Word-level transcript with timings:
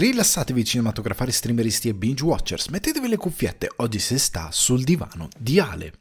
Rilassatevi 0.00 0.64
cinematografari, 0.64 1.30
streameristi 1.30 1.88
e 1.88 1.94
binge 1.94 2.24
watchers, 2.24 2.68
mettetevi 2.68 3.06
le 3.06 3.18
cuffiette, 3.18 3.70
oggi 3.76 3.98
si 3.98 4.18
sta 4.18 4.48
sul 4.50 4.82
divano 4.82 5.28
di 5.36 5.60
Ale. 5.60 5.92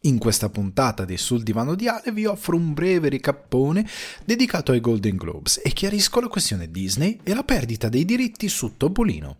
In 0.00 0.18
questa 0.18 0.48
puntata 0.48 1.04
di 1.04 1.16
Sul 1.16 1.44
divano 1.44 1.76
di 1.76 1.86
Ale 1.86 2.10
vi 2.10 2.24
offro 2.24 2.56
un 2.56 2.74
breve 2.74 3.08
ricappone 3.08 3.86
dedicato 4.24 4.72
ai 4.72 4.80
Golden 4.80 5.14
Globes 5.14 5.60
e 5.62 5.70
chiarisco 5.70 6.18
la 6.18 6.26
questione 6.26 6.68
Disney 6.68 7.20
e 7.22 7.32
la 7.32 7.44
perdita 7.44 7.88
dei 7.88 8.04
diritti 8.04 8.48
su 8.48 8.76
Topolino. 8.76 9.36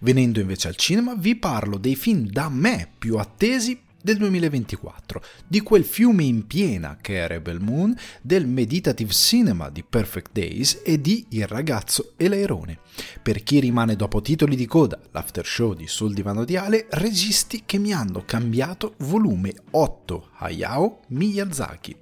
Venendo 0.00 0.40
invece 0.40 0.68
al 0.68 0.76
cinema 0.76 1.14
vi 1.14 1.34
parlo 1.34 1.78
dei 1.78 1.96
film 1.96 2.26
da 2.26 2.50
me 2.50 2.90
più 2.98 3.16
attesi 3.16 3.81
del 4.02 4.18
2024, 4.18 5.22
di 5.46 5.60
quel 5.60 5.84
fiume 5.84 6.24
in 6.24 6.46
piena 6.46 6.98
che 7.00 7.24
è 7.24 7.26
Rebel 7.26 7.60
Moon, 7.60 7.96
del 8.20 8.46
meditative 8.46 9.12
cinema 9.12 9.70
di 9.70 9.82
Perfect 9.82 10.32
Days 10.32 10.82
e 10.84 11.00
di 11.00 11.24
Il 11.30 11.46
ragazzo 11.46 12.12
e 12.16 12.28
l'airone. 12.28 12.78
Per 13.22 13.42
chi 13.42 13.60
rimane 13.60 13.96
dopo 13.96 14.20
titoli 14.20 14.56
di 14.56 14.66
coda, 14.66 15.00
l'after 15.12 15.46
show 15.46 15.72
di 15.72 15.86
Sul 15.86 16.12
divano 16.12 16.44
di 16.44 16.56
Ale, 16.56 16.86
registi 16.90 17.62
che 17.64 17.78
mi 17.78 17.92
hanno 17.92 18.24
cambiato 18.26 18.94
volume 18.98 19.54
8 19.70 20.30
Hayao 20.38 21.00
Miyazaki. 21.08 21.96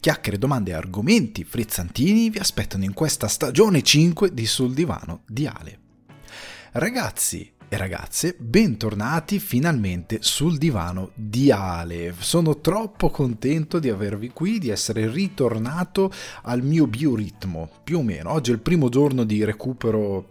Chiacchiere, 0.00 0.38
domande 0.38 0.70
e 0.70 0.74
argomenti 0.74 1.44
frizzantini 1.44 2.30
vi 2.30 2.38
aspettano 2.38 2.84
in 2.84 2.94
questa 2.94 3.28
stagione 3.28 3.82
5 3.82 4.32
di 4.32 4.46
Sul 4.46 4.74
divano 4.74 5.22
di 5.26 5.46
Ale. 5.46 5.78
Ragazzi, 6.72 7.52
e 7.70 7.76
ragazze, 7.76 8.34
bentornati 8.38 9.38
finalmente 9.38 10.18
sul 10.22 10.56
divano 10.56 11.10
di 11.14 11.50
Ale. 11.50 12.14
Sono 12.18 12.60
troppo 12.60 13.10
contento 13.10 13.78
di 13.78 13.90
avervi 13.90 14.30
qui, 14.30 14.58
di 14.58 14.70
essere 14.70 15.10
ritornato 15.10 16.10
al 16.42 16.62
mio 16.62 16.86
bioritmo, 16.86 17.68
più 17.84 17.98
o 17.98 18.02
meno. 18.02 18.32
Oggi 18.32 18.50
è 18.50 18.54
il 18.54 18.60
primo 18.60 18.88
giorno 18.88 19.24
di 19.24 19.44
recupero 19.44 20.30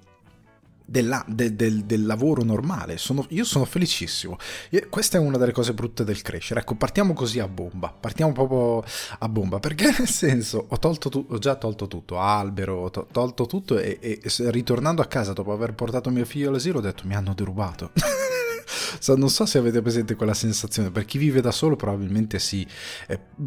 della, 0.89 1.23
de, 1.27 1.55
del, 1.55 1.83
del, 1.83 2.05
lavoro 2.05 2.43
normale. 2.43 2.97
Sono, 2.97 3.25
io 3.29 3.43
sono 3.43 3.65
felicissimo. 3.65 4.37
E 4.69 4.87
questa 4.87 5.17
è 5.17 5.19
una 5.19 5.37
delle 5.37 5.51
cose 5.51 5.73
brutte 5.73 6.05
del 6.05 6.21
crescere. 6.21 6.61
Ecco, 6.61 6.75
partiamo 6.75 7.13
così 7.13 7.39
a 7.39 7.47
bomba. 7.47 7.93
Partiamo 7.97 8.31
proprio 8.31 8.83
a 9.19 9.29
bomba. 9.29 9.59
Perché 9.59 9.93
nel 9.99 10.07
senso, 10.07 10.65
ho, 10.67 10.79
tolto 10.79 11.09
tu, 11.09 11.25
ho 11.27 11.37
già 11.37 11.55
tolto 11.55 11.87
tutto, 11.87 12.19
albero, 12.19 12.77
ho 12.77 12.89
to, 12.89 13.07
tolto 13.11 13.45
tutto 13.45 13.77
e, 13.77 13.99
e, 14.01 14.21
ritornando 14.49 15.01
a 15.01 15.05
casa 15.05 15.33
dopo 15.33 15.51
aver 15.51 15.73
portato 15.73 16.09
mio 16.09 16.25
figlio 16.25 16.49
all'asilo 16.49 16.79
ho 16.79 16.81
detto 16.81 17.03
mi 17.05 17.15
hanno 17.15 17.33
derubato. 17.33 17.91
non 19.17 19.29
so 19.29 19.45
se 19.45 19.57
avete 19.57 19.81
presente 19.81 20.15
quella 20.15 20.33
sensazione, 20.33 20.89
per 20.89 21.05
chi 21.05 21.17
vive 21.17 21.41
da 21.41 21.51
solo 21.51 21.75
probabilmente 21.75 22.39
sì. 22.39 22.65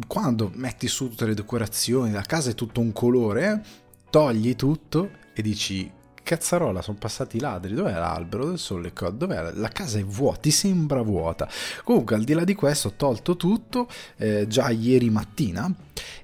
Quando 0.05 0.51
metti 0.53 0.87
su 0.87 1.09
tutte 1.09 1.25
le 1.25 1.33
decorazioni, 1.33 2.11
la 2.11 2.21
casa 2.21 2.51
è 2.51 2.55
tutto 2.55 2.79
un 2.79 2.91
colore, 2.91 3.63
togli 4.09 4.55
tutto 4.55 5.09
e 5.33 5.41
dici 5.41 5.99
cazzarola, 6.31 6.81
sono 6.81 6.97
passati 6.97 7.35
i 7.35 7.39
ladri, 7.41 7.73
dov'è 7.73 7.91
l'albero 7.91 8.45
del 8.45 8.57
sole? 8.57 8.93
Dov'è? 8.93 9.51
La 9.55 9.67
casa 9.67 9.99
è 9.99 10.03
vuota, 10.05 10.39
ti 10.39 10.51
sembra 10.51 11.01
vuota. 11.01 11.49
Comunque, 11.83 12.15
al 12.15 12.23
di 12.23 12.31
là 12.31 12.45
di 12.45 12.55
questo, 12.55 12.87
ho 12.87 12.93
tolto 12.95 13.35
tutto 13.35 13.89
eh, 14.15 14.47
già 14.47 14.69
ieri 14.69 15.09
mattina 15.09 15.73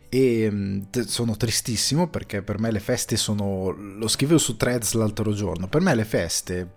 e 0.07 0.47
mm, 0.49 0.81
sono 1.05 1.35
tristissimo 1.35 2.07
perché 2.07 2.41
per 2.41 2.57
me 2.57 2.71
le 2.71 2.79
feste 2.79 3.17
sono 3.17 3.71
lo 3.71 4.07
scrivevo 4.07 4.39
su 4.39 4.55
threads 4.55 4.93
l'altro 4.93 5.33
giorno 5.33 5.67
per 5.67 5.81
me 5.81 5.93
le 5.93 6.05
feste 6.05 6.75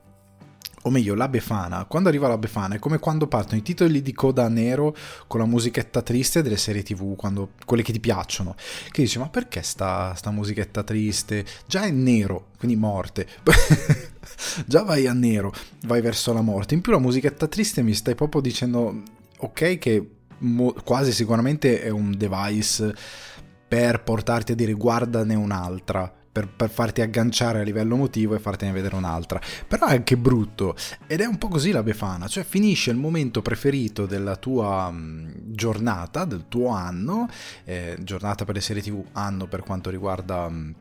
o 0.83 0.91
meglio 0.91 1.14
la 1.14 1.28
Befana, 1.28 1.84
quando 1.84 2.09
arriva 2.09 2.28
la 2.28 2.39
Befana 2.39 2.77
è 2.77 2.78
come 2.78 2.98
quando 2.98 3.27
partono 3.27 3.59
i 3.59 3.62
titoli 3.62 4.00
di 4.00 4.12
coda 4.12 4.48
nero 4.48 4.97
con 5.27 5.41
la 5.41 5.47
musichetta 5.47 6.03
triste 6.03 6.42
delle 6.42 6.56
serie 6.56 6.83
tv, 6.83 7.17
quando, 7.17 7.50
quelle 7.67 7.83
che 7.83 7.92
ti 7.92 8.00
piacciono, 8.00 8.55
che 8.91 9.03
dici 9.03 9.19
ma 9.19 9.28
perché 9.28 9.62
sta, 9.62 10.14
sta 10.14 10.31
musichetta 10.31 10.83
triste? 10.83 11.45
Già 11.67 11.83
è 11.83 11.91
nero, 11.91 12.48
quindi 12.58 12.77
morte, 12.77 13.27
già 14.67 14.83
vai 14.83 15.06
a 15.06 15.12
nero, 15.12 15.53
vai 15.84 16.01
verso 16.01 16.33
la 16.33 16.42
morte, 16.42 16.75
in 16.75 16.81
più 16.81 16.92
la 16.92 16.98
musichetta 16.98 17.47
triste 17.47 17.83
mi 17.83 17.95
stai 17.95 18.14
proprio 18.14 18.41
dicendo 18.41 19.03
ok 19.39 19.78
che 19.78 20.11
mo- 20.39 20.75
quasi 20.84 21.12
sicuramente 21.12 21.83
è 21.83 21.91
un 21.91 22.14
device 22.17 22.95
per 23.68 24.02
portarti 24.02 24.52
a 24.52 24.55
dire 24.55 24.73
guardane 24.73 25.35
un'altra 25.35 26.20
per, 26.33 26.48
per, 26.48 26.70
farti 26.70 27.01
agganciare 27.01 27.61
a 27.61 27.63
livello 27.63 27.95
emotivo 27.95 28.35
e 28.35 28.39
fartene 28.39 28.73
vedere 28.73 28.95
un'altra. 28.96 29.41
Però 29.67 29.86
è 29.86 29.95
anche 29.95 30.17
brutto 30.17 30.77
ed 31.07 31.20
è 31.20 31.27
un 31.27 31.39
po' 31.39 31.48
così 31.48 31.70
la 31.70 31.83
Befana, 31.83 32.29
cioè 32.29 32.45
finisce 32.45 32.91
il 32.91 32.96
momento 32.96 33.42
preferito 33.42 34.07
della 34.07 34.36
tua 34.36 34.91
mh, 34.91 35.52
giornata, 35.52 36.24
del 36.24 36.45
tuo 36.48 36.68
anno, 36.68 37.29
eh, 37.64 37.96
giornata 38.01 38.45
per 38.45 38.55
le 38.55 38.61
serie 38.61 38.83
tv, 38.83 39.05
anno 39.13 39.46
per 39.46 39.63
quanto 39.63 39.91
riguarda... 39.91 40.48
Mh, 40.48 40.74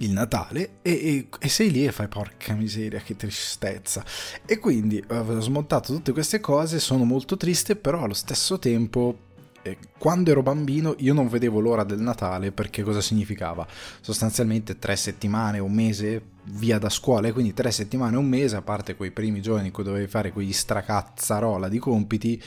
il 0.00 0.12
Natale 0.12 0.78
e, 0.80 0.92
e, 0.92 1.28
e, 1.38 1.48
sei 1.50 1.70
lì 1.70 1.84
e 1.84 1.92
fai 1.92 2.08
porca 2.08 2.54
miseria 2.54 3.00
che 3.00 3.16
tristezza 3.16 4.02
e 4.46 4.58
quindi 4.58 4.96
eh, 5.06 5.18
ho 5.18 5.40
smontato 5.40 5.92
tutte 5.92 6.12
queste 6.12 6.40
cose 6.40 6.78
sono 6.78 7.04
molto 7.04 7.36
triste 7.36 7.76
però 7.76 8.04
allo 8.04 8.14
stesso 8.14 8.58
tempo 8.58 9.28
quando 9.98 10.30
ero 10.30 10.42
bambino 10.42 10.94
io 10.98 11.12
non 11.12 11.28
vedevo 11.28 11.60
l'ora 11.60 11.84
del 11.84 12.00
Natale 12.00 12.52
perché 12.52 12.82
cosa 12.82 13.00
significava? 13.00 13.66
Sostanzialmente 14.00 14.78
tre 14.78 14.96
settimane, 14.96 15.58
un 15.58 15.72
mese 15.72 16.22
via 16.44 16.78
da 16.78 16.88
scuola 16.88 17.28
e 17.28 17.32
quindi 17.32 17.52
tre 17.52 17.70
settimane, 17.70 18.16
un 18.16 18.26
mese, 18.26 18.56
a 18.56 18.62
parte 18.62 18.96
quei 18.96 19.10
primi 19.10 19.42
giorni 19.42 19.66
in 19.66 19.72
cui 19.72 19.84
dovevi 19.84 20.06
fare 20.06 20.32
quegli 20.32 20.52
stracazzarola 20.52 21.68
di 21.68 21.78
compiti, 21.78 22.42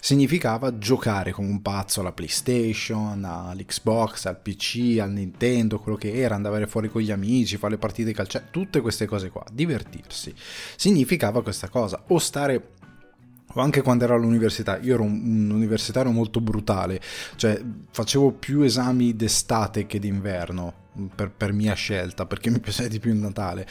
significava 0.00 0.78
giocare 0.78 1.30
come 1.30 1.48
un 1.48 1.60
pazzo 1.60 2.00
alla 2.00 2.12
PlayStation, 2.12 3.22
all'Xbox, 3.24 4.24
al 4.24 4.40
PC, 4.40 4.98
al 4.98 5.12
Nintendo, 5.12 5.78
quello 5.78 5.98
che 5.98 6.12
era, 6.12 6.34
andare 6.34 6.66
fuori 6.66 6.88
con 6.88 7.02
gli 7.02 7.10
amici, 7.10 7.58
fare 7.58 7.74
le 7.74 7.78
partite 7.78 8.12
calciate, 8.12 8.48
tutte 8.50 8.80
queste 8.80 9.06
cose 9.06 9.28
qua, 9.28 9.44
divertirsi. 9.52 10.34
Significava 10.76 11.42
questa 11.42 11.68
cosa, 11.68 12.02
o 12.08 12.18
stare 12.18 12.78
o 13.54 13.60
anche 13.60 13.82
quando 13.82 14.04
ero 14.04 14.14
all'università, 14.14 14.78
io 14.78 14.94
ero 14.94 15.02
un, 15.02 15.20
un, 15.22 15.50
universitario 15.50 16.10
molto 16.12 16.40
brutale, 16.40 17.00
cioè 17.36 17.60
facevo 17.90 18.32
più 18.32 18.62
esami 18.62 19.16
d'estate 19.16 19.86
che 19.86 19.98
d'inverno 19.98 20.72
per, 21.14 21.30
per 21.30 21.52
mia 21.52 21.74
scelta, 21.74 22.26
perché 22.26 22.50
mi 22.50 22.60
piaceva 22.60 22.88
di 22.88 22.98
più 22.98 23.12
il 23.12 23.18
Natale. 23.18 23.66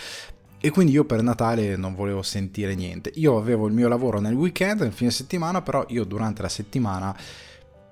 E 0.61 0.71
quindi 0.71 0.91
io 0.91 1.05
per 1.05 1.21
Natale 1.21 1.77
non 1.77 1.95
volevo 1.95 2.21
sentire 2.21 2.75
niente. 2.75 3.11
Io 3.15 3.37
avevo 3.37 3.67
il 3.67 3.73
mio 3.73 3.87
lavoro 3.87 4.19
nel 4.19 4.33
weekend, 4.33 4.81
nel 4.81 4.91
fine 4.91 5.11
settimana, 5.11 5.61
però 5.61 5.85
io 5.87 6.03
durante 6.03 6.41
la 6.41 6.49
settimana 6.49 7.15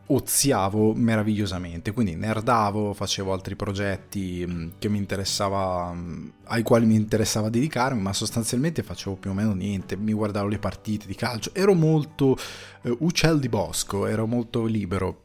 oziavo 0.08 0.94
meravigliosamente, 0.94 1.92
quindi 1.92 2.16
nerdavo, 2.16 2.94
facevo 2.94 3.34
altri 3.34 3.56
progetti 3.56 4.46
mm, 4.48 4.70
che 4.80 4.88
mi 4.90 4.98
interessava, 4.98 5.92
mm, 5.94 6.28
ai 6.46 6.64
quali 6.64 6.86
mi 6.86 6.96
interessava 6.96 7.50
dedicarmi, 7.50 8.02
ma 8.02 8.14
sostanzialmente 8.14 8.84
facevo 8.84 9.16
più 9.16 9.32
o 9.32 9.34
meno 9.34 9.54
niente, 9.54 9.98
mi 9.98 10.14
guardavo 10.14 10.48
le 10.48 10.60
partite 10.60 11.08
di 11.08 11.16
calcio, 11.16 11.52
ero 11.54 11.74
molto 11.74 12.38
uh, 12.82 12.98
uccel 13.00 13.40
di 13.40 13.50
bosco, 13.50 14.06
ero 14.06 14.26
molto 14.28 14.66
libero. 14.66 15.24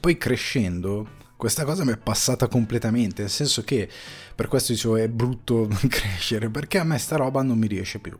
Poi 0.00 0.18
crescendo, 0.18 1.08
questa 1.36 1.64
cosa 1.64 1.84
mi 1.84 1.92
è 1.92 1.96
passata 1.96 2.48
completamente, 2.48 3.22
nel 3.22 3.30
senso 3.30 3.62
che 3.62 3.88
per 4.34 4.48
questo 4.48 4.72
dicevo 4.72 4.96
è 4.96 5.08
brutto 5.08 5.68
crescere, 5.88 6.50
perché 6.50 6.78
a 6.78 6.84
me 6.84 6.98
sta 6.98 7.16
roba 7.16 7.42
non 7.42 7.58
mi 7.58 7.68
riesce 7.68 8.00
più. 8.00 8.18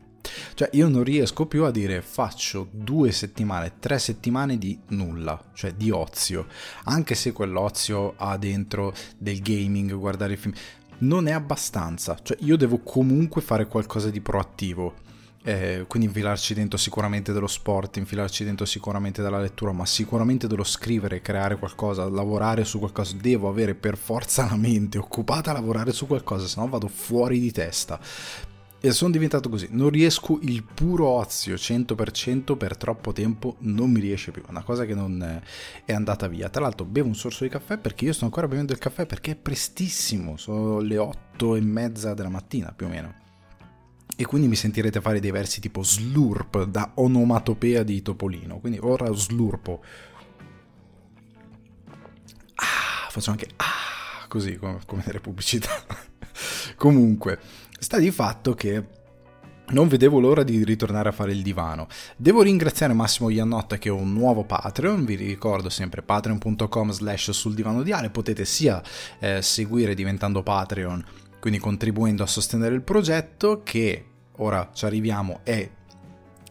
Cioè 0.55 0.71
io 0.73 0.89
non 0.89 1.03
riesco 1.03 1.47
più 1.47 1.65
a 1.65 1.71
dire 1.71 2.03
faccio 2.03 2.69
due 2.71 3.13
settimane, 3.13 3.75
tre 3.79 3.99
settimane 3.99 4.59
di 4.59 4.79
nulla, 4.89 5.43
cioè 5.55 5.73
di 5.73 5.91
ozio, 5.91 6.47
anche 6.85 7.15
se 7.15 7.33
quell'ozio 7.33 8.15
ha 8.17 8.37
dentro 8.37 8.95
del 9.17 9.41
gaming, 9.41 9.93
guardare 9.95 10.37
film, 10.37 10.55
non 10.99 11.29
è 11.29 11.33
abbastanza, 11.33 12.19
cioè 12.23 12.37
io 12.41 12.57
devo 12.57 12.79
comunque 12.79 13.41
fare 13.41 13.67
qualcosa 13.67 14.11
di 14.11 14.21
proattivo. 14.21 15.07
Eh, 15.45 15.87
quindi 15.89 16.09
infilarci 16.09 16.53
dentro 16.53 16.77
sicuramente 16.77 17.33
dello 17.33 17.47
sport, 17.47 17.97
infilarci 17.97 18.45
dentro 18.45 18.67
sicuramente 18.67 19.23
della 19.23 19.41
lettura, 19.41 19.73
ma 19.73 19.87
sicuramente 19.87 20.47
dello 20.47 20.65
scrivere, 20.65 21.23
creare 21.23 21.57
qualcosa, 21.57 22.07
lavorare 22.09 22.65
su 22.65 22.79
qualcosa. 22.79 23.17
Devo 23.19 23.49
avere 23.49 23.75
per 23.75 23.97
forza 23.97 24.45
la 24.45 24.57
mente 24.57 24.99
occupata 24.99 25.51
a 25.51 25.55
lavorare 25.55 25.93
su 25.93 26.07
qualcosa, 26.07 26.47
se 26.47 26.61
no 26.61 26.69
vado 26.69 26.89
fuori 26.89 27.41
di 27.41 27.53
testa. 27.53 27.99
E 28.81 28.93
sono 28.93 29.11
diventato 29.11 29.49
così, 29.49 29.67
non 29.73 29.91
riesco 29.91 30.39
il 30.43 30.63
puro 30.63 31.09
ozio 31.09 31.55
100% 31.55 32.57
per 32.57 32.77
troppo 32.77 33.13
tempo, 33.13 33.57
non 33.61 33.91
mi 33.91 33.99
riesce 33.99 34.31
più, 34.31 34.43
una 34.49 34.63
cosa 34.63 34.85
che 34.85 34.95
non 34.95 35.43
è 35.85 35.93
andata 35.93 36.29
via. 36.29 36.49
Tra 36.49 36.63
l'altro 36.63 36.87
bevo 36.87 37.09
un 37.09 37.17
sorso 37.17 37.43
di 37.43 37.51
caffè 37.51 37.77
perché 37.77 38.05
io 38.05 38.13
sto 38.13 38.25
ancora 38.25 38.47
bevendo 38.47 38.73
il 38.73 38.79
caffè 38.79 39.05
perché 39.05 39.33
è 39.33 39.37
prestissimo, 39.37 40.37
sono 40.37 40.79
le 40.79 40.97
8 40.97 41.57
e 41.57 41.61
mezza 41.61 42.15
della 42.15 42.29
mattina 42.29 42.71
più 42.71 42.87
o 42.87 42.89
meno. 42.89 43.15
E 44.17 44.25
quindi 44.27 44.47
mi 44.47 44.55
sentirete 44.55 45.01
fare 45.01 45.19
dei 45.19 45.33
versi 45.33 45.61
tipo 45.61 45.83
slurp 45.83 46.65
da 46.65 46.93
onomatopea 46.95 47.83
di 47.83 48.01
Topolino, 48.01 48.61
quindi 48.61 48.79
ora 48.81 49.13
slurpo. 49.13 49.83
Ah, 52.55 53.11
faccio 53.11 53.31
anche 53.31 53.49
ah, 53.57 54.27
così 54.29 54.57
come, 54.57 54.79
come 54.87 55.03
nelle 55.05 55.21
pubblicità. 55.21 55.85
Comunque, 56.77 57.41
sta 57.79 57.99
di 57.99 58.11
fatto 58.11 58.55
che 58.55 58.97
non 59.71 59.87
vedevo 59.87 60.19
l'ora 60.19 60.43
di 60.43 60.65
ritornare 60.65 61.11
a 61.11 61.13
fare 61.13 61.33
il 61.33 61.43
divano. 61.43 61.89
Devo 62.17 62.43
ringraziare 62.43 62.95
Massimo 62.95 63.29
Iannotta 63.29 63.77
che 63.79 63.91
ho 63.91 63.97
un 63.97 64.13
nuovo 64.13 64.45
Patreon, 64.45 65.05
vi 65.05 65.15
ricordo 65.15 65.69
sempre 65.69 66.03
patreon.com 66.03 66.91
slash 66.91 67.31
sul 67.33 67.55
divano 67.55 67.83
di 67.83 67.93
Ale, 67.93 68.11
potete 68.11 68.45
sia 68.45 68.83
eh, 69.19 69.43
seguire 69.43 69.95
diventando 69.95 70.43
Patreon 70.43 71.05
quindi 71.41 71.59
contribuendo 71.59 72.23
a 72.23 72.27
sostenere 72.27 72.75
il 72.75 72.83
progetto 72.83 73.63
che 73.63 74.05
ora 74.37 74.71
ci 74.73 74.85
arriviamo 74.85 75.41
è 75.43 75.69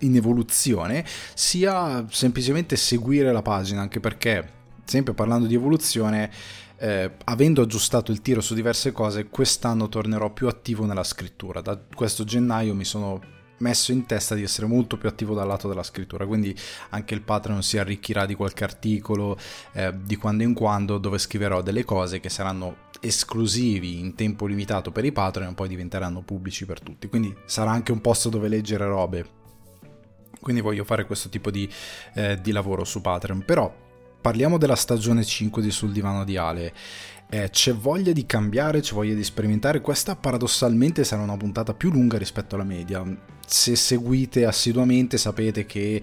in 0.01 0.15
evoluzione, 0.15 1.05
sia 1.33 2.05
semplicemente 2.09 2.75
seguire 2.75 3.31
la 3.31 3.41
pagina, 3.41 3.81
anche 3.81 3.99
perché 3.99 4.55
sempre 4.85 5.13
parlando 5.13 5.47
di 5.47 5.55
evoluzione, 5.55 6.31
eh, 6.79 7.11
avendo 7.25 7.61
aggiustato 7.61 8.11
il 8.11 8.21
tiro 8.21 8.41
su 8.41 8.53
diverse 8.53 8.91
cose, 8.91 9.27
quest'anno 9.27 9.89
tornerò 9.89 10.31
più 10.31 10.47
attivo 10.47 10.85
nella 10.85 11.03
scrittura. 11.03 11.61
Da 11.61 11.77
questo 11.77 12.23
gennaio 12.23 12.73
mi 12.73 12.85
sono 12.85 13.35
messo 13.59 13.91
in 13.91 14.05
testa 14.05 14.35
di 14.35 14.43
essere 14.43 14.67
molto 14.67 14.97
più 14.97 15.09
attivo 15.09 15.33
dal 15.33 15.47
lato 15.47 15.67
della 15.67 15.83
scrittura, 15.83 16.25
quindi 16.25 16.55
anche 16.89 17.13
il 17.13 17.21
Patreon 17.21 17.63
si 17.63 17.77
arricchirà 17.77 18.25
di 18.25 18.35
qualche 18.35 18.63
articolo 18.63 19.37
eh, 19.73 19.93
di 20.03 20.15
quando 20.15 20.43
in 20.43 20.53
quando 20.53 20.97
dove 20.97 21.17
scriverò 21.17 21.61
delle 21.61 21.83
cose 21.83 22.19
che 22.19 22.29
saranno 22.29 22.85
esclusivi 22.99 23.99
in 23.99 24.15
tempo 24.15 24.45
limitato 24.45 24.91
per 24.91 25.05
i 25.05 25.11
Patreon 25.11 25.53
poi 25.53 25.67
diventeranno 25.67 26.21
pubblici 26.21 26.65
per 26.65 26.81
tutti, 26.81 27.07
quindi 27.07 27.35
sarà 27.45 27.71
anche 27.71 27.91
un 27.91 28.01
posto 28.01 28.29
dove 28.29 28.47
leggere 28.47 28.85
robe. 28.85 29.35
Quindi 30.39 30.61
voglio 30.61 30.83
fare 30.83 31.05
questo 31.05 31.29
tipo 31.29 31.49
di, 31.49 31.67
eh, 32.13 32.39
di 32.39 32.51
lavoro 32.51 32.83
su 32.85 33.01
Patreon, 33.01 33.43
però 33.43 33.85
parliamo 34.27 34.57
della 34.57 34.75
stagione 34.75 35.23
5 35.23 35.61
di 35.61 35.71
Sul 35.71 35.93
Divano 35.93 36.25
di 36.25 36.35
Ale 36.35 36.73
eh, 37.29 37.49
c'è 37.49 37.73
voglia 37.73 38.11
di 38.11 38.25
cambiare, 38.25 38.81
c'è 38.81 38.93
voglia 38.93 39.13
di 39.13 39.23
sperimentare. 39.23 39.79
Questa 39.79 40.17
paradossalmente 40.17 41.05
sarà 41.05 41.21
una 41.21 41.37
puntata 41.37 41.73
più 41.73 41.91
lunga 41.91 42.17
rispetto 42.17 42.55
alla 42.55 42.65
media. 42.65 43.05
Se 43.45 43.77
seguite 43.77 44.45
assiduamente 44.45 45.17
sapete 45.17 45.65
che 45.65 46.01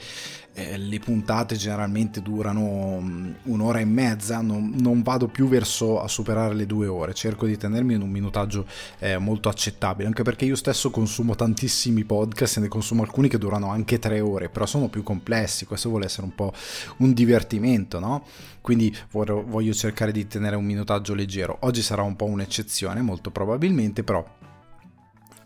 eh, 0.55 0.79
le 0.79 0.99
puntate 1.01 1.57
generalmente 1.57 2.23
durano 2.23 2.61
um, 2.61 3.35
un'ora 3.45 3.81
e 3.81 3.85
mezza, 3.85 4.41
non, 4.41 4.73
non, 4.79 5.03
vado 5.03 5.27
più 5.27 5.49
verso 5.49 6.01
a 6.01 6.09
superare 6.09 6.55
le 6.55 6.65
due 6.65 6.87
ore, 6.87 7.13
cerco 7.13 7.47
di 7.47 7.57
tenermi 7.57 7.95
in 7.95 8.03
un 8.03 8.11
minutaggio 8.11 8.67
eh, 9.01 9.19
molto 9.19 9.49
accettabile, 9.49 10.07
anche 10.07 10.23
perché 10.23 10.45
io 10.45 10.55
stesso 10.55 10.91
consumo 10.91 11.35
tantissimi 11.35 12.05
podcast 12.05 12.59
e 12.59 12.61
ne 12.61 12.69
consumo 12.69 13.03
alcuni 13.03 13.29
che 13.29 13.39
durano 13.39 13.71
anche 13.71 13.99
tre 13.99 14.21
ore, 14.21 14.49
però 14.49 14.65
sono 14.65 14.89
più 14.89 15.03
complessi, 15.03 15.67
questo 15.67 15.89
vuole 15.89 16.07
essere 16.07 16.23
un 16.23 16.35
po' 16.35 16.53
un 16.99 17.13
divertimento, 17.13 17.99
no? 17.99 18.25
Quindi 18.61 18.97
voglio 19.11 19.75
cercare 19.75 20.11
di 20.11 20.27
tenere 20.27 20.57
un 20.57 20.65
minutaggio 20.65 21.13
leggero. 21.13 21.59
Oggi 21.61 21.83
sarà 21.83 22.01
un 22.01 22.17
po' 22.17 22.25
un'eccezione, 22.25 23.03
molto 23.03 23.31
probabilmente, 23.31 24.03
però 24.03 24.25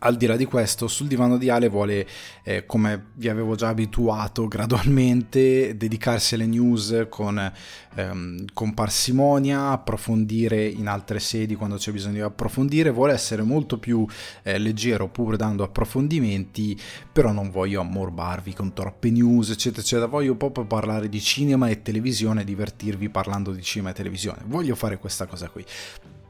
al 0.01 0.17
di 0.17 0.27
là 0.27 0.37
di 0.37 0.45
questo, 0.45 0.87
sul 0.87 1.07
divano 1.07 1.39
di 1.39 1.49
Ale 1.51 1.69
vuole, 1.69 2.07
eh, 2.43 2.67
come 2.67 3.07
vi 3.15 3.29
avevo 3.29 3.55
già 3.55 3.69
abituato, 3.69 4.47
gradualmente 4.47 5.77
dedicarsi 5.77 6.35
alle 6.35 6.47
news 6.47 7.07
con, 7.09 7.53
ehm, 7.95 8.45
con, 8.53 8.75
parsimonia, 8.75 9.71
approfondire 9.71 10.65
in 10.65 10.87
altre 10.87 11.19
sedi 11.19 11.55
quando 11.55 11.77
c'è 11.77 11.93
bisogno 11.93 12.15
di 12.15 12.21
approfondire, 12.21 12.91
vuole 12.91 13.13
essere 13.13 13.43
molto 13.43 13.79
più 13.79 14.07
eh, 14.43 14.59
leggero 14.59 15.09
pur 15.09 15.37
dando 15.37 15.65
approfondimenti, 15.65 16.79
però 17.11 17.33
non 17.33 17.51
voglio 17.51 17.81
ammorbarvi 17.81 18.55
con 18.55 18.73
troppe 18.73 19.11
news, 19.11 19.51
eccetera, 19.51 19.83
eccetera, 19.83 20.07
voglio 20.07 20.37
proprio 20.37 20.65
parlare 20.65 21.09
di 21.09 21.21
cinema 21.21 21.69
e 21.69 21.83
televisione, 21.83 22.45
divertirvi 22.45 23.09
parlando 23.09 23.53
di 23.53 23.63
cinema 23.63 23.91
e 23.91 23.95
televisione, 23.95 24.43
voglio 24.47 24.75
fare 24.75 24.99
questa 24.99 25.27
cosa 25.27 25.49
qui. 25.49 25.65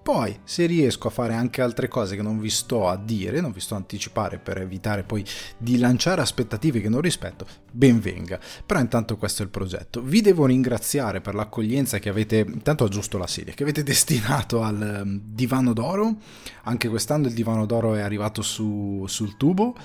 Poi, 0.08 0.40
se 0.43 0.64
riesco 0.64 1.08
a 1.08 1.10
fare 1.10 1.34
anche 1.34 1.60
altre 1.60 1.87
cose 1.87 2.16
che 2.16 2.22
non 2.22 2.40
vi 2.40 2.49
sto 2.49 2.88
a 2.88 2.96
dire, 2.96 3.43
non 3.43 3.52
vi 3.52 3.60
sto 3.60 3.75
a 3.75 3.76
anticipare 3.76 4.38
per 4.38 4.56
evitare 4.56 5.02
poi 5.02 5.22
di 5.58 5.76
lanciare 5.76 6.22
aspettative 6.22 6.81
che 6.81 6.88
non 6.88 7.02
rispetto, 7.02 7.46
ben 7.70 8.00
venga. 8.00 8.40
Però 8.64 8.81
intanto 8.81 9.19
questo 9.19 9.43
è 9.43 9.44
il 9.44 9.50
progetto. 9.50 10.00
Vi 10.00 10.22
devo 10.22 10.46
ringraziare 10.46 11.20
per 11.20 11.34
l'accoglienza 11.34 11.99
che 11.99 12.08
avete, 12.08 12.38
intanto 12.38 12.84
aggiusto 12.84 13.19
la 13.19 13.26
sedia, 13.26 13.52
che 13.52 13.64
avete 13.64 13.82
destinato 13.84 14.62
al 14.62 15.02
um, 15.02 15.20
divano 15.22 15.75
d'oro. 15.75 16.16
Anche 16.62 16.88
quest'anno 16.88 17.26
il 17.26 17.34
divano 17.34 17.66
d'oro 17.66 17.94
è 17.94 18.00
arrivato 18.00 18.40
su, 18.40 19.04
sul 19.06 19.37
tubo. 19.37 19.76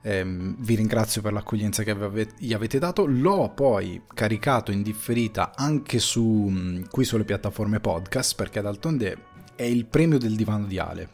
Eh, 0.00 0.24
vi 0.24 0.74
ringrazio 0.74 1.20
per 1.20 1.34
l'accoglienza 1.34 1.82
che 1.82 1.94
gli 2.38 2.54
avete 2.54 2.78
dato. 2.78 3.04
L'ho 3.04 3.52
poi 3.54 4.00
caricato 4.14 4.72
in 4.72 4.80
differita 4.80 5.52
anche 5.54 5.98
su, 5.98 6.82
qui 6.90 7.04
sulle 7.04 7.24
piattaforme 7.24 7.78
podcast 7.78 8.36
perché 8.36 8.62
d'altronde 8.62 9.34
è 9.56 9.62
il 9.62 9.86
premio 9.86 10.18
del 10.18 10.36
divano 10.36 10.66
di 10.66 10.78
Ale. 10.78 11.08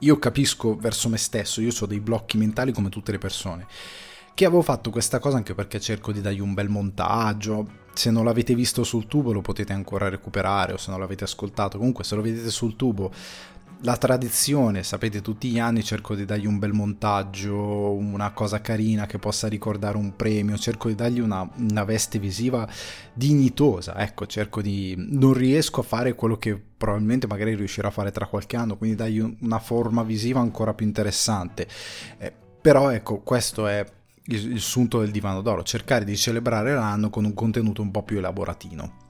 Io 0.00 0.18
capisco 0.18 0.76
verso 0.76 1.08
me 1.08 1.16
stesso, 1.16 1.60
io 1.60 1.70
ho 1.78 1.86
dei 1.86 2.00
blocchi 2.00 2.36
mentali 2.36 2.72
come 2.72 2.90
tutte 2.90 3.12
le 3.12 3.18
persone, 3.18 3.66
che 4.34 4.44
avevo 4.44 4.60
fatto 4.60 4.90
questa 4.90 5.18
cosa 5.20 5.36
anche 5.36 5.54
perché 5.54 5.80
cerco 5.80 6.12
di 6.12 6.20
dargli 6.20 6.40
un 6.40 6.52
bel 6.52 6.68
montaggio. 6.68 7.82
Se 7.94 8.10
non 8.10 8.24
l'avete 8.24 8.54
visto 8.56 8.82
sul 8.82 9.06
tubo 9.06 9.32
lo 9.32 9.40
potete 9.40 9.72
ancora 9.72 10.08
recuperare 10.08 10.72
o 10.72 10.76
se 10.76 10.90
non 10.90 10.98
l'avete 10.98 11.24
ascoltato, 11.24 11.78
comunque 11.78 12.02
se 12.02 12.16
lo 12.16 12.22
vedete 12.22 12.50
sul 12.50 12.74
tubo 12.74 13.12
la 13.84 13.98
tradizione, 13.98 14.82
sapete, 14.82 15.20
tutti 15.20 15.50
gli 15.50 15.58
anni 15.58 15.84
cerco 15.84 16.14
di 16.14 16.24
dargli 16.24 16.46
un 16.46 16.58
bel 16.58 16.72
montaggio, 16.72 17.92
una 17.92 18.32
cosa 18.32 18.62
carina 18.62 19.04
che 19.04 19.18
possa 19.18 19.46
ricordare 19.46 19.98
un 19.98 20.16
premio, 20.16 20.56
cerco 20.56 20.88
di 20.88 20.94
dargli 20.94 21.20
una, 21.20 21.46
una, 21.56 21.84
veste 21.84 22.18
visiva 22.18 22.66
dignitosa, 23.12 23.98
ecco, 23.98 24.26
cerco 24.26 24.62
di... 24.62 24.94
non 24.96 25.34
riesco 25.34 25.80
a 25.80 25.84
fare 25.84 26.14
quello 26.14 26.38
che 26.38 26.58
probabilmente 26.58 27.26
magari 27.26 27.54
riuscirò 27.54 27.88
a 27.88 27.90
fare 27.90 28.10
tra 28.10 28.26
qualche 28.26 28.56
anno, 28.56 28.78
quindi 28.78 28.96
dargli 28.96 29.36
una 29.40 29.58
forma 29.58 30.02
visiva 30.02 30.40
ancora 30.40 30.72
più 30.72 30.86
interessante. 30.86 31.68
Eh, 32.16 32.32
però 32.60 32.88
ecco, 32.88 33.20
questo 33.20 33.66
è 33.66 33.84
il, 34.24 34.52
il 34.52 34.60
sunto 34.60 35.00
del 35.00 35.10
divano 35.10 35.42
d'oro, 35.42 35.62
cercare 35.62 36.06
di 36.06 36.16
celebrare 36.16 36.72
l'anno 36.72 37.10
con 37.10 37.26
un 37.26 37.34
contenuto 37.34 37.82
un 37.82 37.90
po' 37.90 38.02
più 38.02 38.16
elaboratino 38.16 39.03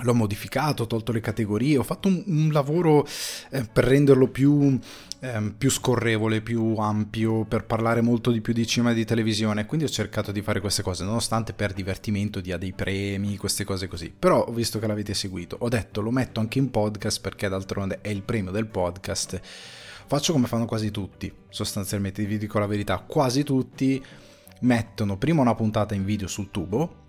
l'ho 0.00 0.14
modificato, 0.14 0.82
ho 0.82 0.86
tolto 0.86 1.12
le 1.12 1.20
categorie, 1.20 1.78
ho 1.78 1.82
fatto 1.82 2.08
un, 2.08 2.22
un 2.26 2.52
lavoro 2.52 3.06
eh, 3.50 3.64
per 3.64 3.84
renderlo 3.84 4.28
più, 4.28 4.78
eh, 5.20 5.54
più, 5.56 5.70
scorrevole, 5.70 6.42
più 6.42 6.76
ampio, 6.76 7.44
per 7.44 7.64
parlare 7.64 8.02
molto 8.02 8.30
di 8.30 8.40
più 8.40 8.52
di 8.52 8.66
cinema 8.66 8.92
e 8.92 8.94
di 8.94 9.04
televisione, 9.04 9.66
quindi 9.66 9.86
ho 9.86 9.88
cercato 9.90 10.32
di 10.32 10.42
fare 10.42 10.60
queste 10.60 10.82
cose, 10.82 11.04
nonostante 11.04 11.52
per 11.54 11.72
divertimento 11.72 12.40
dia 12.40 12.56
dei 12.56 12.72
premi, 12.72 13.36
queste 13.36 13.64
cose 13.64 13.88
così. 13.88 14.12
Però 14.16 14.44
visto 14.50 14.78
che 14.78 14.86
l'avete 14.86 15.14
seguito, 15.14 15.56
ho 15.58 15.68
detto 15.68 16.00
lo 16.00 16.10
metto 16.10 16.40
anche 16.40 16.58
in 16.58 16.70
podcast 16.70 17.20
perché 17.20 17.48
d'altronde 17.48 18.00
è 18.02 18.08
il 18.08 18.22
premio 18.22 18.50
del 18.50 18.66
podcast. 18.66 19.40
Faccio 20.08 20.32
come 20.32 20.46
fanno 20.46 20.66
quasi 20.66 20.90
tutti, 20.90 21.32
sostanzialmente 21.48 22.24
vi 22.24 22.38
dico 22.38 22.58
la 22.58 22.66
verità, 22.66 22.98
quasi 22.98 23.42
tutti 23.42 24.04
mettono 24.60 25.16
prima 25.18 25.40
una 25.40 25.54
puntata 25.54 25.94
in 25.94 26.04
video 26.04 26.28
sul 26.28 26.50
tubo, 26.50 27.04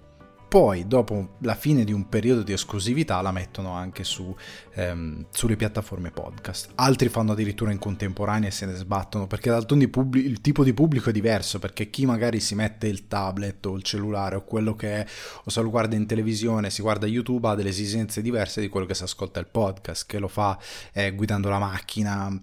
poi 0.48 0.88
dopo 0.88 1.36
la 1.40 1.56
fine 1.56 1.84
di 1.84 1.92
un 1.92 2.08
periodo 2.08 2.42
di 2.42 2.54
esclusività 2.54 3.22
la 3.22 3.32
mettono 3.32 3.72
anche 3.72 4.04
su, 4.04 4.34
ehm, 4.74 5.26
sulle 5.30 5.56
piattaforme 5.58 6.12
podcast. 6.12 6.72
Altri 6.76 7.10
fanno 7.10 7.34
addirittura 7.34 7.72
in 7.72 7.80
contemporanea 7.80 8.48
e 8.48 8.52
se 8.52 8.66
ne 8.66 8.76
sbattono 8.76 9.28
perché 9.28 9.50
d'altronde 9.50 9.90
il 10.14 10.40
tipo 10.42 10.64
di 10.64 10.74
pubblico 10.74 11.10
è 11.10 11.14
diverso 11.14 11.60
perché 11.60 11.90
chi 11.90 12.06
magari 12.06 12.40
si 12.40 12.56
mette 12.56 12.88
il 12.88 13.08
tablet 13.08 13.66
o 13.66 13.76
il 13.76 13.84
cellulare 13.84 14.38
o 14.38 14.44
quello 14.44 14.76
che 14.76 15.02
è 15.02 15.06
o 15.44 15.50
se 15.50 15.62
lo 15.62 15.70
guarda 15.70 15.96
in 15.96 16.06
televisione, 16.06 16.70
si 16.70 16.82
guarda 16.82 17.08
YouTube 17.08 17.48
ha 17.48 17.56
delle 17.56 17.70
esigenze 17.70 18.22
diverse 18.22 18.62
di 18.62 18.70
quello 18.70 18.86
che 18.86 18.96
si 18.96 19.04
ascolta 19.04 19.40
il 19.40 19.48
podcast, 19.48 20.06
che 20.06 20.20
lo 20.20 20.28
fa 20.28 20.58
eh, 20.94 21.14
guidando 21.14 21.50
la 21.50 21.60
macchina 21.60 22.42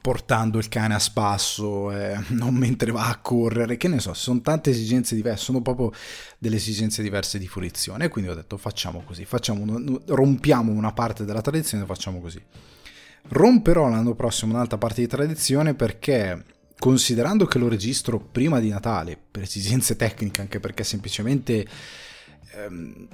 portando 0.00 0.58
il 0.58 0.68
cane 0.68 0.94
a 0.94 0.98
spasso, 0.98 1.90
eh, 1.90 2.18
non 2.30 2.54
mentre 2.54 2.92
va 2.92 3.08
a 3.08 3.18
correre, 3.18 3.76
che 3.76 3.88
ne 3.88 4.00
so, 4.00 4.14
sono 4.14 4.40
tante 4.40 4.70
esigenze 4.70 5.14
diverse, 5.14 5.44
sono 5.44 5.60
proprio 5.60 5.92
delle 6.38 6.56
esigenze 6.56 7.02
diverse 7.02 7.38
di 7.38 7.48
fruizione 7.48 8.08
quindi 8.08 8.30
ho 8.30 8.34
detto 8.34 8.56
facciamo 8.56 9.02
così, 9.04 9.24
facciamo 9.24 9.64
rompiamo 10.06 10.70
una 10.72 10.92
parte 10.92 11.24
della 11.24 11.40
tradizione 11.40 11.84
e 11.84 11.86
facciamo 11.86 12.20
così. 12.20 12.40
Romperò 13.28 13.88
l'anno 13.88 14.14
prossimo 14.14 14.54
un'altra 14.54 14.78
parte 14.78 15.00
di 15.00 15.06
tradizione 15.06 15.74
perché 15.74 16.44
considerando 16.78 17.46
che 17.46 17.58
lo 17.58 17.68
registro 17.68 18.18
prima 18.18 18.58
di 18.60 18.68
Natale, 18.68 19.16
per 19.30 19.42
esigenze 19.42 19.96
tecniche, 19.96 20.40
anche 20.40 20.60
perché 20.60 20.84
semplicemente... 20.84 21.66
Ehm, 22.54 23.08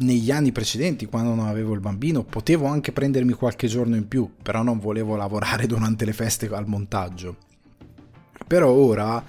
negli 0.00 0.30
anni 0.30 0.52
precedenti, 0.52 1.06
quando 1.06 1.34
non 1.34 1.46
avevo 1.46 1.74
il 1.74 1.80
bambino, 1.80 2.22
potevo 2.22 2.66
anche 2.66 2.92
prendermi 2.92 3.32
qualche 3.32 3.66
giorno 3.66 3.96
in 3.96 4.06
più, 4.08 4.30
però 4.42 4.62
non 4.62 4.78
volevo 4.78 5.16
lavorare 5.16 5.66
durante 5.68 6.04
le 6.04 6.12
feste 6.12 6.46
al 6.48 6.66
montaggio. 6.66 7.36
Però 8.46 8.70
ora 8.70 9.22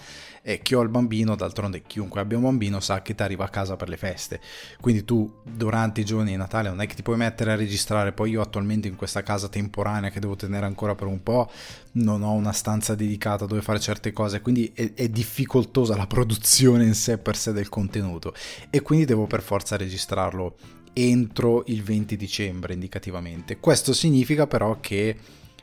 e 0.43 0.61
chi 0.61 0.73
ho 0.73 0.81
il 0.81 0.89
bambino, 0.89 1.35
d'altronde 1.35 1.83
chiunque 1.83 2.19
abbia 2.19 2.37
un 2.37 2.43
bambino 2.43 2.79
sa 2.79 3.01
che 3.01 3.13
ti 3.13 3.21
arriva 3.21 3.45
a 3.45 3.49
casa 3.49 3.75
per 3.75 3.89
le 3.89 3.97
feste. 3.97 4.41
Quindi 4.79 5.05
tu 5.05 5.31
durante 5.43 6.01
i 6.01 6.05
giorni 6.05 6.31
di 6.31 6.37
Natale 6.37 6.69
non 6.69 6.81
è 6.81 6.87
che 6.87 6.95
ti 6.95 7.03
puoi 7.03 7.17
mettere 7.17 7.51
a 7.51 7.55
registrare, 7.55 8.11
poi 8.11 8.31
io 8.31 8.41
attualmente 8.41 8.87
in 8.87 8.95
questa 8.95 9.21
casa 9.21 9.47
temporanea 9.49 10.09
che 10.09 10.19
devo 10.19 10.35
tenere 10.35 10.65
ancora 10.65 10.95
per 10.95 11.07
un 11.07 11.21
po', 11.21 11.49
non 11.93 12.23
ho 12.23 12.31
una 12.31 12.53
stanza 12.53 12.95
dedicata 12.95 13.45
dove 13.45 13.61
fare 13.61 13.79
certe 13.79 14.11
cose, 14.11 14.41
quindi 14.41 14.71
è, 14.73 14.93
è 14.93 15.09
difficoltosa 15.09 15.95
la 15.95 16.07
produzione 16.07 16.85
in 16.85 16.95
sé 16.95 17.17
per 17.17 17.35
sé 17.35 17.51
del 17.51 17.69
contenuto 17.69 18.33
e 18.69 18.81
quindi 18.81 19.05
devo 19.05 19.27
per 19.27 19.41
forza 19.41 19.77
registrarlo 19.77 20.55
entro 20.93 21.63
il 21.67 21.83
20 21.83 22.17
dicembre 22.17 22.73
indicativamente. 22.73 23.59
Questo 23.59 23.93
significa 23.93 24.47
però 24.47 24.79
che 24.79 25.15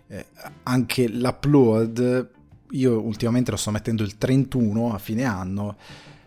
eh, 0.07 0.27
anche 0.63 1.09
l'upload 1.09 2.37
io 2.71 3.01
ultimamente 3.01 3.51
lo 3.51 3.57
sto 3.57 3.71
mettendo 3.71 4.03
il 4.03 4.19
31 4.19 4.93
a 4.95 4.99
fine 4.99 5.25
anno, 5.25 5.77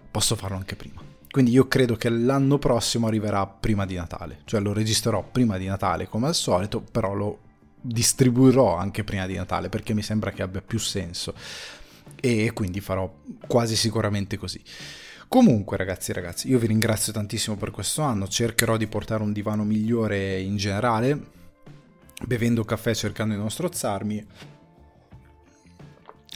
posso 0.09 0.35
farlo 0.35 0.57
anche 0.57 0.75
prima. 0.75 1.01
Quindi 1.29 1.51
io 1.51 1.67
credo 1.67 1.95
che 1.95 2.09
l'anno 2.09 2.57
prossimo 2.57 3.07
arriverà 3.07 3.47
prima 3.47 3.85
di 3.85 3.95
Natale, 3.95 4.41
cioè 4.43 4.59
lo 4.59 4.73
registrerò 4.73 5.23
prima 5.23 5.57
di 5.57 5.65
Natale 5.65 6.07
come 6.07 6.27
al 6.27 6.35
solito, 6.35 6.81
però 6.81 7.13
lo 7.13 7.39
distribuirò 7.81 8.75
anche 8.75 9.03
prima 9.03 9.25
di 9.25 9.35
Natale 9.35 9.69
perché 9.69 9.93
mi 9.93 10.03
sembra 10.03 10.31
che 10.31 10.43
abbia 10.43 10.61
più 10.61 10.77
senso 10.77 11.33
e 12.19 12.51
quindi 12.53 12.81
farò 12.81 13.11
quasi 13.47 13.75
sicuramente 13.77 14.37
così. 14.37 14.61
Comunque 15.29 15.77
ragazzi 15.77 16.11
ragazzi, 16.11 16.49
io 16.49 16.59
vi 16.59 16.67
ringrazio 16.67 17.13
tantissimo 17.13 17.55
per 17.55 17.71
questo 17.71 18.01
anno, 18.01 18.27
cercherò 18.27 18.75
di 18.75 18.87
portare 18.87 19.23
un 19.23 19.31
divano 19.31 19.63
migliore 19.63 20.41
in 20.41 20.57
generale, 20.57 21.17
bevendo 22.25 22.65
caffè 22.65 22.93
cercando 22.93 23.33
di 23.33 23.39
non 23.39 23.49
strozzarmi 23.49 24.27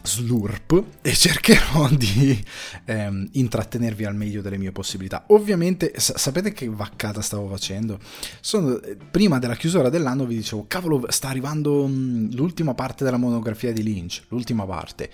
slurp 0.06 0.84
e 1.02 1.14
cercherò 1.14 1.90
di 1.96 2.44
ehm, 2.86 3.30
intrattenervi 3.34 4.06
al 4.06 4.16
meglio 4.16 4.42
delle 4.42 4.58
mie 4.58 4.72
possibilità. 4.72 5.26
Ovviamente, 5.28 5.94
sa- 5.98 6.18
sapete 6.18 6.52
che 6.52 6.70
vaccata 6.70 7.22
stavo 7.22 7.48
facendo? 7.48 8.00
Sono, 8.40 8.80
eh, 8.82 8.96
prima 8.96 9.40
della 9.40 9.56
chiusura 9.56 9.90
dell'anno 9.90 10.26
vi 10.26 10.36
dicevo, 10.36 10.66
cavolo, 10.68 11.06
sta 11.10 11.30
arrivando 11.30 11.88
mh, 11.88 11.92
mm, 11.92 12.32
l'ultima 12.32 12.74
parte 12.74 13.04
della 13.04 13.18
monografia 13.18 13.74
di 13.74 13.84
Lynch, 13.84 14.24
l'ultima 14.30 14.66
parte. 14.66 15.10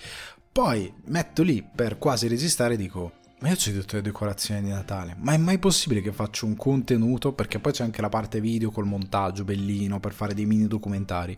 Poi 0.52 0.92
metto 1.06 1.44
lì 1.44 1.64
per 1.64 1.98
quasi 1.98 2.28
resistere 2.28 2.74
e 2.74 2.78
dico, 2.78 3.14
ma 3.42 3.50
io 3.50 3.56
ci 3.56 3.70
ho 3.70 3.74
detto 3.74 3.96
le 3.96 4.04
decorazioni 4.04 4.62
di 4.62 4.70
Natale, 4.70 5.16
ma 5.18 5.34
è 5.34 5.38
mai 5.38 5.58
possibile 5.58 6.02
che 6.02 6.12
faccio 6.12 6.46
un 6.46 6.56
contenuto? 6.56 7.34
Perché 7.34 7.58
poi 7.58 7.72
c'è 7.72 7.84
anche 7.84 8.02
la 8.02 8.10
parte 8.10 8.40
video 8.40 8.70
col 8.70 8.86
montaggio 8.86 9.44
bellino 9.44 10.00
per 10.00 10.14
fare 10.14 10.36
dei 10.36 10.46
mini 10.46 10.68
documentari. 10.68 11.36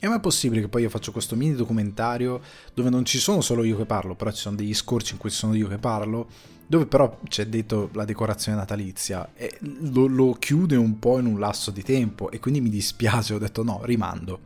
È 0.00 0.08
mai 0.08 0.18
possibile 0.18 0.62
che 0.62 0.68
poi 0.68 0.80
io 0.80 0.88
faccio 0.88 1.12
questo 1.12 1.36
mini 1.36 1.54
documentario 1.54 2.40
dove 2.72 2.88
non 2.88 3.04
ci 3.04 3.18
sono 3.18 3.42
solo 3.42 3.64
io 3.64 3.76
che 3.76 3.84
parlo, 3.84 4.14
però 4.14 4.30
ci 4.30 4.40
sono 4.40 4.56
degli 4.56 4.72
scorci 4.72 5.12
in 5.12 5.18
cui 5.18 5.28
sono 5.28 5.54
io 5.54 5.68
che 5.68 5.76
parlo, 5.76 6.26
dove 6.66 6.86
però 6.86 7.18
c'è 7.28 7.44
detto 7.48 7.90
la 7.92 8.06
decorazione 8.06 8.56
natalizia 8.56 9.32
e 9.34 9.58
lo, 9.60 10.06
lo 10.06 10.32
chiude 10.32 10.76
un 10.76 10.98
po' 10.98 11.18
in 11.18 11.26
un 11.26 11.38
lasso 11.38 11.70
di 11.70 11.82
tempo 11.82 12.30
e 12.30 12.40
quindi 12.40 12.62
mi 12.62 12.70
dispiace, 12.70 13.34
ho 13.34 13.38
detto 13.38 13.62
no, 13.62 13.82
rimando. 13.84 14.40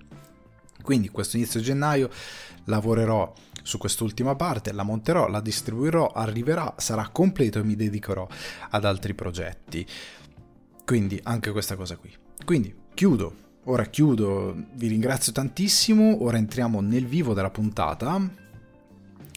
Quindi 0.82 1.08
questo 1.10 1.36
inizio 1.36 1.60
gennaio 1.60 2.10
lavorerò 2.64 3.32
su 3.62 3.78
quest'ultima 3.78 4.34
parte, 4.34 4.72
la 4.72 4.82
monterò, 4.82 5.28
la 5.28 5.40
distribuirò, 5.40 6.08
arriverà, 6.08 6.74
sarà 6.78 7.10
completo 7.12 7.60
e 7.60 7.62
mi 7.62 7.76
dedicherò 7.76 8.26
ad 8.70 8.84
altri 8.84 9.14
progetti. 9.14 9.86
Quindi 10.84 11.20
anche 11.22 11.52
questa 11.52 11.76
cosa 11.76 11.96
qui. 11.96 12.12
Quindi 12.44 12.74
chiudo 12.92 13.42
Ora 13.66 13.84
chiudo, 13.84 14.54
vi 14.74 14.88
ringrazio 14.88 15.32
tantissimo, 15.32 16.22
ora 16.22 16.36
entriamo 16.36 16.82
nel 16.82 17.06
vivo 17.06 17.32
della 17.32 17.48
puntata. 17.48 18.42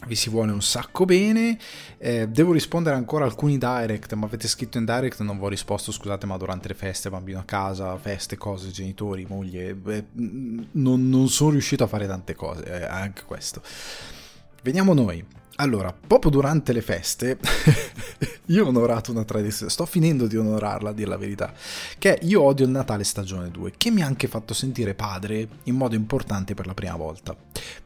Vi 0.06 0.14
si 0.14 0.28
vuole 0.28 0.52
un 0.52 0.60
sacco 0.60 1.06
bene. 1.06 1.58
Eh, 1.96 2.28
devo 2.28 2.52
rispondere 2.52 2.94
ancora 2.94 3.24
a 3.24 3.28
alcuni 3.28 3.56
direct, 3.56 4.12
ma 4.12 4.26
avete 4.26 4.46
scritto 4.46 4.76
in 4.76 4.84
direct, 4.84 5.20
non 5.22 5.38
vi 5.38 5.44
ho 5.44 5.48
risposto, 5.48 5.92
scusate, 5.92 6.26
ma 6.26 6.36
durante 6.36 6.68
le 6.68 6.74
feste, 6.74 7.08
bambino 7.08 7.38
a 7.38 7.44
casa, 7.44 7.96
feste, 7.96 8.36
cose, 8.36 8.70
genitori, 8.70 9.24
moglie, 9.26 9.74
beh, 9.74 10.04
non, 10.72 11.08
non, 11.08 11.28
sono 11.28 11.50
riuscito 11.50 11.84
a 11.84 11.86
fare 11.86 12.06
tante 12.06 12.34
cose, 12.34 12.64
eh, 12.64 12.84
anche 12.84 13.22
questo. 13.24 13.62
Veniamo 14.62 14.92
noi. 14.92 15.24
Allora, 15.60 15.92
proprio 15.92 16.30
durante 16.30 16.72
le 16.72 16.82
feste, 16.82 17.36
io 18.46 18.64
ho 18.64 18.68
onorato 18.68 19.10
una 19.10 19.24
tradizione, 19.24 19.72
sto 19.72 19.86
finendo 19.86 20.28
di 20.28 20.36
onorarla, 20.36 20.90
a 20.90 20.92
dire 20.92 21.08
la 21.08 21.16
verità, 21.16 21.52
che 21.98 22.16
Io 22.22 22.42
odio 22.42 22.64
il 22.64 22.70
Natale 22.70 23.02
stagione 23.02 23.50
2, 23.50 23.72
che 23.76 23.90
mi 23.90 24.02
ha 24.02 24.06
anche 24.06 24.28
fatto 24.28 24.54
sentire 24.54 24.94
padre 24.94 25.48
in 25.64 25.74
modo 25.74 25.96
importante 25.96 26.54
per 26.54 26.66
la 26.66 26.74
prima 26.74 26.94
volta. 26.94 27.36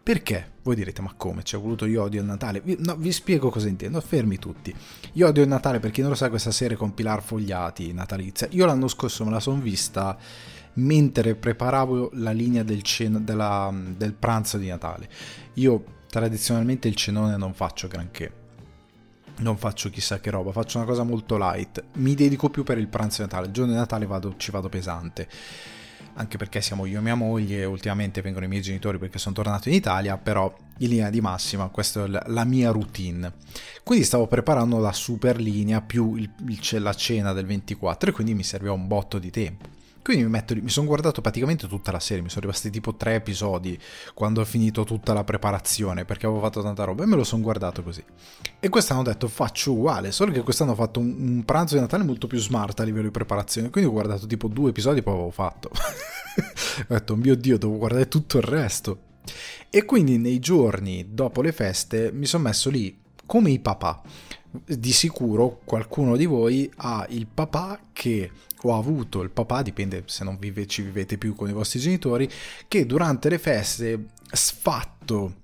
Perché? 0.03 0.51
Voi 0.63 0.75
direte, 0.75 1.01
ma 1.01 1.15
come? 1.17 1.45
Ci 1.45 1.55
ha 1.55 1.59
voluto 1.59 1.87
Io 1.87 2.03
odio 2.03 2.21
il 2.21 2.27
Natale? 2.27 2.63
No, 2.79 2.95
vi 2.97 3.11
spiego 3.11 3.49
cosa 3.49 3.69
intendo, 3.69 4.03
fermi 4.03 4.39
tutti. 4.39 4.75
Io 5.15 5.27
odio 5.27 5.43
il 5.43 5.49
Natale, 5.49 5.81
per 5.81 5.93
chi 5.93 6.03
non 6.03 6.11
lo 6.11 6.17
sa, 6.17 6.29
questa 6.29 6.51
serie 6.51 6.77
con 6.77 6.93
Pilar 6.93 7.23
Fogliati, 7.23 7.91
natalizia. 7.95 8.49
Io 8.51 8.67
l'anno 8.67 8.87
scorso 8.87 9.25
me 9.25 9.31
la 9.31 9.41
sono 9.41 9.63
vista 9.63 10.19
mentre 10.75 11.35
preparavo 11.37 12.11
la 12.15 12.33
linea 12.33 12.63
del, 12.63 12.83
cen- 12.83 13.25
della, 13.25 13.73
del 13.73 14.13
pranzo 14.13 14.59
di 14.59 14.69
Natale. 14.69 15.09
Io 15.55 16.01
tradizionalmente 16.13 16.89
il 16.89 16.95
cenone 16.95 17.39
non 17.39 17.55
faccio 17.55 17.89
granché. 17.89 18.31
Non 19.39 19.57
faccio 19.57 19.89
chissà 19.89 20.21
che 20.21 20.29
roba, 20.29 20.53
faccio 20.53 20.77
una 20.77 20.87
cosa 20.87 21.05
molto 21.05 21.39
light. 21.39 21.83
Mi 21.95 22.15
dedico 22.15 22.51
più 22.51 22.65
per 22.65 22.77
il 22.77 22.89
pranzo 22.89 23.23
di 23.23 23.29
Natale. 23.31 23.47
Il 23.47 23.53
giorno 23.55 23.73
di 23.73 23.79
Natale 23.79 24.05
vado, 24.05 24.35
ci 24.37 24.51
vado 24.51 24.69
pesante. 24.69 25.27
Anche 26.17 26.37
perché 26.37 26.61
siamo 26.61 26.85
io 26.85 26.99
e 26.99 27.01
mia 27.01 27.15
moglie, 27.15 27.65
ultimamente 27.65 28.21
vengono 28.21 28.45
i 28.45 28.49
miei 28.49 28.61
genitori 28.61 28.99
perché 28.99 29.17
sono 29.17 29.35
tornato 29.35 29.71
in 29.71 29.75
Italia, 29.75 30.19
però 30.19 30.55
in 30.79 30.89
linea 30.91 31.09
di 31.09 31.23
massima 31.23 31.69
questa 31.69 32.05
è 32.05 32.09
la 32.27 32.45
mia 32.45 32.71
routine. 32.73 33.33
Quindi 33.83 34.05
stavo 34.05 34.27
preparando 34.27 34.77
la 34.81 34.93
super 34.93 35.41
linea 35.41 35.81
più 35.81 36.17
il, 36.17 36.31
il, 36.47 36.83
la 36.83 36.93
cena 36.93 37.33
del 37.33 37.47
24 37.47 38.11
e 38.11 38.13
quindi 38.13 38.35
mi 38.35 38.45
serviva 38.45 38.75
un 38.75 38.87
botto 38.87 39.19
di 39.19 39.31
tempo. 39.31 39.81
Quindi 40.03 40.25
mi, 40.25 40.31
metto, 40.31 40.55
mi 40.55 40.69
sono 40.69 40.87
guardato 40.87 41.21
praticamente 41.21 41.69
tutta 41.69 41.93
la 41.93 42.01
serie, 42.01 42.23
mi 42.23 42.29
sono 42.29 42.43
rimasti 42.43 42.71
tipo 42.71 42.97
tre 42.97 43.15
episodi 43.15 43.79
quando 44.15 44.41
ho 44.41 44.45
finito 44.45 44.83
tutta 44.83 45.13
la 45.13 45.23
preparazione 45.23 46.05
perché 46.05 46.27
avevo 46.27 46.41
fatto 46.41 46.61
tanta 46.61 46.83
roba 46.83 47.05
e 47.05 47.07
me 47.07 47.15
lo 47.15 47.23
sono 47.23 47.43
guardato 47.43 47.85
così. 47.85 48.03
E 48.59 48.69
quest'anno 48.69 49.01
ho 49.01 49.05
detto 49.05 49.29
faccio 49.29 49.73
uguale, 49.73 50.11
solo 50.11 50.33
che 50.33 50.43
quest'anno 50.43 50.73
ho 50.73 50.75
fatto 50.75 50.99
un, 50.99 51.15
un 51.19 51.45
pranzo 51.45 51.75
di 51.75 51.81
Natale 51.81 52.03
molto 52.03 52.27
più 52.27 52.39
smart 52.39 52.81
a 52.81 52.83
livello 52.83 53.07
di 53.07 53.13
preparazione, 53.13 53.71
quindi 53.71 53.89
ho 53.89 53.93
guardato 53.93 54.27
tipo 54.27 54.49
due 54.49 54.71
episodi 54.71 54.99
e 54.99 55.03
poi 55.03 55.15
avevo 55.15 55.31
fatto. 55.31 55.71
ho 55.73 56.85
detto 56.89 57.17
mio 57.17 57.37
dio, 57.37 57.57
devo 57.57 57.77
guardare 57.77 58.09
tutto 58.09 58.39
il 58.39 58.45
resto. 58.45 59.11
E 59.71 59.85
quindi 59.85 60.19
nei 60.19 60.41
giorni 60.41 61.15
dopo 61.15 61.43
le 61.43 61.53
feste 61.53 62.11
mi 62.13 62.27
sono 62.27 62.43
messo 62.45 62.71
lì 62.71 62.99
come 63.25 63.51
i 63.51 63.61
papà. 63.61 64.03
Di 64.67 64.93
sicuro 64.93 65.61
qualcuno 65.65 66.15
di 66.17 66.27
voi 66.27 66.71
ha 66.77 67.07
il 67.09 67.27
papà 67.27 67.81
che 67.93 68.31
ho 68.63 68.77
avuto 68.77 69.23
il 69.23 69.31
papà, 69.31 69.63
dipende 69.63 70.05
se 70.07 70.25
non 70.25 70.39
vive, 70.39 70.67
ci 70.67 70.83
vivete 70.83 71.19
più 71.19 71.35
con 71.35 71.49
i 71.49 71.53
vostri 71.53 71.81
genitori, 71.81 72.29
che 72.69 72.87
durante 72.87 73.29
le 73.29 73.39
feste 73.39 74.07
sfatto 74.33 75.41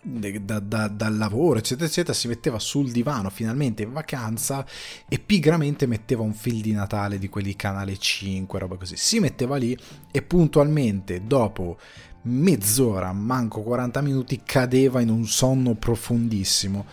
da, 0.00 0.60
da, 0.60 0.88
dal 0.88 1.16
lavoro, 1.16 1.58
eccetera, 1.58 1.86
eccetera, 1.86 2.14
si 2.14 2.28
metteva 2.28 2.58
sul 2.58 2.90
divano 2.90 3.30
finalmente 3.30 3.82
in 3.82 3.92
vacanza 3.92 4.64
e 5.08 5.18
pigramente 5.18 5.86
metteva 5.86 6.22
un 6.22 6.34
film 6.34 6.60
di 6.60 6.72
Natale 6.72 7.18
di 7.18 7.28
quelli 7.28 7.56
canale 7.56 7.96
5, 7.96 8.58
roba 8.58 8.76
così. 8.76 8.96
Si 8.96 9.18
metteva 9.20 9.56
lì 9.56 9.76
e 10.10 10.22
puntualmente 10.22 11.26
dopo 11.26 11.78
mezz'ora, 12.22 13.12
manco 13.12 13.62
40 13.62 14.00
minuti, 14.00 14.42
cadeva 14.44 15.00
in 15.00 15.10
un 15.10 15.26
sonno 15.26 15.74
profondissimo 15.74 16.86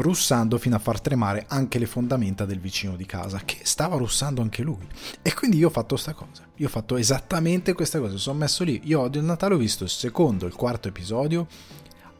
russando 0.00 0.58
fino 0.58 0.76
a 0.76 0.78
far 0.78 1.00
tremare 1.00 1.44
anche 1.48 1.78
le 1.78 1.86
fondamenta 1.86 2.44
del 2.44 2.60
vicino 2.60 2.96
di 2.96 3.06
casa, 3.06 3.40
che 3.44 3.58
stava 3.62 3.96
russando 3.96 4.42
anche 4.42 4.62
lui. 4.62 4.86
E 5.22 5.34
quindi 5.34 5.58
io 5.58 5.68
ho 5.68 5.70
fatto 5.70 5.94
questa 5.94 6.12
cosa. 6.12 6.42
Io 6.56 6.66
ho 6.66 6.70
fatto 6.70 6.96
esattamente 6.96 7.72
questa 7.72 7.98
cosa. 7.98 8.16
Sono 8.16 8.38
messo 8.38 8.64
lì. 8.64 8.80
Io 8.84 9.00
odio 9.00 9.20
il 9.20 9.26
Natale, 9.26 9.54
ho 9.54 9.58
visto 9.58 9.84
il 9.84 9.90
secondo 9.90 10.46
il 10.46 10.54
quarto 10.54 10.88
episodio. 10.88 11.46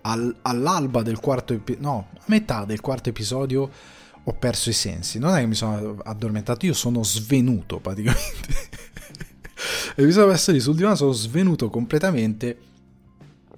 Al, 0.02 0.34
all'alba 0.42 1.02
del 1.02 1.20
quarto 1.20 1.52
episodio, 1.52 1.87
no, 1.87 2.08
a 2.16 2.22
metà 2.26 2.64
del 2.64 2.80
quarto 2.80 3.10
episodio 3.10 3.70
ho 4.22 4.32
perso 4.34 4.70
i 4.70 4.75
sensi. 4.75 5.18
Non 5.18 5.34
è 5.34 5.40
che 5.40 5.46
mi 5.46 5.54
sono 5.54 5.96
addormentato, 6.02 6.66
io 6.66 6.75
sono 6.75 7.02
svenuto 7.02 7.80
praticamente. 7.80 8.68
e 9.96 10.04
mi 10.04 10.12
sono 10.12 10.26
messo 10.26 10.52
lì 10.52 10.60
sul 10.60 10.75
divano, 10.75 10.94
sono 10.94 11.12
svenuto 11.12 11.68
completamente 11.68 12.68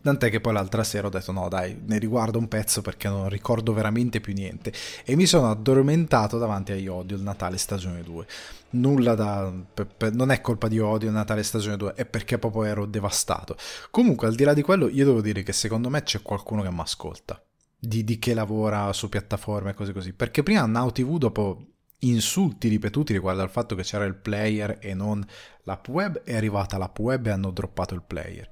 Tant'è 0.02 0.30
che 0.30 0.40
poi 0.40 0.52
l'altra 0.52 0.82
sera 0.82 1.06
ho 1.06 1.10
detto 1.10 1.30
no 1.30 1.48
dai, 1.48 1.80
ne 1.86 1.98
riguardo 1.98 2.36
un 2.36 2.48
pezzo 2.48 2.82
perché 2.82 3.08
non 3.08 3.28
ricordo 3.28 3.72
veramente 3.72 4.20
più 4.20 4.34
niente. 4.34 4.72
E 5.04 5.14
mi 5.14 5.26
sono 5.26 5.48
addormentato 5.48 6.38
davanti 6.38 6.72
a 6.72 6.74
Io 6.74 7.02
il 7.06 7.22
Natale 7.22 7.56
stagione 7.56 8.02
2. 8.02 8.26
Nulla 8.70 9.14
da... 9.14 9.52
Per, 9.72 9.86
per, 9.86 10.12
non 10.12 10.32
è 10.32 10.40
colpa 10.40 10.66
di 10.66 10.80
Odio 10.80 11.08
il 11.08 11.14
Natale 11.14 11.44
stagione 11.44 11.76
2, 11.76 11.94
è 11.94 12.04
perché 12.04 12.36
proprio 12.38 12.64
ero 12.64 12.84
devastato. 12.84 13.56
Comunque 13.90 14.26
al 14.26 14.34
di 14.34 14.42
là 14.42 14.54
di 14.54 14.62
quello 14.62 14.88
io 14.88 15.04
devo 15.04 15.20
dire 15.20 15.44
che 15.44 15.52
secondo 15.52 15.88
me 15.88 16.02
c'è 16.02 16.20
qualcuno 16.20 16.62
che 16.62 16.70
mi 16.72 16.80
ascolta. 16.80 17.40
Di, 17.78 18.02
di 18.02 18.18
che 18.18 18.34
lavora 18.34 18.92
su 18.92 19.08
piattaforme 19.08 19.70
e 19.70 19.74
cose 19.74 19.92
così. 19.92 20.12
Perché 20.12 20.42
prima 20.42 20.66
Now 20.66 20.90
TV 20.90 21.16
dopo 21.18 21.66
insulti 22.00 22.66
ripetuti 22.66 23.12
riguardo 23.12 23.42
al 23.42 23.50
fatto 23.50 23.76
che 23.76 23.82
c'era 23.82 24.04
il 24.04 24.16
player 24.16 24.78
e 24.80 24.94
non 24.94 25.24
l'app 25.62 25.86
web, 25.88 26.22
è 26.24 26.34
arrivata 26.34 26.76
l'app 26.76 26.98
web 26.98 27.26
e 27.26 27.30
hanno 27.30 27.50
droppato 27.50 27.94
il 27.94 28.02
player. 28.04 28.50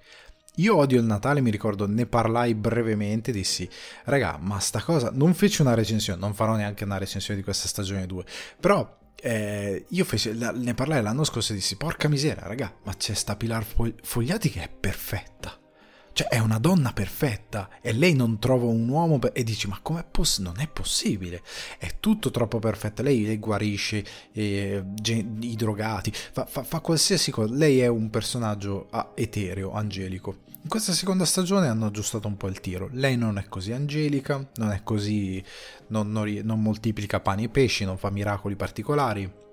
Io 0.56 0.76
odio 0.76 0.98
il 0.98 1.06
Natale, 1.06 1.40
mi 1.40 1.50
ricordo, 1.50 1.86
ne 1.86 2.06
parlai 2.06 2.54
brevemente, 2.54 3.32
dissi, 3.32 3.68
raga, 4.04 4.36
ma 4.40 4.58
sta 4.58 4.82
cosa, 4.82 5.10
non 5.12 5.32
feci 5.34 5.62
una 5.62 5.74
recensione, 5.74 6.20
non 6.20 6.34
farò 6.34 6.56
neanche 6.56 6.84
una 6.84 6.98
recensione 6.98 7.38
di 7.38 7.44
questa 7.44 7.68
stagione 7.68 8.06
2, 8.06 8.24
però 8.58 8.98
eh, 9.22 9.86
io 9.88 10.04
feci, 10.04 10.32
ne 10.32 10.74
parlai 10.74 11.02
l'anno 11.02 11.24
scorso 11.24 11.52
e 11.52 11.56
dissi, 11.56 11.76
porca 11.76 12.08
miseria, 12.08 12.46
raga, 12.46 12.74
ma 12.84 12.94
c'è 12.94 13.14
sta 13.14 13.36
Pilar 13.36 13.64
Fogliati 14.02 14.50
che 14.50 14.62
è 14.62 14.68
perfetta. 14.68 15.59
Cioè 16.20 16.28
è 16.28 16.38
una 16.38 16.58
donna 16.58 16.92
perfetta 16.92 17.70
e 17.80 17.94
lei 17.94 18.12
non 18.12 18.38
trova 18.38 18.66
un 18.66 18.86
uomo 18.86 19.18
per... 19.18 19.30
e 19.32 19.42
dici 19.42 19.66
ma 19.68 19.78
com'è 19.80 20.04
possibile? 20.04 20.52
Non 20.52 20.62
è 20.62 20.68
possibile, 20.68 21.42
è 21.78 21.94
tutto 21.98 22.30
troppo 22.30 22.58
perfetto. 22.58 23.00
Lei, 23.00 23.24
lei 23.24 23.38
guarisce 23.38 24.04
eh, 24.32 24.84
i 25.02 25.56
drogati, 25.56 26.12
fa, 26.12 26.44
fa, 26.44 26.62
fa, 26.62 26.80
qualsiasi 26.80 27.30
cosa. 27.30 27.54
Lei 27.54 27.80
è 27.80 27.86
un 27.86 28.10
personaggio 28.10 28.88
ah, 28.90 29.12
etereo, 29.14 29.72
angelico. 29.72 30.40
In 30.60 30.68
questa 30.68 30.92
seconda 30.92 31.24
stagione 31.24 31.68
hanno 31.68 31.86
aggiustato 31.86 32.28
un 32.28 32.36
po' 32.36 32.48
il 32.48 32.60
tiro. 32.60 32.90
Lei 32.92 33.16
non 33.16 33.38
è 33.38 33.46
così 33.48 33.72
angelica, 33.72 34.46
non 34.56 34.72
è 34.72 34.82
così... 34.82 35.42
non, 35.86 36.12
non, 36.12 36.28
non 36.44 36.60
moltiplica 36.60 37.20
pani 37.20 37.44
e 37.44 37.48
pesci, 37.48 37.86
non 37.86 37.96
fa 37.96 38.10
miracoli 38.10 38.56
particolari 38.56 39.48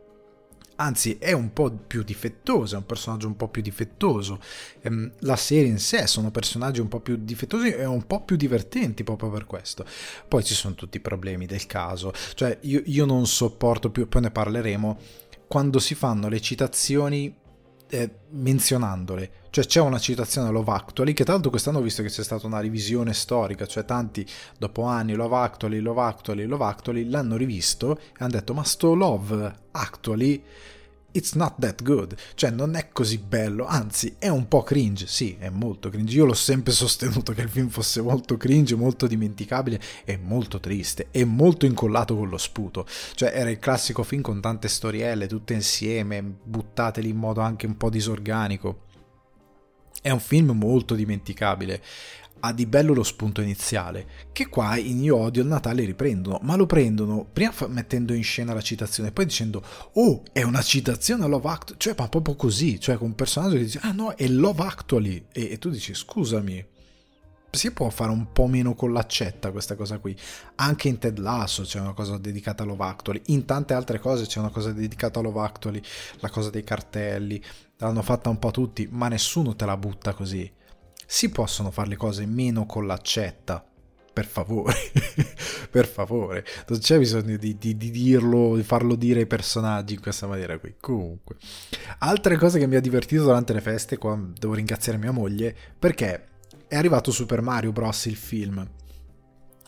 anzi 0.77 1.17
è 1.19 1.31
un 1.31 1.53
po' 1.53 1.72
più 1.72 2.03
difettoso, 2.03 2.75
è 2.75 2.77
un 2.77 2.86
personaggio 2.86 3.27
un 3.27 3.36
po' 3.36 3.48
più 3.48 3.62
difettoso. 3.62 4.39
Ehm, 4.81 5.12
la 5.19 5.36
serie 5.36 5.69
in 5.69 5.79
sé 5.79 6.07
sono 6.07 6.31
personaggi 6.31 6.79
un 6.79 6.88
po' 6.88 7.00
più 7.00 7.17
difettosi 7.17 7.69
e 7.69 7.86
un 7.86 8.05
po' 8.05 8.24
più 8.24 8.36
divertenti 8.36 9.03
proprio 9.03 9.29
per 9.29 9.46
questo. 9.46 9.86
Poi 10.27 10.43
ci 10.43 10.53
sono 10.53 10.75
tutti 10.75 10.98
i 10.98 11.01
problemi 11.01 11.46
del 11.46 11.65
caso, 11.65 12.13
cioè 12.34 12.57
io, 12.62 12.81
io 12.86 13.05
non 13.05 13.27
sopporto 13.27 13.89
più, 13.89 14.07
poi 14.07 14.22
ne 14.22 14.31
parleremo, 14.31 15.00
quando 15.48 15.79
si 15.79 15.96
fanno 15.96 16.27
le 16.27 16.41
citazioni 16.41 17.34
eh, 17.89 18.10
menzionandole. 18.29 19.32
Cioè 19.50 19.65
c'è 19.65 19.79
una 19.79 20.00
citazione 20.00 20.50
a 20.50 20.51
Love 20.51 20.72
Actually, 20.72 21.13
che 21.13 21.24
tra 21.24 21.34
l'altro 21.34 21.50
quest'anno 21.50 21.79
ho 21.79 21.82
visto 21.82 22.03
che 22.03 22.10
c'è 22.10 22.24
stata 22.24 22.46
una 22.46 22.60
revisione 22.60 23.13
storica, 23.13 23.65
cioè 23.65 23.86
tanti 23.86 24.25
dopo 24.58 24.84
anni 24.84 25.13
Love 25.13 25.36
Actually, 25.36 25.79
Love 25.79 26.01
Actually, 26.01 26.46
Love 26.46 26.65
Actually 26.65 27.10
l'hanno 27.10 27.36
rivisto 27.36 27.98
e 27.98 28.01
hanno 28.20 28.32
detto 28.32 28.53
ma 28.53 28.63
sto 28.63 28.94
Love 28.94 29.56
Actually 29.72 30.44
it's 31.17 31.33
not 31.33 31.55
that 31.59 31.81
good, 31.83 32.15
cioè 32.36 32.51
non 32.51 32.75
è 32.75 32.89
così 32.89 33.17
bello, 33.17 33.65
anzi 33.65 34.15
è 34.19 34.27
un 34.27 34.47
po' 34.47 34.62
cringe, 34.63 35.07
sì, 35.07 35.36
è 35.39 35.50
molto 35.50 35.89
cringe, 35.89 36.15
io 36.15 36.25
l'ho 36.25 36.33
sempre 36.33 36.71
sostenuto 36.74 37.33
che 37.33 37.41
il 37.41 37.50
film 37.50 37.69
fosse 37.69 38.01
molto 38.01 38.38
cringe, 38.38 38.75
molto 38.75 39.07
dimenticabile 39.07 39.81
e 40.05 40.17
molto 40.17 40.59
triste 40.59 41.07
e 41.12 41.25
molto 41.25 41.65
incollato 41.65 42.15
con 42.15 42.29
lo 42.29 42.38
sputo, 42.38 42.86
cioè 43.15 43.31
era 43.33 43.50
il 43.50 43.59
classico 43.59 44.03
film 44.03 44.21
con 44.21 44.39
tante 44.39 44.67
storielle 44.67 45.27
tutte 45.27 45.53
insieme, 45.53 46.21
buttate 46.21 47.01
lì 47.01 47.09
in 47.09 47.17
modo 47.17 47.41
anche 47.41 47.65
un 47.65 47.75
po' 47.77 47.89
disorganico. 47.89 48.86
È 50.00 50.12
un 50.12 50.19
film 50.19 50.51
molto 50.51 50.93
dimenticabile 50.93 51.81
ha 52.39 52.53
di 52.53 52.65
bello 52.65 52.94
lo 52.94 53.03
spunto 53.03 53.41
iniziale, 53.41 54.08
che 54.32 54.48
qua 54.48 54.77
in 54.77 55.01
Io 55.01 55.17
odio 55.17 55.41
il 55.41 55.48
Natale 55.48 55.86
riprendono, 55.86 56.39
ma 56.41 56.56
lo 56.56 56.65
prendono 56.65 57.25
prima 57.32 57.53
mettendo 57.67 58.13
in 58.13 58.24
scena 58.24 58.53
la 58.53 58.62
citazione, 58.62 59.12
poi 59.12 59.25
dicendo 59.25 59.63
oh, 59.94 60.24
è 60.32 60.44
una 60.44 60.62
citazione 60.62 61.24
a 61.24 61.27
Love 61.27 61.50
Actually, 61.50 61.79
cioè 61.79 61.96
ma 61.98 62.08
proprio 62.10 62.36
così, 62.36 62.79
cioè 62.79 62.98
con 62.98 63.08
un 63.08 63.15
personaggio 63.15 63.56
che 63.56 63.63
dice 63.63 63.79
ah 63.82 63.91
no, 63.91 64.15
è 64.15 64.27
Love 64.27 64.63
Actually, 64.63 65.25
e, 65.32 65.51
e 65.51 65.58
tu 65.60 65.70
dici 65.70 65.94
scusami, 65.94 66.65
si 67.50 67.72
può 67.72 67.89
fare 67.89 68.12
un 68.12 68.32
po' 68.32 68.48
meno 68.48 68.75
con 68.75 68.91
l'accetta 68.91 69.51
questa 69.51 69.75
cosa 69.75 69.98
qui. 70.00 70.15
Anche 70.56 70.88
in 70.88 71.00
Ted 71.00 71.17
Lasso 71.17 71.63
c'è 71.63 71.79
una 71.79 71.94
cosa 71.94 72.17
dedicata 72.17 72.63
a 72.63 72.65
Love 72.65 72.84
Actually, 72.84 73.22
in 73.27 73.46
tante 73.46 73.74
altre 73.74 74.00
cose 74.00 74.25
c'è 74.25 74.39
una 74.39 74.50
cosa 74.50 74.72
dedicata 74.72 75.20
a 75.20 75.24
Love 75.24 75.39
Actually, 75.39 75.82
la 76.20 76.29
cosa 76.29 76.50
dei 76.50 76.63
cartelli, 76.63 77.44
l'hanno 77.77 78.01
fatta 78.01 78.29
un 78.29 78.39
po' 78.39 78.51
tutti, 78.51 78.88
ma 78.91 79.08
nessuno 79.08 79.56
te 79.56 79.65
la 79.65 79.77
butta 79.77 80.13
così 80.13 80.56
si 81.09 81.29
possono 81.29 81.71
fare 81.71 81.89
le 81.89 81.95
cose 81.95 82.25
meno 82.25 82.65
con 82.65 82.85
l'accetta. 82.85 83.65
Per 84.13 84.25
favore, 84.25 84.73
per 85.69 85.87
favore, 85.87 86.43
non 86.67 86.79
c'è 86.79 86.97
bisogno 86.97 87.37
di, 87.37 87.55
di, 87.57 87.77
di, 87.77 87.91
dirlo, 87.91 88.55
di 88.55 88.63
farlo 88.63 88.95
dire 88.95 89.19
ai 89.19 89.27
personaggi 89.27 89.93
in 89.93 90.01
questa 90.01 90.25
maniera 90.25 90.57
qui. 90.57 90.75
Comunque, 90.79 91.35
altre 91.99 92.35
cose 92.35 92.57
che 92.57 92.65
mi 92.65 92.75
ha 92.75 92.81
divertito 92.81 93.23
durante 93.23 93.53
le 93.53 93.61
feste, 93.61 93.99
qua 93.99 94.19
devo 94.39 94.55
ringraziare 94.55 94.97
mia 94.97 95.11
moglie, 95.11 95.55
perché 95.77 96.29
è 96.67 96.75
arrivato 96.75 97.11
Super 97.11 97.41
Mario 97.41 97.71
Bros. 97.71 98.05
il 98.05 98.15
film. 98.15 98.67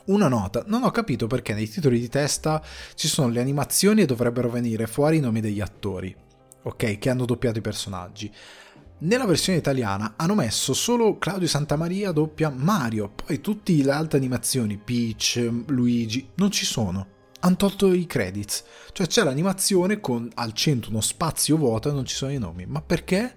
Una 0.05 0.27
nota, 0.27 0.63
non 0.65 0.83
ho 0.83 0.89
capito 0.89 1.27
perché 1.27 1.53
nei 1.53 1.69
titoli 1.69 1.99
di 1.99 2.09
testa 2.09 2.63
ci 2.95 3.07
sono 3.07 3.29
le 3.29 3.41
animazioni 3.41 4.01
e 4.01 4.05
dovrebbero 4.07 4.49
venire 4.49 4.87
fuori 4.87 5.17
i 5.17 5.19
nomi 5.19 5.41
degli 5.41 5.61
attori, 5.61 6.15
ok, 6.63 6.97
che 6.97 7.09
hanno 7.11 7.25
doppiato 7.25 7.59
i 7.59 7.61
personaggi. 7.61 8.33
Nella 9.01 9.25
versione 9.25 9.59
italiana 9.59 10.15
hanno 10.17 10.35
messo 10.35 10.73
solo 10.73 11.17
Claudio 11.17 11.47
Santamaria 11.47 12.11
doppia 12.11 12.49
Mario, 12.49 13.09
poi 13.09 13.39
tutte 13.39 13.71
le 13.71 13.91
altre 13.91 14.17
animazioni, 14.17 14.75
Peach, 14.75 15.37
Luigi, 15.67 16.27
non 16.35 16.51
ci 16.51 16.65
sono. 16.65 17.07
Hanno 17.39 17.55
tolto 17.55 17.93
i 17.93 18.05
credits, 18.05 18.61
cioè 18.91 19.07
c'è 19.07 19.23
l'animazione 19.23 20.01
con 20.01 20.29
al 20.33 20.51
centro 20.51 20.91
uno 20.91 20.99
spazio 20.99 21.55
vuoto 21.55 21.87
e 21.87 21.93
non 21.93 22.03
ci 22.03 22.13
sono 22.13 22.33
i 22.33 22.39
nomi. 22.39 22.65
Ma 22.65 22.81
perché? 22.81 23.33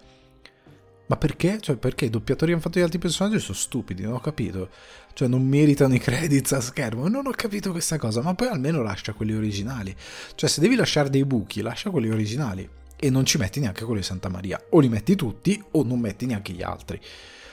Ma 1.07 1.17
perché? 1.17 1.61
Cioè 1.61 1.77
perché 1.77 2.07
i 2.07 2.11
doppiatori 2.11 2.51
hanno 2.51 2.61
fatto 2.61 2.81
gli 2.81 2.83
altri 2.83 2.99
personaggi 2.99 3.39
sono 3.39 3.57
stupidi, 3.57 4.03
non 4.03 4.15
ho 4.15 4.21
capito. 4.21 4.69
Cioè 5.13 5.29
non 5.29 5.47
meritano 5.47 5.95
i 5.95 6.01
credits 6.01 6.51
a 6.55 6.61
schermo, 6.61 7.07
non 7.07 7.29
ho 7.29 7.33
capito 7.37 7.71
questa 7.71 7.99
cosa, 7.99 8.21
ma 8.21 8.35
poi 8.35 8.49
almeno 8.49 8.83
lascia 8.83 9.13
quelli 9.13 9.33
originali. 9.33 9.95
Cioè 10.35 10.49
se 10.49 10.61
devi 10.61 10.75
lasciare 10.75 11.09
dei 11.09 11.25
buchi, 11.25 11.63
lascia 11.63 11.91
quelli 11.91 12.11
originali 12.11 12.69
e 13.05 13.11
non 13.11 13.25
ci 13.25 13.37
metti 13.37 13.59
neanche 13.59 13.83
quello 13.83 13.99
di 13.99 14.07
Santa 14.07 14.29
Maria. 14.29 14.63
O 14.71 14.79
li 14.79 14.89
metti 14.89 15.17
tutti 15.17 15.61
o 15.73 15.83
non 15.83 15.99
metti 15.99 16.25
neanche 16.25 16.53
gli 16.53 16.63
altri. 16.63 17.01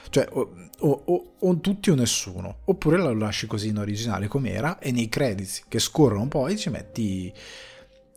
Cioè, 0.08 0.28
o, 0.30 0.52
o, 0.78 1.02
o, 1.06 1.32
o 1.40 1.58
tutti 1.58 1.90
o 1.90 1.96
nessuno. 1.96 2.58
Oppure 2.66 2.98
lo 2.98 3.12
lasci 3.12 3.48
così 3.48 3.66
in 3.66 3.78
originale 3.78 4.28
com'era 4.28 4.78
e 4.78 4.92
nei 4.92 5.08
credits 5.08 5.64
che 5.66 5.80
scorrono 5.80 6.28
poi 6.28 6.56
ci 6.56 6.70
metti 6.70 7.32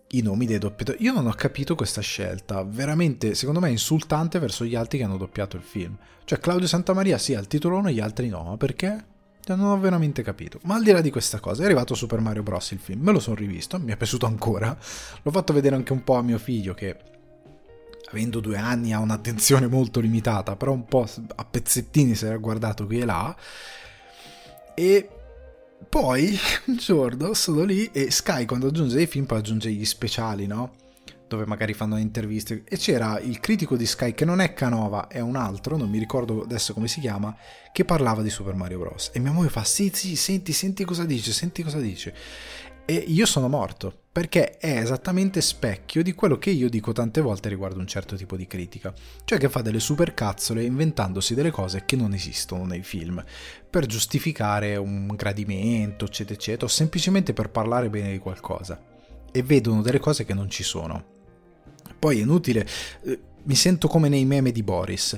i 0.09 0.21
nomi 0.21 0.45
dei 0.45 0.59
doppiatori. 0.59 0.99
Io 1.01 1.11
non 1.11 1.25
ho 1.25 1.33
capito 1.33 1.73
questa 1.73 2.01
scelta, 2.01 2.61
veramente 2.63 3.33
secondo 3.33 3.59
me 3.59 3.71
insultante 3.71 4.37
verso 4.37 4.63
gli 4.63 4.75
altri 4.75 4.99
che 4.99 5.03
hanno 5.03 5.17
doppiato 5.17 5.55
il 5.55 5.63
film. 5.63 5.97
Cioè 6.25 6.37
Claudio 6.37 6.67
Santamaria 6.67 7.17
sì 7.17 7.33
ha 7.33 7.39
il 7.39 7.47
titolone, 7.47 7.91
gli 7.91 7.99
altri 7.99 8.29
no, 8.29 8.43
ma 8.43 8.57
perché? 8.57 9.05
Cioè, 9.43 9.55
non 9.55 9.71
ho 9.71 9.79
veramente 9.79 10.21
capito. 10.21 10.59
Ma 10.65 10.75
al 10.75 10.83
di 10.83 10.91
là 10.91 11.01
di 11.01 11.09
questa 11.09 11.39
cosa, 11.39 11.63
è 11.63 11.65
arrivato 11.65 11.95
Super 11.95 12.19
Mario 12.19 12.43
Bros. 12.43 12.69
il 12.71 12.79
film, 12.79 13.01
me 13.01 13.11
lo 13.11 13.19
sono 13.19 13.35
rivisto, 13.35 13.79
mi 13.79 13.91
è 13.91 13.97
piaciuto 13.97 14.27
ancora. 14.27 14.77
L'ho 15.23 15.31
fatto 15.31 15.51
vedere 15.51 15.75
anche 15.75 15.93
un 15.93 16.03
po' 16.03 16.13
a 16.13 16.21
mio 16.21 16.37
figlio 16.37 16.75
che 16.75 17.11
avendo 18.13 18.39
due 18.39 18.57
anni 18.57 18.93
ha 18.93 18.99
un'attenzione 18.99 19.67
molto 19.67 19.99
limitata, 19.99 20.55
però 20.55 20.71
un 20.71 20.85
po' 20.85 21.07
a 21.35 21.45
pezzettini 21.45 22.13
si 22.13 22.25
era 22.25 22.37
guardato 22.37 22.85
qui 22.85 22.99
e 22.99 23.05
là. 23.05 23.35
E 24.75 25.09
poi 25.89 26.37
un 26.67 26.77
giorno 26.77 27.33
sono 27.33 27.63
lì 27.63 27.89
e 27.91 28.11
Sky 28.11 28.45
quando 28.45 28.67
aggiunge 28.67 28.95
dei 28.95 29.07
film 29.07 29.25
poi 29.25 29.39
aggiunge 29.39 29.71
gli 29.71 29.85
speciali, 29.85 30.45
no? 30.45 30.75
Dove 31.27 31.45
magari 31.47 31.73
fanno 31.73 31.97
interviste. 31.97 32.63
E 32.67 32.77
c'era 32.77 33.19
il 33.19 33.39
critico 33.39 33.75
di 33.75 33.87
Sky, 33.87 34.13
che 34.13 34.23
non 34.23 34.39
è 34.39 34.53
Canova, 34.53 35.07
è 35.07 35.19
un 35.19 35.35
altro, 35.35 35.75
non 35.77 35.89
mi 35.89 35.97
ricordo 35.97 36.43
adesso 36.43 36.73
come 36.73 36.87
si 36.87 36.99
chiama, 36.99 37.35
che 37.71 37.85
parlava 37.85 38.21
di 38.21 38.29
Super 38.29 38.53
Mario 38.53 38.77
Bros. 38.77 39.09
E 39.13 39.19
mia 39.19 39.31
moglie 39.31 39.49
fa: 39.49 39.63
Sì, 39.63 39.89
sì, 39.91 40.15
senti, 40.15 40.53
senti 40.53 40.85
cosa 40.85 41.05
dice, 41.05 41.31
senti 41.31 41.63
cosa 41.63 41.79
dice. 41.79 42.13
E 42.85 42.95
io 42.95 43.25
sono 43.25 43.47
morto, 43.47 43.97
perché 44.11 44.57
è 44.57 44.77
esattamente 44.77 45.39
specchio 45.39 46.03
di 46.03 46.11
quello 46.13 46.37
che 46.37 46.49
io 46.49 46.69
dico 46.69 46.91
tante 46.91 47.21
volte 47.21 47.47
riguardo 47.47 47.79
un 47.79 47.87
certo 47.87 48.17
tipo 48.17 48.35
di 48.35 48.45
critica, 48.45 48.93
cioè 49.23 49.39
che 49.39 49.47
fa 49.47 49.61
delle 49.61 49.79
supercazzole 49.79 50.63
inventandosi 50.63 51.33
delle 51.33 51.49
cose 51.49 51.83
che 51.85 51.95
non 51.95 52.13
esistono 52.13 52.65
nei 52.65 52.83
film, 52.83 53.23
per 53.69 53.85
giustificare 53.85 54.75
un 54.75 55.07
gradimento, 55.15 56.05
eccetera, 56.05 56.35
eccetera, 56.35 56.65
o 56.65 56.69
semplicemente 56.69 57.31
per 57.31 57.51
parlare 57.51 57.89
bene 57.89 58.11
di 58.11 58.19
qualcosa, 58.19 58.79
e 59.31 59.43
vedono 59.43 59.81
delle 59.81 59.99
cose 59.99 60.25
che 60.25 60.33
non 60.33 60.49
ci 60.49 60.63
sono. 60.63 61.11
Poi 61.97 62.19
è 62.19 62.21
inutile 62.21 62.67
eh, 63.05 63.19
mi 63.45 63.55
sento 63.55 63.87
come 63.87 64.09
nei 64.09 64.25
meme 64.25 64.51
di 64.51 64.63
Boris. 64.63 65.17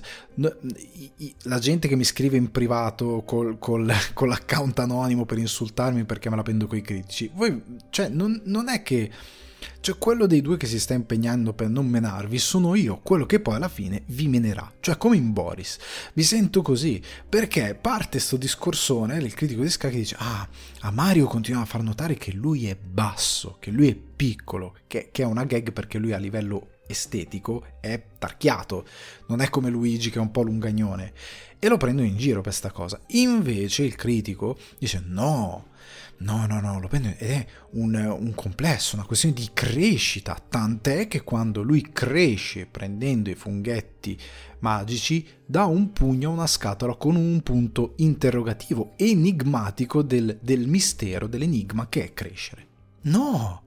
La 1.43 1.59
gente 1.59 1.87
che 1.87 1.95
mi 1.95 2.03
scrive 2.03 2.37
in 2.37 2.51
privato 2.51 3.23
col, 3.25 3.57
col, 3.59 3.91
con 4.13 4.27
l'account 4.27 4.79
anonimo 4.79 5.25
per 5.25 5.37
insultarmi 5.37 6.05
perché 6.05 6.29
me 6.29 6.35
la 6.35 6.43
prendo 6.43 6.67
coi 6.67 6.81
critici. 6.81 7.29
Voi, 7.33 7.61
cioè, 7.89 8.09
non, 8.09 8.41
non 8.45 8.69
è 8.69 8.81
che. 8.83 9.11
Cioè, 9.79 9.97
quello 9.97 10.27
dei 10.27 10.41
due 10.41 10.57
che 10.57 10.67
si 10.67 10.79
sta 10.79 10.93
impegnando 10.93 11.53
per 11.53 11.69
non 11.69 11.87
menarvi 11.87 12.37
sono 12.37 12.75
io, 12.75 12.99
quello 13.01 13.25
che 13.25 13.39
poi 13.39 13.55
alla 13.55 13.67
fine 13.67 14.03
vi 14.07 14.27
menerà. 14.27 14.71
Cioè, 14.79 14.97
come 14.97 15.15
in 15.15 15.33
Boris. 15.33 15.77
Vi 16.13 16.23
sento 16.23 16.61
così. 16.61 17.01
Perché 17.27 17.77
parte 17.79 18.19
sto 18.19 18.37
discorsone, 18.37 19.17
il 19.17 19.33
critico 19.33 19.61
di 19.61 19.69
Sky 19.69 19.89
che 19.89 19.97
dice: 19.97 20.15
Ah, 20.19 20.47
a 20.81 20.91
Mario 20.91 21.27
continua 21.27 21.61
a 21.61 21.65
far 21.65 21.81
notare 21.83 22.15
che 22.15 22.31
lui 22.31 22.67
è 22.67 22.75
basso, 22.75 23.57
che 23.59 23.71
lui 23.71 23.89
è 23.89 23.95
piccolo, 23.95 24.75
che, 24.87 25.09
che 25.11 25.23
è 25.23 25.25
una 25.25 25.45
gag 25.45 25.71
perché 25.71 25.97
lui 25.97 26.13
a 26.13 26.17
livello 26.17 26.69
estetico 26.87 27.65
è 27.79 28.01
tarchiato, 28.17 28.85
non 29.27 29.41
è 29.41 29.49
come 29.49 29.69
Luigi 29.69 30.09
che 30.09 30.17
è 30.17 30.21
un 30.21 30.31
po' 30.31 30.41
lungagnone 30.43 31.13
e 31.59 31.67
lo 31.67 31.77
prendono 31.77 32.07
in 32.07 32.17
giro 32.17 32.41
per 32.41 32.51
questa 32.51 32.71
cosa. 32.71 32.99
Invece 33.07 33.83
il 33.83 33.95
critico 33.95 34.57
dice 34.77 35.03
no, 35.05 35.67
no, 36.17 36.45
no, 36.45 36.59
no, 36.59 36.79
lo 36.79 36.87
prendo 36.87 37.09
ed 37.17 37.29
è 37.29 37.45
un, 37.71 37.95
un 37.95 38.33
complesso, 38.35 38.95
una 38.95 39.05
questione 39.05 39.35
di 39.35 39.49
crescita, 39.53 40.37
tant'è 40.47 41.07
che 41.07 41.23
quando 41.23 41.61
lui 41.61 41.89
cresce 41.91 42.65
prendendo 42.65 43.29
i 43.29 43.35
funghetti 43.35 44.17
magici 44.59 45.27
dà 45.45 45.65
un 45.65 45.91
pugno 45.91 46.29
a 46.29 46.33
una 46.33 46.47
scatola 46.47 46.95
con 46.95 47.15
un 47.15 47.41
punto 47.41 47.93
interrogativo 47.97 48.93
enigmatico 48.97 50.01
del, 50.01 50.39
del 50.41 50.67
mistero, 50.67 51.27
dell'enigma 51.27 51.87
che 51.89 52.05
è 52.05 52.13
crescere. 52.13 52.67
No, 53.01 53.63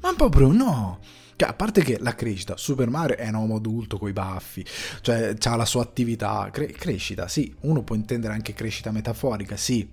ma 0.00 0.14
proprio 0.14 0.52
no. 0.52 0.98
Cioè, 1.36 1.48
a 1.48 1.54
parte 1.54 1.82
che 1.82 1.98
la 2.00 2.14
crescita, 2.14 2.56
Super 2.56 2.88
Mario 2.88 3.16
è 3.16 3.28
un 3.28 3.34
uomo 3.34 3.56
adulto 3.56 3.98
con 3.98 4.08
i 4.08 4.12
baffi, 4.12 4.64
cioè 5.00 5.34
ha 5.40 5.56
la 5.56 5.64
sua 5.64 5.82
attività, 5.82 6.48
cre- 6.52 6.72
crescita, 6.72 7.28
sì, 7.28 7.54
uno 7.60 7.82
può 7.82 7.96
intendere 7.96 8.34
anche 8.34 8.54
crescita 8.54 8.90
metaforica, 8.90 9.56
sì, 9.56 9.88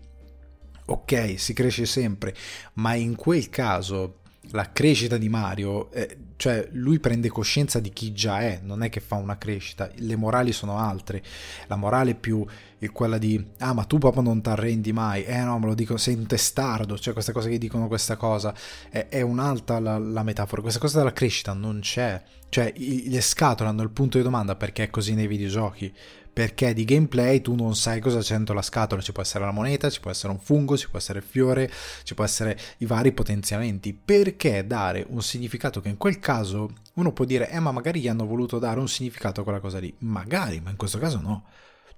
ok, 0.86 1.40
si 1.40 1.54
cresce 1.54 1.86
sempre, 1.86 2.36
ma 2.74 2.94
in 2.94 3.16
quel 3.16 3.50
caso 3.50 4.18
la 4.52 4.72
crescita 4.72 5.18
di 5.18 5.30
Mario, 5.30 5.92
eh, 5.92 6.18
cioè 6.36 6.68
lui 6.72 7.00
prende 7.00 7.30
coscienza 7.30 7.80
di 7.80 7.92
chi 7.92 8.12
già 8.12 8.42
è, 8.42 8.60
non 8.64 8.84
è 8.84 8.90
che 8.90 9.00
fa 9.00 9.16
una 9.16 9.38
crescita, 9.38 9.90
le 9.96 10.16
morali 10.16 10.52
sono 10.52 10.78
altre, 10.78 11.24
la 11.68 11.76
morale 11.76 12.16
più 12.16 12.46
è 12.86 12.92
quella 12.92 13.20
di 13.20 13.44
ah 13.60 13.74
ma 13.74 13.84
tu 13.84 14.00
proprio 14.00 14.24
non 14.24 14.42
ti 14.42 14.50
arrendi 14.50 14.92
mai, 14.92 15.24
eh 15.24 15.38
no 15.38 15.60
me 15.60 15.68
lo 15.68 15.76
dico, 15.76 15.98
sei 15.98 16.16
un 16.16 16.26
testardo, 16.26 16.98
cioè 16.98 17.14
queste 17.14 17.32
cose 17.32 17.50
che 17.50 17.60
dicono 17.60 17.88
questa 17.88 18.16
cosa, 18.16 18.54
è, 18.90 19.08
è 19.08 19.22
un'altra 19.22 19.80
la, 19.80 20.00
la, 20.00 20.24
metafora, 20.24 20.62
questa 20.62 20.80
cosa 20.80 20.98
della 20.98 21.14
crescita 21.14 21.54
non 21.54 21.80
c'è, 21.82 22.20
cioè 22.50 22.74
i, 22.78 23.08
le 23.10 23.22
scatole 23.22 23.70
hanno 23.70 23.84
il 23.84 23.92
punto 23.92 24.18
di 24.18 24.24
domanda 24.24 24.56
perché 24.56 24.86
è 24.86 24.90
così 24.90 25.14
nei 25.14 25.28
videogiochi, 25.28 25.94
perché 26.34 26.74
di 26.74 26.84
gameplay 26.84 27.42
tu 27.42 27.54
non 27.54 27.76
sai 27.76 28.00
cosa 28.00 28.20
c'è 28.20 28.36
dentro 28.36 28.56
la 28.56 28.64
scatola, 28.64 29.00
ci 29.00 29.12
può 29.12 29.22
essere 29.22 29.46
la 29.46 29.52
moneta, 29.52 29.88
ci 29.92 30.00
può 30.00 30.10
essere 30.10 30.34
un 30.34 30.40
fungo, 30.40 30.76
ci 30.76 30.90
può 30.90 30.98
essere 30.98 31.20
il 31.20 31.26
fiore, 31.26 31.70
ci 32.04 32.16
può 32.16 32.24
essere 32.24 32.58
i 32.78 32.86
vari 32.86 33.12
potenziamenti, 33.12 33.94
perché 33.94 34.66
dare 34.66 35.06
un 35.10 35.22
significato 35.22 35.82
che 35.82 35.90
in 35.90 35.98
quel 35.98 36.18
caso 36.18 36.74
uno 36.96 37.12
può 37.12 37.26
dire, 37.26 37.52
eh 37.52 37.60
ma 37.60 37.72
magari 37.72 38.00
gli 38.00 38.08
hanno 38.08 38.26
voluto 38.26 38.58
dare 38.58 38.80
un 38.80 38.88
significato 38.88 39.42
a 39.42 39.44
quella 39.44 39.60
cosa 39.60 39.78
lì, 39.78 39.94
magari, 40.00 40.60
ma 40.62 40.72
in 40.72 40.78
questo 40.78 40.98
caso 40.98 41.20
no. 41.20 41.44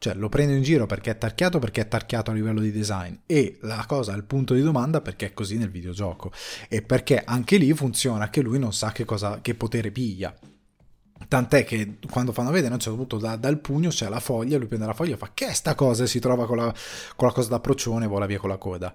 Cioè 0.03 0.15
lo 0.15 0.27
prendo 0.27 0.51
in 0.51 0.63
giro 0.63 0.85
perché 0.85 1.11
è 1.11 1.17
tarchiato, 1.17 1.59
perché 1.59 1.79
è 1.79 1.87
tarchiato 1.87 2.29
a 2.29 2.33
livello 2.33 2.59
di 2.59 2.73
design. 2.73 3.15
E 3.25 3.57
la 3.61 3.85
cosa 3.87 4.13
il 4.13 4.25
punto 4.25 4.53
di 4.53 4.61
domanda 4.61 4.99
perché 4.99 5.27
è 5.27 5.33
così 5.33 5.55
nel 5.55 5.69
videogioco. 5.69 6.29
E 6.67 6.81
perché 6.81 7.23
anche 7.23 7.55
lì 7.55 7.73
funziona 7.73 8.29
che 8.29 8.41
lui 8.41 8.59
non 8.59 8.73
sa 8.73 8.91
che, 8.91 9.05
cosa, 9.05 9.39
che 9.41 9.55
potere 9.55 9.91
piglia. 9.91 10.35
Tant'è 11.25 11.63
che 11.63 11.99
quando 12.09 12.33
fanno 12.33 12.51
vedere, 12.51 12.71
a 12.71 12.73
un 12.73 12.81
certo 12.81 12.97
punto 12.97 13.17
da, 13.17 13.37
dal 13.37 13.59
pugno 13.59 13.91
c'è 13.91 14.09
la 14.09 14.19
foglia, 14.19 14.57
lui 14.57 14.67
prende 14.67 14.85
la 14.85 14.93
foglia 14.93 15.13
e 15.13 15.17
fa 15.17 15.31
che 15.33 15.47
è 15.47 15.53
sta 15.53 15.73
cosa? 15.73 16.03
E 16.03 16.07
si 16.07 16.19
trova 16.19 16.47
con 16.47 16.57
la, 16.57 16.75
con 17.15 17.29
la 17.29 17.33
cosa 17.33 17.47
da 17.47 17.61
procione 17.61 18.03
e 18.03 18.09
vola 18.09 18.25
via 18.25 18.39
con 18.39 18.49
la 18.49 18.57
coda. 18.57 18.93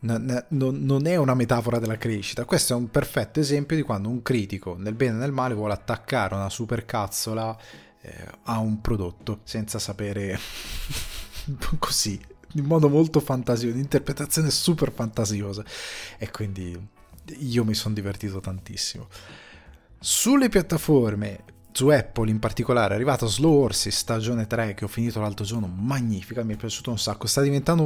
Non, 0.00 0.46
non 0.48 1.06
è 1.06 1.14
una 1.14 1.34
metafora 1.34 1.78
della 1.78 1.96
crescita, 1.96 2.44
questo 2.44 2.72
è 2.72 2.76
un 2.76 2.90
perfetto 2.90 3.38
esempio 3.38 3.76
di 3.76 3.82
quando 3.82 4.08
un 4.08 4.20
critico, 4.20 4.74
nel 4.76 4.94
bene 4.94 5.14
e 5.14 5.20
nel 5.20 5.30
male, 5.30 5.54
vuole 5.54 5.74
attaccare 5.74 6.34
una 6.34 6.50
supercazzola 6.50 7.56
eh, 8.02 8.26
a 8.44 8.58
un 8.58 8.80
prodotto 8.80 9.40
senza 9.44 9.78
sapere 9.78 10.38
così, 11.78 12.20
in 12.54 12.64
modo 12.64 12.88
molto 12.88 13.20
fantasioso, 13.20 13.74
un'interpretazione 13.74 14.50
super 14.50 14.92
fantasiosa. 14.92 15.64
E 16.18 16.30
quindi 16.30 16.78
io 17.38 17.64
mi 17.64 17.74
sono 17.74 17.94
divertito 17.94 18.40
tantissimo. 18.40 19.08
Sulle 19.98 20.48
piattaforme, 20.48 21.44
su 21.70 21.88
Apple 21.88 22.28
in 22.28 22.40
particolare, 22.40 22.92
è 22.92 22.96
arrivato 22.96 23.28
Slow 23.28 23.62
Horses 23.62 23.96
stagione 23.96 24.48
3 24.48 24.74
che 24.74 24.84
ho 24.84 24.88
finito 24.88 25.20
l'altro 25.20 25.44
giorno, 25.44 25.68
magnifica, 25.68 26.42
mi 26.42 26.54
è 26.54 26.56
piaciuto 26.56 26.90
un 26.90 26.98
sacco, 26.98 27.26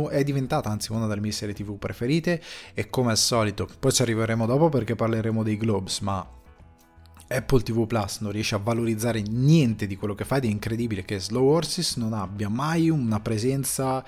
è 0.08 0.24
diventata 0.24 0.70
anzi 0.70 0.92
una 0.92 1.06
delle 1.06 1.20
mie 1.20 1.32
serie 1.32 1.54
tv 1.54 1.76
preferite 1.78 2.42
e 2.72 2.88
come 2.88 3.10
al 3.10 3.18
solito, 3.18 3.68
poi 3.78 3.92
ci 3.92 4.02
arriveremo 4.02 4.46
dopo 4.46 4.70
perché 4.70 4.94
parleremo 4.94 5.42
dei 5.42 5.58
Globes, 5.58 6.00
ma 6.00 6.26
Apple 7.28 7.62
TV 7.62 7.86
Plus 7.86 8.20
non 8.20 8.30
riesce 8.30 8.54
a 8.54 8.58
valorizzare 8.58 9.20
niente 9.20 9.86
di 9.86 9.96
quello 9.96 10.14
che 10.14 10.24
fa 10.24 10.36
ed 10.36 10.44
è 10.44 10.48
incredibile 10.48 11.04
che 11.04 11.18
Slow 11.18 11.46
Horses 11.48 11.96
non 11.96 12.12
abbia 12.12 12.48
mai 12.48 12.88
una 12.88 13.18
presenza 13.20 14.04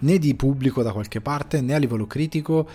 né 0.00 0.18
di 0.18 0.34
pubblico 0.36 0.82
da 0.82 0.92
qualche 0.92 1.20
parte 1.20 1.60
né 1.60 1.74
a 1.74 1.78
livello 1.78 2.06
critico 2.06 2.68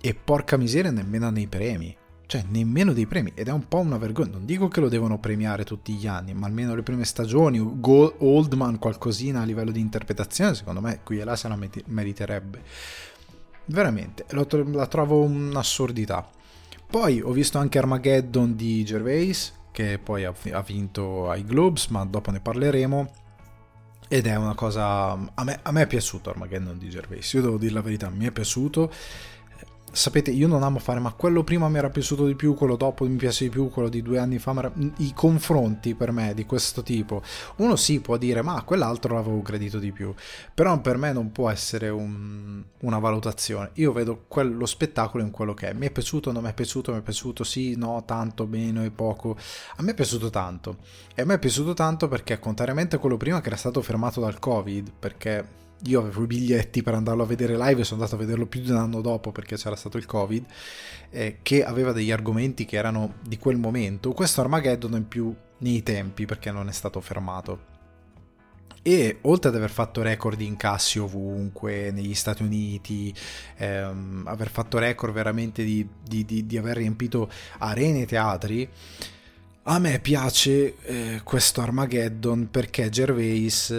e 0.00 0.14
porca 0.14 0.58
miseria 0.58 0.90
nemmeno 0.90 1.30
nei 1.30 1.46
premi. 1.46 1.96
Cioè 2.26 2.44
nemmeno 2.48 2.92
dei 2.92 3.06
premi 3.06 3.32
ed 3.34 3.48
è 3.48 3.52
un 3.52 3.66
po' 3.66 3.78
una 3.78 3.96
vergogna. 3.96 4.32
Non 4.32 4.44
dico 4.44 4.68
che 4.68 4.80
lo 4.80 4.88
devono 4.88 5.18
premiare 5.18 5.64
tutti 5.64 5.94
gli 5.94 6.06
anni 6.06 6.34
ma 6.34 6.46
almeno 6.46 6.74
le 6.74 6.82
prime 6.82 7.04
stagioni 7.04 7.58
Oldman 7.58 8.78
qualcosina 8.78 9.40
a 9.40 9.44
livello 9.44 9.70
di 9.70 9.80
interpretazione 9.80 10.54
secondo 10.54 10.80
me 10.80 11.00
qui 11.02 11.18
e 11.18 11.24
là 11.24 11.34
se 11.34 11.48
la 11.48 11.58
meriterebbe. 11.86 12.62
Veramente 13.64 14.26
la 14.28 14.86
trovo 14.86 15.22
un'assurdità 15.22 16.28
poi 16.90 17.20
ho 17.20 17.30
visto 17.30 17.58
anche 17.58 17.78
Armageddon 17.78 18.56
di 18.56 18.84
Gervais 18.84 19.54
che 19.70 20.00
poi 20.02 20.24
ha 20.24 20.60
vinto 20.66 21.30
ai 21.30 21.44
Globes 21.44 21.86
ma 21.86 22.04
dopo 22.04 22.30
ne 22.32 22.40
parleremo. 22.40 23.12
Ed 24.08 24.26
è 24.26 24.34
una 24.34 24.56
cosa 24.56 25.10
a 25.12 25.44
me, 25.44 25.60
a 25.62 25.70
me 25.70 25.82
è 25.82 25.86
piaciuto 25.86 26.30
Armageddon 26.30 26.76
di 26.76 26.90
Gervais 26.90 27.32
io 27.32 27.42
devo 27.42 27.58
dire 27.58 27.74
la 27.74 27.80
verità 27.80 28.10
mi 28.10 28.26
è 28.26 28.32
piaciuto 28.32 28.92
sapete, 29.92 30.30
io 30.30 30.46
non 30.46 30.62
amo 30.62 30.78
fare, 30.78 31.00
ma 31.00 31.12
quello 31.12 31.42
prima 31.44 31.68
mi 31.68 31.78
era 31.78 31.90
piaciuto 31.90 32.26
di 32.26 32.34
più, 32.34 32.54
quello 32.54 32.76
dopo 32.76 33.04
mi 33.06 33.16
piace 33.16 33.44
di 33.44 33.50
più, 33.50 33.68
quello 33.68 33.88
di 33.88 34.02
due 34.02 34.18
anni 34.18 34.38
fa. 34.38 34.54
Era... 34.56 34.72
I 34.98 35.12
confronti 35.14 35.94
per 35.94 36.12
me 36.12 36.34
di 36.34 36.44
questo 36.44 36.82
tipo, 36.82 37.22
uno 37.56 37.76
sì 37.76 38.00
può 38.00 38.16
dire, 38.16 38.42
ma 38.42 38.62
quell'altro 38.62 39.14
l'avevo 39.14 39.42
credito 39.42 39.78
di 39.78 39.92
più, 39.92 40.14
però 40.54 40.80
per 40.80 40.96
me 40.96 41.12
non 41.12 41.32
può 41.32 41.50
essere 41.50 41.88
un... 41.88 42.62
una 42.80 42.98
valutazione. 42.98 43.70
Io 43.74 43.92
vedo 43.92 44.24
quel... 44.28 44.56
lo 44.56 44.66
spettacolo 44.66 45.22
in 45.22 45.30
quello 45.30 45.54
che 45.54 45.70
è. 45.70 45.72
Mi 45.72 45.86
è 45.86 45.90
piaciuto, 45.90 46.32
non 46.32 46.42
mi 46.42 46.50
è 46.50 46.54
piaciuto, 46.54 46.92
mi 46.92 46.98
è 46.98 47.02
piaciuto, 47.02 47.44
sì, 47.44 47.76
no, 47.76 48.02
tanto, 48.06 48.46
meno 48.46 48.84
e 48.84 48.90
poco. 48.90 49.36
A 49.76 49.82
me 49.82 49.92
è 49.92 49.94
piaciuto 49.94 50.30
tanto. 50.30 50.78
E 51.14 51.22
a 51.22 51.24
me 51.24 51.34
è 51.34 51.38
piaciuto 51.38 51.74
tanto 51.74 52.08
perché, 52.08 52.38
contrariamente 52.38 52.96
a 52.96 52.98
quello 52.98 53.16
prima 53.16 53.40
che 53.40 53.48
era 53.48 53.56
stato 53.56 53.82
fermato 53.82 54.20
dal 54.20 54.38
Covid, 54.38 54.92
perché 54.98 55.58
io 55.84 56.00
avevo 56.00 56.22
i 56.22 56.26
biglietti 56.26 56.82
per 56.82 56.94
andarlo 56.94 57.22
a 57.22 57.26
vedere 57.26 57.56
live 57.56 57.80
e 57.80 57.84
sono 57.84 58.02
andato 58.02 58.16
a 58.16 58.24
vederlo 58.24 58.46
più 58.46 58.60
di 58.60 58.70
un 58.70 58.76
anno 58.76 59.00
dopo 59.00 59.32
perché 59.32 59.56
c'era 59.56 59.76
stato 59.76 59.96
il 59.96 60.06
covid 60.06 60.44
eh, 61.10 61.38
che 61.42 61.64
aveva 61.64 61.92
degli 61.92 62.10
argomenti 62.10 62.64
che 62.64 62.76
erano 62.76 63.14
di 63.22 63.38
quel 63.38 63.56
momento. 63.56 64.12
Questo 64.12 64.40
Armageddon 64.40 64.94
in 64.94 65.08
più 65.08 65.34
nei 65.58 65.82
tempi 65.82 66.26
perché 66.26 66.50
non 66.50 66.68
è 66.68 66.72
stato 66.72 67.00
fermato. 67.00 67.68
E 68.82 69.18
oltre 69.22 69.50
ad 69.50 69.56
aver 69.56 69.70
fatto 69.70 70.00
record 70.00 70.38
di 70.38 70.46
incassi 70.46 70.98
ovunque 70.98 71.90
negli 71.90 72.14
Stati 72.14 72.42
Uniti 72.42 73.14
ehm, 73.58 74.22
aver 74.26 74.48
fatto 74.48 74.78
record 74.78 75.12
veramente 75.12 75.62
di, 75.64 75.86
di, 76.02 76.24
di, 76.24 76.46
di, 76.46 76.56
aver 76.56 76.78
riempito 76.78 77.30
arene 77.58 78.02
e 78.02 78.06
teatri 78.06 78.68
a 79.64 79.78
me 79.78 79.98
piace 80.00 80.76
eh, 80.82 81.20
questo 81.22 81.60
Armageddon 81.60 82.48
perché 82.50 82.88
Gervais 82.88 83.70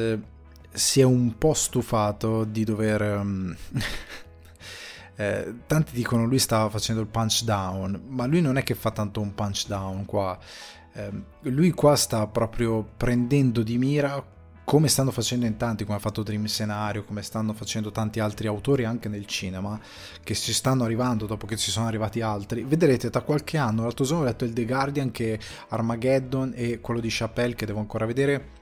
si 0.72 1.02
è 1.02 1.04
un 1.04 1.38
po' 1.38 1.54
stufato 1.54 2.44
di 2.44 2.64
dover... 2.64 3.02
Um, 3.02 3.56
eh, 5.16 5.54
tanti 5.68 5.94
dicono 5.94 6.26
lui 6.26 6.40
stava 6.40 6.70
facendo 6.70 7.02
il 7.02 7.08
punch 7.08 7.44
down, 7.44 8.02
ma 8.08 8.26
lui 8.26 8.42
non 8.42 8.58
è 8.58 8.64
che 8.64 8.76
fa 8.76 8.92
tanto 8.92 9.22
un 9.22 9.34
punch 9.34 9.68
down 9.68 10.06
qua. 10.06 10.38
Eh, 10.94 11.12
lui 11.42 11.72
qua 11.72 11.96
sta 11.96 12.28
proprio 12.28 12.88
prendendo 12.98 13.64
di 13.64 13.78
mira 13.78 14.24
come 14.64 14.88
stanno 14.88 15.12
facendo 15.12 15.46
in 15.46 15.58
tanti, 15.58 15.84
come 15.84 15.98
ha 15.98 16.00
fatto 16.00 16.24
Dream 16.24 16.46
Scenario, 16.46 17.04
come 17.04 17.24
stanno 17.24 17.52
facendo 17.52 17.92
tanti 17.92 18.22
altri 18.22 18.48
autori 18.48 18.86
anche 18.86 19.10
nel 19.10 19.26
cinema, 19.26 19.78
che 20.24 20.34
ci 20.34 20.54
stanno 20.54 20.86
arrivando 20.86 21.26
dopo 21.26 21.46
che 21.46 21.58
ci 21.58 21.72
sono 21.72 21.88
arrivati 21.88 22.22
altri. 22.22 22.64
Vedrete, 22.64 23.10
tra 23.10 23.22
qualche 23.22 23.58
anno, 23.58 23.84
l'altro 23.84 24.06
giorno 24.06 24.24
ho 24.24 24.26
letto 24.26 24.46
il 24.46 24.54
The 24.54 24.66
Guardian 24.66 25.12
che 25.12 25.38
Armageddon 25.70 26.54
e 26.56 26.80
quello 26.80 27.02
di 27.02 27.10
Chappelle 27.12 27.56
che 27.56 27.66
devo 27.66 27.80
ancora 27.80 28.06
vedere 28.06 28.60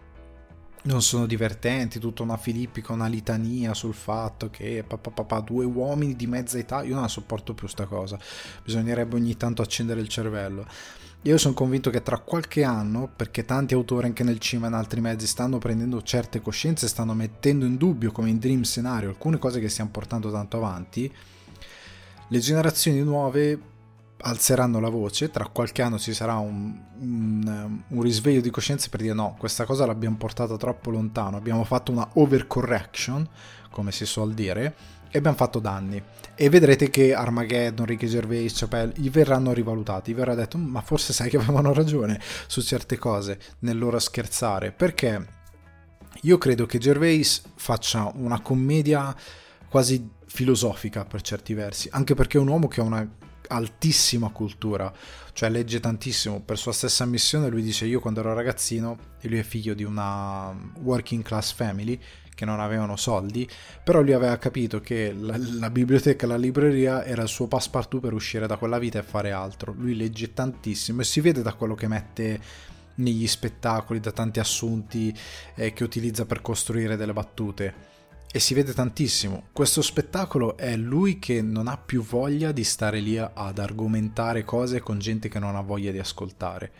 non 0.84 1.02
sono 1.02 1.26
divertenti, 1.26 2.00
tutta 2.00 2.24
una 2.24 2.38
filippica, 2.38 2.94
una 2.94 3.08
litania 3.08 3.74
sul 3.74 3.94
fatto 3.94 4.50
che 4.50 4.84
papà, 4.88 5.12
papà, 5.12 5.39
due 5.42 5.65
uomini 5.65 6.15
di 6.15 6.28
mezza 6.28 6.58
età, 6.58 6.84
io 6.84 6.94
non 6.94 7.04
la 7.04 7.10
sopporto 7.10 7.54
più 7.54 7.68
sta 7.68 7.86
cosa, 7.86 8.18
bisognerebbe 8.63 9.15
ogni 9.15 9.36
tanto 9.36 9.62
accendere 9.62 10.00
il 10.00 10.08
cervello. 10.08 10.65
Io 11.24 11.38
sono 11.38 11.54
convinto 11.54 11.89
che 11.89 12.02
tra 12.02 12.18
qualche 12.20 12.63
anno, 12.63 13.12
perché 13.13 13.44
tanti 13.44 13.74
autori 13.74 14.06
anche 14.06 14.24
nel 14.24 14.39
cinema 14.39 14.68
e 14.68 14.70
in 14.70 14.76
altri 14.76 15.02
mezzi 15.02 15.28
stanno 15.28 15.58
prendendo 15.58 16.02
certe 16.02 16.39
coscienze, 16.39 16.88
stanno 16.88 17.13
mettendo 17.13 17.65
in 17.65 17.76
dubbio 17.76 18.13
come 18.13 18.30
in 18.30 18.39
Dream 18.39 18.62
Scenario 18.62 19.10
alcune 19.10 19.38
cose 19.38 19.60
che 19.60 19.68
stiamo 19.68 19.89
portando 19.89 20.32
tanto 20.32 20.56
avanti, 20.56 21.13
le 22.30 22.39
generazioni 22.39 23.02
nuove 23.02 23.60
alzeranno 24.21 24.79
la 24.79 24.89
voce, 24.89 25.29
tra 25.29 25.47
qualche 25.47 25.82
anno 25.82 25.97
ci 25.97 26.13
sarà 26.13 26.36
un, 26.36 26.77
un, 26.99 27.82
un, 27.88 28.01
risveglio 28.01 28.41
di 28.41 28.49
coscienza 28.49 28.88
per 28.89 29.01
dire 29.01 29.13
no, 29.13 29.36
questa 29.38 29.65
cosa 29.65 29.86
l'abbiamo 29.86 30.17
portata 30.17 30.58
troppo 30.58 30.89
lontano, 30.89 31.38
abbiamo 31.38 31.63
fatto 31.63 31.91
una 31.91 32.08
overcorrection, 32.13 33.27
come 33.69 33.91
si 33.91 34.05
suol 34.05 34.34
dire, 34.34 34.75
e 35.10 35.17
abbiamo 35.17 35.38
fatto 35.38 35.60
danni. 35.60 36.01
E 36.36 36.49
vedrete 36.49 36.89
che 36.89 37.13
Armageddon, 37.13 37.86
Ricky 37.86 38.08
Gervais, 38.08 38.58
Chappelle 38.58 38.93
gli 38.95 39.10
verranno 39.10 39.53
rivalutati, 39.53 40.12
gli 40.12 40.15
verrà 40.15 40.36
detto 40.36 40.58
ma 40.58 40.82
forse 40.82 41.13
sai 41.13 41.29
che 41.29 41.38
avevano 41.38 41.73
ragione 41.73 42.19
su 42.47 42.62
certe 42.62 42.97
cose 42.97 43.39
nel 43.60 43.77
loro 43.77 43.99
scherzare, 43.99 44.71
perché 44.71 45.38
io 46.21 46.38
credo 46.38 46.65
che 46.65 46.77
Gervais 46.77 47.41
faccia 47.55 48.12
una 48.15 48.41
commedia 48.41 49.15
quasi 49.69 50.10
filosofica 50.25 51.05
per 51.05 51.21
certi 51.21 51.53
versi, 51.53 51.88
anche 51.91 52.13
perché 52.13 52.38
è 52.38 52.41
un 52.41 52.47
uomo 52.47 52.67
che 52.67 52.82
ha 52.82 52.84
una 52.84 53.08
altissima 53.49 54.29
cultura, 54.29 54.91
cioè 55.33 55.49
legge 55.49 55.79
tantissimo. 55.79 56.41
Per 56.41 56.57
sua 56.57 56.71
stessa 56.71 57.05
missione 57.05 57.49
lui 57.49 57.62
dice 57.62 57.85
io 57.85 57.99
quando 57.99 58.21
ero 58.21 58.33
ragazzino, 58.33 58.97
e 59.19 59.27
lui 59.27 59.39
è 59.39 59.43
figlio 59.43 59.73
di 59.73 59.83
una 59.83 60.55
working 60.81 61.23
class 61.23 61.53
family 61.53 61.99
che 62.33 62.45
non 62.45 62.62
avevano 62.62 62.95
soldi, 62.95 63.47
però 63.83 64.01
lui 64.01 64.13
aveva 64.13 64.38
capito 64.38 64.79
che 64.79 65.13
la, 65.13 65.35
la 65.38 65.69
biblioteca, 65.69 66.25
la 66.25 66.38
libreria 66.38 67.03
era 67.03 67.23
il 67.23 67.27
suo 67.27 67.47
passepartout 67.47 68.01
per 68.01 68.13
uscire 68.13 68.47
da 68.47 68.55
quella 68.55 68.79
vita 68.79 68.99
e 68.99 69.03
fare 69.03 69.31
altro. 69.31 69.73
Lui 69.77 69.95
legge 69.95 70.33
tantissimo 70.33 71.01
e 71.01 71.03
si 71.03 71.19
vede 71.19 71.41
da 71.41 71.53
quello 71.53 71.75
che 71.75 71.88
mette 71.88 72.39
negli 72.95 73.27
spettacoli, 73.27 73.99
da 73.99 74.12
tanti 74.12 74.39
assunti 74.39 75.13
eh, 75.55 75.73
che 75.73 75.83
utilizza 75.83 76.25
per 76.25 76.41
costruire 76.41 76.95
delle 76.95 77.13
battute 77.13 77.88
e 78.32 78.39
si 78.39 78.54
vede 78.54 78.74
tantissimo. 78.74 79.48
Questo 79.52 79.82
spettacolo 79.82 80.56
è 80.56 80.76
lui 80.76 81.18
che 81.18 81.42
non 81.42 81.68
ha 81.68 81.78
più 81.78 82.04
voglia 82.04 82.52
di 82.52 82.63
stare 82.63 83.00
lì 83.00 83.18
ad 83.18 83.58
argomentare 83.58 84.44
cose 84.44 84.82
con 84.82 85.00
gente 85.00 85.30
che 85.30 85.39
non 85.39 85.56
ha 85.56 85.62
voglia 85.62 85.92
di 85.92 86.00
ascoltare. 86.00 86.72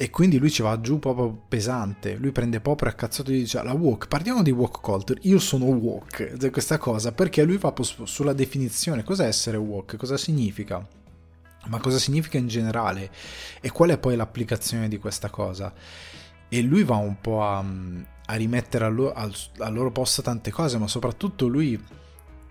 E 0.00 0.10
quindi 0.10 0.38
lui 0.38 0.50
ci 0.50 0.62
va 0.62 0.80
giù 0.80 0.98
proprio 0.98 1.30
pesante. 1.48 2.14
Lui 2.16 2.30
prende 2.30 2.60
proprio 2.60 2.90
a 2.90 2.92
cazzato 2.92 3.30
e 3.30 3.38
dice: 3.38 3.60
La 3.62 3.72
walk, 3.72 4.06
parliamo 4.06 4.42
di 4.42 4.52
walk 4.52 4.80
culture. 4.80 5.18
Io 5.24 5.40
sono 5.40 5.64
walk, 5.64 6.50
questa 6.50 6.78
cosa, 6.78 7.10
perché 7.12 7.42
lui 7.42 7.56
va 7.56 7.74
sulla 8.04 8.32
definizione. 8.32 9.02
Cos'è 9.02 9.26
essere 9.26 9.56
walk? 9.56 9.96
Cosa 9.96 10.16
significa? 10.16 10.86
Ma 11.66 11.80
cosa 11.80 11.98
significa 11.98 12.38
in 12.38 12.46
generale? 12.46 13.10
E 13.60 13.72
qual 13.72 13.90
è 13.90 13.98
poi 13.98 14.14
l'applicazione 14.14 14.86
di 14.86 14.98
questa 14.98 15.30
cosa? 15.30 15.72
E 16.48 16.62
lui 16.62 16.84
va 16.84 16.96
un 16.96 17.20
po' 17.20 17.42
a 17.42 17.64
a 18.30 18.34
rimettere 18.34 18.84
al 18.84 18.94
loro, 18.94 19.12
al, 19.14 19.34
al 19.58 19.72
loro 19.72 19.90
posto 19.90 20.22
tante 20.22 20.50
cose, 20.50 20.78
ma 20.78 20.86
soprattutto 20.86 21.46
lui 21.46 21.80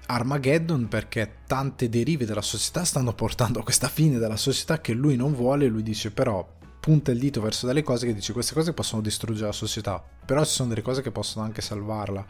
Armageddon 0.08 0.88
perché 0.88 1.40
tante 1.46 1.90
derive 1.90 2.26
della 2.26 2.42
società 2.42 2.84
stanno 2.84 3.13
portando 3.13 3.60
a 3.60 3.63
questa 3.63 3.88
fine 3.88 4.18
della 4.18 4.38
società 4.38 4.80
che 4.80 4.94
lui 4.94 5.16
non 5.16 5.34
vuole, 5.34 5.68
lui 5.68 5.84
dice 5.84 6.12
però 6.12 6.56
punta 6.80 7.12
il 7.12 7.20
dito 7.20 7.42
verso 7.42 7.68
delle 7.68 7.84
cose 7.84 8.08
che 8.08 8.13
dice 8.13 8.34
queste 8.34 8.54
cose 8.54 8.74
possono 8.74 9.02
distruggere 9.02 9.48
la 9.48 9.52
società, 9.52 10.04
però 10.26 10.44
ci 10.46 10.52
sono 10.52 10.70
delle 10.70 10.82
cose 10.82 11.02
che 11.02 11.12
possono 11.12 11.46
anche 11.46 11.62
salvarla 11.62 12.26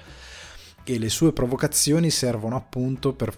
e 0.83 0.99
le 0.99 1.09
sue 1.09 1.31
provocazioni 1.31 2.09
servono 2.09 2.55
appunto 2.55 3.13
per 3.13 3.37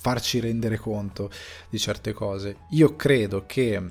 farci 0.00 0.40
rendere 0.40 0.76
conto 0.76 1.30
di 1.68 1.78
certe 1.78 2.12
cose. 2.12 2.58
Io 2.70 2.96
credo 2.96 3.44
che 3.46 3.82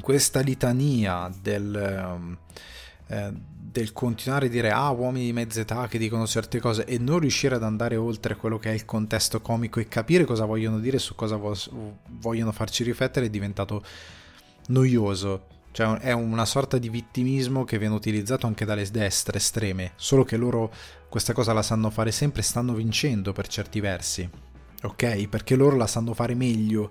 questa 0.00 0.40
litania 0.40 1.30
del... 1.42 2.14
Um, 2.14 2.38
eh, 3.08 3.56
del 3.78 3.92
continuare 3.92 4.46
a 4.46 4.48
dire 4.48 4.70
ah 4.70 4.90
uomini 4.90 5.26
di 5.26 5.32
mezza 5.32 5.60
età 5.60 5.86
che 5.86 5.98
dicono 5.98 6.26
certe 6.26 6.60
cose 6.60 6.84
e 6.84 6.98
non 6.98 7.18
riuscire 7.20 7.54
ad 7.54 7.62
andare 7.62 7.96
oltre 7.96 8.36
quello 8.36 8.58
che 8.58 8.70
è 8.70 8.74
il 8.74 8.84
contesto 8.84 9.40
comico 9.40 9.80
e 9.80 9.88
capire 9.88 10.24
cosa 10.24 10.44
vogliono 10.44 10.78
dire 10.78 10.98
su 10.98 11.14
cosa 11.14 11.36
vo- 11.36 11.54
vogliono 12.08 12.52
farci 12.52 12.84
riflettere 12.84 13.26
è 13.26 13.30
diventato 13.30 13.82
noioso. 14.68 15.46
Cioè 15.70 15.98
è 15.98 16.12
una 16.12 16.44
sorta 16.44 16.78
di 16.78 16.88
vittimismo 16.88 17.64
che 17.64 17.78
viene 17.78 17.94
utilizzato 17.94 18.46
anche 18.46 18.64
dalle 18.64 18.88
destre 18.90 19.36
estreme 19.36 19.92
solo 19.96 20.24
che 20.24 20.36
loro 20.36 20.72
questa 21.08 21.32
cosa 21.32 21.52
la 21.52 21.62
sanno 21.62 21.90
fare 21.90 22.10
sempre 22.10 22.40
e 22.40 22.44
stanno 22.44 22.74
vincendo 22.74 23.32
per 23.32 23.46
certi 23.46 23.78
versi 23.80 24.28
ok? 24.82 25.28
Perché 25.28 25.56
loro 25.56 25.76
la 25.76 25.86
sanno 25.86 26.14
fare 26.14 26.34
meglio. 26.34 26.90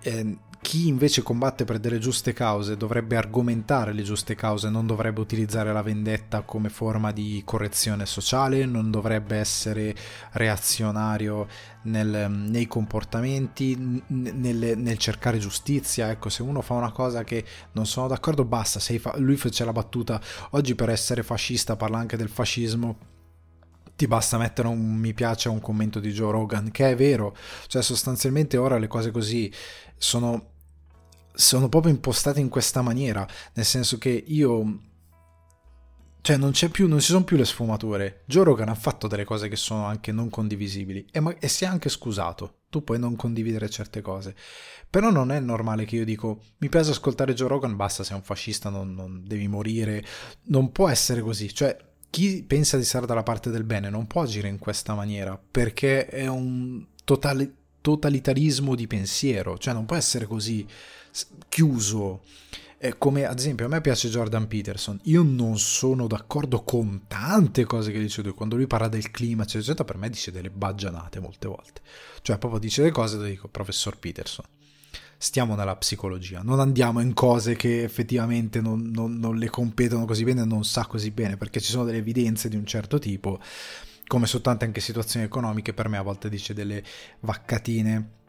Eh, 0.00 0.36
chi 0.64 0.88
invece 0.88 1.22
combatte 1.22 1.64
per 1.64 1.78
delle 1.78 1.98
giuste 1.98 2.32
cause 2.32 2.78
dovrebbe 2.78 3.16
argomentare 3.16 3.92
le 3.92 4.02
giuste 4.02 4.34
cause, 4.34 4.70
non 4.70 4.86
dovrebbe 4.86 5.20
utilizzare 5.20 5.74
la 5.74 5.82
vendetta 5.82 6.40
come 6.40 6.70
forma 6.70 7.12
di 7.12 7.42
correzione 7.44 8.06
sociale, 8.06 8.64
non 8.64 8.90
dovrebbe 8.90 9.36
essere 9.36 9.94
reazionario 10.32 11.46
nel, 11.82 12.30
nei 12.30 12.66
comportamenti, 12.66 14.02
nel, 14.06 14.78
nel, 14.78 14.96
cercare 14.96 15.36
giustizia. 15.36 16.08
Ecco, 16.10 16.30
se 16.30 16.40
uno 16.40 16.62
fa 16.62 16.72
una 16.72 16.92
cosa 16.92 17.24
che 17.24 17.44
non 17.72 17.84
sono 17.84 18.08
d'accordo, 18.08 18.46
basta. 18.46 18.80
Fa- 18.80 19.18
lui 19.18 19.36
fece 19.36 19.66
la 19.66 19.72
battuta, 19.72 20.18
oggi 20.52 20.74
per 20.74 20.88
essere 20.88 21.22
fascista 21.22 21.76
parla 21.76 21.98
anche 21.98 22.16
del 22.16 22.30
fascismo 22.30 23.12
ti 23.96 24.06
basta 24.08 24.38
mettere 24.38 24.66
un 24.66 24.96
mi 24.96 25.12
piace 25.12 25.48
a 25.48 25.52
un 25.52 25.60
commento 25.60 26.00
di 26.00 26.10
Joe 26.10 26.32
Rogan, 26.32 26.70
che 26.70 26.90
è 26.90 26.96
vero, 26.96 27.36
cioè 27.66 27.82
sostanzialmente 27.82 28.56
ora 28.56 28.78
le 28.78 28.88
cose 28.88 29.10
così 29.10 29.52
sono 29.96 30.52
sono 31.34 31.68
proprio 31.68 31.92
impostate 31.92 32.40
in 32.40 32.48
questa 32.48 32.80
maniera, 32.80 33.26
nel 33.54 33.64
senso 33.64 33.98
che 33.98 34.10
io 34.26 34.80
cioè 36.24 36.38
non 36.38 36.52
c'è 36.52 36.70
più 36.70 36.88
non 36.88 37.00
ci 37.00 37.08
sono 37.08 37.22
più 37.22 37.36
le 37.36 37.44
sfumature. 37.44 38.22
Joe 38.24 38.44
Rogan 38.44 38.70
ha 38.70 38.74
fatto 38.74 39.08
delle 39.08 39.24
cose 39.24 39.48
che 39.48 39.56
sono 39.56 39.84
anche 39.84 40.10
non 40.10 40.30
condivisibili 40.30 41.04
e, 41.12 41.20
ma- 41.20 41.36
e 41.38 41.48
si 41.48 41.64
è 41.64 41.66
anche 41.66 41.90
scusato. 41.90 42.60
Tu 42.70 42.82
puoi 42.82 42.98
non 42.98 43.14
condividere 43.14 43.68
certe 43.68 44.00
cose. 44.00 44.34
Però 44.88 45.10
non 45.10 45.30
è 45.30 45.38
normale 45.38 45.84
che 45.84 45.96
io 45.96 46.04
dico 46.06 46.40
mi 46.60 46.70
piace 46.70 46.92
ascoltare 46.92 47.34
Joe 47.34 47.48
Rogan, 47.48 47.76
basta, 47.76 48.04
sei 48.04 48.16
un 48.16 48.22
fascista, 48.22 48.70
non, 48.70 48.94
non 48.94 49.22
devi 49.26 49.48
morire. 49.48 50.02
Non 50.44 50.72
può 50.72 50.88
essere 50.88 51.20
così. 51.20 51.52
Cioè, 51.52 51.76
chi 52.08 52.42
pensa 52.42 52.78
di 52.78 52.84
stare 52.84 53.04
dalla 53.04 53.22
parte 53.22 53.50
del 53.50 53.64
bene 53.64 53.90
non 53.90 54.06
può 54.06 54.22
agire 54.22 54.48
in 54.48 54.58
questa 54.58 54.94
maniera 54.94 55.38
perché 55.38 56.06
è 56.06 56.26
un 56.26 56.86
totale, 57.04 57.52
totalitarismo 57.82 58.74
di 58.74 58.86
pensiero. 58.86 59.58
Cioè, 59.58 59.74
non 59.74 59.84
può 59.84 59.96
essere 59.96 60.24
così 60.24 60.66
chiuso. 61.48 62.22
Eh, 62.78 62.98
come 62.98 63.24
ad 63.24 63.38
esempio 63.38 63.64
a 63.64 63.68
me 63.68 63.80
piace 63.80 64.10
Jordan 64.10 64.46
Peterson, 64.46 65.00
io 65.04 65.22
non 65.22 65.58
sono 65.58 66.06
d'accordo 66.06 66.62
con 66.64 67.04
tante 67.06 67.64
cose 67.64 67.90
che 67.90 67.98
dice 67.98 68.20
lui, 68.20 68.32
quando 68.32 68.56
lui 68.56 68.66
parla 68.66 68.88
del 68.88 69.10
clima, 69.10 69.42
eccetera, 69.42 69.64
eccetera, 69.64 69.84
per 69.84 69.96
me 69.96 70.10
dice 70.10 70.30
delle 70.30 70.50
baggianate 70.50 71.18
molte 71.18 71.48
volte, 71.48 71.80
cioè 72.20 72.36
proprio 72.36 72.60
dice 72.60 72.82
delle 72.82 72.92
cose 72.92 73.16
dove 73.16 73.30
dico, 73.30 73.48
professor 73.48 73.98
Peterson, 73.98 74.44
stiamo 75.16 75.54
nella 75.54 75.76
psicologia, 75.76 76.42
non 76.42 76.60
andiamo 76.60 77.00
in 77.00 77.14
cose 77.14 77.56
che 77.56 77.84
effettivamente 77.84 78.60
non, 78.60 78.90
non, 78.92 79.18
non 79.18 79.38
le 79.38 79.48
competono 79.48 80.04
così 80.04 80.24
bene, 80.24 80.44
non 80.44 80.64
sa 80.64 80.84
così 80.84 81.10
bene, 81.10 81.38
perché 81.38 81.60
ci 81.60 81.70
sono 81.70 81.84
delle 81.84 81.98
evidenze 81.98 82.50
di 82.50 82.56
un 82.56 82.66
certo 82.66 82.98
tipo, 82.98 83.40
come 84.06 84.26
su 84.26 84.42
tante 84.42 84.66
anche 84.66 84.80
situazioni 84.80 85.24
economiche, 85.24 85.72
per 85.72 85.88
me 85.88 85.96
a 85.96 86.02
volte 86.02 86.28
dice 86.28 86.52
delle 86.52 86.84
vaccatine 87.20 88.22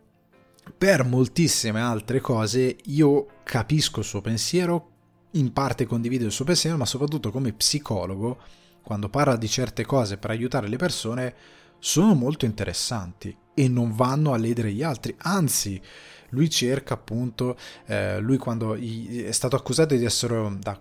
per 0.78 1.06
moltissime 1.06 1.80
altre 1.80 2.19
cose 2.19 2.78
io 2.86 3.28
capisco 3.43 3.99
il 3.99 4.06
suo 4.06 4.21
pensiero, 4.21 4.89
in 5.32 5.51
parte 5.54 5.86
condivido 5.86 6.25
il 6.25 6.32
suo 6.32 6.45
pensiero, 6.45 6.78
ma 6.78 6.86
soprattutto 6.86 7.32
come 7.32 7.54
psicologo, 7.54 8.38
quando 8.82 9.10
parla 9.10 9.36
di 9.36 9.47
certe 9.47 9.86
cose 9.86 10.17
per 10.17 10.30
aiutare 10.30 10.67
le 10.67 10.78
persone, 10.78 11.36
sono 11.80 12.13
molto 12.13 12.45
interessanti 12.45 13.36
e 13.54 13.67
non 13.67 13.95
vanno 13.95 14.34
a 14.34 14.38
ledere 14.38 14.71
gli 14.71 14.84
altri, 14.84 15.15
anzi 15.19 15.82
lui 16.30 16.49
cerca 16.49 16.95
appunto, 16.95 17.58
eh, 17.86 18.19
lui 18.19 18.38
quando 18.38 18.75
è 18.75 19.32
stato 19.32 19.56
accusato 19.56 19.95
di 19.95 20.04
essere 20.04 20.58
da 20.60 20.80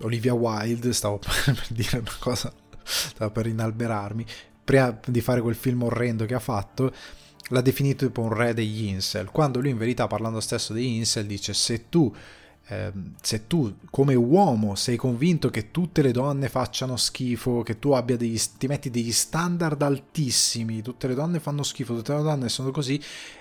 Olivia 0.00 0.34
Wilde, 0.34 0.92
stavo 0.92 1.18
per 1.44 1.66
dire 1.70 1.98
una 1.98 2.16
cosa, 2.18 2.52
stavo 2.82 3.30
per 3.30 3.46
inalberarmi, 3.46 4.26
prima 4.62 4.98
di 5.06 5.20
fare 5.20 5.40
quel 5.40 5.54
film 5.54 5.82
orrendo 5.82 6.26
che 6.26 6.34
ha 6.34 6.40
fatto, 6.40 6.92
l'ha 7.48 7.60
definito 7.60 8.06
tipo 8.06 8.22
un 8.22 8.32
re 8.32 8.54
degli 8.54 8.84
incel, 8.86 9.30
quando 9.30 9.60
lui 9.60 9.70
in 9.70 9.78
verità 9.78 10.06
parlando 10.06 10.40
stesso 10.40 10.72
degli 10.72 10.86
incel 10.86 11.26
dice 11.26 11.54
se 11.54 11.88
tu, 11.88 12.14
eh, 12.70 12.92
se 13.20 13.46
tu 13.46 13.76
come 13.90 14.14
uomo 14.14 14.74
sei 14.74 14.96
convinto 14.96 15.48
che 15.48 15.70
tutte 15.70 16.02
le 16.02 16.12
donne 16.12 16.48
facciano 16.48 16.96
schifo, 16.96 17.62
che 17.62 17.78
tu 17.78 17.92
abbia 17.92 18.16
degli, 18.16 18.38
ti 18.58 18.66
metti 18.66 18.90
degli 18.90 19.12
standard 19.12 19.80
altissimi, 19.80 20.82
tutte 20.82 21.06
le 21.06 21.14
donne 21.14 21.40
fanno 21.40 21.62
schifo, 21.62 21.94
tutte 21.94 22.14
le 22.14 22.22
donne 22.22 22.48
sono 22.48 22.70
così, 22.70 23.00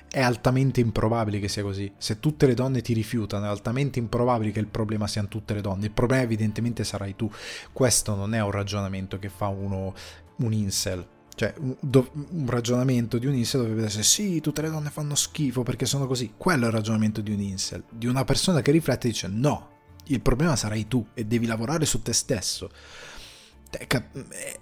è 0.09 0.21
altamente 0.21 0.79
improbabile 0.79 1.39
che 1.39 1.49
sia 1.49 1.63
così. 1.63 1.91
Se 1.97 2.21
tutte 2.21 2.47
le 2.47 2.53
donne 2.53 2.81
ti 2.81 2.93
rifiutano, 2.93 3.45
è 3.45 3.49
altamente 3.49 3.99
improbabile 3.99 4.51
che 4.51 4.59
il 4.59 4.67
problema 4.67 5.05
siano 5.07 5.27
tutte 5.27 5.53
le 5.53 5.61
donne. 5.61 5.85
Il 5.85 5.91
problema 5.91 6.23
evidentemente 6.23 6.85
sarai 6.85 7.15
tu. 7.17 7.29
Questo 7.73 8.15
non 8.15 8.33
è 8.33 8.41
un 8.41 8.51
ragionamento 8.51 9.19
che 9.19 9.27
fa 9.27 9.47
uno 9.47 9.93
un 10.37 10.53
incel 10.53 11.05
cioè, 11.37 11.53
un, 11.59 11.75
do, 11.79 12.09
un 12.31 12.49
ragionamento 12.49 13.19
di 13.19 13.27
un 13.27 13.35
incel 13.35 13.61
dovrebbe 13.61 13.85
essere 13.85 14.01
sì, 14.01 14.41
tutte 14.41 14.63
le 14.63 14.71
donne 14.71 14.89
fanno 14.89 15.13
schifo 15.13 15.61
perché 15.61 15.85
sono 15.85 16.07
così. 16.07 16.33
Quello 16.35 16.63
è 16.63 16.67
il 16.69 16.73
ragionamento 16.73 17.21
di 17.21 17.31
un 17.31 17.39
incel, 17.39 17.83
di 17.91 18.07
una 18.07 18.23
persona 18.23 18.61
che 18.63 18.71
riflette 18.71 19.07
e 19.07 19.11
dice 19.11 19.27
no, 19.27 19.69
il 20.05 20.19
problema 20.19 20.55
sarai 20.55 20.87
tu 20.87 21.05
e 21.13 21.25
devi 21.25 21.45
lavorare 21.45 21.85
su 21.85 22.01
te 22.01 22.11
stesso. 22.11 22.71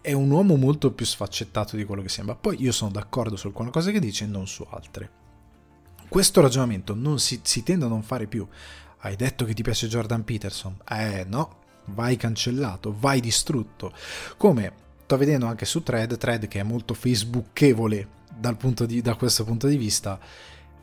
È 0.01 0.11
un 0.11 0.29
uomo 0.29 0.57
molto 0.57 0.91
più 0.91 1.05
sfaccettato 1.05 1.77
di 1.77 1.85
quello 1.85 2.01
che 2.01 2.09
sembra. 2.09 2.35
Poi 2.35 2.61
io 2.61 2.73
sono 2.73 2.91
d'accordo 2.91 3.38
su 3.38 3.47
alcune 3.47 3.69
cose 3.69 3.93
che 3.93 4.01
dice 4.01 4.25
e 4.25 4.27
non 4.27 4.45
su 4.45 4.67
altre. 4.69 5.09
Questo 6.09 6.41
ragionamento 6.41 6.93
non 6.93 7.19
si, 7.19 7.39
si 7.41 7.63
tende 7.63 7.85
a 7.85 7.88
non 7.88 8.03
fare 8.03 8.27
più. 8.27 8.45
Hai 8.97 9.15
detto 9.15 9.45
che 9.45 9.53
ti 9.53 9.63
piace 9.63 9.88
Jordan 9.88 10.25
Peterson? 10.25 10.75
Eh 10.89 11.23
no, 11.25 11.59
vai 11.85 12.17
cancellato, 12.17 12.93
vai 12.99 13.21
distrutto. 13.21 13.93
Come 14.35 14.83
sto 15.05 15.17
vedendo 15.17 15.45
anche 15.45 15.65
su 15.65 15.83
Thread, 15.83 16.17
Thread 16.17 16.47
che 16.47 16.59
è 16.59 16.63
molto 16.63 16.95
facebookevole 16.95 18.07
di, 18.87 19.01
da 19.01 19.15
questo 19.15 19.43
punto 19.43 19.67
di 19.67 19.77
vista, 19.77 20.19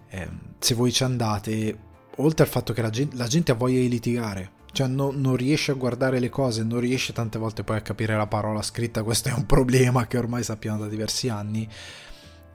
eh, 0.08 0.28
se 0.58 0.74
voi 0.74 0.92
ci 0.92 1.02
andate, 1.02 1.76
oltre 2.16 2.44
al 2.44 2.50
fatto 2.50 2.72
che 2.72 2.82
la 2.82 2.90
gente, 2.90 3.16
la 3.16 3.26
gente 3.26 3.50
ha 3.50 3.56
voglia 3.56 3.80
di 3.80 3.88
litigare, 3.88 4.50
cioè 4.70 4.86
no, 4.86 5.10
non 5.12 5.34
riesce 5.34 5.72
a 5.72 5.74
guardare 5.74 6.20
le 6.20 6.28
cose, 6.28 6.62
non 6.62 6.78
riesce 6.78 7.12
tante 7.12 7.38
volte 7.38 7.64
poi 7.64 7.78
a 7.78 7.82
capire 7.82 8.16
la 8.16 8.28
parola 8.28 8.62
scritta, 8.62 9.02
questo 9.02 9.28
è 9.28 9.32
un 9.32 9.44
problema 9.44 10.06
che 10.06 10.18
ormai 10.18 10.44
sappiamo 10.44 10.78
da 10.78 10.86
diversi 10.86 11.28
anni, 11.28 11.68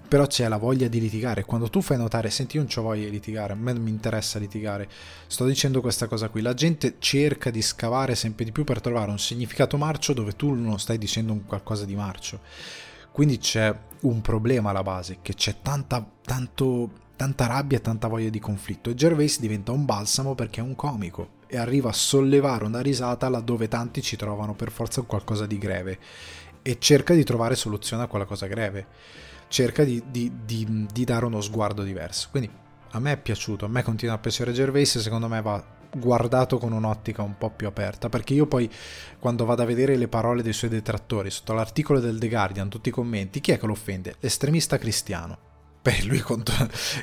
però 0.08 0.26
c'è 0.26 0.48
la 0.48 0.58
voglia 0.58 0.88
di 0.88 1.00
litigare. 1.00 1.44
Quando 1.44 1.70
tu 1.70 1.82
fai 1.82 1.98
notare, 1.98 2.30
senti, 2.30 2.58
io 2.58 2.64
non 2.64 2.72
ho 2.76 2.82
voglia 2.82 3.06
di 3.06 3.12
litigare, 3.12 3.54
a 3.54 3.56
me 3.56 3.74
non 3.74 3.84
mi 3.84 3.90
interessa 3.90 4.40
litigare, 4.40 4.90
sto 5.28 5.46
dicendo 5.46 5.82
questa 5.82 6.08
cosa 6.08 6.30
qui. 6.30 6.42
La 6.42 6.54
gente 6.54 6.96
cerca 7.00 7.50
di 7.50 7.62
scavare 7.62 8.16
sempre 8.16 8.46
di 8.46 8.52
più 8.52 8.64
per 8.64 8.82
trovare 8.82 9.12
un 9.12 9.20
significato 9.20 9.78
marcio 9.78 10.14
dove 10.14 10.36
tu 10.36 10.54
non 10.54 10.80
stai 10.80 10.98
dicendo 10.98 11.34
un 11.34 11.46
qualcosa 11.46 11.86
di 11.86 11.96
marcio. 11.96 12.40
Quindi 13.12 13.38
c'è 13.40 13.76
un 14.02 14.22
problema 14.22 14.70
alla 14.70 14.84
base, 14.84 15.20
che 15.22 15.34
c'è 15.34 15.56
tanta, 15.62 16.08
tanto, 16.24 16.90
tanta 17.16 17.48
rabbia 17.48 17.78
e 17.78 17.82
tanta 17.82 18.08
voglia 18.08 18.30
di 18.30 18.40
conflitto. 18.40 18.90
E 18.90 18.96
Gervais 18.96 19.40
diventa 19.40 19.72
un 19.72 19.86
balsamo 19.86 20.36
perché 20.36 20.62
è 20.62 20.64
un 20.64 20.76
comico 20.76 21.36
e 21.48 21.58
arriva 21.58 21.90
a 21.90 21.94
sollevare 21.94 22.66
una 22.66 22.82
risata 22.82 23.30
laddove 23.30 23.68
tanti 23.68 24.02
ci 24.02 24.16
trovano 24.18 24.54
per 24.54 24.70
forza 24.70 25.02
qualcosa 25.02 25.46
di 25.46 25.58
greve 25.58 26.00
e 26.62 26.78
cerca 26.80 27.14
di 27.14 27.24
trovare 27.24 27.56
soluzione 27.56 28.04
a 28.04 28.08
quella 28.08 28.26
cosa 28.26 28.46
greve, 28.46 28.88
cerca 29.48 29.84
di, 29.84 30.04
di, 30.10 30.32
di, 30.46 30.88
di 30.92 31.04
dare 31.04 31.26
uno 31.26 31.42
sguardo 31.42 31.84
diverso. 31.84 32.28
Quindi 32.32 32.50
a 32.92 33.00
me 33.00 33.14
è 33.14 33.18
piaciuto, 33.18 33.66
a 33.66 33.68
me 33.68 33.84
continua 33.84 34.16
a 34.16 34.20
piacere 34.20 34.54
Gervais 34.54 35.00
secondo 35.00 35.28
me 35.28 35.42
va 35.42 35.76
guardato 35.90 36.58
con 36.58 36.74
un'ottica 36.74 37.22
un 37.22 37.38
po' 37.38 37.50
più 37.50 37.68
aperta 37.68 38.10
perché 38.10 38.34
io 38.34 38.46
poi 38.46 38.70
quando 39.20 39.46
vado 39.46 39.62
a 39.62 39.66
vedere 39.66 39.96
le 39.96 40.08
parole 40.08 40.44
dei 40.44 40.54
suoi 40.54 40.70
detrattori 40.70 41.30
sotto 41.30 41.54
l'articolo 41.54 42.00
del 42.00 42.20
The 42.20 42.28
Guardian 42.28 42.70
tutti 42.70 42.90
i 42.90 42.92
commenti 42.92 43.40
chi 43.40 43.52
è 43.52 43.58
che 43.58 43.66
lo 43.66 43.72
offende? 43.72 44.16
l'estremista 44.20 44.78
cristiano 44.78 45.47
per 45.88 46.04
lui 46.04 46.20
conto, 46.20 46.52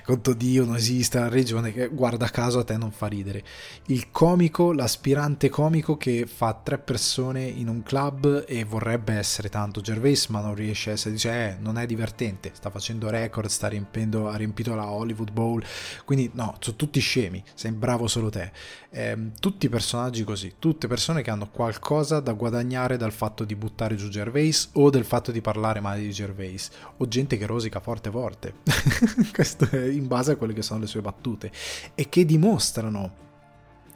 conto 0.04 0.34
Dio 0.34 0.66
non 0.66 0.76
esiste 0.76 1.18
la 1.18 1.30
regione 1.30 1.72
che 1.72 1.88
guarda 1.88 2.28
caso 2.28 2.58
a 2.58 2.64
te 2.64 2.76
non 2.76 2.90
fa 2.90 3.06
ridere. 3.06 3.42
Il 3.86 4.10
comico 4.10 4.74
l'aspirante 4.74 5.48
comico 5.48 5.96
che 5.96 6.26
fa 6.26 6.52
tre 6.52 6.76
persone 6.76 7.44
in 7.44 7.68
un 7.68 7.82
club 7.82 8.44
e 8.46 8.62
vorrebbe 8.64 9.14
essere 9.14 9.48
tanto 9.48 9.80
Gervais 9.80 10.26
ma 10.26 10.42
non 10.42 10.54
riesce 10.54 10.90
a 10.90 10.92
essere 10.92 11.14
dice 11.14 11.30
eh 11.30 11.56
non 11.60 11.78
è 11.78 11.86
divertente 11.86 12.50
sta 12.52 12.68
facendo 12.68 13.08
record 13.08 13.48
sta 13.48 13.68
riempendo 13.68 14.28
ha 14.28 14.36
riempito 14.36 14.74
la 14.74 14.90
Hollywood 14.90 15.30
Bowl. 15.30 15.64
Quindi 16.04 16.30
no 16.34 16.58
sono 16.60 16.76
tutti 16.76 17.00
scemi 17.00 17.42
sei 17.54 17.72
bravo 17.72 18.06
solo 18.06 18.28
te. 18.28 18.52
Eh, 18.90 19.30
tutti 19.40 19.70
personaggi 19.70 20.24
così 20.24 20.56
tutte 20.58 20.88
persone 20.88 21.22
che 21.22 21.30
hanno 21.30 21.48
qualcosa 21.48 22.20
da 22.20 22.32
guadagnare 22.32 22.98
dal 22.98 23.12
fatto 23.12 23.44
di 23.44 23.56
buttare 23.56 23.96
giù 23.96 24.10
Gervais 24.10 24.68
o 24.74 24.90
del 24.90 25.06
fatto 25.06 25.32
di 25.32 25.40
parlare 25.40 25.80
male 25.80 26.00
di 26.00 26.10
Gervais 26.10 26.70
o 26.98 27.08
gente 27.08 27.38
che 27.38 27.46
rosica 27.46 27.80
forte 27.80 28.10
forte 28.10 28.54
questo 29.32 29.68
è 29.70 29.86
in 29.86 30.06
base 30.06 30.32
a 30.32 30.36
quelle 30.36 30.52
che 30.52 30.62
sono 30.62 30.80
le 30.80 30.86
sue 30.86 31.00
battute 31.00 31.50
e 31.94 32.08
che 32.08 32.24
dimostrano 32.24 33.22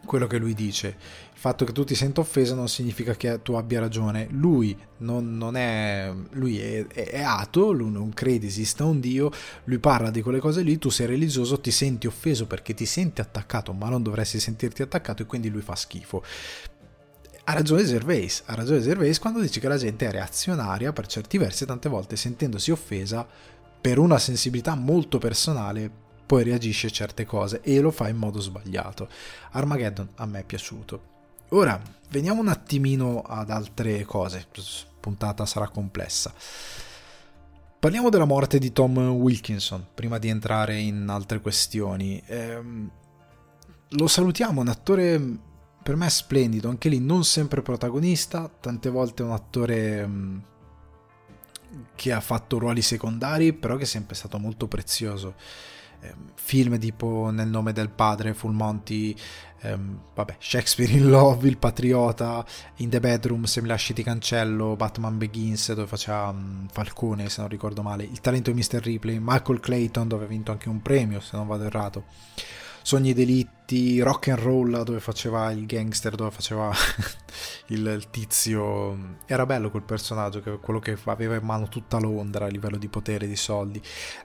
quello 0.09 0.27
che 0.27 0.39
lui 0.39 0.55
dice. 0.55 0.89
Il 1.33 1.39
fatto 1.39 1.65
che 1.65 1.71
tu 1.73 1.85
ti 1.85 1.95
senta 1.95 2.21
offesa 2.21 2.57
non 2.57 2.69
significa 2.69 3.15
che 3.15 3.43
tu 3.43 3.53
abbia 3.53 3.79
ragione. 3.79 4.27
Lui 4.31 4.77
non, 4.99 5.37
non 5.37 5.55
è. 5.55 6.13
Lui 6.31 6.59
è, 6.59 6.85
è, 6.89 7.11
è, 7.11 7.23
ato, 7.23 7.71
lui 7.71 7.93
non 7.93 8.13
crede 8.13 8.49
esista 8.49 8.85
un 8.85 8.99
Dio, 8.99 9.31
lui 9.65 9.79
parla 9.79 10.11
di 10.11 10.23
quelle 10.23 10.41
cose 10.41 10.63
lì, 10.63 10.79
tu 10.79 10.89
sei 10.89 11.07
religioso, 11.07 11.61
ti 11.61 11.71
senti 11.71 12.09
offeso 12.09 12.47
perché 12.47 12.75
ti 12.75 12.87
senti 12.87 13.21
attaccato, 13.21 13.73
ma 13.73 13.89
non 13.89 14.03
dovresti 14.03 14.41
sentirti 14.41 14.83
attaccato 14.83 15.23
e 15.23 15.27
quindi 15.27 15.49
lui 15.49 15.63
fa 15.63 15.77
schifo. 15.77 16.25
Ha 17.45 17.53
ragione 17.55 17.85
Gervais, 17.85 18.43
ha 18.47 18.55
ragione 18.55 18.83
Gervais 18.83 19.19
quando 19.19 19.41
dice 19.41 19.59
che 19.59 19.69
la 19.69 19.79
gente 19.79 20.07
è 20.07 20.11
reazionaria 20.11 20.93
per 20.93 21.07
certi 21.07 21.39
versi, 21.39 21.65
tante 21.65 21.89
volte 21.89 22.17
sentendosi 22.17 22.71
offesa 22.71 23.27
per 23.81 23.99
una 23.99 24.19
sensibilità 24.19 24.75
molto 24.75 25.19
personale 25.19 26.07
poi 26.29 26.45
reagisce 26.45 26.89
a 26.89 26.91
certe 26.91 27.25
cose 27.25 27.63
e 27.63 27.81
lo 27.81 27.91
fa 27.91 28.09
in 28.09 28.19
modo 28.19 28.39
sbagliato. 28.41 29.09
Armageddon 29.53 30.11
a 30.17 30.27
me 30.27 30.41
è 30.41 30.45
piaciuto. 30.45 31.17
Ora, 31.51 31.81
veniamo 32.11 32.43
un 32.43 32.49
attimino 32.49 33.23
ad 33.23 33.49
altre 33.49 34.05
cose, 34.05 34.47
puntata 35.01 35.47
sarà 35.47 35.69
complessa. 35.69 36.35
Parliamo 37.79 38.11
della 38.11 38.27
morte 38.27 38.59
di 38.59 38.73
Tom 38.73 38.99
Wilkinson, 38.99 39.87
prima 39.95 40.19
di 40.19 40.29
entrare 40.29 40.79
in 40.79 41.09
altre 41.09 41.41
questioni. 41.41 42.23
Eh, 42.27 42.61
lo 43.89 44.07
salutiamo, 44.07 44.61
un 44.61 44.69
attore 44.69 45.39
per 45.83 45.97
me 45.97 46.11
splendido, 46.11 46.69
anche 46.69 46.91
lì 46.91 46.99
non 46.99 47.25
sempre 47.25 47.63
protagonista, 47.63 48.51
tante 48.61 48.91
volte 48.91 49.23
un 49.23 49.31
attore 49.31 50.07
mm, 50.07 50.39
che 51.95 52.13
ha 52.13 52.21
fatto 52.21 52.59
ruoli 52.59 52.83
secondari, 52.83 53.53
però 53.53 53.77
che 53.77 53.83
è 53.83 53.87
sempre 53.87 54.15
stato 54.15 54.39
molto 54.39 54.67
prezioso. 54.67 55.35
Eh, 56.01 56.15
film 56.35 56.79
tipo 56.79 57.31
Nel 57.31 57.49
nome 57.49 57.73
del 57.73 57.89
padre, 57.89 58.33
Full 58.33 58.53
Monty, 58.53 59.15
ehm, 59.61 59.99
vabbè, 60.15 60.37
Shakespeare 60.39 60.93
in 60.93 61.09
Love, 61.09 61.49
Il 61.49 61.59
Patriota, 61.59 62.45
In 62.77 62.89
the 62.89 63.01
Bedroom, 63.01 63.45
Se 63.45 63.61
mi 63.61 63.69
lasci 63.69 63.95
ti 63.95 64.03
cancello, 64.03 64.77
Batman 64.77 65.19
Begins, 65.19 65.73
dove 65.73 65.89
faceva 65.89 66.29
um, 66.29 66.69
Falcone, 66.71 67.29
se 67.29 67.41
non 67.41 67.51
ricordo 67.51 67.83
male, 67.83 68.05
Il 68.05 68.21
talento 68.21 68.53
di 68.53 68.59
Mr. 68.59 68.81
Ripley, 68.81 69.19
Michael 69.21 69.61
Clayton, 69.61 70.09
dove 70.09 70.25
ha 70.25 70.29
vinto 70.29 70.53
anche 70.53 70.69
un 70.69 70.81
premio, 70.83 71.21
se 71.21 71.37
non 71.37 71.47
vado 71.47 71.65
errato. 71.65 72.05
Sogni 72.89 73.11
e 73.11 73.15
delitti, 73.15 74.01
rock 74.01 74.29
and 74.29 74.39
roll 74.39 74.83
dove 74.83 74.99
faceva 74.99 75.51
il 75.51 75.67
gangster, 75.67 76.15
dove 76.15 76.31
faceva 76.31 76.73
il, 77.69 77.87
il, 77.87 78.09
tizio. 78.09 79.17
Era 79.27 79.45
bello 79.45 79.71
quel 79.71 79.83
personaggio, 79.83 80.41
che, 80.41 80.59
quello 80.59 80.79
che 80.79 80.97
aveva 81.05 81.37
in 81.37 81.45
mano 81.45 81.69
tutta 81.69 81.99
Londra 81.99 82.47
a 82.47 82.49
livello 82.49 82.79
di 82.79 82.89
potere, 82.89 83.27
di 83.27 83.37
soldi. 83.37 83.79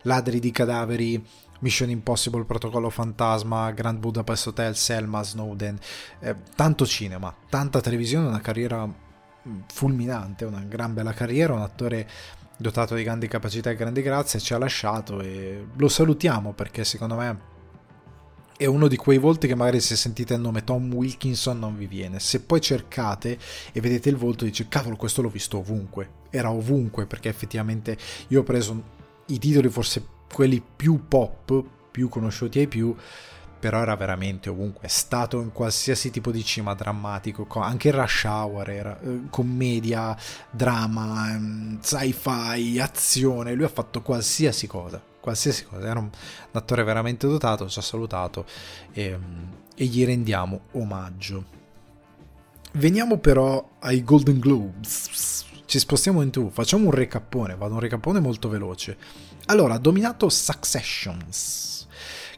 Ladri 0.03 0.39
di 0.39 0.51
cadaveri, 0.51 1.21
Mission 1.59 1.89
Impossible, 1.89 2.45
Protocollo 2.45 2.89
Fantasma, 2.89 3.69
Grand 3.71 3.99
Budapest 3.99 4.47
Hotel, 4.47 4.77
Selma, 4.77 5.21
Snowden. 5.23 5.77
Eh, 6.19 6.33
tanto 6.55 6.85
cinema, 6.85 7.35
tanta 7.49 7.81
televisione, 7.81 8.27
una 8.27 8.39
carriera 8.39 8.85
mm, 8.85 9.59
fulminante, 9.73 10.45
una 10.45 10.63
gran 10.65 10.93
bella 10.93 11.11
carriera, 11.11 11.51
un 11.51 11.63
attore 11.63 12.09
dotato 12.55 12.95
di 12.95 13.03
grandi 13.03 13.27
capacità 13.27 13.71
e 13.71 13.75
grandi 13.75 14.01
grazie, 14.01 14.39
ci 14.39 14.53
ha 14.53 14.57
lasciato 14.57 15.19
e 15.19 15.67
lo 15.75 15.89
salutiamo 15.89 16.53
perché 16.53 16.85
secondo 16.85 17.15
me 17.15 17.51
è 18.55 18.65
uno 18.65 18.87
di 18.87 18.95
quei 18.95 19.17
volti 19.17 19.47
che 19.47 19.55
magari 19.55 19.79
se 19.79 19.95
sentite 19.95 20.35
il 20.35 20.39
nome 20.39 20.63
Tom 20.63 20.93
Wilkinson 20.93 21.59
non 21.59 21.75
vi 21.75 21.87
viene. 21.87 22.19
Se 22.19 22.41
poi 22.41 22.61
cercate 22.61 23.37
e 23.71 23.81
vedete 23.81 24.09
il 24.09 24.15
volto 24.15 24.45
dice 24.45 24.67
cavolo 24.67 24.95
questo 24.95 25.21
l'ho 25.21 25.29
visto 25.29 25.57
ovunque. 25.57 26.21
Era 26.29 26.51
ovunque 26.51 27.05
perché 27.05 27.29
effettivamente 27.29 27.97
io 28.27 28.41
ho 28.41 28.43
preso 28.43 29.01
i 29.27 29.39
titoli 29.39 29.69
forse 29.69 30.05
quelli 30.31 30.63
più 30.75 31.07
pop, 31.07 31.63
più 31.91 32.09
conosciuti 32.09 32.59
ai 32.59 32.67
più, 32.67 32.95
però 33.59 33.81
era 33.81 33.95
veramente 33.95 34.49
ovunque, 34.49 34.81
è 34.81 34.89
stato 34.89 35.39
in 35.39 35.51
qualsiasi 35.53 36.11
tipo 36.11 36.31
di 36.31 36.43
cinema 36.43 36.73
drammatico, 36.73 37.47
anche 37.61 37.89
in 37.89 37.95
Rush 37.95 38.23
Hour 38.25 38.69
era 38.69 38.99
eh, 38.99 39.21
commedia, 39.29 40.17
drama, 40.51 41.31
ehm, 41.31 41.79
sci-fi, 41.81 42.79
azione, 42.79 43.53
lui 43.53 43.63
ha 43.63 43.69
fatto 43.69 44.01
qualsiasi 44.01 44.67
cosa 44.67 45.11
qualsiasi 45.23 45.63
cosa. 45.63 45.87
Era 45.87 45.99
un, 45.99 46.09
attore 46.51 46.83
veramente 46.83 47.27
dotato, 47.27 47.69
ci 47.69 47.79
ha 47.79 47.81
salutato 47.81 48.45
e, 48.91 49.17
e 49.73 49.85
gli 49.85 50.03
rendiamo 50.05 50.65
omaggio. 50.73 51.61
Veniamo 52.73 53.17
però 53.19 53.69
ai 53.79 54.03
Golden 54.03 54.39
Globes. 54.39 55.45
Ci 55.65 55.79
spostiamo 55.79 56.21
in 56.21 56.29
tu, 56.29 56.49
facciamo 56.49 56.85
un 56.85 56.91
recappone, 56.91 57.55
vado 57.55 57.75
un 57.75 57.79
recappone 57.79 58.19
molto 58.19 58.49
veloce. 58.49 58.97
Allora, 59.45 59.75
ha 59.75 59.79
dominato 59.79 60.27
Successions 60.27 61.87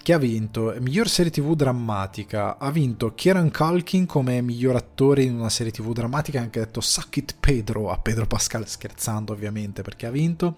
che 0.06 0.14
ha 0.14 0.20
vinto 0.20 0.72
miglior 0.82 1.10
serie 1.10 1.32
tv 1.32 1.56
drammatica, 1.56 2.60
ha 2.60 2.70
vinto 2.70 3.16
Kieran 3.16 3.50
Culkin 3.50 4.06
come 4.06 4.40
miglior 4.40 4.76
attore 4.76 5.24
in 5.24 5.34
una 5.34 5.50
serie 5.50 5.72
tv 5.72 5.94
drammatica, 5.94 6.38
ha 6.38 6.44
anche 6.44 6.60
detto 6.60 6.80
Suck 6.80 7.18
it 7.18 7.36
Pedro 7.40 7.90
a 7.90 7.98
Pedro 7.98 8.28
Pascal, 8.28 8.68
scherzando 8.68 9.34
ovviamente 9.34 9.82
perché 9.82 10.06
ha 10.06 10.12
vinto. 10.12 10.58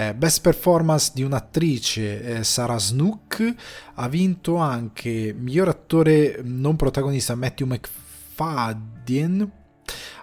Eh, 0.00 0.14
best 0.14 0.40
performance 0.40 1.10
di 1.12 1.22
un'attrice 1.22 2.22
eh, 2.22 2.42
Sarah 2.42 2.78
Snook, 2.78 3.54
ha 3.96 4.08
vinto 4.08 4.56
anche 4.56 5.34
miglior 5.38 5.68
attore 5.68 6.40
non 6.42 6.74
protagonista 6.76 7.34
Matthew 7.34 7.66
McFadden, 7.66 9.52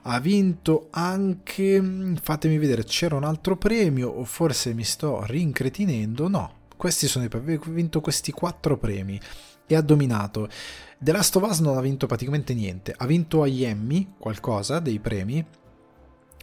ha 0.02 0.20
vinto 0.20 0.88
anche 0.90 2.14
fatemi 2.20 2.58
vedere 2.58 2.86
c'era 2.86 3.18
un 3.18 3.24
altro 3.24 3.56
premio 3.56 4.10
o 4.10 4.24
forse 4.24 4.74
mi 4.74 4.84
sto 4.84 5.24
rincretinendo 5.26 6.28
no 6.28 6.52
questi 6.76 7.08
sono 7.08 7.26
i 7.26 7.28
premi, 7.28 7.54
ha 7.54 7.60
vinto 7.66 8.02
questi 8.02 8.32
quattro 8.32 8.78
premi 8.78 9.22
e 9.68 9.76
ha 9.76 9.82
dominato. 9.82 10.50
The 10.98 11.12
Last 11.12 11.36
of 11.36 11.48
Us 11.48 11.60
non 11.60 11.78
ha 11.78 11.82
vinto 11.82 12.08
praticamente 12.08 12.56
niente, 12.56 12.96
ha 12.98 13.06
vinto 13.06 13.44
agli 13.44 13.64
Emmy 13.64 14.14
qualcosa 14.18 14.80
dei 14.80 14.98
premi, 14.98 15.46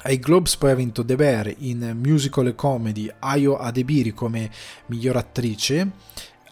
ai 0.05 0.19
Globes 0.19 0.57
poi 0.57 0.71
ha 0.71 0.75
vinto 0.75 1.03
The 1.03 1.17
Bear 1.17 1.55
in 1.59 1.99
musical 1.99 2.47
e 2.47 2.55
comedy, 2.55 3.11
Ayo 3.21 3.57
Adebiri 3.57 4.13
come 4.13 4.51
miglior 4.87 5.17
attrice, 5.17 5.91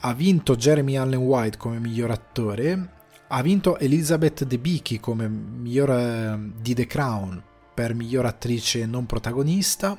ha 0.01 0.15
vinto 0.15 0.57
Jeremy 0.57 0.97
Allen 0.97 1.21
White 1.21 1.59
come 1.59 1.79
miglior 1.79 2.11
attore, 2.11 2.89
ha 3.29 3.43
vinto 3.43 3.79
Elizabeth 3.79 4.45
Debicki 4.45 4.99
come 5.01 5.29
miglior 5.29 5.91
eh, 5.91 6.39
di 6.61 6.73
The 6.73 6.87
Crown 6.87 7.43
per 7.75 7.95
miglior 7.95 8.25
attrice 8.25 8.87
non 8.87 9.05
protagonista, 9.05 9.99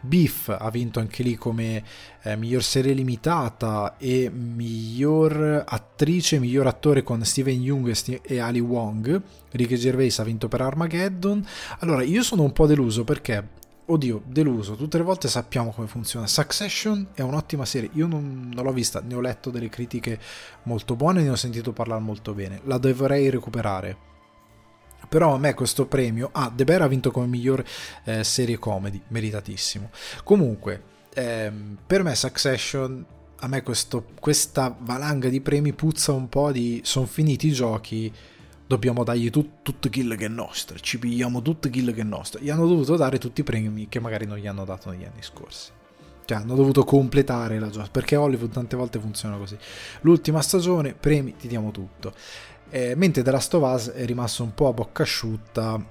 Beef 0.00 0.48
ha 0.48 0.70
vinto 0.70 0.98
anche 0.98 1.22
lì 1.22 1.36
come 1.36 1.82
eh, 2.22 2.36
miglior 2.36 2.62
serie 2.62 2.94
limitata 2.94 3.96
e 3.98 4.30
miglior 4.30 5.64
attrice, 5.66 6.38
miglior 6.38 6.66
attore 6.66 7.02
con 7.02 7.24
Steven 7.24 7.60
Young 7.60 8.20
e 8.22 8.38
Ali 8.38 8.60
Wong. 8.60 9.22
Ricky 9.50 9.76
Gervais 9.76 10.18
ha 10.18 10.24
vinto 10.24 10.48
per 10.48 10.62
Armageddon. 10.62 11.44
Allora, 11.80 12.02
io 12.02 12.22
sono 12.22 12.42
un 12.42 12.52
po' 12.52 12.66
deluso 12.66 13.04
perché 13.04 13.58
oddio, 13.86 14.22
deluso. 14.26 14.76
Tutte 14.76 14.98
le 14.98 15.04
volte 15.04 15.28
sappiamo 15.28 15.70
come 15.70 15.86
funziona. 15.86 16.26
Succession 16.26 17.08
è 17.12 17.22
un'ottima 17.22 17.64
serie. 17.64 17.90
Io 17.94 18.06
non, 18.06 18.50
non, 18.54 18.64
l'ho 18.64 18.72
vista, 18.72 19.00
ne 19.00 19.14
ho 19.14 19.20
letto 19.20 19.50
delle 19.50 19.68
critiche 19.68 20.18
molto 20.64 20.96
buone, 20.96 21.22
ne 21.22 21.30
ho 21.30 21.36
sentito 21.36 21.72
parlare 21.72 22.00
molto 22.00 22.32
bene. 22.32 22.60
La 22.64 22.78
dovrei 22.78 23.28
recuperare 23.30 24.08
però 25.08 25.34
a 25.34 25.38
me 25.38 25.54
questo 25.54 25.86
premio 25.86 26.28
ah 26.32 26.52
The 26.54 26.64
Bear 26.64 26.82
ha 26.82 26.86
vinto 26.86 27.10
come 27.10 27.26
miglior 27.26 27.64
eh, 28.04 28.24
serie 28.24 28.58
comedy 28.58 29.00
meritatissimo 29.08 29.90
comunque 30.24 30.82
ehm, 31.14 31.78
per 31.86 32.02
me 32.02 32.14
Succession 32.14 33.06
a 33.42 33.48
me 33.48 33.62
questo, 33.62 34.04
questa 34.20 34.74
valanga 34.78 35.28
di 35.28 35.40
premi 35.40 35.72
puzza 35.72 36.12
un 36.12 36.28
po' 36.28 36.52
di 36.52 36.80
sono 36.84 37.06
finiti 37.06 37.48
i 37.48 37.52
giochi 37.52 38.12
dobbiamo 38.70 39.02
dargli 39.02 39.30
tut, 39.30 39.62
tutte 39.62 39.90
kill 39.90 40.14
che 40.16 40.26
è 40.26 40.28
nostra, 40.28 40.78
ci 40.78 40.98
pigliamo 41.00 41.42
tutte 41.42 41.70
kill 41.70 41.92
che 41.92 42.02
è 42.02 42.04
nostra. 42.04 42.38
Gli 42.40 42.50
hanno 42.50 42.68
dovuto 42.68 42.94
dare 42.94 43.18
tutti 43.18 43.40
i 43.40 43.44
premi 43.44 43.88
che 43.88 43.98
magari 43.98 44.26
non 44.26 44.36
gli 44.36 44.46
hanno 44.46 44.64
dato 44.64 44.90
negli 44.90 45.02
anni 45.02 45.22
scorsi. 45.22 45.72
Cioè, 46.24 46.38
hanno 46.38 46.54
dovuto 46.54 46.84
completare 46.84 47.58
la 47.58 47.68
gioia, 47.68 47.88
perché 47.90 48.14
Hollywood 48.14 48.52
tante 48.52 48.76
volte 48.76 49.00
funziona 49.00 49.36
così. 49.36 49.58
L'ultima 50.02 50.40
stagione, 50.40 50.94
premi, 50.94 51.34
ti 51.34 51.48
diamo 51.48 51.72
tutto. 51.72 52.14
Eh, 52.70 52.94
mentre 52.94 53.22
The 53.22 53.30
Last 53.30 53.52
of 53.54 53.62
Us 53.62 53.90
è 53.90 54.04
rimasto 54.04 54.42
un 54.42 54.54
po' 54.54 54.68
a 54.68 54.72
bocca 54.72 55.02
asciutta 55.02 55.84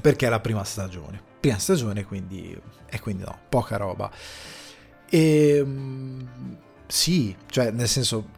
perché 0.00 0.26
è 0.26 0.28
la 0.28 0.40
prima 0.40 0.64
stagione. 0.64 1.22
Prima 1.40 1.58
stagione, 1.58 2.04
quindi, 2.04 2.58
e 2.88 3.00
quindi 3.00 3.22
no, 3.22 3.38
poca 3.48 3.76
roba. 3.76 4.10
E 5.08 5.56
ehm, 5.56 6.28
sì, 6.86 7.36
cioè, 7.46 7.70
nel 7.70 7.88
senso, 7.88 8.28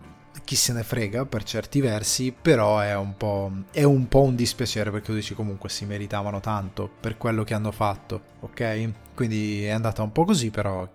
chi 0.44 0.56
se 0.56 0.72
ne 0.72 0.82
frega 0.82 1.24
per 1.24 1.42
certi 1.42 1.80
versi, 1.80 2.32
però 2.32 2.78
è 2.80 2.94
un 2.94 3.16
po', 3.16 3.50
è 3.70 3.82
un, 3.82 4.08
po 4.08 4.22
un 4.22 4.34
dispiacere 4.34 4.90
perché 4.90 5.12
dici 5.12 5.34
comunque 5.34 5.68
si 5.68 5.84
meritavano 5.84 6.40
tanto 6.40 6.90
per 7.00 7.16
quello 7.16 7.44
che 7.44 7.54
hanno 7.54 7.72
fatto, 7.72 8.22
ok? 8.40 8.90
Quindi 9.14 9.64
è 9.64 9.70
andata 9.70 10.02
un 10.02 10.12
po' 10.12 10.24
così, 10.24 10.50
però 10.50 10.88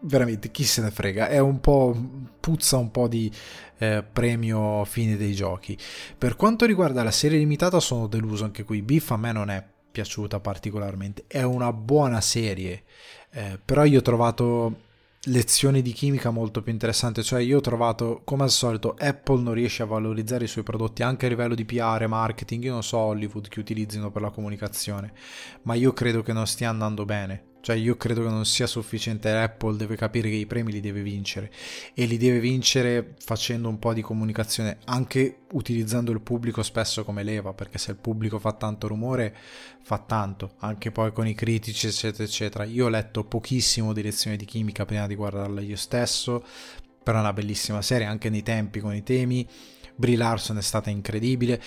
veramente 0.00 0.50
chi 0.50 0.64
se 0.64 0.82
ne 0.82 0.90
frega, 0.90 1.28
è 1.28 1.38
un 1.38 1.60
po' 1.60 1.94
puzza 2.40 2.76
un 2.76 2.90
po' 2.90 3.08
di 3.08 3.30
eh, 3.78 4.04
premio 4.10 4.84
fine 4.84 5.16
dei 5.16 5.34
giochi. 5.34 5.76
Per 6.16 6.36
quanto 6.36 6.64
riguarda 6.66 7.02
la 7.02 7.10
serie 7.10 7.38
limitata 7.38 7.80
sono 7.80 8.06
deluso 8.06 8.44
anche 8.44 8.64
qui, 8.64 8.82
Biff 8.82 9.10
a 9.10 9.16
me 9.16 9.32
non 9.32 9.50
è 9.50 9.64
piaciuta 9.90 10.40
particolarmente, 10.40 11.24
è 11.26 11.42
una 11.42 11.72
buona 11.72 12.20
serie, 12.20 12.84
eh, 13.30 13.58
però 13.64 13.84
io 13.84 13.98
ho 13.98 14.02
trovato 14.02 14.86
lezioni 15.24 15.82
di 15.82 15.92
chimica 15.92 16.30
molto 16.30 16.62
più 16.62 16.72
interessanti. 16.72 17.22
Cioè, 17.22 17.40
io 17.40 17.58
ho 17.58 17.60
trovato, 17.60 18.22
come 18.24 18.44
al 18.44 18.50
solito, 18.50 18.94
Apple 18.98 19.42
non 19.42 19.54
riesce 19.54 19.82
a 19.82 19.86
valorizzare 19.86 20.44
i 20.44 20.48
suoi 20.48 20.64
prodotti 20.64 21.02
anche 21.02 21.26
a 21.26 21.28
livello 21.28 21.54
di 21.54 21.64
PR, 21.64 22.06
marketing. 22.06 22.64
Io 22.64 22.72
non 22.72 22.82
so 22.82 22.98
Hollywood 22.98 23.48
che 23.48 23.60
utilizzino 23.60 24.10
per 24.10 24.22
la 24.22 24.30
comunicazione, 24.30 25.12
ma 25.62 25.74
io 25.74 25.92
credo 25.92 26.22
che 26.22 26.32
non 26.32 26.46
stia 26.46 26.68
andando 26.68 27.04
bene. 27.04 27.47
Cioè 27.60 27.76
io 27.76 27.96
credo 27.96 28.22
che 28.22 28.28
non 28.28 28.46
sia 28.46 28.66
sufficiente, 28.66 29.30
Apple 29.30 29.76
deve 29.76 29.96
capire 29.96 30.28
che 30.28 30.36
i 30.36 30.46
premi 30.46 30.72
li 30.72 30.80
deve 30.80 31.02
vincere 31.02 31.50
e 31.92 32.06
li 32.06 32.16
deve 32.16 32.38
vincere 32.38 33.14
facendo 33.18 33.68
un 33.68 33.78
po' 33.78 33.92
di 33.92 34.00
comunicazione, 34.00 34.78
anche 34.84 35.40
utilizzando 35.52 36.12
il 36.12 36.20
pubblico 36.20 36.62
spesso 36.62 37.04
come 37.04 37.22
leva, 37.22 37.52
perché 37.52 37.78
se 37.78 37.90
il 37.90 37.96
pubblico 37.96 38.38
fa 38.38 38.52
tanto 38.52 38.86
rumore, 38.86 39.36
fa 39.82 39.98
tanto, 39.98 40.54
anche 40.58 40.92
poi 40.92 41.12
con 41.12 41.26
i 41.26 41.34
critici 41.34 41.88
eccetera 41.88 42.24
eccetera. 42.24 42.64
Io 42.64 42.86
ho 42.86 42.88
letto 42.88 43.24
pochissimo 43.24 43.92
di 43.92 44.02
lezioni 44.02 44.36
di 44.36 44.44
chimica 44.44 44.84
prima 44.84 45.06
di 45.06 45.14
guardarla 45.16 45.60
io 45.60 45.76
stesso, 45.76 46.44
però 47.02 47.18
è 47.18 47.20
una 47.20 47.32
bellissima 47.32 47.82
serie 47.82 48.06
anche 48.06 48.30
nei 48.30 48.42
tempi 48.42 48.80
con 48.80 48.94
i 48.94 49.02
temi. 49.02 49.46
Brie 49.94 50.16
Larson 50.16 50.58
è 50.58 50.62
stata 50.62 50.90
incredibile. 50.90 51.60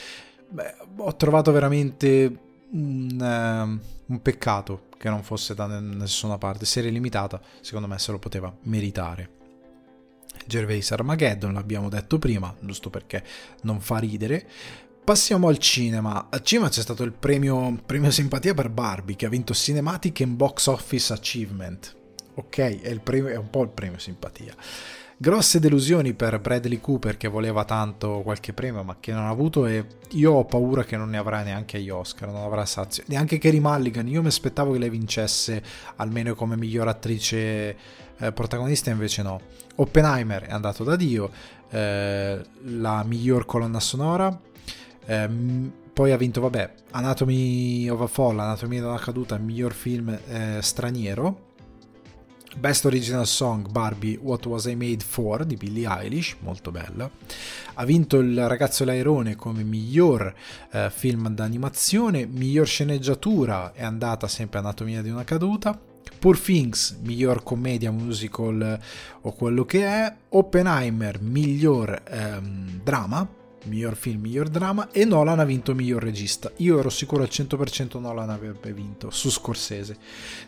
Beh, 0.48 0.76
ho 0.98 1.16
trovato 1.16 1.52
veramente 1.52 2.38
un, 2.72 3.18
uh, 3.20 4.01
un 4.12 4.22
peccato 4.22 4.90
che 4.98 5.10
non 5.10 5.24
fosse 5.24 5.56
da 5.56 5.66
nessuna 5.80 6.38
parte. 6.38 6.66
Serie 6.66 6.92
limitata, 6.92 7.42
secondo 7.62 7.88
me 7.88 7.98
se 7.98 8.12
lo 8.12 8.20
poteva 8.20 8.54
meritare. 8.64 9.40
Gervais 10.46 10.92
Armageddon, 10.92 11.54
l'abbiamo 11.54 11.90
detto 11.90 12.20
prima, 12.20 12.54
giusto 12.60 12.90
perché 12.90 13.24
non 13.64 13.80
fa 13.80 13.98
ridere. 13.98 14.48
Passiamo 15.04 15.48
al 15.48 15.58
cinema. 15.58 16.28
Al 16.30 16.44
cinema 16.44 16.70
c'è 16.70 16.82
stato 16.82 17.04
il 17.04 17.14
premio, 17.14 17.82
premio 17.86 18.12
simpatia 18.12 18.54
per 18.54 18.70
Barbie 18.70 19.16
che 19.16 19.26
ha 19.26 19.30
vinto 19.30 19.54
Cinematic 19.54 20.22
and 20.22 20.36
Box 20.36 20.68
Office 20.68 21.14
Achievement. 21.14 21.96
Ok, 22.36 22.82
è, 22.82 23.00
premio, 23.00 23.30
è 23.30 23.36
un 23.38 23.50
po' 23.50 23.64
il 23.64 23.70
premio 23.70 23.98
simpatia. 23.98 24.56
Grosse 25.22 25.60
delusioni 25.60 26.14
per 26.16 26.40
Bradley 26.40 26.80
Cooper 26.80 27.16
che 27.16 27.28
voleva 27.28 27.64
tanto 27.64 28.22
qualche 28.24 28.54
premio 28.54 28.82
ma 28.82 28.96
che 29.00 29.12
non 29.12 29.26
ha 29.26 29.30
avuto 29.30 29.68
e 29.68 29.86
io 30.14 30.32
ho 30.32 30.46
paura 30.46 30.84
che 30.84 30.98
non 30.98 31.12
ne 31.12 31.20
avrà 31.20 31.44
neanche 31.44 31.78
agli 31.78 31.92
Oscar, 31.92 32.30
non 32.30 32.42
avrà 32.42 32.66
sazio. 32.66 33.04
Neanche 33.06 33.38
Kerry 33.38 33.60
Mulligan, 33.60 34.08
io 34.08 34.24
mi 34.24 34.30
aspettavo 34.30 34.72
che 34.72 34.80
lei 34.80 34.90
vincesse 34.90 35.62
almeno 35.98 36.34
come 36.34 36.58
miglior 36.58 36.88
attrice 36.88 37.78
eh, 38.18 38.32
protagonista 38.32 38.90
invece 38.90 39.22
no. 39.22 39.40
Oppenheimer 39.76 40.46
è 40.46 40.52
andato 40.54 40.84
da 40.84 40.96
Dio, 40.96 41.30
eh, 41.70 42.44
la 42.64 43.04
miglior 43.04 43.46
colonna 43.46 43.80
sonora, 43.80 44.36
eh, 45.06 45.30
poi 45.94 46.12
ha 46.12 46.18
vinto 46.18 46.42
vabbè 46.42 46.74
Anatomy 46.94 47.88
of 47.90 48.02
a 48.02 48.08
Fall, 48.08 48.40
Anatomia 48.40 48.88
una 48.88 48.98
caduta, 48.98 49.38
miglior 49.38 49.74
film 49.74 50.18
eh, 50.28 50.58
straniero 50.64 51.50
Best 52.58 52.86
Original 52.86 53.26
Song 53.26 53.70
Barbie 53.70 54.18
What 54.22 54.46
Was 54.46 54.66
I 54.66 54.76
Made 54.76 55.04
For 55.04 55.46
di 55.46 55.56
Billie 55.56 55.88
Eilish, 55.88 56.36
molto 56.40 56.72
bella. 56.72 57.10
Ha 57.76 57.86
vinto 57.86 58.20
Il 58.20 58.48
ragazzo 58.48 58.86
l'airone 58.86 59.36
come 59.36 59.64
miglior 59.64 60.34
eh, 60.72 60.90
film 60.94 61.30
d'animazione, 61.30 62.26
miglior 62.26 62.68
sceneggiatura 62.68 63.74
è 63.74 63.84
andata 63.84 64.28
sempre 64.28 64.60
Anatomia 64.60 65.02
di 65.02 65.10
una 65.10 65.24
caduta. 65.24 65.80
Poor 66.20 66.40
Things, 66.40 66.98
miglior 67.02 67.42
commedia 67.44 67.92
musical 67.92 68.80
o 69.22 69.32
quello 69.34 69.66
che 69.66 69.86
è. 69.86 70.16
Oppenheimer, 70.30 71.22
miglior 71.22 72.02
ehm, 72.08 72.82
drama 72.84 73.40
miglior 73.66 73.96
film, 73.96 74.22
miglior 74.22 74.50
drama 74.50 74.90
e 74.92 75.06
Nolan 75.06 75.40
ha 75.40 75.46
vinto 75.46 75.74
miglior 75.74 76.02
regista. 76.02 76.52
Io 76.58 76.80
ero 76.80 76.90
sicuro 76.90 77.24
al 77.24 77.30
100% 77.32 78.00
Nolan 78.00 78.30
avrebbe 78.30 78.74
vinto 78.74 79.10
su 79.10 79.30
Scorsese, 79.30 79.98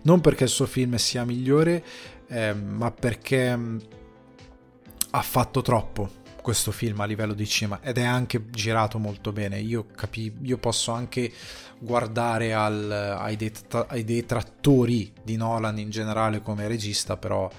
non 0.04 0.22
perché 0.22 0.46
il 0.46 0.50
suo 0.50 0.66
film 0.66 0.96
sia 0.96 1.26
migliore, 1.26 1.84
eh, 2.28 2.54
ma 2.54 2.92
perché 2.92 3.56
mm, 3.56 3.78
ha 5.12 5.22
fatto 5.22 5.62
troppo 5.62 6.22
questo 6.42 6.72
film 6.72 7.00
a 7.00 7.06
livello 7.06 7.34
di 7.34 7.48
cinema 7.48 7.80
ed 7.82 7.98
è 7.98 8.04
anche 8.04 8.50
girato 8.50 8.98
molto 9.00 9.32
bene. 9.32 9.60
Io, 9.60 9.86
capi, 9.96 10.34
io 10.42 10.58
posso 10.58 10.92
anche 10.92 11.32
guardare 11.80 12.54
al, 12.54 12.92
ai, 12.92 13.36
det- 13.36 13.86
ai 13.88 14.04
detrattori 14.04 15.14
di 15.24 15.36
Nolan 15.36 15.80
in 15.80 15.90
generale 15.90 16.42
come 16.42 16.68
regista, 16.68 17.18
però 17.18 17.50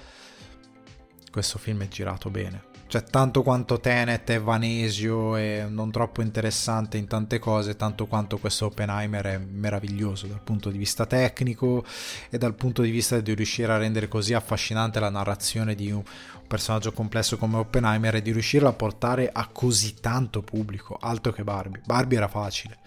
questo 1.31 1.57
film 1.57 1.81
è 1.83 1.87
girato 1.87 2.29
bene 2.29 2.73
cioè, 2.87 3.03
tanto 3.03 3.41
quanto 3.41 3.79
Tenet 3.79 4.29
è 4.29 4.39
vanesio 4.39 5.35
e 5.35 5.65
non 5.67 5.89
troppo 5.89 6.21
interessante 6.21 6.97
in 6.97 7.07
tante 7.07 7.39
cose, 7.39 7.75
tanto 7.75 8.05
quanto 8.05 8.37
questo 8.37 8.67
Oppenheimer 8.67 9.25
è 9.25 9.37
meraviglioso 9.37 10.27
dal 10.27 10.41
punto 10.41 10.69
di 10.69 10.77
vista 10.77 11.05
tecnico 11.05 11.83
e 12.29 12.37
dal 12.37 12.53
punto 12.53 12.83
di 12.83 12.91
vista 12.91 13.19
di 13.19 13.33
riuscire 13.33 13.71
a 13.71 13.77
rendere 13.77 14.07
così 14.07 14.33
affascinante 14.33 14.99
la 14.99 15.09
narrazione 15.09 15.73
di 15.73 15.91
un 15.91 16.03
personaggio 16.47 16.91
complesso 16.91 17.37
come 17.37 17.57
Oppenheimer 17.57 18.15
e 18.15 18.21
di 18.21 18.31
riuscirlo 18.31 18.67
a 18.67 18.73
portare 18.73 19.29
a 19.33 19.47
così 19.51 19.95
tanto 19.99 20.43
pubblico, 20.43 20.95
altro 20.99 21.31
che 21.31 21.43
Barbie. 21.43 21.81
Barbie 21.85 22.17
era 22.17 22.27
facile, 22.27 22.77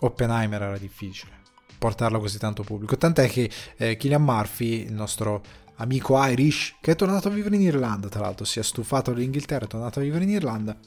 Oppenheimer 0.00 0.62
era 0.62 0.78
difficile 0.78 1.38
portarlo 1.80 2.18
a 2.18 2.20
così 2.20 2.38
tanto 2.38 2.62
pubblico. 2.62 2.98
Tant'è 2.98 3.26
che 3.28 3.50
eh, 3.78 3.96
Killian 3.96 4.22
Murphy, 4.22 4.84
il 4.84 4.92
nostro 4.92 5.42
amico 5.80 6.16
Irish, 6.24 6.76
che 6.80 6.92
è 6.92 6.96
tornato 6.96 7.28
a 7.28 7.30
vivere 7.30 7.56
in 7.56 7.62
Irlanda, 7.62 8.08
tra 8.08 8.20
l'altro 8.20 8.44
si 8.44 8.58
è 8.58 8.62
stufato 8.62 9.12
dell'Inghilterra, 9.12 9.64
è 9.64 9.68
tornato 9.68 9.98
a 9.98 10.02
vivere 10.02 10.24
in 10.24 10.30
Irlanda 10.30 10.78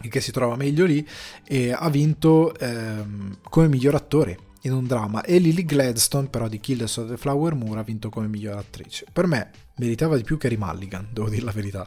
e 0.00 0.08
che 0.08 0.20
si 0.20 0.30
trova 0.30 0.56
meglio 0.56 0.84
lì 0.84 1.06
e 1.44 1.72
ha 1.72 1.88
vinto 1.88 2.54
ehm, 2.56 3.38
come 3.48 3.68
miglior 3.68 3.94
attore 3.94 4.38
in 4.62 4.72
un 4.72 4.86
dramma. 4.86 5.22
E 5.22 5.38
Lily 5.38 5.64
Gladstone 5.64 6.28
però 6.28 6.48
di 6.48 6.60
Killers 6.60 6.96
of 6.98 7.08
the 7.08 7.16
Flower 7.16 7.54
Moon 7.54 7.78
ha 7.78 7.82
vinto 7.82 8.10
come 8.10 8.28
miglior 8.28 8.58
attrice. 8.58 9.06
Per 9.10 9.26
me 9.26 9.50
meritava 9.76 10.16
di 10.16 10.22
più 10.22 10.36
Carey 10.36 10.58
Mulligan 10.58 11.08
devo 11.10 11.28
dire 11.28 11.44
la 11.44 11.52
verità. 11.52 11.86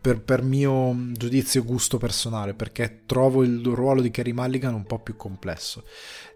Per, 0.00 0.22
per, 0.22 0.42
mio 0.42 1.12
giudizio 1.12 1.62
gusto 1.62 1.98
personale 1.98 2.54
perché 2.54 3.02
trovo 3.04 3.42
il 3.42 3.62
ruolo 3.62 4.00
di 4.00 4.10
Carey 4.10 4.32
Mulligan 4.32 4.72
un 4.72 4.84
po' 4.84 4.98
più 4.98 5.14
complesso 5.14 5.84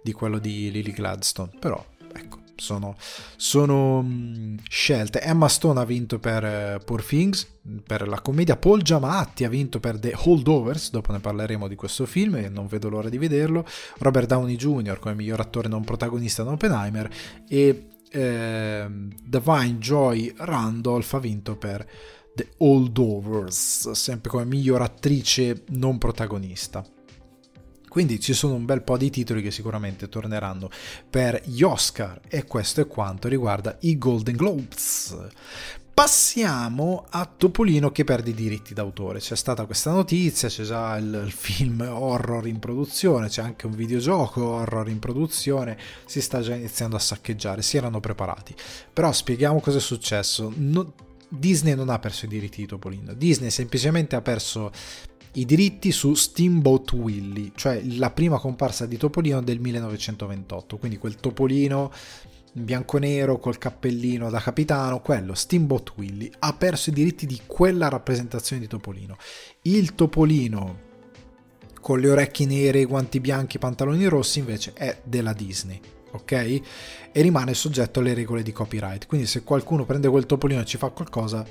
di 0.03 0.13
quello 0.13 0.39
di 0.39 0.71
Lily 0.71 0.93
Gladstone. 0.93 1.51
Però 1.59 1.85
ecco 2.13 2.44
sono, 2.57 2.97
sono 3.37 4.03
mm, 4.03 4.57
scelte. 4.69 5.21
Emma 5.21 5.49
Stone 5.49 5.81
ha 5.81 5.85
vinto 5.85 6.19
per 6.19 6.79
uh, 6.81 6.85
Poor 6.85 7.05
Things, 7.05 7.47
per 7.87 8.07
la 8.09 8.21
commedia. 8.21 8.57
Paul 8.57 8.83
Giamatti 8.83 9.45
ha 9.45 9.49
vinto 9.49 9.81
per 9.81 9.99
The 9.99 10.15
Holdovers, 10.17 10.91
dopo 10.91 11.13
ne 11.13 11.21
parleremo 11.21 11.69
di 11.69 11.75
questo 11.75 12.07
film 12.07 12.37
e 12.37 12.49
non 12.49 12.67
vedo 12.67 12.89
l'ora 12.89 13.09
di 13.09 13.19
vederlo. 13.19 13.67
Robert 13.99 14.27
Downey 14.27 14.57
Jr. 14.57 14.99
come 14.99 15.15
miglior 15.15 15.41
attore 15.41 15.69
non 15.69 15.85
protagonista 15.85 16.43
in 16.43 16.49
Oppenheimer 16.49 17.11
e 17.49 17.89
eh, 18.11 18.87
Divine 18.89 19.79
Joy 19.79 20.33
Randolph 20.37 21.15
ha 21.15 21.19
vinto 21.19 21.57
per 21.57 21.87
The 22.35 22.49
Holdovers, 22.59 23.93
sempre 23.93 24.31
come 24.31 24.45
miglior 24.45 24.83
attrice 24.83 25.65
non 25.69 25.99
protagonista. 25.99 26.85
Quindi 27.95 28.19
ci 28.19 28.35
sono 28.35 28.55
un 28.55 28.65
bel 28.65 28.83
po' 28.83 28.97
di 28.97 29.09
titoli 29.09 29.41
che 29.41 29.53
sicuramente 29.53 30.09
torneranno 30.09 30.69
per 31.09 31.41
gli 31.45 31.63
Oscar 31.63 32.23
e 32.27 32.45
questo 32.45 32.81
è 32.81 32.89
quanto 32.89 33.29
riguarda 33.29 33.77
i 33.83 33.97
Golden 33.97 34.35
Globes. 34.35 35.17
Passiamo 35.95 37.07
a 37.09 37.25
Topolino 37.25 37.93
che 37.93 38.03
perde 38.03 38.31
i 38.31 38.35
diritti 38.35 38.75
d'autore. 38.75 39.21
C'è 39.21 39.37
stata 39.37 39.65
questa 39.65 39.93
notizia, 39.93 40.49
c'è 40.49 40.65
già 40.65 40.97
il, 40.97 41.23
il, 41.25 41.31
film 41.31 41.87
horror 41.89 42.49
in 42.49 42.59
produzione, 42.59 43.29
c'è 43.29 43.43
anche 43.43 43.67
un 43.67 43.77
videogioco 43.77 44.45
horror 44.45 44.89
in 44.89 44.99
produzione, 44.99 45.79
si 46.05 46.21
sta 46.21 46.41
già 46.41 46.57
iniziando 46.57 46.97
a 46.97 46.99
saccheggiare, 46.99 47.63
si 47.63 47.77
erano 47.77 48.01
preparati. 48.01 48.57
Però 48.93 49.13
spieghiamo 49.13 49.61
cosa 49.61 49.79
è 49.79 49.81
successo. 49.81 50.53
No, 50.57 50.95
Disney 51.29 51.77
non 51.77 51.91
ha 51.91 52.01
perso 52.01 52.25
i 52.25 52.29
diritti 52.29 52.61
di 52.61 52.67
Topolino, 52.67 53.15
Disney 53.15 53.51
semplicemente 53.51 54.17
ha 54.17 54.21
perso 54.21 54.73
i 55.35 55.45
diritti 55.45 55.91
su 55.91 56.15
Steamboat 56.15 56.93
Willie, 56.93 57.53
cioè 57.55 57.83
la 57.97 58.11
prima 58.11 58.39
comparsa 58.39 58.87
di 58.87 58.97
Topolino 58.97 59.43
del 59.43 59.61
1928, 59.61 60.77
quindi 60.77 60.99
quel 60.99 61.17
Topolino 61.17 61.93
bianco-nero 62.53 63.39
col 63.39 63.59
cappellino 63.59 64.31
da 64.31 64.39
capitano, 64.39 65.01
quello, 65.01 65.35
Steamboat 65.35 65.93
Willie, 65.97 66.31
ha 66.39 66.53
perso 66.53 66.91
i 66.91 66.93
diritti 66.93 67.27
di 67.27 67.41
quella 67.47 67.89
rappresentazione 67.89 68.63
di 68.63 68.69
Topolino. 68.69 69.17
Il 69.63 69.95
Topolino 69.95 70.93
con 71.81 72.01
le 72.01 72.09
orecchie 72.09 72.47
nere, 72.47 72.81
i 72.81 72.85
guanti 72.87 73.21
bianchi, 73.21 73.57
i 73.57 73.59
pantaloni 73.59 74.07
rossi 74.07 74.39
invece 74.39 74.73
è 74.73 75.01
della 75.05 75.33
Disney. 75.33 75.81
Ok? 76.13 76.33
E 76.33 76.63
rimane 77.13 77.55
soggetto 77.55 77.99
alle 77.99 78.15
regole 78.15 78.43
di 78.43 78.53
copyright. 78.53 79.07
Quindi, 79.07 79.27
se 79.27 79.43
qualcuno 79.43 79.85
prende 79.85 80.09
quel 80.09 80.27
topolino 80.27 80.61
e 80.61 80.65
ci 80.65 80.79
fa 80.79 80.89
qualcosa, 80.91 81.45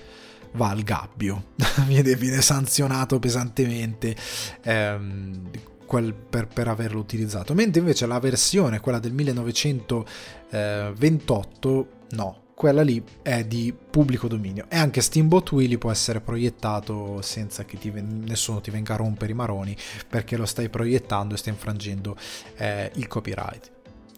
va 0.53 0.69
al 0.69 0.83
gabbio, 0.83 1.51
viene, 1.87 2.15
viene, 2.15 2.41
sanzionato 2.41 3.19
pesantemente 3.19 4.15
ehm, 4.63 5.49
quel, 5.85 6.13
per, 6.13 6.47
per, 6.47 6.67
averlo 6.67 6.99
utilizzato. 6.99 7.53
Mentre 7.53 7.81
invece 7.81 8.05
la 8.05 8.19
versione, 8.19 8.79
quella 8.79 8.99
del 8.99 9.13
1928, 9.13 11.87
no, 12.11 12.41
quella 12.55 12.81
lì 12.81 13.03
è 13.21 13.43
di 13.43 13.75
pubblico 13.89 14.27
dominio 14.27 14.65
e 14.69 14.77
anche 14.77 15.01
Steamboat 15.01 15.51
Willy 15.51 15.77
può 15.77 15.91
essere 15.91 16.21
proiettato 16.21 17.21
senza 17.21 17.65
che 17.65 17.77
ti, 17.77 17.91
nessuno 17.91 18.61
ti 18.61 18.71
venga 18.71 18.93
a 18.93 18.97
rompere 18.97 19.31
i 19.31 19.35
maroni 19.35 19.75
perché 20.07 20.37
lo 20.37 20.45
stai 20.45 20.69
proiettando 20.69 21.33
e 21.33 21.37
stai 21.37 21.53
infrangendo 21.53 22.15
eh, 22.57 22.91
il 22.95 23.07
copyright. 23.07 23.72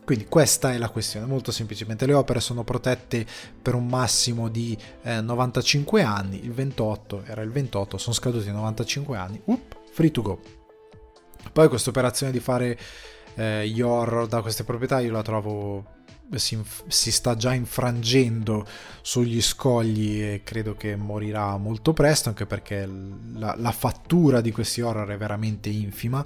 Quindi 0.06 0.28
questa 0.28 0.72
è 0.72 0.78
la 0.78 0.90
questione, 0.90 1.26
molto 1.26 1.52
semplicemente 1.52 2.06
le 2.06 2.14
opere 2.14 2.40
sono 2.40 2.64
protette 2.64 3.26
per 3.60 3.74
un 3.74 3.88
massimo 3.88 4.50
di 4.50 4.78
eh, 5.02 5.20
95 5.20 6.04
anni, 6.04 6.46
il 6.46 6.54
28 6.54 7.24
era 7.26 7.42
il 7.42 7.50
28, 7.50 7.98
sono 7.98 8.14
scaduti 8.14 8.52
95 8.52 9.18
anni, 9.18 9.42
Up, 9.46 9.76
free 9.92 10.12
to 10.12 10.22
go. 10.22 10.40
Poi 11.52 11.68
questa 11.68 11.90
operazione 11.90 12.32
di 12.32 12.40
fare 12.40 12.78
eh, 13.34 13.68
gli 13.68 13.82
horror 13.82 14.28
da 14.28 14.42
queste 14.42 14.64
proprietà 14.64 15.00
io 15.00 15.12
la 15.12 15.24
trovo 15.24 15.94
si, 16.36 16.60
si, 16.88 17.12
sta 17.12 17.36
già 17.36 17.54
infrangendo 17.54 18.66
sugli 19.02 19.42
scogli 19.42 20.22
e 20.22 20.42
credo 20.44 20.76
che 20.76 20.96
morirà 20.96 21.56
molto 21.58 21.94
presto 21.94 22.30
anche 22.30 22.46
perché 22.46 22.88
la, 23.34 23.56
la 23.58 23.72
fattura 23.72 24.42
di 24.42 24.52
questi 24.52 24.82
horror 24.82 25.08
è 25.10 25.18
veramente 25.18 25.70
infima 25.70 26.26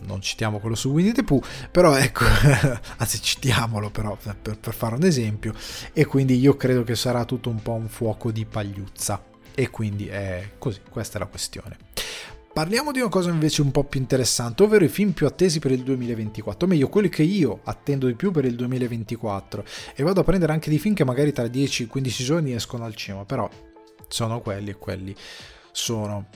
non 0.00 0.20
citiamo 0.20 0.58
quello 0.58 0.74
su 0.74 0.90
Winnie 0.90 1.12
the 1.12 1.24
Pooh, 1.24 1.42
però 1.70 1.96
ecco, 1.96 2.24
anzi 2.98 3.20
citiamolo 3.20 3.90
però 3.90 4.16
per, 4.16 4.56
per, 4.58 4.74
fare 4.74 4.94
un 4.94 5.04
esempio, 5.04 5.54
e 5.92 6.04
quindi 6.04 6.38
io 6.38 6.56
credo 6.56 6.82
che 6.82 6.94
sarà 6.94 7.24
tutto 7.24 7.48
un 7.50 7.62
po' 7.62 7.72
un 7.72 7.88
fuoco 7.88 8.30
di 8.30 8.44
pagliuzza, 8.44 9.22
e 9.54 9.70
quindi 9.70 10.06
è 10.06 10.52
così, 10.58 10.80
questa 10.88 11.16
è 11.16 11.20
la 11.20 11.26
questione. 11.26 11.76
Parliamo 12.52 12.90
di 12.90 12.98
una 12.98 13.08
cosa 13.08 13.30
invece 13.30 13.62
un 13.62 13.70
po' 13.70 13.84
più 13.84 14.00
interessante, 14.00 14.64
ovvero 14.64 14.84
i 14.84 14.88
film 14.88 15.12
più 15.12 15.26
attesi 15.26 15.60
per 15.60 15.70
il 15.70 15.82
2024, 15.84 16.66
o 16.66 16.68
meglio 16.68 16.88
quelli 16.88 17.08
che 17.08 17.22
io 17.22 17.60
attendo 17.62 18.08
di 18.08 18.14
più 18.14 18.32
per 18.32 18.44
il 18.44 18.56
2024 18.56 19.64
e 19.94 20.02
vado 20.02 20.20
a 20.20 20.24
prendere 20.24 20.52
anche 20.52 20.68
dei 20.68 20.80
film 20.80 20.94
che 20.94 21.04
magari 21.04 21.32
tra 21.32 21.44
10-15 21.44 22.22
giorni 22.24 22.52
escono 22.52 22.84
al 22.84 22.96
cinema, 22.96 23.24
però 23.24 23.48
sono 24.08 24.40
quelli 24.40 24.70
e 24.70 24.76
quelli 24.76 25.14
sono. 25.70 26.26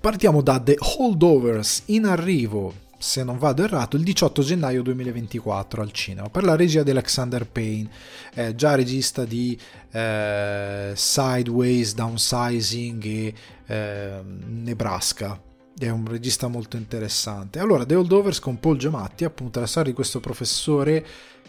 Partiamo 0.00 0.42
da 0.42 0.60
The 0.60 0.76
Holdovers 0.78 1.82
in 1.86 2.06
arrivo, 2.06 2.72
se 2.98 3.24
non 3.24 3.38
vado 3.38 3.64
errato, 3.64 3.96
il 3.96 4.04
18 4.04 4.42
gennaio 4.42 4.82
2024 4.82 5.82
al 5.82 5.92
cinema 5.92 6.28
per 6.28 6.44
la 6.44 6.54
regia 6.54 6.82
di 6.82 6.90
Alexander 6.90 7.46
Payne, 7.46 7.90
eh, 8.34 8.54
già 8.54 8.74
regista 8.74 9.24
di 9.24 9.58
eh, 9.90 10.92
Sideways, 10.94 11.94
Downsizing 11.94 13.04
e 13.04 13.34
eh, 13.66 14.20
Nebraska. 14.24 15.40
È 15.76 15.88
un 15.88 16.06
regista 16.06 16.46
molto 16.46 16.76
interessante. 16.76 17.58
Allora, 17.58 17.84
The 17.84 17.96
Holdovers 17.96 18.38
con 18.38 18.60
Paul 18.60 18.78
Giamatti, 18.78 19.24
appunto 19.24 19.58
la 19.58 19.66
storia 19.66 19.90
di 19.90 19.96
questo 19.96 20.20
professore 20.20 21.04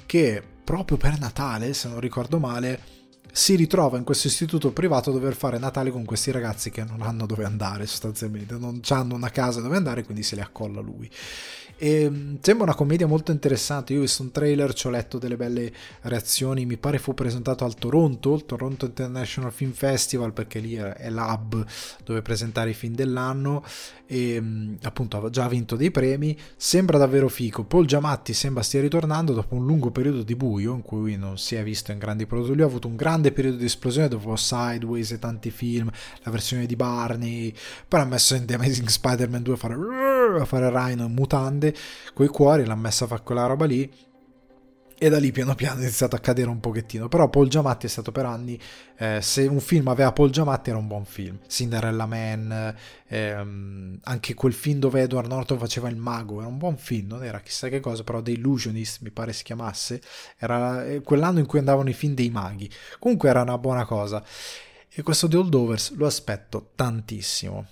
che 0.05 0.41
proprio 0.63 0.97
per 0.97 1.19
Natale, 1.19 1.73
se 1.73 1.87
non 1.87 1.99
ricordo 1.99 2.39
male, 2.39 3.02
si 3.35 3.55
ritrova 3.55 3.97
in 3.97 4.03
questo 4.03 4.27
istituto 4.27 4.71
privato 4.71 5.09
a 5.09 5.13
dover 5.13 5.33
fare 5.33 5.57
Natale 5.57 5.89
con 5.89 6.05
questi 6.05 6.29
ragazzi 6.29 6.69
che 6.69 6.83
non 6.83 7.01
hanno 7.01 7.25
dove 7.25 7.43
andare 7.43 7.87
sostanzialmente, 7.87 8.55
non 8.59 8.79
hanno 8.89 9.15
una 9.15 9.31
casa 9.31 9.59
dove 9.59 9.75
andare, 9.75 10.03
quindi 10.03 10.21
se 10.21 10.35
li 10.35 10.41
accolla 10.41 10.81
lui. 10.81 11.09
E, 11.83 12.09
mm, 12.09 12.35
sembra 12.39 12.63
una 12.63 12.75
commedia 12.75 13.07
molto 13.07 13.33
interessante. 13.33 13.91
Io 13.91 13.99
ho 13.99 14.03
visto 14.03 14.21
un 14.21 14.31
trailer, 14.31 14.73
ci 14.73 14.87
ho 14.87 14.89
letto 14.89 15.17
delle 15.17 15.35
belle 15.35 15.69
reazioni. 16.03 16.65
Mi 16.65 16.77
pare 16.77 16.97
fu 16.97 17.13
presentato 17.13 17.65
al 17.65 17.75
Toronto, 17.75 18.33
il 18.35 18.45
Toronto 18.45 18.85
International 18.85 19.51
Film 19.51 19.73
Festival, 19.73 20.31
perché 20.31 20.59
lì 20.59 20.75
è 20.75 21.09
l'hub 21.09 21.65
dove 22.05 22.21
presentare 22.21 22.69
i 22.69 22.73
film 22.73 22.95
dell'anno. 22.95 23.65
E 24.05 24.39
mm, 24.39 24.75
appunto 24.83 25.21
ha 25.21 25.29
già 25.29 25.49
vinto 25.49 25.75
dei 25.75 25.91
premi. 25.91 26.37
Sembra 26.55 26.97
davvero 26.97 27.27
fico. 27.27 27.65
Paul 27.65 27.85
Giamatti 27.85 28.33
sembra 28.33 28.63
stia 28.63 28.79
ritornando 28.79 29.33
dopo 29.33 29.55
un 29.55 29.65
lungo 29.65 29.91
periodo 29.91 30.23
di 30.23 30.37
buio 30.37 30.75
in 30.75 30.83
cui 30.83 31.17
non 31.17 31.37
si 31.37 31.55
è 31.55 31.63
visto 31.63 31.91
in 31.91 31.97
grandi 31.97 32.25
prodotti. 32.25 32.53
Lui 32.53 32.61
ha 32.61 32.67
avuto 32.67 32.87
un 32.87 32.95
grande 32.95 33.33
periodo 33.33 33.57
di 33.57 33.65
esplosione 33.65 34.07
dopo 34.07 34.37
Sideways 34.37 35.11
e 35.11 35.19
tanti 35.19 35.51
film, 35.51 35.91
la 36.21 36.31
versione 36.31 36.65
di 36.65 36.77
Barney. 36.77 37.53
Poi 37.89 37.99
ha 37.99 38.05
messo 38.05 38.35
in 38.35 38.45
The 38.45 38.53
Amazing 38.53 38.87
Spider-Man 38.87 39.43
2 39.43 39.53
a 39.53 39.57
fare, 39.57 39.75
a 40.39 40.45
fare 40.45 40.69
Rhino 40.69 41.07
in 41.07 41.13
mutande 41.13 41.71
grande, 41.73 42.13
coi 42.13 42.27
cuori, 42.27 42.65
l'ha 42.65 42.75
messa 42.75 43.05
a 43.05 43.07
fare 43.07 43.23
quella 43.23 43.45
roba 43.45 43.65
lì 43.65 43.91
e 45.03 45.09
da 45.09 45.19
lì 45.19 45.33
piano 45.33 45.53
piano 45.53 45.79
è 45.79 45.83
iniziato 45.83 46.15
a 46.15 46.19
cadere 46.19 46.49
un 46.49 46.61
pochettino. 46.61 47.09
Però 47.09 47.27
Paul 47.27 47.49
Giamatti 47.49 47.87
è 47.87 47.89
stato 47.89 48.13
per 48.13 48.25
anni, 48.25 48.57
eh, 48.97 49.19
se 49.21 49.45
un 49.47 49.59
film 49.59 49.89
aveva 49.89 50.13
Paul 50.13 50.29
Giamatti 50.29 50.69
era 50.69 50.79
un 50.79 50.87
buon 50.87 51.03
film. 51.03 51.39
Cinderella 51.45 52.05
Man, 52.05 52.73
ehm, 53.07 53.99
anche 54.03 54.33
quel 54.33 54.53
film 54.53 54.79
dove 54.79 55.01
Edward 55.01 55.27
Norton 55.27 55.57
faceva 55.57 55.89
il 55.89 55.97
mago, 55.97 56.39
era 56.39 56.47
un 56.47 56.57
buon 56.57 56.77
film, 56.77 57.07
non 57.07 57.23
era 57.23 57.41
chissà 57.41 57.67
che 57.67 57.81
cosa, 57.81 58.03
però 58.03 58.21
The 58.21 58.31
Illusionist 58.31 59.01
mi 59.01 59.11
pare 59.11 59.33
si 59.33 59.43
chiamasse, 59.43 60.01
era 60.37 60.85
eh, 60.85 61.01
quell'anno 61.01 61.39
in 61.39 61.47
cui 61.47 61.59
andavano 61.59 61.89
i 61.89 61.93
film 61.93 62.13
dei 62.13 62.29
maghi. 62.29 62.69
Comunque 62.99 63.27
era 63.27 63.41
una 63.41 63.57
buona 63.57 63.85
cosa. 63.85 64.23
E 64.95 65.01
questo 65.01 65.27
The 65.27 65.37
Holdovers 65.37 65.95
lo 65.95 66.05
aspetto 66.05 66.69
tantissimo. 66.75 67.65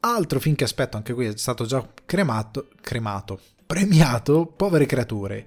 Altro 0.00 0.40
film 0.40 0.54
che 0.54 0.64
aspetto, 0.64 0.96
anche 0.96 1.12
qui 1.12 1.26
è 1.26 1.36
stato 1.36 1.64
già 1.64 1.86
cremato, 2.04 2.68
cremato 2.80 3.40
premiato 3.66 4.46
Povere 4.46 4.86
creature. 4.86 5.46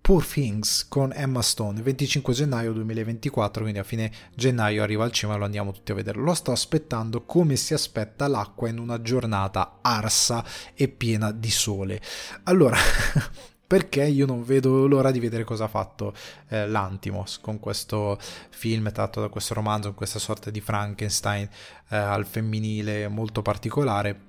Poor 0.00 0.24
Things 0.24 0.86
con 0.88 1.12
Emma 1.12 1.42
Stone, 1.42 1.82
25 1.82 2.32
gennaio 2.32 2.72
2024, 2.72 3.62
quindi 3.62 3.80
a 3.80 3.82
fine 3.82 4.12
gennaio 4.36 4.84
arriva 4.84 5.02
al 5.02 5.10
cinema 5.10 5.34
e 5.34 5.40
lo 5.40 5.46
andiamo 5.46 5.72
tutti 5.72 5.90
a 5.90 5.96
vedere. 5.96 6.20
Lo 6.20 6.32
sto 6.34 6.52
aspettando 6.52 7.24
come 7.24 7.56
si 7.56 7.74
aspetta 7.74 8.28
l'acqua 8.28 8.68
in 8.68 8.78
una 8.78 9.02
giornata 9.02 9.78
arsa 9.82 10.44
e 10.74 10.86
piena 10.86 11.32
di 11.32 11.50
sole. 11.50 12.00
Allora, 12.44 12.76
perché 13.66 14.04
io 14.04 14.26
non 14.26 14.44
vedo 14.44 14.86
l'ora 14.86 15.10
di 15.10 15.18
vedere 15.18 15.44
cosa 15.44 15.64
ha 15.64 15.68
fatto 15.68 16.14
eh, 16.48 16.68
l'Antimos 16.68 17.40
con 17.40 17.58
questo 17.58 18.18
film 18.50 18.92
tratto 18.92 19.20
da 19.20 19.28
questo 19.28 19.54
romanzo, 19.54 19.88
con 19.88 19.96
questa 19.96 20.18
sorta 20.18 20.50
di 20.50 20.60
Frankenstein 20.60 21.48
eh, 21.88 21.96
al 21.96 22.26
femminile 22.26 23.08
molto 23.08 23.42
particolare. 23.42 24.20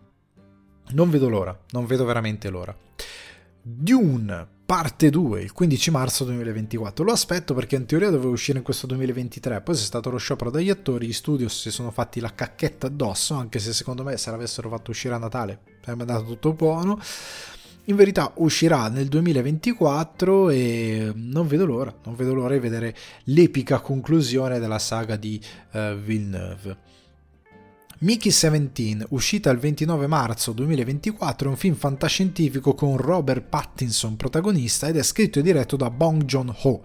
Non 0.89 1.09
vedo 1.09 1.29
l'ora, 1.29 1.57
non 1.71 1.85
vedo 1.85 2.05
veramente 2.05 2.49
l'ora. 2.49 2.75
Dune 3.61 4.55
parte 4.67 5.09
2 5.09 5.41
il 5.43 5.53
15 5.53 5.91
marzo 5.91 6.25
2024 6.25 7.05
lo 7.05 7.13
aspetto 7.13 7.53
perché 7.53 7.77
in 7.77 7.85
teoria 7.85 8.09
doveva 8.09 8.31
uscire 8.31 8.57
in 8.57 8.65
questo 8.65 8.85
2023 8.87 9.61
poi 9.61 9.75
c'è 9.75 9.81
stato 9.81 10.09
lo 10.09 10.17
sciopero 10.17 10.49
dagli 10.49 10.69
attori 10.69 11.07
gli 11.07 11.13
studios 11.13 11.61
si 11.61 11.71
sono 11.71 11.89
fatti 11.89 12.19
la 12.19 12.35
cacchetta 12.35 12.87
addosso 12.87 13.33
anche 13.35 13.59
se 13.59 13.71
secondo 13.71 14.03
me 14.03 14.17
se 14.17 14.29
l'avessero 14.29 14.67
fatto 14.67 14.91
uscire 14.91 15.13
a 15.13 15.19
Natale 15.19 15.61
sarebbe 15.81 16.01
andato 16.01 16.25
tutto 16.25 16.51
buono 16.51 16.99
in 17.87 17.95
verità 17.95 18.31
uscirà 18.35 18.89
nel 18.89 19.07
2024 19.07 20.49
e 20.49 21.11
non 21.15 21.47
vedo 21.47 21.65
l'ora, 21.65 21.93
non 22.03 22.15
vedo 22.15 22.33
l'ora 22.33 22.53
di 22.53 22.59
vedere 22.59 22.95
l'epica 23.25 23.79
conclusione 23.79 24.59
della 24.59 24.79
saga 24.79 25.15
di 25.15 25.41
uh, 25.71 25.95
Villeneuve. 25.95 26.85
Mickey 27.99 28.29
17, 28.29 29.07
uscita 29.09 29.49
il 29.49 29.57
29 29.57 30.05
marzo 30.05 30.51
2024, 30.51 31.47
è 31.47 31.49
un 31.49 31.57
film 31.57 31.73
fantascientifico 31.73 32.75
con 32.75 32.95
Robert 32.95 33.43
Pattinson 33.49 34.17
protagonista 34.17 34.87
ed 34.87 34.97
è 34.97 35.03
scritto 35.03 35.39
e 35.39 35.41
diretto 35.41 35.77
da 35.77 35.89
Bong 35.89 36.23
Joon-ho 36.25 36.83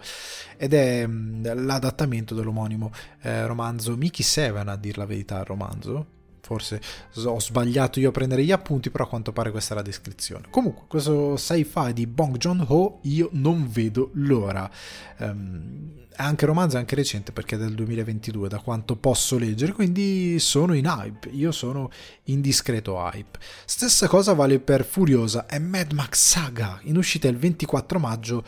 ed 0.57 0.73
è 0.73 1.07
mm, 1.07 1.45
l'adattamento 1.67 2.35
dell'omonimo 2.35 2.91
eh, 3.21 3.47
romanzo 3.47 3.95
Mickey 3.97 4.25
7 4.25 4.57
a 4.59 4.77
dir 4.77 4.97
la 4.97 5.05
verità 5.05 5.41
il 5.41 5.45
romanzo 5.45 6.21
forse 6.53 6.81
ho 7.15 7.41
sbagliato 7.41 7.99
io 7.99 8.11
a 8.11 8.13
prendere 8.13 8.45
gli 8.45 8.53
appunti, 8.53 8.91
però 8.91 9.05
a 9.05 9.09
quanto 9.09 9.33
pare 9.33 9.51
questa 9.51 9.73
è 9.73 9.77
la 9.77 9.83
descrizione. 9.83 10.47
Comunque, 10.51 10.85
questo 10.87 11.37
sci-fi 11.37 11.93
di 11.95 12.07
Bong 12.07 12.37
Joon-ho 12.37 12.99
io 13.03 13.31
non 13.33 13.69
vedo 13.71 14.11
l'ora. 14.15 14.71
Um, 15.19 16.01
è 16.15 16.23
anche 16.23 16.45
romanzo, 16.45 16.77
è 16.77 16.79
anche 16.79 16.95
recente 16.95 17.33
perché 17.33 17.55
è 17.55 17.59
del 17.59 17.75
2022, 17.75 18.49
da 18.49 18.59
quanto 18.59 18.97
posso 18.97 19.39
leggere, 19.39 19.73
quindi 19.73 20.39
sono 20.39 20.75
in 20.75 20.85
hype, 20.85 21.31
io 21.31 21.53
sono 21.53 21.91
in 22.25 22.43
discreto 22.43 22.97
hype. 22.97 23.39
Stessa 23.65 24.07
cosa 24.09 24.35
vale 24.35 24.61
per 24.61 24.85
Furiosa 24.85 25.47
e 25.47 25.59
Mad 25.59 25.93
Max 25.93 26.19
Saga, 26.19 26.81
in 26.83 26.99
uscita 26.99 27.29
il 27.29 27.39
24 27.39 27.99
maggio 27.99 28.45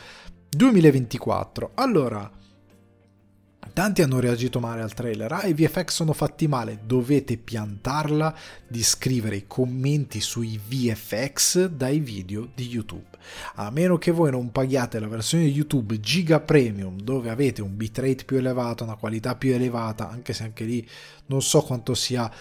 2024. 0.49 1.71
Allora 1.73 2.29
Tanti 3.73 4.01
hanno 4.01 4.19
reagito 4.19 4.59
male 4.59 4.81
al 4.81 4.93
trailer, 4.93 5.31
ah 5.31 5.45
i 5.45 5.53
VFX 5.53 5.89
sono 5.89 6.13
fatti 6.13 6.47
male, 6.47 6.79
dovete 6.85 7.37
piantarla 7.37 8.33
di 8.67 8.81
scrivere 8.81 9.35
i 9.35 9.47
commenti 9.47 10.21
sui 10.21 10.57
VFX 10.57 11.67
dai 11.67 11.99
video 11.99 12.49
di 12.55 12.67
YouTube. 12.67 13.07
A 13.55 13.69
meno 13.71 13.97
che 13.97 14.11
voi 14.11 14.31
non 14.31 14.51
paghiate 14.51 14.99
la 14.99 15.07
versione 15.07 15.43
YouTube 15.43 15.99
Giga 15.99 16.39
Premium 16.39 16.99
dove 17.01 17.29
avete 17.29 17.61
un 17.61 17.75
bitrate 17.75 18.23
più 18.23 18.37
elevato, 18.37 18.83
una 18.83 18.95
qualità 18.95 19.35
più 19.35 19.53
elevata, 19.53 20.09
anche 20.09 20.33
se 20.33 20.43
anche 20.43 20.63
lì 20.63 20.87
non 21.25 21.41
so 21.41 21.61
quanto 21.61 21.93
sia 21.95 22.31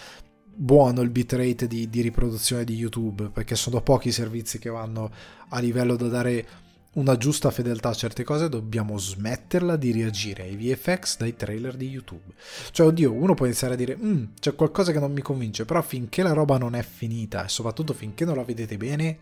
buono 0.57 1.01
il 1.01 1.11
bitrate 1.11 1.66
di, 1.66 1.89
di 1.91 2.01
riproduzione 2.01 2.64
di 2.64 2.75
YouTube, 2.75 3.31
perché 3.31 3.57
sono 3.57 3.81
pochi 3.81 4.09
i 4.09 4.12
servizi 4.12 4.59
che 4.59 4.70
vanno 4.70 5.11
a 5.49 5.59
livello 5.59 5.97
da 5.97 6.07
dare 6.09 6.47
una 6.95 7.16
giusta 7.16 7.51
fedeltà 7.51 7.88
a 7.90 7.95
certe 7.95 8.24
cose, 8.24 8.49
dobbiamo 8.49 8.99
smetterla 8.99 9.76
di 9.76 9.92
reagire 9.92 10.42
ai 10.42 10.57
VFX 10.57 11.18
dai 11.18 11.34
trailer 11.34 11.74
di 11.76 11.88
YouTube. 11.88 12.32
Cioè, 12.70 12.86
oddio, 12.86 13.12
uno 13.12 13.34
può 13.34 13.47
iniziare 13.47 13.74
a 13.74 13.76
dire, 13.76 13.97
mm, 13.97 14.24
c'è 14.38 14.55
qualcosa 14.55 14.92
che 14.92 15.01
non 15.01 15.12
mi 15.12 15.22
convince, 15.22 15.64
però 15.64 15.82
finché 15.82 16.22
la 16.22 16.32
roba 16.32 16.59
non 16.59 16.74
è 16.74 16.82
finita 16.82 17.45
e 17.45 17.49
soprattutto 17.49 17.92
finché 17.92 18.24
non 18.24 18.36
la 18.36 18.45
vedete 18.45 18.76
bene, 18.76 19.18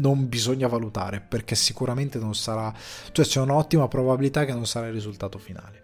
non 0.00 0.28
bisogna 0.28 0.66
valutare, 0.66 1.20
perché 1.20 1.54
sicuramente 1.54 2.18
non 2.18 2.34
sarà, 2.34 2.72
cioè 3.12 3.24
c'è 3.24 3.40
un'ottima 3.40 3.88
probabilità 3.88 4.44
che 4.44 4.52
non 4.52 4.66
sarà 4.66 4.88
il 4.88 4.92
risultato 4.92 5.38
finale. 5.38 5.82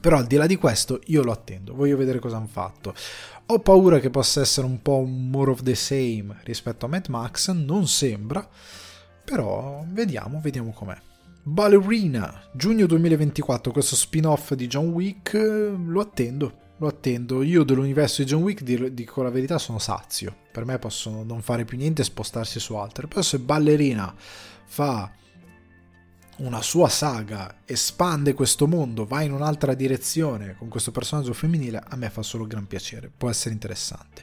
Però 0.00 0.16
al 0.16 0.26
di 0.26 0.36
là 0.36 0.46
di 0.46 0.56
questo 0.56 1.00
io 1.06 1.22
lo 1.22 1.32
attendo, 1.32 1.74
voglio 1.74 1.96
vedere 1.96 2.18
cosa 2.18 2.36
hanno 2.36 2.46
fatto. 2.46 2.94
Ho 3.46 3.58
paura 3.60 3.98
che 3.98 4.10
possa 4.10 4.40
essere 4.40 4.66
un 4.66 4.80
po' 4.80 5.02
more 5.02 5.50
of 5.50 5.62
the 5.62 5.74
same 5.74 6.36
rispetto 6.44 6.86
a 6.86 6.88
Mad 6.88 7.06
Max, 7.08 7.50
non 7.50 7.88
sembra, 7.88 8.46
però 9.28 9.84
vediamo, 9.86 10.40
vediamo 10.40 10.72
com'è. 10.72 10.96
Ballerina, 11.42 12.44
giugno 12.54 12.86
2024, 12.86 13.72
questo 13.72 13.94
spin-off 13.94 14.54
di 14.54 14.66
John 14.68 14.86
Wick, 14.86 15.34
lo 15.34 16.00
attendo, 16.00 16.52
lo 16.78 16.86
attendo. 16.86 17.42
Io 17.42 17.62
dell'universo 17.62 18.22
di 18.22 18.28
John 18.28 18.40
Wick, 18.40 18.62
dico 18.62 19.22
la 19.22 19.28
verità, 19.28 19.58
sono 19.58 19.78
sazio. 19.78 20.34
Per 20.50 20.64
me 20.64 20.78
possono 20.78 21.24
non 21.24 21.42
fare 21.42 21.66
più 21.66 21.76
niente 21.76 22.00
e 22.00 22.06
spostarsi 22.06 22.58
su 22.58 22.74
altre. 22.76 23.06
Però 23.06 23.20
se 23.20 23.38
Ballerina 23.38 24.14
fa 24.64 25.12
una 26.38 26.62
sua 26.62 26.88
saga, 26.88 27.58
espande 27.66 28.32
questo 28.32 28.66
mondo, 28.66 29.04
va 29.04 29.20
in 29.20 29.32
un'altra 29.32 29.74
direzione 29.74 30.56
con 30.56 30.68
questo 30.68 30.90
personaggio 30.90 31.34
femminile, 31.34 31.82
a 31.86 31.96
me 31.96 32.08
fa 32.08 32.22
solo 32.22 32.46
gran 32.46 32.66
piacere, 32.66 33.10
può 33.14 33.28
essere 33.28 33.52
interessante. 33.52 34.22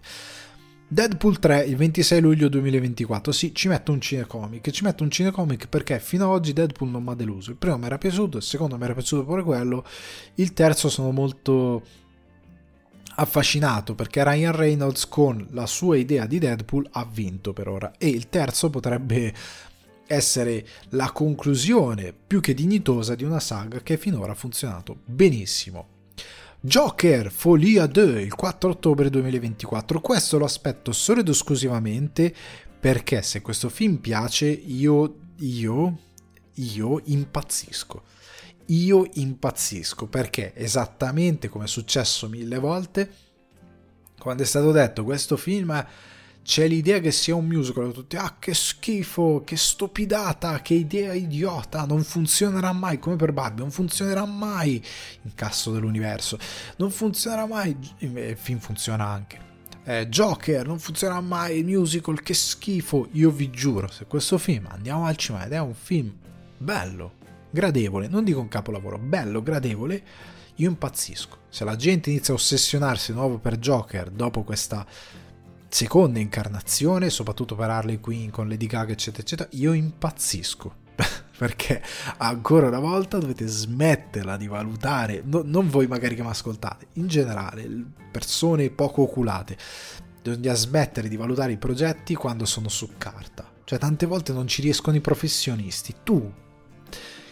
Deadpool 0.87 1.39
3 1.39 1.63
il 1.63 1.75
26 1.77 2.21
luglio 2.21 2.47
2024. 2.47 3.31
Sì, 3.31 3.55
ci 3.55 3.67
metto 3.67 3.91
un 3.91 3.99
cinecomic. 3.99 4.69
Ci 4.69 4.83
metto 4.83 5.03
un 5.03 5.09
cinecomic 5.09 5.67
perché 5.67 5.99
fino 5.99 6.25
ad 6.25 6.31
oggi 6.31 6.53
Deadpool 6.53 6.91
non 6.91 7.03
mi 7.03 7.09
ha 7.09 7.15
deluso. 7.15 7.49
Il 7.49 7.57
primo 7.57 7.77
mi 7.77 7.85
era 7.85 7.97
piaciuto, 7.97 8.37
il 8.37 8.43
secondo 8.43 8.77
mi 8.77 8.83
era 8.83 8.93
piaciuto 8.93 9.25
pure 9.25 9.41
quello. 9.41 9.83
Il 10.35 10.53
terzo 10.53 10.87
sono 10.89 11.11
molto 11.11 11.83
affascinato 13.17 13.95
perché 13.95 14.23
Ryan 14.23 14.55
Reynolds 14.55 15.07
con 15.07 15.47
la 15.51 15.65
sua 15.65 15.97
idea 15.97 16.27
di 16.27 16.37
Deadpool 16.37 16.87
ha 16.91 17.05
vinto 17.11 17.51
per 17.51 17.67
ora. 17.67 17.93
E 17.97 18.07
il 18.07 18.29
terzo 18.29 18.69
potrebbe 18.69 19.33
essere 20.05 20.67
la 20.89 21.11
conclusione 21.11 22.13
più 22.13 22.39
che 22.41 22.53
dignitosa 22.53 23.15
di 23.15 23.23
una 23.23 23.39
saga 23.39 23.81
che 23.81 23.97
finora 23.97 24.33
ha 24.33 24.35
funzionato 24.35 24.99
benissimo. 25.03 25.94
Joker 26.65 27.29
Folia 27.29 27.85
2 27.85 28.23
il 28.23 28.33
4 28.33 28.71
ottobre 28.71 29.11
2024. 29.11 30.01
Questo 30.01 30.39
lo 30.39 30.45
aspetto 30.45 30.91
solo 30.93 31.19
ed 31.19 31.29
esclusivamente 31.29 32.33
perché 32.79 33.21
se 33.21 33.41
questo 33.41 33.69
film 33.69 33.97
piace 33.97 34.47
io, 34.47 35.17
io, 35.41 35.97
io 36.55 37.01
impazzisco. 37.03 38.03
Io 38.65 39.07
impazzisco 39.13 40.07
perché 40.07 40.55
esattamente 40.55 41.49
come 41.49 41.65
è 41.65 41.67
successo 41.67 42.27
mille 42.27 42.57
volte 42.57 43.13
quando 44.17 44.41
è 44.41 44.45
stato 44.47 44.71
detto 44.71 45.03
questo 45.03 45.37
film 45.37 45.85
c'è 46.45 46.67
l'idea 46.67 46.99
che 46.99 47.09
sia 47.09 47.33
un 47.33 47.47
musical, 47.47 47.91
tutti, 47.91 48.17
ah 48.17 48.35
che 48.37 48.53
schifo, 48.53 49.41
che 49.43 49.57
stupidata, 49.57 50.61
che 50.61 50.75
idea 50.75 51.11
idiota, 51.13 51.85
non 51.85 52.03
funzionerà 52.03 52.71
mai, 52.71 52.99
come 52.99 53.15
per 53.15 53.33
Barbie, 53.33 53.63
non 53.63 53.71
funzionerà 53.71 54.25
mai, 54.25 54.79
incasso 55.23 55.71
dell'universo, 55.71 56.37
non 56.77 56.91
funzionerà 56.91 57.47
mai, 57.47 57.75
il 57.97 58.37
film 58.39 58.59
funziona 58.59 59.07
anche. 59.07 59.39
Eh, 59.85 60.07
Joker, 60.07 60.67
non 60.67 60.77
funzionerà 60.77 61.19
mai, 61.19 61.57
il 61.57 61.65
musical, 61.65 62.21
che 62.21 62.35
schifo, 62.35 63.07
io 63.13 63.31
vi 63.31 63.49
giuro, 63.49 63.89
se 63.89 64.05
questo 64.05 64.37
film 64.37 64.67
andiamo 64.69 65.07
al 65.07 65.15
cinema 65.15 65.45
ed 65.45 65.53
è 65.53 65.59
un 65.59 65.73
film 65.73 66.13
bello, 66.59 67.13
gradevole, 67.49 68.07
non 68.07 68.23
dico 68.23 68.39
un 68.39 68.49
capolavoro, 68.49 68.99
bello, 68.99 69.41
gradevole, 69.41 70.03
io 70.57 70.69
impazzisco. 70.69 71.37
Se 71.49 71.63
la 71.63 71.75
gente 71.75 72.11
inizia 72.11 72.35
a 72.35 72.37
ossessionarsi 72.37 73.13
di 73.13 73.17
nuovo 73.17 73.39
per 73.39 73.57
Joker 73.57 74.11
dopo 74.11 74.43
questa 74.43 74.85
seconda 75.75 76.19
incarnazione, 76.19 77.09
soprattutto 77.09 77.53
per 77.55 77.69
Harley 77.69 77.99
Quinn 77.99 78.29
con 78.29 78.47
Lady 78.47 78.65
Gaga, 78.65 78.93
eccetera, 78.93 79.23
eccetera, 79.23 79.49
io 79.51 79.73
impazzisco. 79.73 80.83
Perché 81.37 81.83
ancora 82.15 82.69
una 82.69 82.79
volta 82.79 83.17
dovete 83.17 83.45
smetterla 83.45 84.37
di 84.37 84.47
valutare, 84.47 85.21
no, 85.25 85.41
non 85.43 85.69
voi 85.69 85.87
magari 85.87 86.15
che 86.15 86.21
mi 86.21 86.29
ascoltate, 86.29 86.87
in 86.93 87.07
generale, 87.07 87.69
persone 88.09 88.69
poco 88.69 89.01
oculate, 89.01 89.57
bisogna 90.21 90.53
smettere 90.53 91.09
di 91.09 91.17
valutare 91.17 91.51
i 91.51 91.57
progetti 91.57 92.15
quando 92.15 92.45
sono 92.45 92.69
su 92.69 92.91
carta. 92.97 93.51
Cioè, 93.65 93.77
tante 93.77 94.05
volte 94.05 94.31
non 94.31 94.47
ci 94.47 94.61
riescono 94.61 94.95
i 94.95 95.01
professionisti. 95.01 95.93
Tu, 96.03 96.31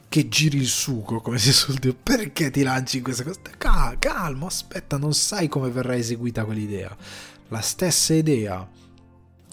che 0.09 0.27
giri 0.27 0.57
il 0.57 0.67
sugo, 0.67 1.21
come 1.21 1.37
si 1.37 1.53
suol 1.53 1.77
dire, 1.77 1.95
perché 1.95 2.51
ti 2.51 2.61
lanci 2.61 2.97
in 2.97 3.03
questa 3.03 3.23
cosa? 3.23 3.95
Calmo, 3.97 4.47
aspetta, 4.47 4.97
non 4.97 5.13
sai 5.13 5.47
come 5.47 5.69
verrà 5.69 5.95
eseguita 5.95 6.43
quell'idea 6.43 6.93
la 7.53 7.61
stessa 7.61 8.15
idea 8.15 8.67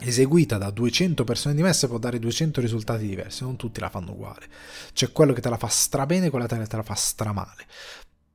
eseguita 0.01 0.57
da 0.57 0.71
200 0.71 1.23
persone 1.23 1.55
diverse 1.55 1.87
può 1.87 1.99
dare 1.99 2.19
200 2.19 2.63
risultati 2.63 3.07
diversi, 3.07 3.43
non 3.43 3.57
tutti 3.57 3.79
la 3.79 3.91
fanno 3.91 4.13
uguale. 4.13 4.49
C'è 4.95 5.13
quello 5.13 5.35
che 5.35 5.43
te 5.43 5.51
la 5.51 5.59
fa 5.59 5.69
strabene 5.69 6.31
quello 6.31 6.47
che 6.47 6.67
te 6.67 6.77
la 6.77 6.83
fa 6.83 6.95
stramale. 6.95 7.67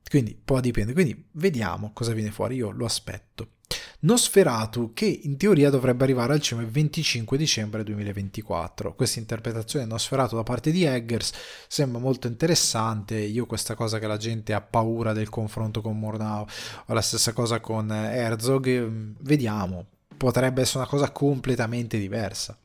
Quindi 0.08 0.40
può 0.42 0.60
dipendere. 0.60 0.94
Quindi 0.94 1.28
vediamo 1.32 1.90
cosa 1.92 2.12
viene 2.12 2.30
fuori, 2.30 2.54
io 2.54 2.70
lo 2.70 2.84
aspetto. 2.84 3.54
Nosferatu 4.00 4.92
che 4.92 5.06
in 5.06 5.36
teoria 5.36 5.70
dovrebbe 5.70 6.04
arrivare 6.04 6.34
al 6.34 6.40
cinema 6.40 6.66
il 6.66 6.72
25 6.72 7.38
dicembre 7.38 7.82
2024. 7.82 8.94
Questa 8.94 9.18
interpretazione 9.18 9.86
di 9.86 9.90
Nosferatu 9.90 10.36
da 10.36 10.42
parte 10.42 10.70
di 10.70 10.84
Eggers 10.84 11.32
sembra 11.66 11.98
molto 11.98 12.26
interessante. 12.26 13.16
Io 13.16 13.46
questa 13.46 13.74
cosa 13.74 13.98
che 13.98 14.06
la 14.06 14.18
gente 14.18 14.52
ha 14.52 14.60
paura 14.60 15.12
del 15.12 15.30
confronto 15.30 15.80
con 15.80 15.98
Murnau 15.98 16.44
o 16.86 16.92
la 16.92 17.00
stessa 17.00 17.32
cosa 17.32 17.60
con 17.60 17.90
Herzog, 17.90 18.68
mm, 18.68 19.12
vediamo. 19.20 19.86
Potrebbe 20.16 20.60
essere 20.60 20.78
una 20.80 20.88
cosa 20.88 21.10
completamente 21.10 21.98
diversa. 21.98 22.58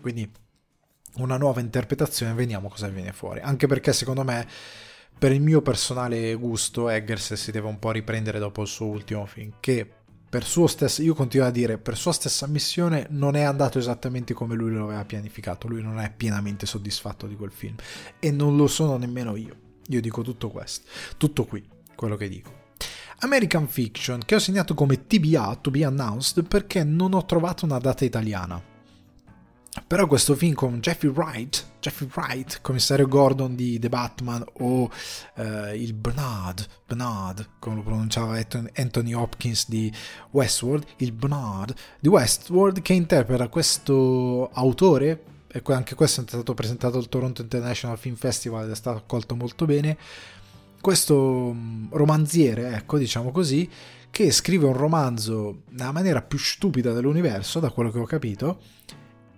Quindi 0.00 0.30
una 1.16 1.38
nuova 1.38 1.60
interpretazione, 1.60 2.34
vediamo 2.34 2.68
cosa 2.68 2.88
viene 2.88 3.12
fuori. 3.12 3.40
Anche 3.40 3.66
perché 3.66 3.92
secondo 3.92 4.22
me 4.22 4.46
per 5.16 5.32
il 5.32 5.40
mio 5.40 5.62
personale 5.62 6.34
gusto 6.34 6.88
Eggers 6.88 7.34
si 7.34 7.50
deve 7.50 7.68
un 7.68 7.78
po' 7.78 7.92
riprendere 7.92 8.38
dopo 8.38 8.62
il 8.62 8.68
suo 8.68 8.86
ultimo 8.86 9.24
film 9.26 9.52
che 9.60 10.03
per 10.34 10.44
suo 10.44 10.66
stesso, 10.66 11.00
io 11.00 11.14
continuo 11.14 11.46
a 11.46 11.50
dire, 11.50 11.78
per 11.78 11.96
sua 11.96 12.10
stessa 12.10 12.48
missione 12.48 13.06
non 13.10 13.36
è 13.36 13.42
andato 13.42 13.78
esattamente 13.78 14.34
come 14.34 14.56
lui 14.56 14.72
lo 14.72 14.82
aveva 14.82 15.04
pianificato, 15.04 15.68
lui 15.68 15.80
non 15.80 16.00
è 16.00 16.12
pienamente 16.12 16.66
soddisfatto 16.66 17.28
di 17.28 17.36
quel 17.36 17.52
film 17.52 17.76
e 18.18 18.32
non 18.32 18.56
lo 18.56 18.66
sono 18.66 18.96
nemmeno 18.96 19.36
io. 19.36 19.54
Io 19.86 20.00
dico 20.00 20.22
tutto 20.22 20.50
questo, 20.50 20.90
tutto 21.18 21.44
qui, 21.44 21.64
quello 21.94 22.16
che 22.16 22.28
dico. 22.28 22.72
American 23.20 23.68
Fiction, 23.68 24.22
che 24.24 24.34
ho 24.34 24.40
segnato 24.40 24.74
come 24.74 25.06
TBA, 25.06 25.58
to 25.60 25.70
be 25.70 25.84
announced, 25.84 26.42
perché 26.48 26.82
non 26.82 27.14
ho 27.14 27.24
trovato 27.26 27.64
una 27.64 27.78
data 27.78 28.04
italiana 28.04 28.73
però 29.86 30.06
questo 30.06 30.36
film 30.36 30.54
con 30.54 30.78
Jeffrey 30.78 31.10
Wright, 31.10 31.72
Jeffrey 31.80 32.08
Wright, 32.14 32.60
commissario 32.60 33.08
Gordon 33.08 33.56
di 33.56 33.78
The 33.80 33.88
Batman 33.88 34.44
o 34.60 34.88
eh, 35.34 35.76
il 35.76 35.94
Bernard, 35.94 36.64
Bernard, 36.86 37.48
come 37.58 37.76
lo 37.76 37.82
pronunciava 37.82 38.40
Anthony 38.74 39.12
Hopkins 39.12 39.68
di 39.68 39.92
Westworld, 40.30 40.84
il 40.98 41.10
Bernard 41.10 41.74
di 41.98 42.08
Westworld 42.08 42.82
che 42.82 42.92
interpreta 42.92 43.48
questo 43.48 44.48
autore, 44.52 45.24
e 45.48 45.62
anche 45.66 45.94
questo 45.94 46.20
è 46.20 46.24
stato 46.26 46.54
presentato 46.54 46.96
al 46.96 47.08
Toronto 47.08 47.42
International 47.42 47.98
Film 47.98 48.14
Festival 48.14 48.64
ed 48.64 48.70
è 48.70 48.76
stato 48.76 48.98
accolto 48.98 49.34
molto 49.34 49.64
bene, 49.64 49.98
questo 50.80 51.52
mm, 51.52 51.86
romanziere, 51.90 52.74
ecco 52.76 52.96
diciamo 52.96 53.32
così, 53.32 53.68
che 54.10 54.30
scrive 54.30 54.66
un 54.66 54.74
romanzo 54.74 55.62
nella 55.70 55.90
maniera 55.90 56.22
più 56.22 56.38
stupida 56.38 56.92
dell'universo, 56.92 57.58
da 57.58 57.70
quello 57.70 57.90
che 57.90 57.98
ho 57.98 58.04
capito, 58.04 58.60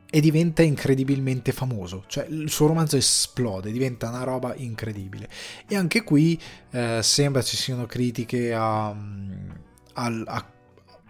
e 0.09 0.21
diventa 0.21 0.63
incredibilmente 0.63 1.53
famoso, 1.53 2.05
cioè 2.07 2.27
il 2.29 2.51
suo 2.51 2.69
romanzo 2.69 2.97
esplode, 2.97 3.73
diventa 3.73 4.09
una 4.09 4.23
roba 4.23 4.55
incredibile. 4.55 5.29
E 5.67 5.77
anche 5.77 6.03
qui 6.05 6.41
eh, 6.71 7.01
sembra 7.03 7.43
ci 7.43 7.57
siano 7.57 7.87
critiche 7.87 8.55
a, 8.55 8.89
a, 8.89 8.95
a, 9.95 10.51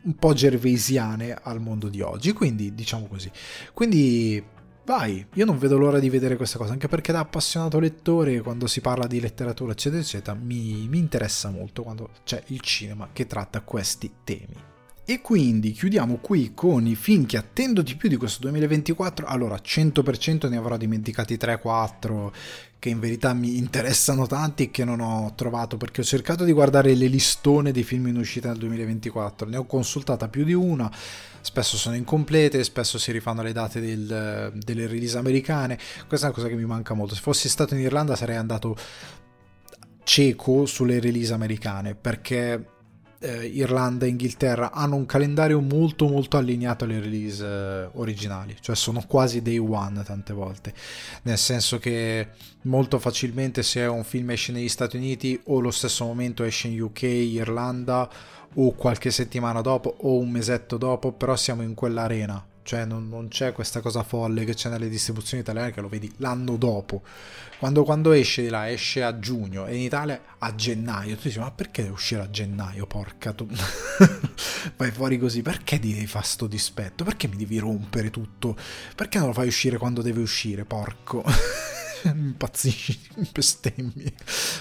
un 0.03 0.15
po' 0.15 0.33
gervesiane 0.33 1.37
al 1.41 1.61
mondo 1.61 1.89
di 1.89 2.01
oggi, 2.01 2.33
quindi 2.33 2.75
diciamo 2.75 3.07
così. 3.07 3.31
Quindi 3.75 4.43
vai, 4.85 5.27
io 5.35 5.45
non 5.45 5.59
vedo 5.59 5.77
l'ora 5.77 5.99
di 5.99 6.09
vedere 6.09 6.37
questa 6.37 6.59
cosa, 6.59 6.73
anche 6.73 6.89
perché 6.89 7.13
da 7.13 7.19
appassionato 7.19 7.79
lettore, 7.79 8.41
quando 8.41 8.67
si 8.67 8.81
parla 8.81 9.07
di 9.07 9.21
letteratura, 9.21 9.73
eccetera, 9.73 10.01
eccetera, 10.01 10.39
mi, 10.41 10.87
mi 10.89 10.99
interessa 10.99 11.51
molto 11.51 11.83
quando 11.83 12.11
c'è 12.25 12.43
il 12.47 12.61
cinema 12.61 13.11
che 13.13 13.27
tratta 13.27 13.61
questi 13.61 14.11
temi. 14.25 14.75
E 15.09 15.21
quindi 15.21 15.71
chiudiamo 15.71 16.17
qui 16.17 16.51
con 16.53 16.85
i 16.85 16.97
film 16.97 17.27
che 17.27 17.37
attendo 17.37 17.81
di 17.81 17.95
più 17.95 18.09
di 18.09 18.17
questo 18.17 18.41
2024. 18.41 19.25
Allora, 19.25 19.55
100% 19.55 20.49
ne 20.49 20.57
avrò 20.57 20.77
dimenticati 20.77 21.37
3-4 21.37 22.33
che 22.81 22.89
in 22.89 22.99
verità 22.99 23.33
mi 23.33 23.57
interessano 23.57 24.27
tanti 24.27 24.65
e 24.65 24.71
che 24.73 24.85
non 24.85 24.99
ho 24.99 25.33
trovato 25.37 25.77
perché 25.77 26.01
ho 26.01 26.05
cercato 26.05 26.43
di 26.43 26.51
guardare 26.51 26.93
le 26.95 27.07
listone 27.07 27.71
dei 27.71 27.85
film 27.85 28.09
in 28.09 28.17
uscita 28.17 28.49
nel 28.49 28.59
2024. 28.59 29.49
Ne 29.49 29.59
ho 29.59 29.65
consultata 29.65 30.27
più 30.27 30.43
di 30.43 30.55
una, 30.55 30.91
spesso 31.41 31.77
sono 31.77 31.95
incomplete, 31.95 32.65
spesso 32.65 32.99
si 32.99 33.13
rifanno 33.13 33.43
le 33.43 33.53
date 33.53 33.81
del, 33.81 34.53
delle 34.57 34.87
release 34.89 35.17
americane. 35.17 35.79
Questa 36.09 36.27
è 36.27 36.31
una 36.31 36.39
cosa 36.39 36.49
che 36.49 36.57
mi 36.57 36.67
manca 36.67 36.95
molto. 36.95 37.15
Se 37.15 37.21
fossi 37.21 37.49
stato 37.49 37.77
in 37.77 37.81
Irlanda 37.81 38.17
sarei 38.17 38.35
andato 38.37 38.77
cieco 40.03 40.67
sulle 40.67 40.99
release 40.99 41.33
americane 41.33 41.95
perché 41.95 42.75
eh, 43.19 43.47
Irlanda 43.47 44.07
e 44.07 44.09
Inghilterra 44.09 44.73
hanno 44.73 44.97
un 44.97 45.07
calendario 45.07 45.61
molto 45.61 46.09
molto 46.09 46.37
allineato 46.37 46.85
alle 46.85 47.01
release 47.01 47.45
eh, 47.45 47.89
originali, 47.95 48.57
cioè 48.61 48.75
sono 48.77 49.05
quasi 49.07 49.43
day 49.43 49.59
one 49.59 50.03
tante 50.03 50.33
volte, 50.33 50.73
nel 51.23 51.39
senso 51.39 51.79
che 51.79 52.29
molto 52.63 52.99
facilmente 52.99 53.63
se 53.63 53.83
un 53.83 54.05
film 54.05 54.31
esce 54.31 54.53
negli 54.53 54.69
Stati 54.69 54.97
Uniti 54.97 55.41
o 55.47 55.61
lo 55.61 55.71
stesso 55.71 56.05
momento 56.05 56.45
esce 56.45 56.69
in 56.69 56.81
UK, 56.81 57.03
Irlanda 57.03 58.09
o 58.55 58.73
qualche 58.73 59.11
settimana 59.11 59.61
dopo 59.61 59.95
o 60.01 60.19
un 60.19 60.31
mesetto 60.31 60.77
dopo, 60.77 61.13
però 61.13 61.37
siamo 61.37 61.63
in 61.63 61.75
quell'arena 61.75 62.55
cioè 62.67 62.85
non, 62.85 63.09
non, 63.09 63.29
c'è 63.29 63.53
questa 63.53 63.81
cosa 63.81 64.03
folle 64.03 64.45
che 64.45 64.55
c'è 64.55 64.69
nelle 64.69 64.89
distribuzioni 64.89 65.41
italiane 65.41 65.71
che 65.71 65.81
lo 65.81 65.89
vedi 65.89 66.13
l'anno 66.17 66.57
dopo. 66.57 67.03
Quando, 67.61 67.85
quando 67.85 68.11
esce 68.11 68.43
di 68.43 68.49
là, 68.49 68.69
esce 68.69 69.05
a 69.05 69.21
giugno 69.21 69.67
e 69.67 69.77
in 69.77 69.83
Italia 69.83 70.21
a 70.39 70.53
gennaio. 70.53 71.15
Tu 71.15 71.23
dici, 71.29 71.39
ma 71.39 71.53
perché 71.53 71.83
uscire 71.83 72.23
a 72.23 72.29
gennaio? 72.29 72.89
Porca 72.89 73.33
tu. 73.33 73.47
Vai 74.77 74.91
fuori 74.91 75.17
così, 75.17 75.43
perché 75.43 75.79
devi 75.79 76.09
fare 76.09 76.27
sto 76.27 76.49
dispetto? 76.49 77.05
Perché 77.05 77.29
mi 77.29 77.37
devi 77.37 77.59
rompere 77.59 78.11
tutto? 78.11 78.57
Perché 78.97 79.19
non 79.19 79.29
lo 79.29 79.33
fai 79.33 79.47
uscire 79.47 79.79
quando 79.79 80.03
deve 80.03 80.21
uscire? 80.21 80.65
Porco. 80.65 81.23
Impazzisci, 82.03 82.99
bestemmi. 83.33 84.13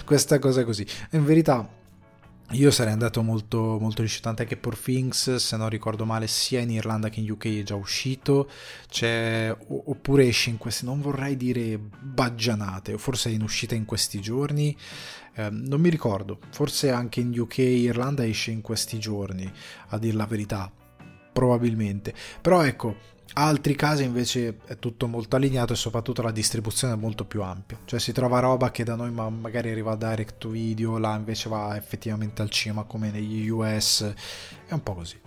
Questa 0.06 0.38
cosa 0.38 0.64
così. 0.64 0.86
In 1.14 1.26
verità 1.26 1.68
io 2.52 2.70
sarei 2.70 2.94
andato 2.94 3.24
molto, 3.24 3.78
molto 3.80 4.02
riuscito, 4.02 4.28
tant'è 4.28 4.46
che 4.46 4.56
Poor 4.56 4.78
Things, 4.78 5.36
se 5.36 5.58
non 5.58 5.68
ricordo 5.68 6.06
male, 6.06 6.28
sia 6.28 6.60
in 6.60 6.70
Irlanda 6.70 7.10
che 7.10 7.20
in 7.20 7.30
UK 7.30 7.60
è 7.60 7.64
già 7.64 7.76
uscito, 7.76 8.50
c'è, 8.88 9.56
oppure 9.68 10.28
esce 10.28 10.52
in 10.52 10.58
questi, 10.58 10.86
non 10.86 11.02
vorrei 11.02 11.36
dire 11.38 11.78
baggianate, 11.78 12.94
o 12.94 12.98
forse 12.98 13.30
è 13.30 13.34
in 13.34 13.42
uscita 13.42 13.74
in 13.74 13.86
questi 13.86 14.22
giorni, 14.22 14.78
eh, 15.36 15.50
non 15.50 15.82
mi 15.82 15.90
ricordo, 15.90 16.40
forse 16.52 16.92
anche 16.92 17.20
in 17.20 17.38
UK 17.38 17.58
e 17.60 17.78
Irlanda 17.78 18.26
esce 18.26 18.52
in 18.52 18.62
questi 18.62 19.00
giorni, 19.00 19.52
a 19.88 19.98
dir 19.98 20.16
la 20.16 20.28
verità, 20.28 20.72
probabilmente. 21.34 22.14
Però 22.42 22.64
ecco, 22.64 22.96
Altri 23.38 23.76
casi 23.76 24.06
invece 24.06 24.60
è 24.66 24.80
tutto 24.80 25.08
molto 25.08 25.36
allineato 25.36 25.74
e 25.74 25.76
soprattutto 25.76 26.22
la 26.22 26.32
distribuzione 26.32 26.94
è 26.94 26.96
molto 26.96 27.26
più 27.26 27.42
ampia. 27.42 27.78
Cioè 27.84 28.00
si 28.00 28.14
trova 28.14 28.40
roba 28.40 28.72
che 28.72 28.86
da 28.86 28.96
noi 28.96 29.12
magari 29.12 29.72
arriva 29.72 29.92
a 29.92 29.98
direct 29.98 30.38
to 30.38 30.50
video, 30.50 30.98
là 30.98 31.18
invece 31.18 31.50
va 31.50 31.76
effettivamente 31.76 32.42
al 32.42 32.50
cinema 32.50 32.84
come 32.84 33.12
negli 33.12 33.50
US. 33.50 34.14
È 34.66 34.72
un 34.72 34.82
po' 34.82 34.94
così. 34.94 35.20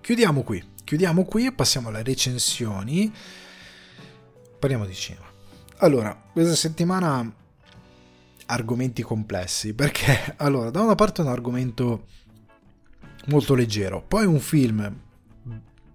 Chiudiamo 0.00 0.42
qui. 0.42 0.64
Chiudiamo 0.82 1.24
qui 1.26 1.44
e 1.44 1.52
passiamo 1.52 1.88
alle 1.88 2.02
recensioni. 2.02 3.12
Parliamo 4.58 4.86
di 4.86 4.94
cinema. 4.94 5.26
Allora, 5.80 6.18
questa 6.32 6.54
settimana 6.54 7.30
argomenti 8.46 9.02
complessi 9.02 9.74
perché 9.74 10.34
allora, 10.38 10.70
da 10.70 10.80
una 10.80 10.94
parte 10.94 11.20
è 11.20 11.26
un 11.26 11.30
argomento 11.30 12.06
molto 13.26 13.54
leggero, 13.54 14.02
poi 14.02 14.24
un 14.24 14.40
film 14.40 15.08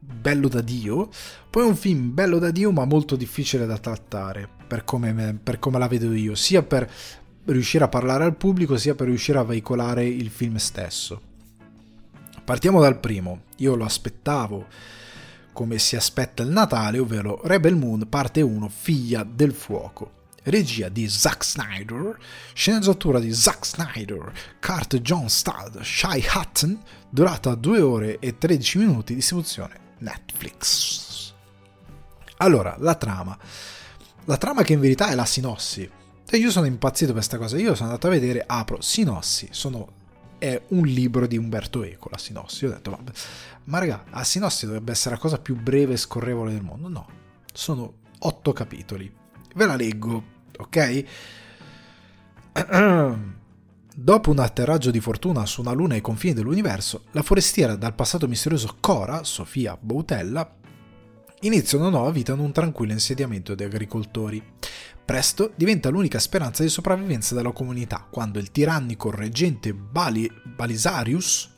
bello 0.06 0.47
da 0.47 0.62
Dio, 0.62 1.10
poi 1.49 1.66
un 1.66 1.76
film 1.76 2.14
bello 2.14 2.39
da 2.39 2.51
Dio 2.51 2.72
ma 2.72 2.86
molto 2.86 3.16
difficile 3.16 3.66
da 3.66 3.78
trattare, 3.78 4.47
per 4.68 4.84
come, 4.84 5.38
per 5.41 5.60
come 5.60 5.80
la 5.80 5.88
vedo 5.88 6.14
io, 6.14 6.36
sia 6.36 6.64
per 6.64 6.89
riuscire 7.45 7.84
a 7.84 7.89
parlare 7.89 8.24
al 8.24 8.36
pubblico, 8.36 8.78
sia 8.78 8.95
per 8.95 9.08
riuscire 9.08 9.38
a 9.38 9.43
veicolare 9.43 10.06
il 10.06 10.30
film 10.30 10.56
stesso. 10.56 11.22
Partiamo 12.43 12.82
dal 12.82 12.99
primo, 12.99 13.43
io 13.58 13.76
lo 13.76 13.86
aspettavo 13.86 14.68
come 15.51 15.80
si 15.80 15.95
aspetta 15.95 16.43
il 16.43 16.49
Natale, 16.49 16.99
ovvero 16.99 17.39
Rebel 17.43 17.76
Moon 17.76 18.08
parte 18.10 18.41
1, 18.41 18.70
Figlia 18.70 19.24
del 19.24 19.53
Fuoco. 19.53 20.12
Regia 20.43 20.89
di 20.89 21.08
Zack 21.08 21.43
Snyder, 21.43 22.16
sceneggiatura 22.53 23.20
di 23.20 23.34
Zack 23.34 23.66
Snyder, 23.66 24.32
Kurt 24.60 24.97
John 24.97 25.28
Stad, 25.28 25.82
Shai 25.82 26.24
Hutton, 26.36 26.80
durata 27.10 27.56
2 27.56 27.82
ore 27.82 28.20
e 28.20 28.38
13 28.38 28.78
minuti, 28.78 29.16
distribuzione 29.16 29.84
Netflix. 29.99 31.33
Allora, 32.37 32.75
la 32.79 32.95
trama. 32.95 33.37
La 34.25 34.37
trama 34.37 34.63
che 34.63 34.73
in 34.73 34.79
verità 34.79 35.09
è 35.09 35.15
la 35.15 35.25
sinossi. 35.25 35.89
Cioè, 36.25 36.39
io 36.39 36.51
sono 36.51 36.65
impazzito 36.65 37.13
per 37.13 37.17
questa 37.17 37.37
cosa. 37.37 37.57
Io 37.57 37.75
sono 37.75 37.89
andato 37.89 38.07
a 38.07 38.11
vedere, 38.11 38.43
apro, 38.45 38.81
sinossi. 38.81 39.47
Sono, 39.51 39.87
è 40.37 40.61
un 40.69 40.85
libro 40.85 41.27
di 41.27 41.37
Umberto 41.37 41.83
Eco, 41.83 42.09
la 42.11 42.17
sinossi. 42.17 42.65
Io 42.65 42.71
ho 42.71 42.73
detto, 42.73 42.91
vabbè, 42.91 43.11
ma 43.65 43.79
raga, 43.79 44.03
la 44.09 44.23
sinossi 44.23 44.65
dovrebbe 44.65 44.91
essere 44.91 45.15
la 45.15 45.21
cosa 45.21 45.37
più 45.37 45.55
breve 45.55 45.93
e 45.93 45.97
scorrevole 45.97 46.51
del 46.51 46.63
mondo. 46.63 46.87
No, 46.87 47.07
sono 47.53 47.93
otto 48.19 48.53
capitoli. 48.53 49.13
Ve 49.55 49.65
la 49.65 49.75
leggo, 49.75 50.23
ok? 50.57 51.03
Dopo 53.97 54.29
un 54.29 54.39
atterraggio 54.39 54.91
di 54.91 54.99
fortuna 54.99 55.45
su 55.45 55.61
una 55.61 55.71
luna 55.71 55.93
ai 55.93 56.01
confini 56.01 56.33
dell'universo, 56.33 57.03
la 57.11 57.21
forestiera 57.21 57.77
dal 57.77 57.95
passato 57.95 58.27
misterioso 58.27 58.75
Cora, 58.81 59.23
Sofia 59.23 59.77
Boutella, 59.79 60.53
inizia 61.41 61.77
una 61.77 61.87
nuova 61.87 62.11
vita 62.11 62.33
in 62.33 62.39
un 62.39 62.51
tranquillo 62.51 62.91
insediamento 62.91 63.55
di 63.55 63.63
agricoltori. 63.63 64.43
Presto 65.05 65.53
diventa 65.55 65.87
l'unica 65.87 66.19
speranza 66.19 66.61
di 66.61 66.67
sopravvivenza 66.67 67.35
della 67.35 67.53
comunità 67.53 68.05
quando 68.09 68.37
il 68.37 68.51
tirannico 68.51 69.11
reggente 69.11 69.73
Bali- 69.73 70.29
Balisarius 70.43 71.55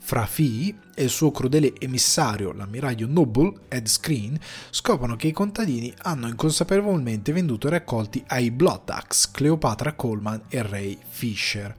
fra 0.00 0.26
figli 0.26 0.74
e 0.94 1.04
il 1.04 1.10
suo 1.10 1.30
crudele 1.30 1.72
emissario, 1.78 2.52
l'ammiraglio 2.52 3.06
Noble, 3.06 3.52
Ed 3.68 3.86
Screen, 3.86 4.38
scoprono 4.70 5.14
che 5.14 5.28
i 5.28 5.32
contadini 5.32 5.94
hanno 6.02 6.26
inconsapevolmente 6.26 7.32
venduto 7.32 7.68
i 7.68 7.70
raccolti 7.70 8.24
ai 8.26 8.50
Blood 8.50 8.88
Axe, 8.88 9.28
Cleopatra 9.32 9.94
Coleman 9.94 10.42
e 10.48 10.62
Ray 10.62 10.98
Fisher 11.08 11.76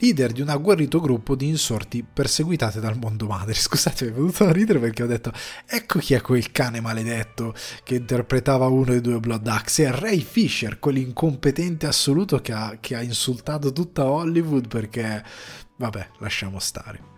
leader 0.00 0.32
di 0.32 0.40
un 0.40 0.48
agguerrito 0.48 1.00
gruppo 1.00 1.34
di 1.34 1.46
insorti 1.46 2.02
perseguitate 2.02 2.80
dal 2.80 2.96
mondo 2.96 3.26
madre. 3.26 3.54
Scusate, 3.54 4.06
mi 4.06 4.10
è 4.10 4.14
venuto 4.14 4.52
ridere 4.52 4.78
perché 4.78 5.02
ho 5.02 5.06
detto: 5.06 5.32
Ecco 5.66 5.98
chi 5.98 6.14
è 6.14 6.20
quel 6.20 6.50
cane 6.50 6.80
maledetto 6.80 7.54
che 7.84 7.96
interpretava 7.96 8.66
uno 8.66 8.84
dei 8.84 9.00
due 9.00 9.20
Blood 9.20 9.46
Axe. 9.46 9.86
È 9.86 9.90
Ray 9.90 10.20
Fisher, 10.20 10.78
quell'incompetente 10.78 11.86
assoluto 11.86 12.40
che 12.40 12.52
ha, 12.52 12.76
che 12.80 12.96
ha 12.96 13.02
insultato 13.02 13.72
tutta 13.72 14.06
Hollywood 14.06 14.68
perché. 14.68 15.22
Vabbè, 15.76 16.08
lasciamo 16.18 16.58
stare. 16.58 17.09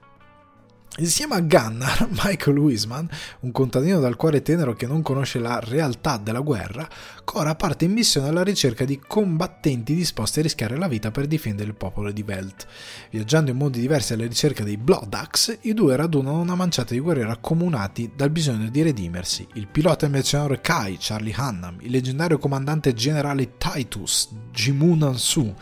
Insieme 0.98 1.36
a 1.36 1.40
Gunnar, 1.40 2.08
Michael 2.22 2.58
Wiseman, 2.58 3.08
un 3.40 3.52
contadino 3.52 3.98
dal 3.98 4.16
cuore 4.16 4.42
tenero 4.42 4.74
che 4.74 4.86
non 4.86 5.02
conosce 5.02 5.38
la 5.38 5.58
realtà 5.58 6.18
della 6.18 6.40
guerra, 6.40 6.86
Cora 7.24 7.54
parte 7.54 7.86
in 7.86 7.92
missione 7.92 8.28
alla 8.28 8.42
ricerca 8.42 8.84
di 8.84 8.98
combattenti 8.98 9.94
disposti 9.94 10.40
a 10.40 10.42
rischiare 10.42 10.76
la 10.76 10.88
vita 10.88 11.10
per 11.10 11.26
difendere 11.26 11.68
il 11.68 11.74
popolo 11.74 12.12
di 12.12 12.22
Velt. 12.22 12.66
Viaggiando 13.10 13.50
in 13.50 13.56
mondi 13.56 13.80
diversi 13.80 14.12
alla 14.12 14.26
ricerca 14.26 14.64
dei 14.64 14.76
Blood 14.76 15.14
Axe, 15.14 15.58
i 15.62 15.72
due 15.72 15.96
radunano 15.96 16.40
una 16.40 16.54
manciata 16.54 16.92
di 16.92 17.00
guerrieri 17.00 17.30
accomunati 17.30 18.12
dal 18.14 18.28
bisogno 18.28 18.68
di 18.68 18.82
redimersi. 18.82 19.46
Il 19.54 19.68
pilota 19.68 20.04
e 20.04 20.10
mercenario 20.10 20.58
Kai, 20.60 20.98
Charlie 21.00 21.34
Hannam, 21.34 21.78
il 21.80 21.90
leggendario 21.90 22.38
comandante 22.38 22.92
generale 22.92 23.56
Titus, 23.56 24.28
Jimun 24.50 25.02
Ansu, 25.02 25.54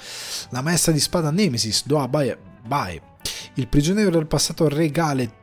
la 0.49 0.62
maestra 0.62 0.91
di 0.91 0.99
spada 0.99 1.31
Nemesis, 1.31 1.87
Doa 1.87 2.09
Bae, 2.09 3.09
il 3.55 3.68
prigioniero 3.68 4.11
del 4.11 4.27
passato 4.27 4.68
regale 4.68 5.39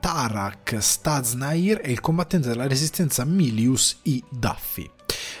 Tarak 0.00 0.76
Staznair 0.80 1.80
e 1.82 1.90
il 1.90 2.00
combattente 2.00 2.48
della 2.48 2.66
resistenza 2.66 3.24
Milius 3.24 3.98
I. 4.02 4.22
Duffy. 4.30 4.88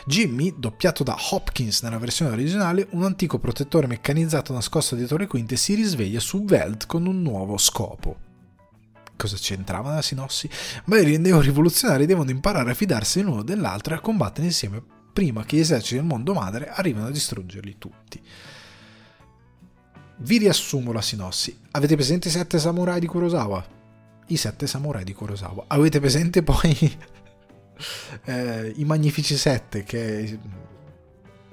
Jimmy, 0.06 0.54
doppiato 0.56 1.02
da 1.02 1.16
Hopkins 1.30 1.82
nella 1.82 1.98
versione 1.98 2.32
originale, 2.32 2.86
un 2.90 3.04
antico 3.04 3.38
protettore 3.38 3.86
meccanizzato 3.86 4.52
nascosto 4.52 4.94
dietro 4.94 5.16
le 5.16 5.26
quinte, 5.26 5.56
si 5.56 5.74
risveglia 5.74 6.20
su 6.20 6.44
Veld 6.44 6.86
con 6.86 7.06
un 7.06 7.22
nuovo 7.22 7.58
scopo. 7.58 8.16
Cosa 9.16 9.36
c'entrava 9.36 9.90
nella 9.90 10.02
sinossi? 10.02 10.48
Ma 10.84 10.98
i 10.98 11.18
neo-rivoluzionari 11.18 12.06
devono 12.06 12.30
imparare 12.30 12.72
a 12.72 12.74
fidarsi 12.74 13.22
l'uno 13.22 13.42
dell'altro 13.42 13.94
e 13.94 13.96
a 13.96 14.00
combattere 14.00 14.46
insieme 14.46 14.82
prima 15.12 15.44
che 15.44 15.56
gli 15.56 15.60
eserciti 15.60 15.94
del 15.94 16.04
mondo 16.04 16.34
madre 16.34 16.68
arrivino 16.68 17.06
a 17.06 17.10
distruggerli 17.10 17.76
tutti. 17.78 18.22
Vi 20.18 20.38
riassumo 20.38 20.92
la 20.92 21.02
sinossi. 21.02 21.58
Avete 21.72 21.94
presente 21.94 22.28
i 22.28 22.30
sette 22.30 22.58
samurai 22.58 23.00
di 23.00 23.06
Kurosawa? 23.06 23.64
I 24.28 24.36
sette 24.36 24.66
samurai 24.66 25.04
di 25.04 25.12
Kurosawa. 25.12 25.64
Avete 25.68 26.00
presente 26.00 26.42
poi 26.42 26.74
eh, 28.24 28.72
I 28.76 28.84
Magnifici 28.84 29.36
Sette, 29.36 29.84
che 29.84 30.38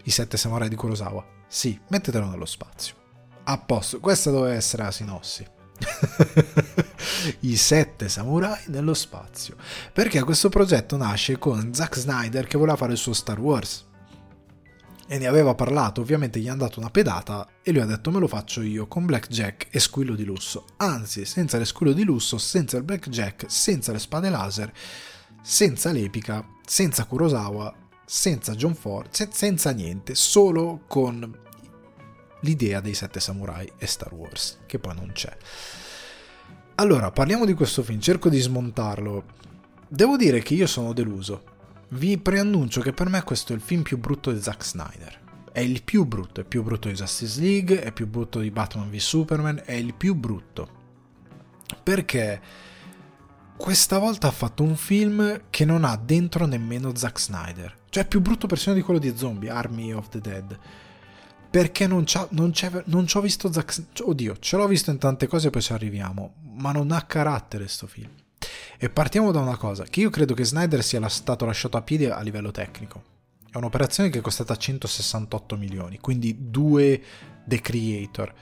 i 0.04 0.12
Sette 0.12 0.38
Samurai 0.38 0.70
di 0.70 0.76
Kurosawa. 0.76 1.26
Sì, 1.48 1.80
mettetelo 1.90 2.28
nello 2.28 2.46
spazio. 2.46 2.96
A 3.44 3.58
posto, 3.58 4.00
questa 4.00 4.32
doveva 4.32 4.54
essere 4.54 4.84
la 4.84 4.92
sinossi. 4.92 5.46
I 7.42 7.56
sette 7.58 8.08
samurai 8.08 8.64
nello 8.68 8.94
spazio. 8.94 9.56
Perché 9.92 10.24
questo 10.24 10.50
progetto 10.50 10.96
nasce 10.96 11.38
con 11.38 11.74
Zack 11.74 11.98
Snyder 11.98 12.48
che 12.48 12.58
voleva 12.58 12.78
fare 12.78 12.94
il 12.94 12.98
suo 12.98 13.14
Star 13.14 13.40
Wars. 13.40 13.86
E 15.08 15.18
ne 15.18 15.28
aveva 15.28 15.54
parlato, 15.54 16.02
ovviamente 16.02 16.40
gli 16.40 16.48
hanno 16.48 16.64
dato 16.64 16.80
una 16.80 16.90
pedata 16.90 17.48
e 17.62 17.72
lui 17.72 17.82
ha 17.82 17.86
detto 17.86 18.10
me 18.10 18.20
lo 18.20 18.28
faccio 18.28 18.62
io 18.62 18.88
con 18.88 19.06
Blackjack 19.06 19.68
e 19.70 19.80
squillo 19.80 20.16
di 20.16 20.24
lusso. 20.24 20.66
Anzi, 20.78 21.26
senza 21.26 21.58
le 21.58 21.66
squillo 21.66 21.92
di 21.92 22.04
lusso, 22.04 22.38
senza 22.38 22.78
il 22.78 22.84
Blackjack, 22.84 23.46
senza 23.48 23.92
le 23.92 24.00
spade 24.00 24.30
laser, 24.30 24.72
senza 25.42 25.92
l'epica, 25.92 26.48
senza 26.66 27.06
Kurosawa, 27.06 27.74
senza 28.06 28.56
John 28.56 28.76
Ford, 28.76 29.10
senza 29.30 29.72
niente, 29.72 30.16
solo 30.16 30.84
con 30.88 31.40
l'idea 32.42 32.80
dei 32.80 32.94
sette 32.94 33.20
samurai 33.20 33.72
e 33.78 33.86
Star 33.88 34.14
Wars, 34.14 34.60
che 34.66 34.80
poi 34.80 34.96
non 34.96 35.12
c'è. 35.14 35.36
Allora, 36.76 37.12
parliamo 37.12 37.46
di 37.46 37.54
questo 37.54 37.84
film, 37.84 38.00
cerco 38.00 38.30
di 38.30 38.40
smontarlo. 38.40 39.24
Devo 39.88 40.18
dire 40.18 40.42
che 40.42 40.54
io 40.54 40.68
sono 40.68 40.94
deluso. 40.94 41.44
Vi 41.94 42.18
preannuncio 42.18 42.82
che 42.82 42.92
per 42.92 43.08
me 43.08 43.22
questo 43.22 43.54
è 43.54 43.56
il 43.56 43.62
film 43.62 43.84
più 43.84 44.00
brutto 44.00 44.32
di 44.32 44.42
Zack 44.42 44.66
Snyder. 44.66 45.22
È 45.52 45.60
il 45.60 45.84
più 45.84 46.06
brutto, 46.06 46.42
è 46.42 46.44
più 46.44 46.64
brutto 46.64 46.88
di 46.88 46.96
Justice 46.96 47.40
League, 47.40 47.84
è 47.84 47.92
più 47.92 48.08
brutto 48.08 48.40
di 48.40 48.50
Batman 48.50 48.90
v 48.90 48.96
Superman, 48.96 49.62
è 49.64 49.74
il 49.74 49.94
più 49.94 50.16
brutto. 50.16 50.82
Perché 51.84 52.42
questa 53.56 54.00
volta 54.00 54.28
ha 54.28 54.32
fatto 54.32 54.64
un 54.64 54.76
film 54.76 55.44
che 55.52 55.66
non 55.66 55.84
ha 55.84 55.96
dentro 55.96 56.48
nemmeno 56.48 56.96
Zack 56.96 57.20
Snyder. 57.20 57.78
Cioè 57.90 58.06
è 58.06 58.08
più 58.08 58.22
brutto 58.22 58.48
persino 58.48 58.74
di 58.74 58.82
quello 58.82 59.00
di 59.00 59.16
Zombie, 59.16 59.52
Army 59.52 59.92
of 59.92 60.10
the 60.10 60.20
Dead 60.20 60.60
perché 61.52 61.86
non, 61.86 62.04
non, 62.30 62.52
non 62.86 63.08
ci 63.08 63.18
ho 63.18 63.22
visto 63.22 63.54
Zack 63.54 63.84
oddio 64.02 64.40
ce 64.40 64.58
l'ho 64.58 64.66
visto 64.66 64.90
in 64.90 64.98
tante 64.98 65.28
cose 65.28 65.52
poi 65.52 65.62
ci 65.62 65.72
arriviamo 65.72 66.34
ma 66.56 66.72
non 66.72 66.92
ha 66.92 67.04
carattere 67.04 67.68
sto 67.68 67.86
film 67.86 68.10
e 68.84 68.90
partiamo 68.90 69.32
da 69.32 69.40
una 69.40 69.56
cosa 69.56 69.86
che 69.86 70.02
io 70.02 70.10
credo 70.10 70.34
che 70.34 70.44
Snyder 70.44 70.84
sia 70.84 71.08
stato 71.08 71.46
lasciato 71.46 71.78
a 71.78 71.82
piedi 71.82 72.04
a 72.04 72.20
livello 72.20 72.52
tecnico. 72.52 73.02
È 73.50 73.56
un'operazione 73.56 74.10
che 74.10 74.20
è 74.20 74.22
costata 74.22 74.58
168 74.58 75.56
milioni 75.56 76.00
quindi 76.00 76.50
due 76.50 77.02
The 77.46 77.62
Creator 77.62 78.34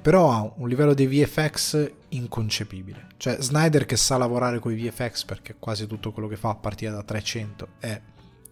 però 0.00 0.32
ha 0.32 0.54
un 0.56 0.68
livello 0.70 0.94
di 0.94 1.06
VFX 1.06 1.92
inconcepibile. 2.08 3.08
Cioè 3.18 3.42
Snyder 3.42 3.84
che 3.84 3.98
sa 3.98 4.16
lavorare 4.16 4.58
con 4.58 4.72
i 4.72 4.74
VFX 4.74 5.26
perché 5.26 5.56
quasi 5.58 5.86
tutto 5.86 6.12
quello 6.12 6.28
che 6.28 6.36
fa 6.36 6.48
a 6.48 6.54
partire 6.54 6.92
da 6.92 7.02
300 7.02 7.68
è 7.78 8.00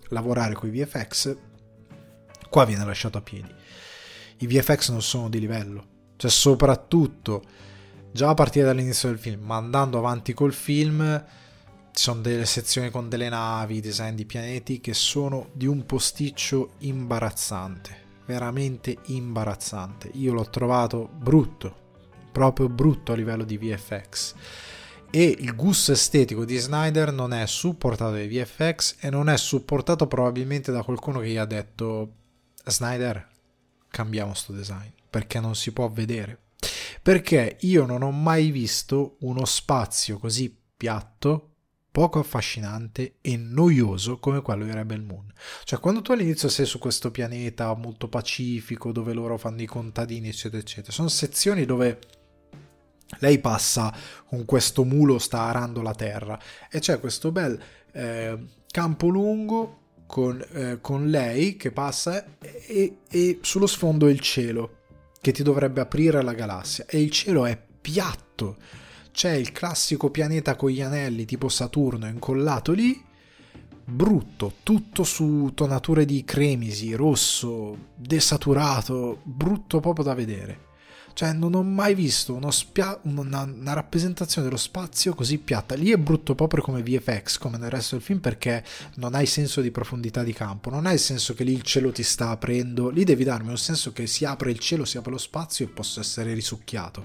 lavorare 0.09 0.53
con 0.53 0.69
i 0.69 0.79
VFX 0.79 1.35
qua 2.51 2.67
viene 2.67 2.85
lasciato 2.85 3.17
a 3.17 3.23
piedi. 3.23 3.51
I 4.41 4.47
VFX 4.47 4.91
non 4.91 5.01
sono 5.01 5.31
di 5.31 5.41
livello. 5.41 5.87
Cioè, 6.17 6.31
soprattutto 6.31 7.43
già 8.13 8.29
a 8.29 8.35
partire 8.35 8.67
dall'inizio 8.67 9.09
del 9.09 9.19
film, 9.19 9.45
ma 9.45 9.57
andando 9.57 9.97
avanti 9.97 10.35
col 10.35 10.53
film, 10.53 11.25
ci 11.99 12.05
sono 12.05 12.21
delle 12.21 12.47
sezioni 12.47 12.91
con 12.91 13.09
delle 13.09 13.29
navi, 13.29 13.81
design 13.81 14.15
di 14.15 14.25
pianeti 14.25 14.81
che 14.81 14.95
sono 14.95 15.49
di 15.53 15.67
un 15.67 15.85
posticcio 15.85 16.75
imbarazzante. 16.79 18.07
Veramente 18.25 18.99
imbarazzante. 19.07 20.09
Io 20.15 20.33
l'ho 20.33 20.49
trovato 20.49 21.11
brutto, 21.13 21.75
proprio 22.31 22.69
brutto 22.69 23.11
a 23.11 23.17
livello 23.17 23.43
di 23.43 23.59
VFX. 23.59 24.35
E 25.11 25.25
il 25.41 25.57
gusto 25.57 25.91
estetico 25.91 26.45
di 26.45 26.57
Snyder 26.57 27.11
non 27.11 27.33
è 27.33 27.45
supportato 27.49 28.13
dai 28.13 28.29
VFX 28.29 28.99
e 29.01 29.11
non 29.11 29.29
è 29.29 29.37
supportato 29.37 30.07
probabilmente 30.07 30.71
da 30.71 30.85
qualcuno 30.85 31.19
che 31.19 31.31
gli 31.31 31.37
ha 31.37 31.47
detto 31.47 32.13
Snyder 32.65 33.27
cambiamo 33.89 34.35
sto 34.35 34.53
design 34.53 34.91
perché 35.11 35.41
non 35.41 35.57
si 35.57 35.73
può 35.73 35.89
vedere. 35.89 36.39
Perché 37.03 37.57
io 37.63 37.87
non 37.87 38.03
ho 38.03 38.13
mai 38.13 38.53
visto 38.53 39.17
uno 39.23 39.45
spazio 39.45 40.19
così 40.19 40.57
piatto, 40.77 41.55
poco 41.91 42.19
affascinante 42.19 43.17
e 43.21 43.37
noioso 43.37 44.19
come 44.19 44.43
quello 44.43 44.65
di 44.65 44.73
Rebel 44.73 45.03
Moon. 45.03 45.33
Cioè, 45.65 45.81
quando 45.81 46.03
tu 46.03 46.13
all'inizio 46.13 46.49
sei 46.49 46.67
su 46.67 46.79
questo 46.79 47.11
pianeta 47.11 47.75
molto 47.75 48.09
pacifico, 48.09 48.93
dove 48.93 49.13
loro 49.13 49.37
fanno 49.37 49.63
i 49.63 49.67
contadini, 49.67 50.29
eccetera, 50.29 50.61
eccetera, 50.61 50.93
sono 50.93 51.09
sezioni 51.09 51.65
dove 51.65 51.99
lei 53.21 53.39
passa 53.39 53.95
con 54.27 54.45
questo 54.45 54.85
mulo, 54.85 55.19
sta 55.19 55.43
arando 55.43 55.83
la 55.83 55.95
terra 55.95 56.39
e 56.71 56.79
c'è 56.79 57.01
questo 57.01 57.33
bel 57.33 57.61
eh, 57.93 58.39
campo 58.71 59.09
lungo 59.09 59.81
con, 60.07 60.45
eh, 60.53 60.79
con 60.81 61.09
lei 61.09 61.57
che 61.57 61.71
passa 61.71 62.25
e, 62.39 62.99
e 63.09 63.39
sullo 63.43 63.67
sfondo 63.67 64.09
il 64.09 64.21
cielo 64.21 64.77
che 65.21 65.33
ti 65.33 65.43
dovrebbe 65.43 65.81
aprire 65.81 66.23
la 66.23 66.33
galassia 66.33 66.85
e 66.87 67.01
il 67.01 67.11
cielo 67.11 67.45
è 67.47 67.61
piatto 67.81 68.57
c'è 69.19 69.33
il 69.33 69.51
classico 69.51 70.11
pianeta 70.11 70.55
con 70.55 70.71
gli 70.71 70.81
anelli 70.81 71.25
tipo 71.25 71.49
Saturno 71.49 72.07
incollato 72.07 72.71
lì 72.71 73.05
brutto 73.85 74.53
tutto 74.63 75.03
su 75.03 75.51
tonature 75.55 76.05
di 76.05 76.23
cremisi 76.23 76.95
rosso 76.95 77.77
desaturato 77.97 79.19
brutto 79.25 79.81
proprio 79.81 80.05
da 80.05 80.15
vedere 80.15 80.67
cioè, 81.19 81.33
non 81.33 81.55
ho 81.55 81.65
mai 81.65 81.97
visto 81.97 82.39
spia- 82.53 82.97
una, 83.03 83.43
una, 83.43 83.73
rappresentazione 83.73 84.47
dello 84.47 84.57
spazio 84.57 85.17
così 85.17 85.39
piatta. 85.39 85.75
Lì 85.75 85.91
è 85.91 85.97
brutto 85.97 86.37
proprio 86.37 86.63
come 86.63 86.81
VFX, 86.81 87.39
come 87.39 87.59
nel 87.59 87.71
resto 87.71 87.97
del 87.97 88.05
film, 88.05 88.21
perché 88.21 88.63
non 88.99 89.17
hai 89.17 89.27
senso 89.27 89.61
di 89.61 89.73
profondità 89.73 90.23
di 90.23 90.33
campo. 90.33 90.71
Non 90.71 90.87
hai 90.87 90.97
senso 90.97 91.35
che 91.35 91.43
lì 91.43 91.53
il 91.53 91.63
cielo 91.63 91.91
ti 91.91 92.05
sta 92.05 92.31
aprendo. 92.31 92.89
Lì 92.89 93.03
devi 93.03 93.25
darmi 93.25 93.49
un 93.49 93.59
senso 93.59 93.93
che 93.93 94.07
si 94.07 94.25
apre 94.25 94.53
il 94.53 94.61
cielo, 94.61 94.85
si 94.85 94.97
apre 94.97 95.11
lo 95.11 95.19
spazio 95.19 95.65
e 95.65 95.69
posso 95.71 95.99
essere 95.99 96.35
risucchiato. 96.35 97.05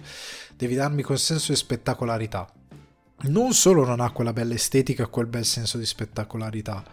Devi 0.55 0.76
darmi 0.76 1.01
quel 1.01 1.18
senso 1.18 1.51
di 1.51 1.57
spettacolarità. 1.57 2.47
Non 3.22 3.53
solo 3.53 3.84
non 3.84 3.99
ha 3.99 4.11
quella 4.11 4.32
bella 4.32 4.53
estetica, 4.53 5.07
quel 5.07 5.26
bel 5.26 5.43
senso 5.43 5.80
di 5.80 5.88
spettacolarità, 5.88 6.84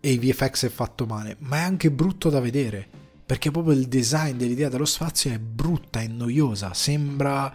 e 0.00 0.10
i 0.10 0.18
VFX 0.18 0.66
è 0.66 0.68
fatto 0.68 1.06
male, 1.06 1.36
ma 1.42 1.58
è 1.58 1.60
anche 1.60 1.92
brutto 1.92 2.28
da 2.28 2.40
vedere 2.40 3.06
perché 3.28 3.50
proprio 3.50 3.74
il 3.74 3.88
design 3.88 4.38
dell'idea 4.38 4.70
dello 4.70 4.86
spazio 4.86 5.30
è 5.30 5.38
brutta 5.38 6.00
e 6.00 6.08
noiosa, 6.08 6.72
sembra 6.72 7.54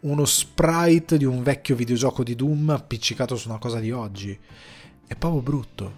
uno 0.00 0.26
sprite 0.26 1.16
di 1.16 1.24
un 1.24 1.42
vecchio 1.42 1.74
videogioco 1.74 2.22
di 2.22 2.36
Doom 2.36 2.68
appiccicato 2.68 3.34
su 3.34 3.48
una 3.48 3.56
cosa 3.56 3.80
di 3.80 3.90
oggi. 3.90 4.38
È 5.06 5.16
proprio 5.16 5.40
brutto. 5.40 5.94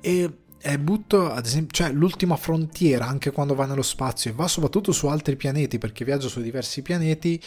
E 0.00 0.38
è 0.56 0.78
brutto, 0.78 1.30
ad 1.30 1.44
esempio, 1.44 1.84
cioè 1.84 1.92
l'ultima 1.92 2.36
frontiera, 2.36 3.06
anche 3.06 3.30
quando 3.30 3.54
va 3.54 3.66
nello 3.66 3.82
spazio 3.82 4.30
e 4.30 4.34
va 4.34 4.48
soprattutto 4.48 4.90
su 4.92 5.06
altri 5.06 5.36
pianeti, 5.36 5.76
perché 5.76 6.06
viaggia 6.06 6.28
su 6.28 6.40
diversi 6.40 6.80
pianeti, 6.80 7.38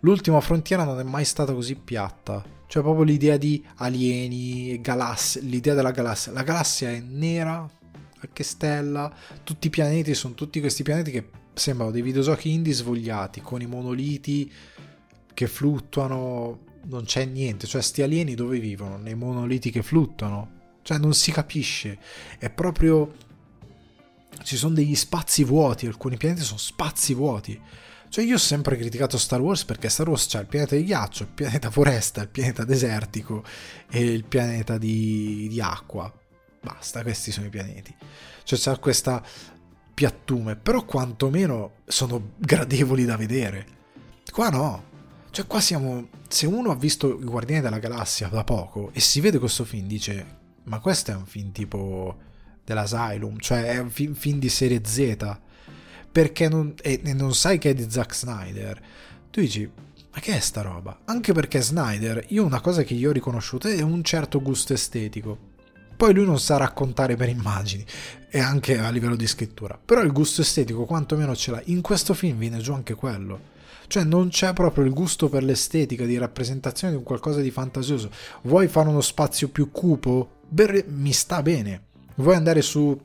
l'ultima 0.00 0.42
frontiera 0.42 0.84
non 0.84 1.00
è 1.00 1.04
mai 1.04 1.24
stata 1.24 1.54
così 1.54 1.76
piatta. 1.76 2.44
Cioè 2.66 2.82
proprio 2.82 3.04
l'idea 3.04 3.38
di 3.38 3.64
alieni, 3.76 4.78
galassie, 4.82 5.40
l'idea 5.40 5.72
della 5.72 5.92
galassia. 5.92 6.32
La 6.32 6.42
galassia 6.42 6.90
è 6.90 7.00
nera, 7.00 7.66
che 8.32 8.42
stella, 8.42 9.12
tutti 9.42 9.66
i 9.66 9.70
pianeti 9.70 10.14
sono 10.14 10.34
tutti 10.34 10.60
questi 10.60 10.82
pianeti 10.82 11.10
che 11.10 11.28
sembrano 11.54 11.90
dei 11.90 12.02
videogiochi 12.02 12.52
indie 12.52 12.72
svogliati, 12.72 13.40
con 13.40 13.60
i 13.60 13.66
monoliti 13.66 14.50
che 15.32 15.46
fluttuano, 15.46 16.60
non 16.84 17.04
c'è 17.04 17.24
niente, 17.24 17.66
cioè 17.66 17.82
sti 17.82 18.02
alieni 18.02 18.34
dove 18.34 18.58
vivono? 18.58 18.96
Nei 18.96 19.14
monoliti 19.14 19.70
che 19.70 19.82
fluttuano? 19.82 20.54
Cioè 20.82 20.98
non 20.98 21.14
si 21.14 21.32
capisce, 21.32 21.98
è 22.38 22.50
proprio... 22.50 23.24
Ci 24.42 24.56
sono 24.56 24.74
degli 24.74 24.94
spazi 24.94 25.44
vuoti, 25.44 25.86
alcuni 25.86 26.18
pianeti 26.18 26.42
sono 26.42 26.58
spazi 26.58 27.14
vuoti. 27.14 27.58
Cioè 28.08 28.24
io 28.24 28.34
ho 28.34 28.38
sempre 28.38 28.76
criticato 28.76 29.16
Star 29.18 29.40
Wars 29.40 29.64
perché 29.64 29.88
Star 29.88 30.08
Wars 30.08 30.26
c'ha 30.28 30.40
il 30.40 30.46
pianeta 30.46 30.76
di 30.76 30.84
ghiaccio, 30.84 31.22
il 31.22 31.28
pianeta 31.30 31.70
foresta, 31.70 32.22
il 32.22 32.28
pianeta 32.28 32.64
desertico 32.64 33.42
e 33.90 34.04
il 34.04 34.24
pianeta 34.24 34.78
di, 34.78 35.48
di 35.48 35.60
acqua 35.60 36.12
Basta, 36.66 37.02
questi 37.02 37.30
sono 37.30 37.46
i 37.46 37.50
pianeti. 37.50 37.94
Cioè 38.42 38.58
c'è 38.58 38.78
questa 38.80 39.22
piattume, 39.94 40.56
però 40.56 40.84
quantomeno 40.84 41.76
sono 41.84 42.32
gradevoli 42.38 43.04
da 43.04 43.16
vedere. 43.16 43.66
Qua 44.32 44.48
no. 44.48 44.84
Cioè 45.30 45.46
qua 45.46 45.60
siamo... 45.60 46.08
Se 46.26 46.46
uno 46.46 46.72
ha 46.72 46.74
visto 46.74 47.20
I 47.20 47.24
Guardiani 47.24 47.62
della 47.62 47.78
Galassia 47.78 48.26
da 48.26 48.42
poco 48.42 48.90
e 48.92 48.98
si 48.98 49.20
vede 49.20 49.38
questo 49.38 49.64
film, 49.64 49.86
dice 49.86 50.38
ma 50.64 50.80
questo 50.80 51.12
è 51.12 51.14
un 51.14 51.26
film 51.26 51.52
tipo 51.52 52.16
dell'Asylum, 52.64 53.38
cioè 53.38 53.66
è 53.66 53.78
un 53.78 53.90
film, 53.90 54.14
film 54.14 54.40
di 54.40 54.48
serie 54.48 54.82
Z, 54.84 55.38
perché 56.10 56.48
non, 56.48 56.74
e, 56.82 57.00
e 57.04 57.12
non 57.14 57.32
sai 57.32 57.58
che 57.58 57.70
è 57.70 57.74
di 57.74 57.88
Zack 57.88 58.12
Snyder. 58.12 58.82
Tu 59.30 59.40
dici, 59.40 59.70
ma 60.12 60.18
che 60.18 60.36
è 60.36 60.40
sta 60.40 60.62
roba? 60.62 61.02
Anche 61.04 61.32
perché 61.32 61.60
Snyder, 61.60 62.24
io 62.30 62.44
una 62.44 62.60
cosa 62.60 62.82
che 62.82 62.94
io 62.94 63.10
ho 63.10 63.12
riconosciuto 63.12 63.68
è 63.68 63.80
un 63.82 64.02
certo 64.02 64.42
gusto 64.42 64.72
estetico. 64.72 65.54
Poi 65.96 66.12
lui 66.12 66.26
non 66.26 66.38
sa 66.38 66.56
raccontare 66.56 67.16
per 67.16 67.28
immagini 67.28 67.84
e 68.28 68.38
anche 68.38 68.78
a 68.78 68.90
livello 68.90 69.16
di 69.16 69.26
scrittura, 69.26 69.78
però 69.82 70.02
il 70.02 70.12
gusto 70.12 70.42
estetico 70.42 70.84
quantomeno 70.84 71.34
ce 71.34 71.50
l'ha. 71.50 71.62
In 71.66 71.80
questo 71.80 72.12
film 72.12 72.38
viene 72.38 72.58
giù 72.58 72.72
anche 72.72 72.94
quello. 72.94 73.54
Cioè 73.88 74.04
non 74.04 74.28
c'è 74.28 74.52
proprio 74.52 74.84
il 74.84 74.92
gusto 74.92 75.28
per 75.28 75.44
l'estetica 75.44 76.04
di 76.04 76.18
rappresentazione 76.18 76.92
di 76.92 76.98
un 76.98 77.04
qualcosa 77.04 77.40
di 77.40 77.50
fantasioso. 77.50 78.10
Vuoi 78.42 78.68
fare 78.68 78.88
uno 78.88 79.00
spazio 79.00 79.48
più 79.48 79.70
cupo? 79.70 80.30
ber- 80.48 80.86
mi 80.88 81.12
sta 81.12 81.42
bene. 81.42 81.84
Vuoi 82.16 82.34
andare 82.34 82.62
su 82.62 82.98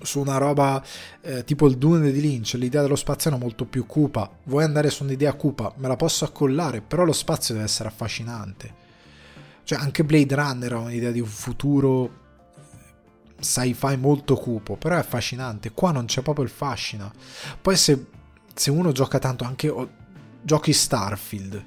su 0.00 0.18
una 0.18 0.36
roba 0.36 0.82
eh, 1.20 1.44
tipo 1.44 1.68
il 1.68 1.78
Dune 1.78 2.10
di 2.10 2.20
Lynch, 2.20 2.54
l'idea 2.54 2.82
dello 2.82 2.96
spazio 2.96 3.30
era 3.30 3.38
molto 3.38 3.66
più 3.66 3.86
cupa. 3.86 4.28
Vuoi 4.44 4.64
andare 4.64 4.90
su 4.90 5.04
un'idea 5.04 5.32
cupa? 5.34 5.72
Me 5.76 5.86
la 5.86 5.96
posso 5.96 6.24
accollare, 6.24 6.80
però 6.80 7.04
lo 7.04 7.12
spazio 7.12 7.54
deve 7.54 7.66
essere 7.66 7.88
affascinante. 7.88 8.81
Cioè, 9.64 9.78
anche 9.78 10.04
Blade 10.04 10.34
Runner 10.34 10.72
ha 10.72 10.78
un'idea 10.78 11.10
di 11.10 11.20
un 11.20 11.26
futuro 11.26 12.20
sci-fi 13.38 13.96
molto 13.96 14.36
cupo, 14.36 14.76
però 14.76 14.96
è 14.96 14.98
affascinante. 14.98 15.72
Qua 15.72 15.92
non 15.92 16.06
c'è 16.06 16.22
proprio 16.22 16.44
il 16.44 16.50
fascino. 16.50 17.12
Poi 17.60 17.76
se, 17.76 18.06
se 18.54 18.70
uno 18.70 18.92
gioca 18.92 19.18
tanto 19.18 19.44
anche... 19.44 19.68
Oh, 19.68 19.90
giochi 20.42 20.72
Starfield, 20.72 21.64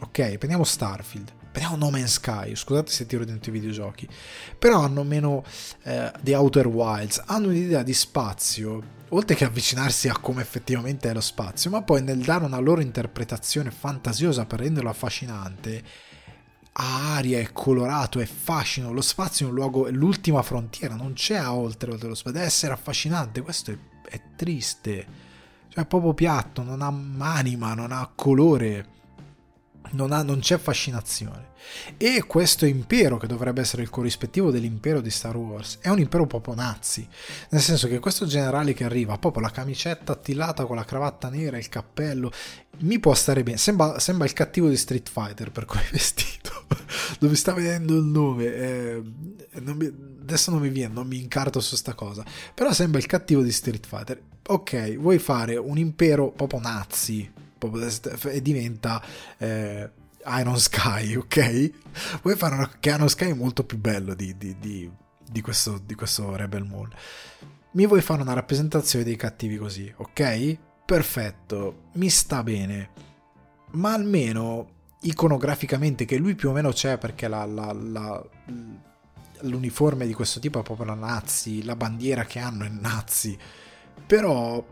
ok? 0.00 0.36
Prendiamo 0.36 0.64
Starfield 0.64 1.32
Prendiamo 1.58 1.82
No 1.82 1.90
Man's 1.90 2.12
Sky, 2.12 2.54
scusate 2.54 2.92
se 2.92 3.06
tiro 3.06 3.24
dentro 3.24 3.50
i 3.50 3.54
videogiochi, 3.54 4.08
però 4.58 4.82
hanno 4.82 5.02
meno 5.02 5.42
eh, 5.82 6.12
The 6.20 6.34
Outer 6.36 6.68
Wilds, 6.68 7.22
hanno 7.26 7.48
un'idea 7.48 7.82
di 7.82 7.94
spazio, 7.94 8.80
oltre 9.08 9.34
che 9.34 9.44
avvicinarsi 9.44 10.08
a 10.08 10.16
come 10.18 10.42
effettivamente 10.42 11.10
è 11.10 11.14
lo 11.14 11.20
spazio, 11.20 11.70
ma 11.70 11.82
poi 11.82 12.02
nel 12.02 12.18
dare 12.18 12.44
una 12.44 12.58
loro 12.58 12.80
interpretazione 12.80 13.70
fantasiosa 13.70 14.44
per 14.44 14.60
renderlo 14.60 14.90
affascinante, 14.90 15.82
ha 16.72 17.14
aria, 17.14 17.38
è 17.38 17.52
colorato, 17.52 18.20
è 18.20 18.26
fascino, 18.26 18.92
lo 18.92 19.00
spazio 19.00 19.46
è 19.46 19.48
un 19.48 19.54
luogo, 19.54 19.86
è 19.86 19.90
l'ultima 19.90 20.42
frontiera, 20.42 20.94
non 20.94 21.14
c'è 21.14 21.46
oltre, 21.46 21.92
oltre 21.92 22.08
lo 22.08 22.14
spazio, 22.14 22.34
deve 22.34 22.46
essere 22.46 22.72
affascinante, 22.72 23.42
questo 23.42 23.72
è, 23.72 23.78
è 24.08 24.20
triste, 24.36 25.06
cioè 25.68 25.84
è 25.84 25.86
proprio 25.86 26.14
piatto, 26.14 26.62
non 26.62 26.82
ha 26.82 27.34
anima, 27.34 27.74
non 27.74 27.92
ha 27.92 28.10
colore 28.14 28.96
non, 29.92 30.12
ha, 30.12 30.22
non, 30.22 30.40
c'è 30.40 30.58
fascinazione. 30.58 31.47
E 31.96 32.24
questo 32.26 32.66
impero, 32.66 33.16
che 33.16 33.26
dovrebbe 33.26 33.60
essere 33.60 33.82
il 33.82 33.90
corrispettivo 33.90 34.50
dell'impero 34.50 35.00
di 35.00 35.10
Star 35.10 35.36
Wars, 35.36 35.78
è 35.80 35.88
un 35.88 35.98
impero 35.98 36.26
proprio 36.26 36.54
nazi. 36.54 37.06
Nel 37.50 37.60
senso 37.60 37.88
che 37.88 37.98
questo 37.98 38.26
generale 38.26 38.72
che 38.74 38.84
arriva, 38.84 39.18
proprio 39.18 39.42
la 39.42 39.50
camicetta 39.50 40.12
attillata 40.12 40.64
con 40.64 40.76
la 40.76 40.84
cravatta 40.84 41.28
nera, 41.28 41.58
il 41.58 41.68
cappello, 41.68 42.30
mi 42.80 42.98
può 42.98 43.14
stare 43.14 43.42
bene. 43.42 43.58
Sembra, 43.58 43.98
sembra 43.98 44.26
il 44.26 44.32
cattivo 44.32 44.68
di 44.68 44.76
Street 44.76 45.08
Fighter 45.08 45.50
per 45.50 45.64
è 45.64 45.88
vestito. 45.92 46.66
Dove 47.18 47.34
sta 47.34 47.52
vedendo 47.52 47.96
il 47.96 48.04
nome. 48.04 48.44
Eh, 48.44 49.02
non 49.60 49.76
mi, 49.76 49.86
adesso 50.20 50.50
non 50.50 50.60
mi 50.60 50.68
viene, 50.68 50.94
non 50.94 51.06
mi 51.06 51.18
incarto 51.18 51.60
su 51.60 51.76
sta 51.76 51.94
cosa. 51.94 52.24
Però 52.54 52.72
sembra 52.72 52.98
il 53.00 53.06
cattivo 53.06 53.42
di 53.42 53.52
Street 53.52 53.86
Fighter. 53.86 54.20
Ok, 54.46 54.96
vuoi 54.96 55.18
fare 55.18 55.56
un 55.56 55.76
impero 55.76 56.30
proprio 56.30 56.60
nazi 56.60 57.30
e 58.28 58.40
diventa 58.40 59.02
eh, 59.36 59.90
Iron 60.38 60.58
Sky, 60.58 61.14
ok? 61.16 61.70
Vuoi 62.22 62.36
fare 62.36 62.54
una, 62.54 62.70
che 62.78 62.90
Iron 62.90 63.08
Sky 63.08 63.30
è 63.30 63.34
molto 63.34 63.64
più 63.64 63.78
bello 63.78 64.14
di, 64.14 64.36
di, 64.36 64.56
di, 64.58 64.90
di, 65.30 65.40
questo, 65.40 65.80
di 65.84 65.94
questo 65.94 66.36
Rebel 66.36 66.64
Moon. 66.64 66.90
Mi 67.72 67.86
vuoi 67.86 68.00
fare 68.00 68.22
una 68.22 68.32
rappresentazione 68.32 69.04
dei 69.04 69.16
cattivi 69.16 69.56
così, 69.56 69.92
ok? 69.96 70.58
Perfetto, 70.84 71.90
mi 71.94 72.08
sta 72.08 72.42
bene. 72.42 72.90
Ma 73.72 73.92
almeno 73.92 74.76
iconograficamente, 75.02 76.04
che 76.04 76.16
lui 76.16 76.34
più 76.34 76.48
o 76.48 76.52
meno 76.52 76.70
c'è 76.70 76.98
perché 76.98 77.28
la, 77.28 77.44
la, 77.44 77.72
la, 77.72 78.24
l'uniforme 79.40 80.06
di 80.06 80.14
questo 80.14 80.40
tipo 80.40 80.60
è 80.60 80.62
proprio 80.62 80.86
la 80.86 80.94
nazi, 80.94 81.62
la 81.62 81.76
bandiera 81.76 82.24
che 82.24 82.38
hanno 82.38 82.64
è 82.64 82.68
nazi. 82.68 83.36
Però 84.06 84.64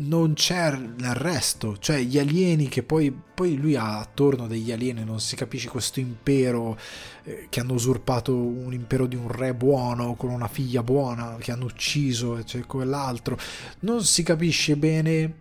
non 0.00 0.34
c'è 0.34 0.76
nel 0.76 1.14
resto, 1.14 1.76
cioè 1.78 1.98
gli 1.98 2.18
alieni 2.18 2.68
che 2.68 2.82
poi, 2.82 3.10
poi 3.10 3.56
lui 3.56 3.74
ha 3.74 3.98
attorno 3.98 4.46
degli 4.46 4.70
alieni, 4.70 5.04
non 5.04 5.20
si 5.20 5.34
capisce 5.34 5.68
questo 5.68 5.98
impero 5.98 6.78
eh, 7.24 7.46
che 7.48 7.60
hanno 7.60 7.72
usurpato 7.72 8.34
un 8.34 8.72
impero 8.72 9.06
di 9.06 9.16
un 9.16 9.28
re 9.28 9.54
buono 9.54 10.14
con 10.14 10.30
una 10.30 10.48
figlia 10.48 10.82
buona 10.82 11.36
che 11.38 11.50
hanno 11.50 11.64
ucciso 11.64 12.36
e 12.36 12.44
c'è 12.44 12.64
quell'altro, 12.66 13.36
non 13.80 14.04
si 14.04 14.22
capisce 14.22 14.76
bene 14.76 15.34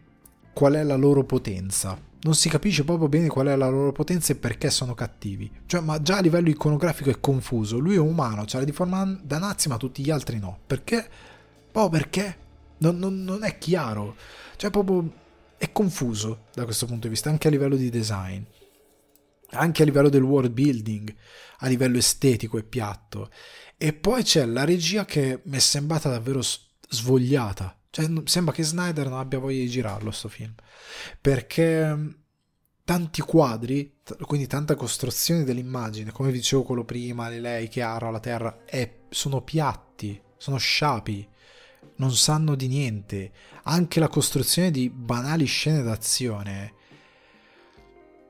qual 0.53 0.73
è 0.73 0.83
la 0.83 0.95
loro 0.95 1.23
potenza. 1.23 2.05
Non 2.19 2.33
si 2.33 2.49
capisce 2.49 2.83
proprio 2.83 3.07
bene 3.07 3.27
qual 3.27 3.45
è 3.45 3.55
la 3.55 3.69
loro 3.69 3.91
potenza 3.91 4.33
e 4.33 4.37
perché 4.37 4.71
sono 4.71 4.95
cattivi. 4.95 5.49
Cioè, 5.67 5.81
ma 5.81 6.01
già 6.01 6.17
a 6.17 6.21
livello 6.21 6.49
iconografico 6.49 7.11
è 7.11 7.19
confuso. 7.19 7.77
Lui 7.77 7.93
è 7.93 7.99
umano, 7.99 8.43
c'ha 8.47 8.57
la 8.57 8.65
deforma 8.65 9.05
da 9.21 9.37
nazi, 9.37 9.69
ma 9.69 9.77
tutti 9.77 10.03
gli 10.03 10.09
altri 10.09 10.39
no. 10.39 10.57
Perché? 10.65 11.07
Oh, 11.71 11.89
perché? 11.89 12.37
Non, 12.79 12.97
non, 12.97 13.23
non 13.23 13.43
è 13.43 13.59
chiaro. 13.59 14.15
Cioè, 14.57 14.71
proprio 14.71 15.13
è 15.57 15.71
confuso 15.71 16.45
da 16.53 16.65
questo 16.65 16.87
punto 16.87 17.03
di 17.03 17.09
vista, 17.09 17.29
anche 17.29 17.47
a 17.47 17.51
livello 17.51 17.75
di 17.75 17.89
design, 17.89 18.41
anche 19.51 19.81
a 19.83 19.85
livello 19.85 20.09
del 20.09 20.23
world 20.23 20.51
building, 20.51 21.15
a 21.59 21.67
livello 21.67 21.97
estetico 21.97 22.57
e 22.57 22.63
piatto. 22.63 23.29
E 23.77 23.93
poi 23.93 24.23
c'è 24.23 24.45
la 24.45 24.65
regia 24.65 25.05
che 25.05 25.41
mi 25.45 25.57
è 25.57 25.59
sembrata 25.59 26.09
davvero 26.09 26.41
svogliata. 26.89 27.79
Cioè, 27.91 28.09
sembra 28.25 28.53
che 28.53 28.63
Snyder 28.63 29.07
non 29.07 29.19
abbia 29.19 29.39
voglia 29.39 29.59
di 29.59 29.69
girarlo 29.69 30.09
sto 30.09 30.27
film. 30.27 30.55
Perché 31.21 31.95
mm, 31.95 32.09
tanti 32.83 33.21
quadri, 33.21 33.99
quindi 34.21 34.47
tanta 34.47 34.75
costruzione 34.75 35.43
dell'immagine, 35.43 36.11
come 36.11 36.31
dicevo 36.31 36.63
quello 36.63 36.83
prima, 36.83 37.29
lei 37.29 37.67
che 37.67 37.83
ara 37.83 38.09
la 38.09 38.19
terra, 38.19 38.63
è, 38.65 39.01
sono 39.09 39.41
piatti, 39.41 40.19
sono 40.37 40.57
sciapi 40.57 41.27
non 41.97 42.11
sanno 42.13 42.55
di 42.55 42.67
niente. 42.67 43.31
Anche 43.63 43.99
la 43.99 44.07
costruzione 44.07 44.71
di 44.71 44.89
banali 44.89 45.45
scene 45.45 45.83
d'azione. 45.83 46.73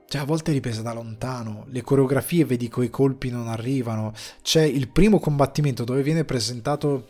Cioè, 0.07 0.21
a 0.21 0.25
volte 0.25 0.53
ripresa 0.53 0.81
da 0.81 0.93
lontano, 0.93 1.65
le 1.67 1.81
coreografie 1.81 2.45
vedi 2.45 2.69
che 2.69 2.85
i 2.85 2.89
colpi 2.89 3.29
non 3.29 3.47
arrivano. 3.47 4.13
C'è 4.41 4.63
il 4.63 4.89
primo 4.89 5.19
combattimento 5.19 5.83
dove 5.83 6.01
viene 6.01 6.23
presentato 6.23 7.09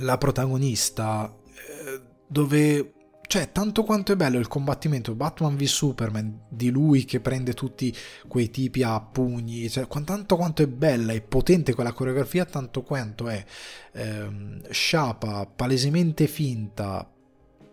la 0.00 0.18
protagonista, 0.18 1.32
eh, 1.44 2.00
dove 2.26 2.92
cioè, 3.26 3.50
tanto 3.50 3.82
quanto 3.82 4.12
è 4.12 4.16
bello 4.16 4.38
il 4.38 4.48
combattimento 4.48 5.14
Batman 5.14 5.56
v 5.56 5.62
Superman 5.64 6.40
di 6.48 6.70
lui 6.70 7.04
che 7.04 7.20
prende 7.20 7.54
tutti 7.54 7.94
quei 8.28 8.50
tipi 8.50 8.82
a 8.82 9.00
pugni, 9.00 9.68
cioè, 9.68 9.86
tanto 10.04 10.36
quanto 10.36 10.62
è 10.62 10.66
bella 10.66 11.12
e 11.12 11.20
potente 11.20 11.74
quella 11.74 11.92
coreografia, 11.92 12.44
tanto 12.44 12.82
quanto 12.82 13.28
è 13.28 13.44
ehm, 13.92 14.70
sciapa, 14.70 15.46
palesemente 15.46 16.26
finta, 16.26 17.10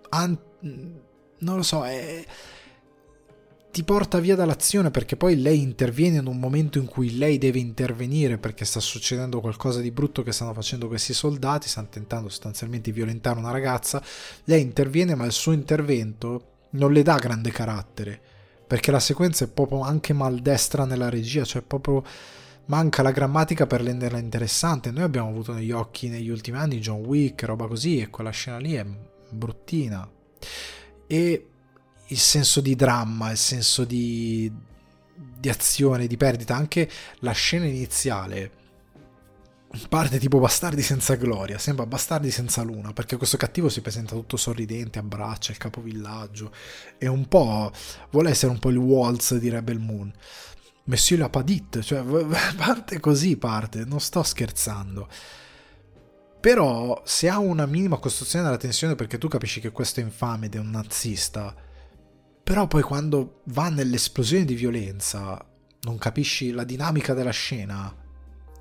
an- 0.10 0.40
non 0.60 1.56
lo 1.56 1.64
so, 1.64 1.86
è 1.86 2.24
ti 3.74 3.84
porta 3.84 4.20
via 4.20 4.36
dall'azione 4.36 4.92
perché 4.92 5.18
poi 5.18 5.42
lei 5.42 5.60
interviene 5.60 6.20
in 6.20 6.28
un 6.28 6.38
momento 6.38 6.78
in 6.78 6.86
cui 6.86 7.18
lei 7.18 7.40
deve 7.40 7.58
intervenire 7.58 8.38
perché 8.38 8.66
sta 8.66 8.80
succedendo 8.80 9.42
qualcosa 9.42 9.80
di 9.80 9.90
brutto 9.90 10.22
che 10.22 10.32
stanno 10.32 10.54
facendo 10.54 10.88
questi 10.88 11.12
soldati, 11.12 11.68
stanno 11.68 11.88
tentando 11.90 12.30
sostanzialmente 12.30 12.92
di 12.92 12.96
violentare 12.96 13.40
una 13.40 13.50
ragazza, 13.50 14.00
lei 14.44 14.62
interviene 14.62 15.16
ma 15.16 15.26
il 15.26 15.32
suo 15.32 15.54
intervento 15.54 16.50
non 16.74 16.92
le 16.94 17.02
dà 17.02 17.16
grande 17.16 17.50
carattere 17.50 18.22
perché 18.68 18.92
la 18.92 19.00
sequenza 19.00 19.46
è 19.46 19.48
proprio 19.48 19.82
anche 19.82 20.14
maldestra 20.14 20.86
nella 20.86 21.10
regia, 21.10 21.44
cioè 21.44 21.64
proprio 21.64 22.04
manca 22.66 23.02
la 23.02 23.10
grammatica 23.10 23.66
per 23.66 23.82
renderla 23.82 24.20
interessante. 24.20 24.92
Noi 24.92 25.02
abbiamo 25.02 25.30
avuto 25.30 25.52
negli 25.52 25.72
occhi 25.72 26.10
negli 26.10 26.30
ultimi 26.30 26.58
anni 26.58 26.80
John 26.80 27.04
Wick, 27.04 27.42
roba 27.42 27.66
così 27.66 27.98
e 28.00 28.12
quella 28.12 28.30
scena 28.30 28.58
lì 28.58 28.74
è 28.74 28.86
bruttina. 29.32 30.08
E 31.08 31.48
il 32.14 32.20
senso 32.20 32.62
di 32.62 32.76
dramma, 32.76 33.32
il 33.32 33.38
senso 33.38 33.84
di, 33.84 34.52
di 35.16 35.50
azione, 35.50 36.08
di 36.08 36.18
perdita, 36.18 36.56
anche 36.56 36.90
la 37.20 37.32
scena 37.32 37.66
iniziale 37.66 38.62
parte 39.90 40.20
tipo 40.20 40.40
Bastardi 40.40 40.84
senza 40.84 41.16
gloria, 41.16 41.58
sembra 41.58 41.88
Bastardi 41.88 42.30
senza 42.30 42.62
luna, 42.62 42.94
perché 42.94 43.18
questo 43.18 43.38
cattivo 43.38 43.70
si 43.70 43.82
presenta 43.82 44.14
tutto 44.14 44.38
sorridente, 44.38 45.00
abbraccia 45.00 45.52
il 45.52 45.58
capovillaggio 45.58 46.52
e 47.00 47.08
un 47.08 47.28
po' 47.28 47.72
vuole 48.12 48.30
essere 48.30 48.52
un 48.52 48.60
po' 48.60 48.70
il 48.70 48.78
Waltz 48.78 49.36
di 49.38 49.50
Rebel 49.50 49.80
Moon. 49.80 50.14
Monsieur 50.86 51.20
la 51.20 51.30
Padit, 51.30 51.80
cioè 51.80 52.04
parte 52.56 53.00
così, 53.00 53.38
parte, 53.38 53.84
non 53.86 54.00
sto 54.00 54.22
scherzando. 54.22 55.08
Però 56.40 57.02
se 57.06 57.30
ha 57.30 57.40
una 57.40 57.66
minima 57.66 57.98
costruzione 57.98 58.44
della 58.44 58.58
tensione 58.58 58.96
perché 58.96 59.18
tu 59.18 59.28
capisci 59.28 59.60
che 59.62 59.72
questo 59.72 60.02
è 60.02 60.04
infame 60.04 60.48
ed 60.48 60.56
è 60.56 60.60
un 60.60 60.70
nazista, 60.70 61.56
però 62.44 62.68
poi 62.68 62.82
quando 62.82 63.42
va 63.46 63.70
nell'esplosione 63.70 64.44
di 64.44 64.54
violenza, 64.54 65.44
non 65.82 65.98
capisci 65.98 66.52
la 66.52 66.66
dinamica 66.66 67.14
della 67.14 67.32
scena, 67.32 67.96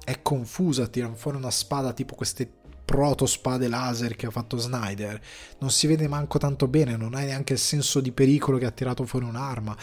è 0.04 0.22
confusa, 0.22 0.86
tirano 0.86 1.16
fuori 1.16 1.36
una 1.36 1.50
spada 1.50 1.92
tipo 1.92 2.14
queste 2.14 2.50
proto 2.84 3.26
spade 3.26 3.68
laser 3.68 4.16
che 4.16 4.26
ha 4.26 4.30
fatto 4.30 4.56
Snyder, 4.56 5.20
non 5.58 5.70
si 5.70 5.86
vede 5.86 6.08
manco 6.08 6.38
tanto 6.38 6.68
bene, 6.68 6.96
non 6.96 7.14
hai 7.14 7.26
neanche 7.26 7.54
il 7.54 7.58
senso 7.58 8.00
di 8.00 8.12
pericolo 8.12 8.58
che 8.58 8.66
ha 8.66 8.70
tirato 8.70 9.04
fuori 9.04 9.24
un'arma, 9.24 9.76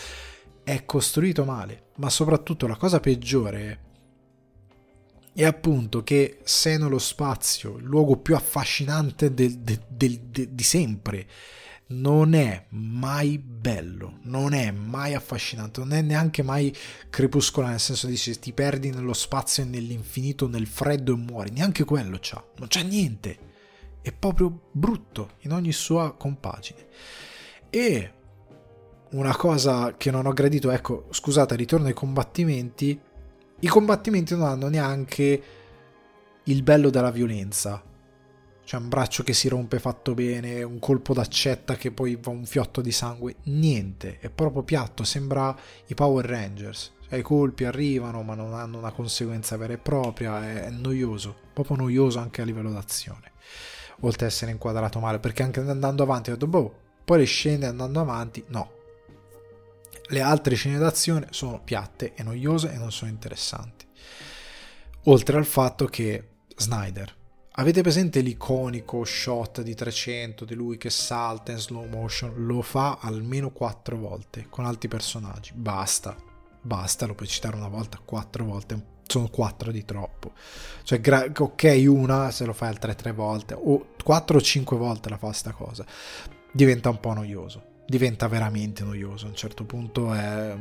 è 0.64 0.86
costruito 0.86 1.44
male, 1.46 1.88
ma 1.96 2.10
soprattutto 2.10 2.68
la 2.68 2.76
cosa 2.76 3.00
peggiore 3.00 3.88
è 5.34 5.46
appunto 5.46 6.04
che 6.04 6.40
sei 6.44 6.78
nello 6.78 7.00
spazio, 7.00 7.78
il 7.78 7.86
luogo 7.86 8.18
più 8.18 8.36
affascinante 8.36 9.34
del, 9.34 9.58
del, 9.60 9.80
del, 9.88 10.20
di 10.20 10.64
sempre, 10.64 11.28
non 11.92 12.34
è 12.34 12.66
mai 12.70 13.40
bello, 13.40 14.20
non 14.24 14.54
è 14.54 14.72
mai 14.72 15.14
affascinante, 15.16 15.80
non 15.80 15.94
è 15.94 16.02
neanche 16.02 16.44
mai 16.44 16.76
crepuscolare, 17.10 17.74
nel 17.74 17.82
senso 17.82 18.08
di 18.08 18.18
se 18.18 18.38
ti 18.38 18.54
perdi 18.54 18.92
nello 18.92 19.14
spazio 19.14 19.64
e 19.64 19.66
nell'infinito, 19.66 20.48
nel 20.48 20.68
freddo 20.68 21.14
e 21.14 21.18
muori, 21.18 21.52
neanche 21.52 21.86
quello 21.86 22.18
c'ha, 22.22 22.44
non 22.58 22.68
c'è 22.68 22.84
niente, 22.84 23.38
è 24.02 24.12
proprio 24.12 24.70
brutto 24.72 25.32
in 25.40 25.52
ogni 25.52 25.72
sua 25.72 26.14
compagine. 26.14 26.88
E 27.72 28.14
una 29.12 29.36
cosa 29.36 29.96
che 29.98 30.12
non 30.12 30.28
ho 30.28 30.34
gradito, 30.34 30.70
ecco, 30.70 31.08
scusate, 31.10 31.56
ritorno 31.56 31.88
ai 31.88 31.94
combattimenti, 31.94 33.00
i 33.62 33.68
combattimenti 33.68 34.36
non 34.36 34.48
hanno 34.48 34.68
neanche 34.68 35.44
il 36.44 36.64
bello 36.64 36.92
della 36.92 37.12
violenza, 37.12 37.84
c'è 38.70 38.78
un 38.78 38.88
braccio 38.88 39.24
che 39.24 39.34
si 39.34 39.48
rompe 39.48 39.80
fatto 39.80 40.14
bene, 40.14 40.62
un 40.62 40.78
colpo 40.78 41.16
d'accetta 41.16 41.76
che 41.76 41.90
poi 41.90 42.20
va 42.22 42.30
un 42.30 42.46
fiotto 42.46 42.82
di 42.82 42.92
sangue, 42.92 43.38
niente, 43.46 44.20
è 44.20 44.30
proprio 44.30 44.62
piatto, 44.62 45.04
sembra 45.04 45.58
i 45.88 45.96
Power 45.96 46.24
Rangers. 46.24 46.92
Cioè, 47.08 47.18
I 47.18 47.24
colpi 47.24 47.64
arrivano 47.64 48.22
ma 48.22 48.36
non 48.36 48.54
hanno 48.54 48.78
una 48.78 48.92
conseguenza 48.92 49.58
vera 49.58 49.74
e 49.74 49.80
propria, 49.80 50.66
è 50.66 50.70
noioso, 50.70 51.36
proprio 51.52 51.78
noioso 51.78 52.20
anche 52.20 52.44
a 52.44 52.46
livello 52.46 52.72
d'azione. 52.72 53.32
Oltre 54.02 54.28
ad 54.28 54.32
essere 54.32 54.52
inquadrato 54.52 55.00
male, 55.00 55.18
perché 55.18 55.42
anche 55.42 55.62
andando 55.62 56.04
avanti 56.04 56.30
ho 56.30 56.34
detto, 56.34 56.46
boh, 56.46 56.80
poi 57.04 57.18
le 57.18 57.26
scene 57.26 57.66
andando 57.66 58.00
avanti, 58.00 58.44
no. 58.50 58.72
Le 60.10 60.22
altre 60.22 60.54
scene 60.54 60.78
d'azione 60.78 61.30
sono 61.32 61.60
piatte 61.60 62.14
e 62.14 62.22
noiose 62.22 62.72
e 62.72 62.78
non 62.78 62.92
sono 62.92 63.10
interessanti. 63.10 63.88
Oltre 65.06 65.38
al 65.38 65.46
fatto 65.46 65.88
che 65.88 66.28
Snyder 66.56 67.18
Avete 67.54 67.82
presente 67.82 68.22
l'iconico 68.22 69.04
shot 69.04 69.62
di 69.62 69.74
300 69.74 70.46
di 70.46 70.54
lui 70.54 70.78
che 70.78 70.90
salta 70.90 71.52
in 71.52 71.58
slow 71.58 71.88
motion? 71.88 72.46
Lo 72.46 72.62
fa 72.62 73.00
almeno 73.02 73.50
4 73.50 73.98
volte 73.98 74.46
con 74.50 74.66
altri 74.66 74.88
personaggi. 74.88 75.52
Basta, 75.54 76.16
basta, 76.62 77.06
lo 77.06 77.16
puoi 77.16 77.28
citare 77.28 77.58
una 77.58 77.68
volta, 77.68 78.00
4 78.04 78.46
volte. 78.46 78.98
Sono 79.08 79.28
4 79.28 79.72
di 79.72 79.84
troppo. 79.84 80.34
Cioè, 80.84 81.02
gra- 81.02 81.26
ok, 81.36 81.84
una 81.88 82.30
se 82.32 82.46
lo 82.46 82.54
fai 82.54 82.70
altre 82.70 82.94
3 82.94 83.12
volte, 83.12 83.56
o 83.56 83.88
4 84.04 84.38
o 84.38 84.42
5 84.42 84.78
volte 84.78 85.10
la 85.10 85.18
fa 85.18 85.34
sta 85.34 85.52
cosa. 85.52 85.84
Diventa 86.52 86.90
un 86.90 87.00
po' 87.00 87.14
noioso. 87.14 87.64
Diventa 87.88 88.28
veramente 88.28 88.84
noioso. 88.84 89.26
A 89.26 89.30
un 89.30 89.36
certo 89.36 89.66
punto 89.66 90.14
è 90.14 90.56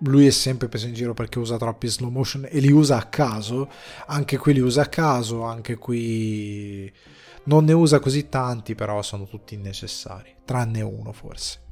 lui 0.00 0.26
è 0.26 0.30
sempre 0.30 0.68
preso 0.68 0.86
in 0.86 0.94
giro 0.94 1.14
perché 1.14 1.38
usa 1.38 1.56
troppi 1.56 1.88
slow 1.88 2.10
motion 2.10 2.46
e 2.48 2.60
li 2.60 2.70
usa 2.70 2.96
a 2.96 3.04
caso, 3.04 3.68
anche 4.06 4.36
qui 4.36 4.52
li 4.52 4.60
usa 4.60 4.82
a 4.82 4.86
caso, 4.86 5.42
anche 5.42 5.76
qui 5.76 6.92
non 7.44 7.64
ne 7.64 7.72
usa 7.72 7.98
così 7.98 8.28
tanti, 8.28 8.74
però 8.74 9.02
sono 9.02 9.26
tutti 9.26 9.54
innecessari, 9.54 10.36
tranne 10.44 10.82
uno 10.82 11.12
forse. 11.12 11.66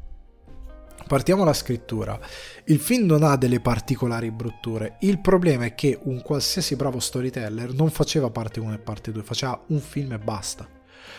Partiamo 1.07 1.45
dalla 1.45 1.55
scrittura. 1.55 2.19
Il 2.65 2.81
film 2.81 3.07
non 3.07 3.23
ha 3.23 3.37
delle 3.37 3.61
particolari 3.61 4.33
brutture. 4.33 4.97
Il 5.01 5.21
problema 5.21 5.67
è 5.67 5.75
che 5.77 5.97
un 6.03 6.21
qualsiasi 6.21 6.75
bravo 6.75 6.99
storyteller 6.99 7.73
non 7.75 7.91
faceva 7.91 8.31
parte 8.31 8.59
1 8.59 8.75
e 8.75 8.79
parte 8.79 9.13
2, 9.13 9.23
faceva 9.23 9.63
un 9.69 9.79
film 9.79 10.13
e 10.13 10.19
basta. 10.19 10.69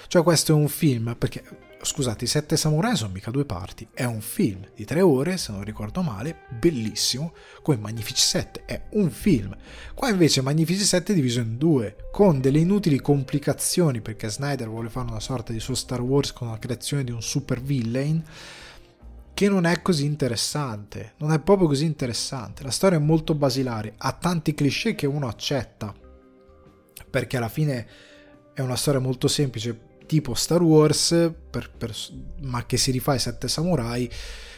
Cioè 0.08 0.24
questo 0.24 0.52
è 0.52 0.56
un 0.56 0.68
film 0.68 1.16
perché 1.18 1.42
scusate, 1.82 2.26
I 2.26 2.28
Sette 2.28 2.58
Samurai 2.58 2.96
sono 2.96 3.14
mica 3.14 3.32
due 3.32 3.46
parti, 3.46 3.88
è 3.94 4.04
un 4.04 4.22
film 4.22 4.68
di 4.76 4.86
tre 4.86 5.02
ore, 5.02 5.38
se 5.38 5.52
non 5.52 5.64
ricordo 5.64 6.02
male, 6.02 6.40
bellissimo, 6.50 7.34
come 7.62 7.78
Magnifici 7.78 8.22
7, 8.22 8.66
è 8.66 8.82
un 8.92 9.10
film. 9.10 9.56
Qua 9.94 10.10
invece 10.10 10.42
Magnifici 10.42 10.84
7 10.84 11.12
è 11.12 11.16
diviso 11.16 11.40
in 11.40 11.58
due, 11.58 12.10
con 12.12 12.42
delle 12.42 12.60
inutili 12.60 13.00
complicazioni, 13.00 14.02
perché 14.02 14.30
Snyder 14.30 14.68
vuole 14.68 14.90
fare 14.90 15.10
una 15.10 15.20
sorta 15.20 15.52
di 15.52 15.60
suo 15.60 15.76
Star 15.76 16.02
Wars 16.02 16.34
con 16.34 16.50
la 16.50 16.60
creazione 16.60 17.04
di 17.04 17.12
un 17.12 17.22
super 17.22 17.62
villain, 17.62 18.24
che 19.34 19.50
non 19.50 19.66
è 19.66 19.84
così 19.84 20.06
interessante, 20.06 21.14
non 21.18 21.32
è 21.32 21.40
proprio 21.40 21.68
così 21.68 21.86
interessante. 21.86 22.64
La 22.64 22.72
storia 22.72 22.98
è 22.98 23.02
molto 23.02 23.36
basilare, 23.36 23.94
ha 23.98 24.12
tanti 24.14 24.56
cliché 24.56 24.96
che 24.96 25.06
uno 25.06 25.28
accetta, 25.28 25.94
perché 27.10 27.38
alla 27.38 27.48
fine 27.48 27.88
è 28.54 28.62
una 28.62 28.76
storia 28.76 29.00
molto 29.00 29.28
semplice, 29.28 29.80
tipo 30.08 30.34
Star 30.34 30.64
Wars, 30.64 31.32
per, 31.50 31.70
per, 31.70 31.96
ma 32.42 32.66
che 32.66 32.78
si 32.78 32.90
rifà 32.90 33.12
ai 33.12 33.20
sette 33.20 33.48
samurai, 33.48 34.10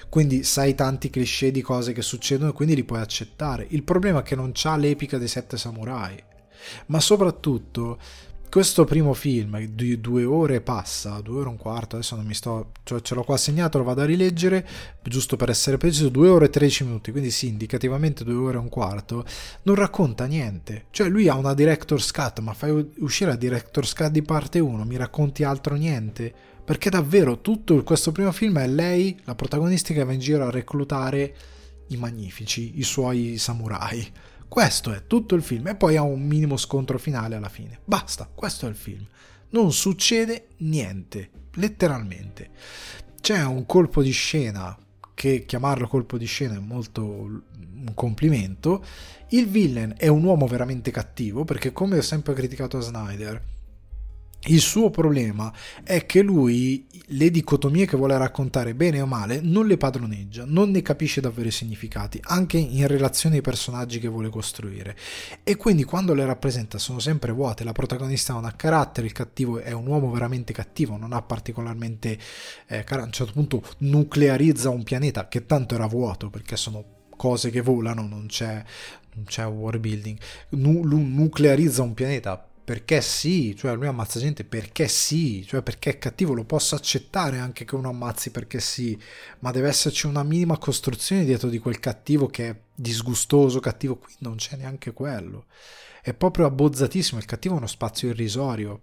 quindi 0.07 0.43
sai 0.43 0.73
tanti 0.73 1.09
cliché 1.09 1.51
di 1.51 1.61
cose 1.61 1.91
che 1.91 2.01
succedono 2.01 2.51
e 2.51 2.53
quindi 2.53 2.75
li 2.75 2.85
puoi 2.85 3.01
accettare. 3.01 3.67
Il 3.69 3.83
problema 3.83 4.19
è 4.19 4.23
che 4.23 4.35
non 4.35 4.51
c'ha 4.53 4.77
l'epica 4.77 5.17
dei 5.17 5.27
sette 5.27 5.57
samurai, 5.57 6.17
ma 6.87 6.99
soprattutto 7.01 7.99
questo 8.49 8.83
primo 8.83 9.13
film 9.13 9.59
di 9.67 10.01
due 10.01 10.25
ore 10.25 10.59
passa, 10.59 11.21
due 11.21 11.41
ore 11.41 11.45
e 11.45 11.51
un 11.51 11.57
quarto, 11.57 11.95
adesso 11.97 12.15
non 12.15 12.25
mi 12.25 12.33
sto, 12.33 12.71
cioè 12.83 12.99
ce 13.01 13.13
l'ho 13.13 13.23
qua 13.23 13.37
segnato, 13.37 13.77
lo 13.77 13.83
vado 13.83 14.01
a 14.01 14.05
rileggere, 14.05 14.67
giusto 15.03 15.35
per 15.37 15.49
essere 15.49 15.77
preciso, 15.77 16.09
due 16.09 16.29
ore 16.29 16.45
e 16.45 16.49
tredici 16.49 16.83
minuti, 16.83 17.11
quindi 17.11 17.29
sì, 17.29 17.47
indicativamente 17.47 18.23
due 18.23 18.33
ore 18.33 18.57
e 18.57 18.59
un 18.59 18.69
quarto, 18.69 19.23
non 19.63 19.75
racconta 19.75 20.25
niente. 20.25 20.85
Cioè 20.89 21.09
lui 21.09 21.27
ha 21.27 21.35
una 21.35 21.53
director's 21.53 22.11
cut, 22.11 22.39
ma 22.39 22.53
fai 22.53 22.91
uscire 22.97 23.29
la 23.29 23.37
director's 23.37 23.93
cut 23.93 24.09
di 24.09 24.23
parte 24.23 24.59
1, 24.59 24.83
mi 24.83 24.97
racconti 24.97 25.43
altro 25.43 25.75
niente? 25.75 26.33
Perché 26.65 26.89
davvero 26.89 27.41
tutto 27.41 27.81
questo 27.83 28.11
primo 28.11 28.31
film 28.31 28.57
è 28.59 28.67
lei, 28.67 29.15
la 29.25 29.35
protagonista 29.35 29.93
che 29.93 30.03
va 30.03 30.13
in 30.13 30.19
giro 30.19 30.45
a 30.45 30.51
reclutare 30.51 31.35
i 31.89 31.97
magnifici, 31.97 32.79
i 32.79 32.83
suoi 32.83 33.37
samurai 33.37 34.11
questo 34.49 34.91
è 34.91 35.05
tutto 35.05 35.35
il 35.35 35.43
film 35.43 35.67
e 35.67 35.75
poi 35.75 35.95
ha 35.95 36.01
un 36.01 36.25
minimo 36.25 36.57
scontro 36.57 36.97
finale 36.97 37.35
alla 37.35 37.49
fine. 37.49 37.79
Basta, 37.85 38.27
questo 38.33 38.65
è 38.65 38.69
il 38.69 38.75
film. 38.75 39.05
Non 39.51 39.71
succede 39.71 40.47
niente, 40.57 41.29
letteralmente. 41.53 42.49
C'è 43.21 43.45
un 43.45 43.67
colpo 43.67 44.01
di 44.01 44.11
scena 44.11 44.75
che 45.13 45.45
chiamarlo 45.45 45.87
colpo 45.87 46.17
di 46.17 46.25
scena 46.25 46.55
è 46.55 46.59
molto 46.59 47.03
un 47.03 47.91
complimento. 47.93 48.83
Il 49.29 49.47
villain 49.47 49.93
è 49.95 50.07
un 50.07 50.23
uomo 50.23 50.47
veramente 50.47 50.89
cattivo 50.89 51.45
perché 51.45 51.71
come 51.71 51.99
ho 51.99 52.01
sempre 52.01 52.33
criticato 52.33 52.77
a 52.77 52.81
Snyder, 52.81 53.41
il 54.47 54.61
suo 54.61 54.89
problema 54.89 55.53
è 55.83 56.05
che 56.05 56.21
lui 56.21 56.87
le 57.11 57.29
dicotomie 57.29 57.85
che 57.85 57.97
vuole 57.97 58.17
raccontare 58.17 58.73
bene 58.73 59.01
o 59.01 59.05
male 59.05 59.41
non 59.41 59.67
le 59.67 59.75
padroneggia, 59.75 60.45
non 60.47 60.71
ne 60.71 60.81
capisce 60.81 61.19
davvero 61.19 61.49
i 61.49 61.51
significati, 61.51 62.19
anche 62.23 62.57
in 62.57 62.87
relazione 62.87 63.35
ai 63.35 63.41
personaggi 63.41 63.99
che 63.99 64.07
vuole 64.07 64.29
costruire. 64.29 64.95
E 65.43 65.57
quindi 65.57 65.83
quando 65.83 66.13
le 66.13 66.25
rappresenta 66.25 66.77
sono 66.77 66.99
sempre 66.99 67.33
vuote, 67.33 67.65
la 67.65 67.73
protagonista 67.73 68.31
non 68.31 68.45
ha 68.45 68.53
carattere, 68.53 69.07
il 69.07 69.13
cattivo 69.13 69.59
è 69.59 69.73
un 69.73 69.87
uomo 69.87 70.09
veramente 70.09 70.53
cattivo, 70.53 70.95
non 70.95 71.11
ha 71.11 71.21
particolarmente 71.21 72.17
eh, 72.67 72.85
a 72.87 73.03
un 73.03 73.11
certo 73.11 73.33
punto 73.33 73.61
nuclearizza 73.79 74.69
un 74.69 74.83
pianeta 74.83 75.27
che 75.27 75.45
tanto 75.45 75.75
era 75.75 75.85
vuoto 75.85 76.29
perché 76.29 76.55
sono 76.55 76.97
cose 77.17 77.49
che 77.49 77.59
volano, 77.59 78.07
non 78.07 78.27
c'è, 78.27 78.63
non 79.15 79.25
c'è 79.25 79.45
war 79.45 79.79
building, 79.79 80.17
nu- 80.51 80.83
nuclearizza 80.85 81.81
un 81.81 81.93
pianeta 81.93 82.48
perché 82.69 83.01
sì, 83.01 83.55
cioè 83.55 83.73
lui 83.73 83.87
ammazza 83.87 84.19
gente 84.19 84.43
perché 84.43 84.87
sì, 84.87 85.43
cioè 85.43 85.63
perché 85.63 85.89
è 85.89 85.97
cattivo, 85.97 86.35
lo 86.35 86.43
posso 86.43 86.75
accettare 86.75 87.39
anche 87.39 87.65
che 87.65 87.73
uno 87.73 87.89
ammazzi 87.89 88.29
perché 88.29 88.59
sì, 88.59 88.95
ma 89.39 89.49
deve 89.49 89.69
esserci 89.69 90.05
una 90.05 90.21
minima 90.21 90.55
costruzione 90.59 91.25
dietro 91.25 91.49
di 91.49 91.57
quel 91.57 91.79
cattivo 91.79 92.27
che 92.27 92.49
è 92.49 92.55
disgustoso, 92.75 93.59
cattivo, 93.59 93.97
qui 93.97 94.13
non 94.19 94.35
c'è 94.35 94.55
neanche 94.55 94.93
quello. 94.93 95.45
È 95.99 96.13
proprio 96.13 96.45
abbozzatissimo, 96.45 97.19
il 97.19 97.25
cattivo 97.25 97.55
è 97.55 97.57
uno 97.57 97.65
spazio 97.65 98.09
irrisorio. 98.09 98.81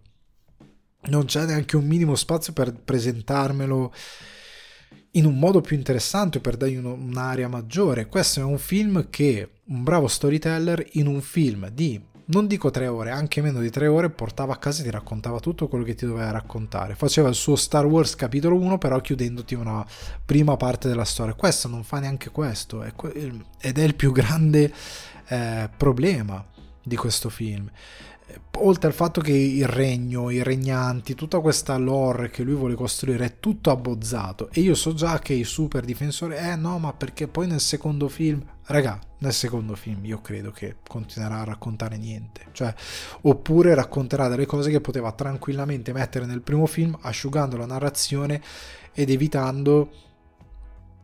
Non 1.03 1.27
c'è 1.27 1.47
neanche 1.47 1.77
un 1.77 1.87
minimo 1.87 2.17
spazio 2.17 2.53
per 2.53 2.75
presentarmelo 2.75 3.95
in 5.13 5.27
un 5.27 5.39
modo 5.39 5.61
più 5.61 5.77
interessante, 5.77 6.41
per 6.41 6.57
dargli 6.57 6.75
un'area 6.75 7.47
maggiore. 7.47 8.09
Questo 8.09 8.41
è 8.41 8.43
un 8.43 8.59
film 8.59 9.09
che 9.11 9.49
un 9.67 9.85
bravo 9.85 10.09
storyteller 10.09 10.85
in 10.95 11.07
un 11.07 11.21
film 11.21 11.69
di 11.69 12.15
non 12.27 12.47
dico 12.47 12.71
tre 12.71 12.87
ore, 12.87 13.11
anche 13.11 13.41
meno 13.41 13.61
di 13.61 13.71
tre 13.71 13.87
ore, 13.87 14.11
portava 14.11 14.55
a 14.55 14.57
casa 14.57 14.81
e 14.81 14.85
ti 14.85 14.91
raccontava 14.91 15.39
tutto 15.41 15.69
quello 15.69 15.85
che 15.85 15.95
ti 15.95 16.07
doveva 16.07 16.31
raccontare. 16.31 16.95
Faceva 16.95 17.29
il 17.29 17.35
suo 17.35 17.57
Star 17.57 17.87
Wars 17.87 18.15
capitolo 18.15 18.57
1, 18.57 18.79
però 18.79 19.01
chiudendoti 19.01 19.55
una 19.55 19.85
prima 20.25 20.57
parte 20.57 20.89
della 20.89 21.05
storia. 21.05 21.35
Questo 21.35 21.69
non 21.69 21.85
fa 21.85 22.01
neanche 22.01 22.31
questo, 22.31 22.83
ed 22.83 23.79
è 23.79 23.83
il 23.83 23.95
più 23.95 24.13
grande 24.13 24.73
eh, 25.29 25.71
problema 25.77 26.45
di 26.83 26.97
questo 26.97 27.29
film 27.29 27.71
oltre 28.59 28.89
al 28.89 28.95
fatto 28.95 29.21
che 29.21 29.33
il 29.33 29.67
regno, 29.67 30.31
i 30.31 30.43
regnanti, 30.43 31.15
tutta 31.15 31.41
questa 31.41 31.77
lore 31.77 32.31
che 32.31 32.43
lui 32.43 32.55
vuole 32.55 32.75
costruire 32.75 33.25
è 33.25 33.41
tutto 33.41 33.71
abbozzato 33.71 34.49
e 34.51 34.61
io 34.61 34.75
so 34.75 34.95
già 34.95 35.19
che 35.19 35.33
i 35.33 35.45
super 35.45 35.85
difensori, 35.85 36.37
eh 36.37 36.57
no, 36.57 36.79
ma 36.79 36.93
perché 36.93 37.29
poi 37.29 37.47
nel 37.47 37.61
secondo 37.61 38.09
film, 38.09 38.43
raga, 38.67 38.99
nel 39.19 39.33
secondo 39.33 39.75
film 39.75 40.05
io 40.05 40.21
credo 40.21 40.51
che 40.51 40.77
continuerà 40.87 41.41
a 41.41 41.45
raccontare 41.45 41.97
niente, 41.97 42.47
cioè, 42.53 42.75
oppure 43.23 43.75
racconterà 43.75 44.29
delle 44.29 44.47
cose 44.47 44.71
che 44.71 44.81
poteva 44.81 45.13
tranquillamente 45.13 45.93
mettere 45.93 46.27
nel 46.27 46.43
primo 46.43 46.67
film, 46.67 46.97
asciugando 47.01 47.57
la 47.57 47.67
narrazione 47.67 48.43
ed 48.93 49.11
evitando 49.11 49.91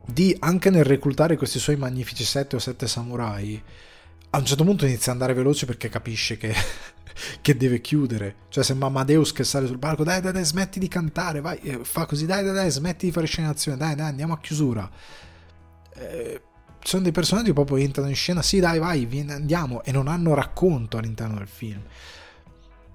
di, 0.04 0.36
anche 0.40 0.70
nel 0.70 0.84
reclutare 0.84 1.36
questi 1.36 1.58
suoi 1.58 1.76
magnifici 1.76 2.24
sette 2.24 2.56
o 2.56 2.58
sette 2.58 2.88
samurai, 2.88 3.62
a 4.30 4.38
un 4.38 4.44
certo 4.44 4.64
punto 4.64 4.86
inizia 4.86 5.12
ad 5.12 5.20
andare 5.20 5.34
veloce 5.34 5.66
perché 5.66 5.88
capisce 5.88 6.36
che 6.36 6.54
che 7.40 7.56
deve 7.56 7.80
chiudere. 7.80 8.36
Cioè, 8.48 8.64
sembra 8.64 8.88
Amadeus 8.88 9.32
che 9.32 9.44
sale 9.44 9.66
sul 9.66 9.78
palco, 9.78 10.04
dai, 10.04 10.20
dai, 10.20 10.32
dai, 10.32 10.44
smetti 10.44 10.78
di 10.78 10.88
cantare, 10.88 11.40
vai, 11.40 11.58
eh, 11.58 11.84
fa 11.84 12.06
così, 12.06 12.26
dai, 12.26 12.44
dai, 12.44 12.54
dai, 12.54 12.70
smetti 12.70 13.06
di 13.06 13.12
fare 13.12 13.26
scenazione, 13.26 13.76
dai, 13.76 13.94
dai, 13.94 14.08
andiamo 14.08 14.34
a 14.34 14.38
chiusura. 14.38 14.90
Eh, 15.94 16.42
sono 16.82 17.02
dei 17.02 17.12
personaggi 17.12 17.48
che 17.48 17.52
proprio 17.52 17.76
entrano 17.76 18.08
in 18.08 18.14
scena, 18.14 18.42
sì, 18.42 18.58
dai, 18.60 18.78
vai, 18.78 19.06
vieni, 19.06 19.32
andiamo, 19.32 19.82
e 19.84 19.92
non 19.92 20.08
hanno 20.08 20.34
racconto 20.34 20.98
all'interno 20.98 21.36
del 21.38 21.48
film. 21.48 21.82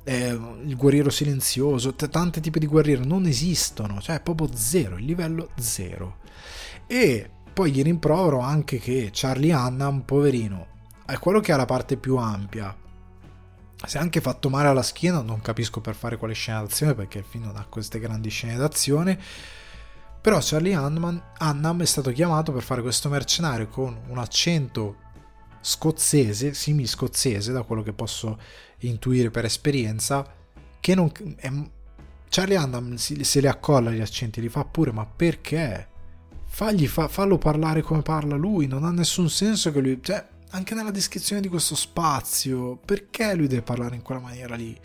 Eh, 0.04 0.40
il 0.66 0.76
guerriero 0.76 1.10
silenzioso, 1.10 1.94
t- 1.94 2.10
tanti 2.10 2.40
tipi 2.40 2.60
di 2.60 2.68
guerriero 2.68 3.04
non 3.04 3.26
esistono, 3.26 4.00
cioè 4.02 4.18
è 4.18 4.22
proprio 4.22 4.50
zero, 4.54 4.98
il 4.98 5.06
livello 5.06 5.50
zero. 5.60 6.18
E 6.88 7.30
poi 7.54 7.72
gli 7.72 7.82
rimprovero 7.82 8.40
anche 8.40 8.80
che 8.80 9.10
Charlie 9.12 9.52
Hanna, 9.52 9.92
poverino, 9.92 10.68
è 11.06 11.18
quello 11.18 11.40
che 11.40 11.52
ha 11.52 11.58
la 11.58 11.66
parte 11.66 11.98
più 11.98 12.18
ampia, 12.18 12.76
è 13.80 13.98
anche 13.98 14.22
fatto 14.22 14.50
male 14.50 14.68
alla 14.68 14.82
schiena, 14.82 15.22
non 15.22 15.42
capisco 15.42 15.82
per 15.82 15.96
fare 15.96 16.18
quale 16.18 16.34
scena 16.34 16.62
d'azione 16.62 16.96
perché 16.96 17.20
il 17.20 17.26
film 17.28 17.46
non 17.46 17.58
ha 17.58 17.66
queste 17.70 18.00
grandi 18.00 18.30
scene 18.30 18.56
d'azione. 18.56 19.20
Però 20.28 20.40
Charlie 20.42 20.76
Hunnam 20.76 21.82
è 21.82 21.86
stato 21.86 22.12
chiamato 22.12 22.52
per 22.52 22.62
fare 22.62 22.82
questo 22.82 23.08
mercenario 23.08 23.70
con 23.70 23.98
un 24.10 24.18
accento 24.18 24.98
scozzese, 25.62 26.54
simil 26.54 26.86
scozzese, 26.86 27.54
da 27.54 27.62
quello 27.62 27.82
che 27.82 27.94
posso 27.94 28.38
intuire 28.80 29.32
per 29.32 29.46
esperienza, 29.46 30.30
che 30.82 30.96
non... 30.96 31.10
È, 31.38 31.50
Charlie 32.28 32.58
Hunnam 32.58 32.96
se 32.96 33.40
li 33.40 33.48
accolla 33.48 33.90
gli 33.90 34.02
accenti, 34.02 34.42
li 34.42 34.50
fa 34.50 34.66
pure, 34.66 34.92
ma 34.92 35.06
perché? 35.06 35.88
Fagli, 36.46 36.88
fa, 36.88 37.08
fallo 37.08 37.38
parlare 37.38 37.82
come 37.82 38.02
parla 38.02 38.36
lui, 38.36 38.68
non 38.68 38.84
ha 38.84 38.92
nessun 38.92 39.30
senso 39.30 39.72
che 39.72 39.80
lui... 39.80 40.00
Cioè, 40.02 40.28
anche 40.50 40.76
nella 40.76 40.92
descrizione 40.92 41.40
di 41.40 41.48
questo 41.48 41.74
spazio, 41.74 42.76
perché 42.76 43.34
lui 43.34 43.48
deve 43.48 43.62
parlare 43.62 43.96
in 43.96 44.02
quella 44.02 44.20
maniera 44.20 44.56
lì? 44.56 44.78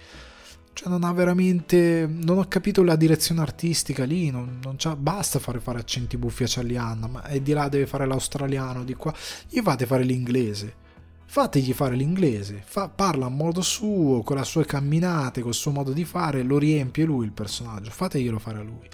Cioè 0.73 0.89
non 0.89 1.05
ha 1.05 1.12
veramente... 1.12 2.09
non 2.09 2.39
ho 2.39 2.44
capito 2.49 2.82
la 2.82 2.97
direzione 2.97 3.40
artistica 3.40 4.05
lì, 4.05 4.31
non, 4.31 4.61
non 4.62 4.77
basta 4.99 5.39
fare, 5.39 5.61
fare 5.61 5.78
accenti 5.78 6.16
buffi 6.16 6.44
a 6.44 6.49
Charlianna, 6.49 7.07
ma 7.07 7.27
e 7.27 7.43
di 7.43 7.53
là 7.53 7.69
deve 7.69 7.86
fare 7.86 8.07
l'australiano, 8.07 8.85
di 8.85 8.94
qua... 8.94 9.15
Gli 9.49 9.61
fate 9.61 9.86
fare 9.86 10.05
l'inglese. 10.05 10.81
Fategli 11.24 11.73
fare 11.73 11.94
l'inglese, 11.94 12.62
fa, 12.62 12.90
parla 12.90 13.24
a 13.24 13.31
modo 13.31 13.62
suo, 13.62 14.23
con 14.23 14.36
le 14.36 14.44
sue 14.44 14.66
camminate, 14.66 15.40
col 15.40 15.55
suo 15.55 15.70
modo 15.70 15.93
di 15.93 16.05
fare, 16.05 16.43
lo 16.43 16.59
riempie 16.59 17.07
lui 17.07 17.24
il 17.24 17.32
personaggio, 17.32 17.90
fateglielo 17.90 18.39
fare 18.39 18.59
a 18.59 18.62
lui. 18.62 18.86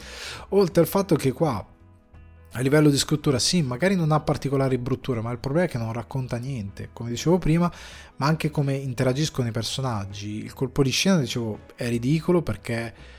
Oltre 0.50 0.82
al 0.82 0.88
fatto 0.88 1.16
che 1.16 1.32
qua 1.32 1.66
a 2.52 2.60
livello 2.60 2.88
di 2.88 2.96
scrittura 2.96 3.38
sì, 3.38 3.62
magari 3.62 3.94
non 3.94 4.10
ha 4.10 4.20
particolari 4.20 4.78
brutture, 4.78 5.20
ma 5.20 5.30
il 5.30 5.38
problema 5.38 5.66
è 5.66 5.70
che 5.70 5.78
non 5.78 5.92
racconta 5.92 6.38
niente, 6.38 6.90
come 6.92 7.10
dicevo 7.10 7.38
prima, 7.38 7.70
ma 8.16 8.26
anche 8.26 8.50
come 8.50 8.74
interagiscono 8.74 9.48
i 9.48 9.52
personaggi. 9.52 10.38
Il 10.38 10.54
colpo 10.54 10.82
di 10.82 10.90
scena, 10.90 11.18
dicevo, 11.18 11.60
è 11.74 11.88
ridicolo 11.88 12.42
perché 12.42 13.16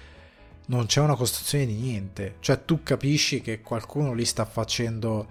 non 0.67 0.85
c'è 0.85 1.01
una 1.01 1.15
costruzione 1.15 1.65
di 1.65 1.73
niente, 1.73 2.35
cioè 2.39 2.63
tu 2.63 2.81
capisci 2.83 3.41
che 3.41 3.61
qualcuno 3.61 4.13
lì 4.13 4.25
sta 4.25 4.45
facendo 4.45 5.27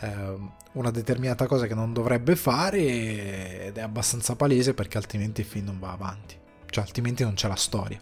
eh, 0.00 0.36
una 0.72 0.90
determinata 0.90 1.46
cosa 1.46 1.66
che 1.66 1.74
non 1.74 1.92
dovrebbe 1.92 2.36
fare 2.36 3.66
ed 3.66 3.76
è 3.76 3.80
abbastanza 3.80 4.36
palese 4.36 4.74
perché 4.74 4.96
altrimenti 4.96 5.40
il 5.42 5.46
film 5.46 5.66
non 5.66 5.78
va 5.78 5.92
avanti, 5.92 6.36
cioè 6.66 6.84
altrimenti 6.84 7.22
non 7.22 7.34
c'è 7.34 7.48
la 7.48 7.56
storia, 7.56 8.00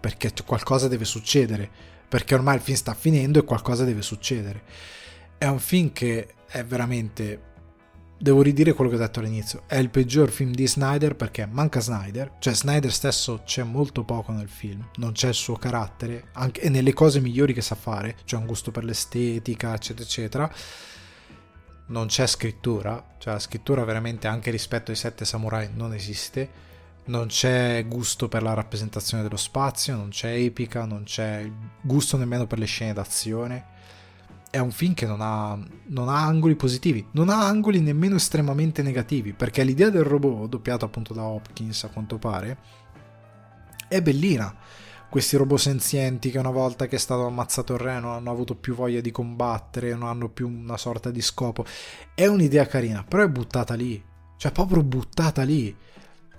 perché 0.00 0.32
qualcosa 0.44 0.88
deve 0.88 1.04
succedere 1.04 1.90
perché 2.10 2.34
ormai 2.34 2.56
il 2.56 2.60
film 2.60 2.76
sta 2.76 2.92
finendo 2.92 3.38
e 3.38 3.44
qualcosa 3.44 3.84
deve 3.84 4.02
succedere. 4.02 4.62
È 5.38 5.46
un 5.46 5.60
film 5.60 5.92
che 5.92 6.34
è 6.48 6.64
veramente 6.64 7.48
devo 8.18 8.42
ridire 8.42 8.74
quello 8.74 8.90
che 8.90 8.96
ho 8.96 8.98
detto 8.98 9.20
all'inizio, 9.20 9.62
è 9.66 9.76
il 9.76 9.88
peggior 9.88 10.28
film 10.28 10.50
di 10.52 10.66
Snyder 10.66 11.14
perché 11.14 11.46
manca 11.46 11.80
Snyder, 11.80 12.32
cioè 12.38 12.52
Snyder 12.52 12.92
stesso 12.92 13.42
c'è 13.46 13.62
molto 13.62 14.04
poco 14.04 14.32
nel 14.32 14.48
film, 14.48 14.86
non 14.96 15.12
c'è 15.12 15.28
il 15.28 15.34
suo 15.34 15.54
carattere, 15.54 16.26
anche 16.32 16.68
nelle 16.68 16.92
cose 16.92 17.20
migliori 17.20 17.54
che 17.54 17.62
sa 17.62 17.76
fare, 17.76 18.16
c'è 18.26 18.36
un 18.36 18.44
gusto 18.44 18.72
per 18.72 18.84
l'estetica, 18.84 19.72
eccetera, 19.72 20.04
eccetera. 20.04 20.52
Non 21.86 22.08
c'è 22.08 22.26
scrittura, 22.26 23.14
cioè 23.18 23.34
la 23.34 23.38
scrittura 23.38 23.84
veramente 23.84 24.26
anche 24.26 24.50
rispetto 24.50 24.90
ai 24.90 24.96
sette 24.96 25.24
samurai 25.24 25.70
non 25.72 25.94
esiste 25.94 26.69
non 27.10 27.26
c'è 27.26 27.84
gusto 27.88 28.28
per 28.28 28.42
la 28.42 28.54
rappresentazione 28.54 29.24
dello 29.24 29.36
spazio, 29.36 29.96
non 29.96 30.10
c'è 30.10 30.30
epica, 30.30 30.84
non 30.84 31.02
c'è 31.02 31.50
gusto 31.80 32.16
nemmeno 32.16 32.46
per 32.46 32.60
le 32.60 32.66
scene 32.66 32.92
d'azione. 32.92 33.78
È 34.48 34.58
un 34.58 34.70
film 34.70 34.94
che 34.94 35.06
non 35.06 35.20
ha, 35.20 35.58
non 35.86 36.08
ha 36.08 36.24
angoli 36.24 36.54
positivi, 36.54 37.04
non 37.12 37.28
ha 37.28 37.46
angoli 37.46 37.80
nemmeno 37.80 38.14
estremamente 38.14 38.82
negativi, 38.82 39.32
perché 39.32 39.64
l'idea 39.64 39.90
del 39.90 40.04
robot, 40.04 40.48
doppiato 40.48 40.84
appunto 40.84 41.12
da 41.12 41.22
Hopkins 41.22 41.84
a 41.84 41.88
quanto 41.88 42.18
pare, 42.18 42.58
è 43.88 44.00
bellina. 44.00 44.54
Questi 45.08 45.36
robot 45.36 45.58
senzienti 45.58 46.30
che 46.30 46.38
una 46.38 46.50
volta 46.50 46.86
che 46.86 46.94
è 46.94 46.98
stato 46.98 47.26
ammazzato 47.26 47.74
il 47.74 47.80
re 47.80 47.98
non 47.98 48.12
hanno 48.12 48.30
avuto 48.30 48.54
più 48.54 48.74
voglia 48.74 49.00
di 49.00 49.10
combattere, 49.10 49.90
non 49.90 50.08
hanno 50.08 50.28
più 50.28 50.46
una 50.46 50.76
sorta 50.76 51.10
di 51.10 51.20
scopo. 51.20 51.64
È 52.14 52.26
un'idea 52.26 52.66
carina, 52.66 53.02
però 53.02 53.24
è 53.24 53.28
buttata 53.28 53.74
lì. 53.74 54.00
Cioè, 54.36 54.52
proprio 54.52 54.84
buttata 54.84 55.42
lì 55.42 55.76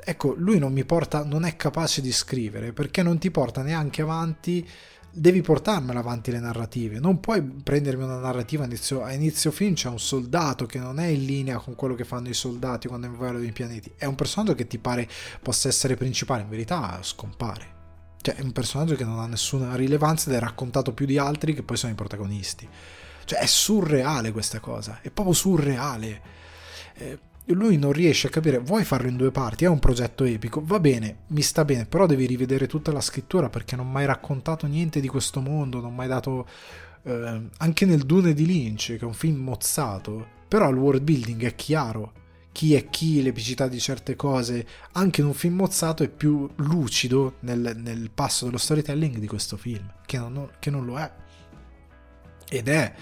ecco, 0.03 0.33
lui 0.37 0.59
non 0.59 0.73
mi 0.73 0.83
porta, 0.85 1.23
non 1.23 1.43
è 1.45 1.55
capace 1.55 2.01
di 2.01 2.11
scrivere 2.11 2.73
perché 2.73 3.03
non 3.03 3.17
ti 3.17 3.31
porta 3.31 3.61
neanche 3.61 4.01
avanti. 4.01 4.67
Devi 5.13 5.41
portarmela 5.41 5.99
avanti 5.99 6.31
le 6.31 6.39
narrative, 6.39 6.97
non 6.97 7.19
puoi 7.19 7.41
prendermi 7.41 8.03
una 8.03 8.19
narrativa 8.19 8.63
a 8.63 8.65
inizio, 8.65 9.03
a 9.03 9.11
inizio 9.11 9.51
film. 9.51 9.73
C'è 9.73 9.89
un 9.89 9.99
soldato 9.99 10.65
che 10.65 10.79
non 10.79 10.99
è 10.99 11.07
in 11.07 11.25
linea 11.25 11.57
con 11.57 11.75
quello 11.75 11.95
che 11.95 12.05
fanno 12.05 12.29
i 12.29 12.33
soldati 12.33 12.87
quando 12.87 13.07
invadono 13.07 13.43
i 13.43 13.51
pianeti. 13.51 13.91
È 13.97 14.05
un 14.05 14.15
personaggio 14.15 14.55
che 14.55 14.67
ti 14.67 14.77
pare 14.77 15.09
possa 15.41 15.67
essere 15.67 15.95
principale, 15.95 16.43
in 16.43 16.49
verità 16.49 16.97
scompare. 17.01 17.79
Cioè, 18.21 18.35
è 18.35 18.41
un 18.41 18.53
personaggio 18.53 18.95
che 18.95 19.03
non 19.03 19.19
ha 19.19 19.25
nessuna 19.25 19.75
rilevanza 19.75 20.29
ed 20.29 20.37
è 20.37 20.39
raccontato 20.39 20.93
più 20.93 21.05
di 21.05 21.17
altri 21.17 21.53
che 21.53 21.63
poi 21.63 21.75
sono 21.75 21.91
i 21.91 21.95
protagonisti. 21.95 22.65
Cioè, 23.25 23.39
è 23.39 23.45
surreale 23.47 24.31
questa 24.31 24.61
cosa, 24.61 24.99
è 25.01 25.09
proprio 25.09 25.35
surreale. 25.35 26.21
Eh, 26.93 27.19
lui 27.53 27.77
non 27.77 27.91
riesce 27.91 28.27
a 28.27 28.29
capire, 28.29 28.59
vuoi 28.59 28.83
farlo 28.83 29.09
in 29.09 29.17
due 29.17 29.31
parti, 29.31 29.65
è 29.65 29.67
un 29.67 29.79
progetto 29.79 30.23
epico, 30.23 30.61
va 30.63 30.79
bene, 30.79 31.19
mi 31.27 31.41
sta 31.41 31.65
bene, 31.65 31.85
però 31.85 32.05
devi 32.05 32.25
rivedere 32.25 32.67
tutta 32.67 32.91
la 32.91 33.01
scrittura 33.01 33.49
perché 33.49 33.75
non 33.75 33.89
mi 33.89 33.97
hai 33.97 34.05
raccontato 34.05 34.67
niente 34.67 34.99
di 34.99 35.07
questo 35.07 35.41
mondo, 35.41 35.79
non 35.79 35.93
mi 35.93 36.01
hai 36.01 36.07
dato... 36.07 36.47
Eh, 37.03 37.49
anche 37.57 37.85
nel 37.85 38.05
Dune 38.05 38.33
di 38.33 38.45
Lynch, 38.45 38.97
che 38.97 38.99
è 38.99 39.05
un 39.05 39.13
film 39.13 39.41
mozzato, 39.41 40.27
però 40.47 40.69
il 40.69 40.77
world 40.77 41.01
building 41.01 41.43
è 41.43 41.55
chiaro, 41.55 42.13
chi 42.51 42.75
è 42.75 42.89
chi, 42.89 43.21
l'epicità 43.21 43.67
di 43.67 43.79
certe 43.79 44.15
cose, 44.15 44.67
anche 44.93 45.21
in 45.21 45.27
un 45.27 45.33
film 45.33 45.55
mozzato 45.55 46.03
è 46.03 46.09
più 46.09 46.49
lucido 46.57 47.37
nel, 47.41 47.77
nel 47.77 48.11
passo 48.13 48.45
dello 48.45 48.57
storytelling 48.57 49.17
di 49.17 49.27
questo 49.27 49.57
film, 49.57 49.91
che 50.05 50.17
non, 50.17 50.49
che 50.59 50.69
non 50.69 50.85
lo 50.85 50.97
è. 50.99 51.11
Ed 52.49 52.67
è 52.67 52.93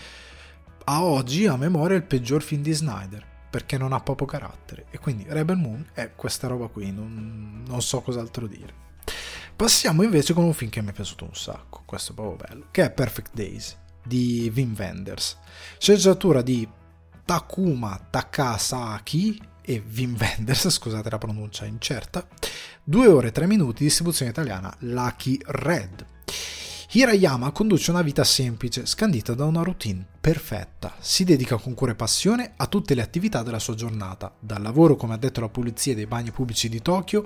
a 0.85 1.03
oggi 1.03 1.45
a 1.47 1.55
memoria 1.55 1.97
il 1.97 2.03
peggior 2.03 2.41
film 2.41 2.61
di 2.61 2.73
Snyder 2.73 3.28
perché 3.49 3.77
non 3.77 3.93
ha 3.93 3.99
proprio 3.99 4.27
carattere. 4.27 4.85
E 4.91 4.99
quindi 4.99 5.25
Rebel 5.27 5.57
Moon 5.57 5.85
è 5.93 6.11
questa 6.15 6.47
roba 6.47 6.67
qui, 6.67 6.91
non, 6.91 7.63
non 7.67 7.81
so 7.81 8.01
cos'altro 8.01 8.47
dire. 8.47 8.87
Passiamo 9.55 10.03
invece 10.03 10.33
con 10.33 10.45
un 10.45 10.53
film 10.53 10.71
che 10.71 10.81
mi 10.81 10.89
è 10.89 10.93
piaciuto 10.93 11.25
un 11.25 11.35
sacco, 11.35 11.81
questo 11.85 12.13
è 12.13 12.15
proprio 12.15 12.47
bello, 12.47 12.67
che 12.71 12.85
è 12.85 12.91
Perfect 12.91 13.33
Days 13.33 13.77
di 14.03 14.51
Wim 14.55 14.73
Wenders. 14.77 15.37
Sceneggiatura 15.77 16.41
di 16.41 16.67
Takuma 17.25 18.07
Takasaki 18.09 19.41
e 19.61 19.83
Wim 19.93 20.15
Wenders, 20.17 20.69
scusate 20.71 21.09
la 21.09 21.17
pronuncia 21.17 21.65
incerta. 21.65 22.25
2 22.83 23.07
ore 23.07 23.27
e 23.27 23.31
3 23.31 23.47
minuti, 23.47 23.83
distribuzione 23.83 24.31
italiana 24.31 24.73
Lucky 24.79 25.37
Red. 25.45 26.05
Hirayama 26.91 27.51
conduce 27.51 27.91
una 27.91 28.01
vita 28.01 28.23
semplice, 28.23 28.87
scandita 28.87 29.35
da 29.35 29.45
una 29.45 29.61
routine 29.61 30.03
perfetta. 30.19 30.95
Si 30.97 31.23
dedica 31.23 31.57
con 31.57 31.75
cura 31.75 31.91
e 31.91 31.95
passione 31.95 32.53
a 32.55 32.65
tutte 32.65 32.95
le 32.95 33.03
attività 33.03 33.43
della 33.43 33.59
sua 33.59 33.75
giornata, 33.75 34.33
dal 34.39 34.63
lavoro 34.63 34.95
come 34.95 35.13
addetto 35.13 35.37
alla 35.37 35.49
pulizia 35.49 35.93
dei 35.93 36.07
bagni 36.07 36.31
pubblici 36.31 36.67
di 36.67 36.81
Tokyo, 36.81 37.23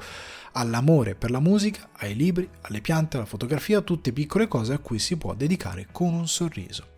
all'amore 0.51 1.15
per 1.15 1.31
la 1.31 1.39
musica, 1.39 1.91
ai 1.99 2.13
libri, 2.13 2.49
alle 2.63 2.81
piante, 2.81 3.15
alla 3.15 3.25
fotografia, 3.25 3.79
tutte 3.79 4.11
piccole 4.11 4.49
cose 4.49 4.73
a 4.73 4.79
cui 4.79 4.99
si 4.99 5.15
può 5.15 5.33
dedicare 5.33 5.87
con 5.93 6.13
un 6.13 6.27
sorriso. 6.27 6.92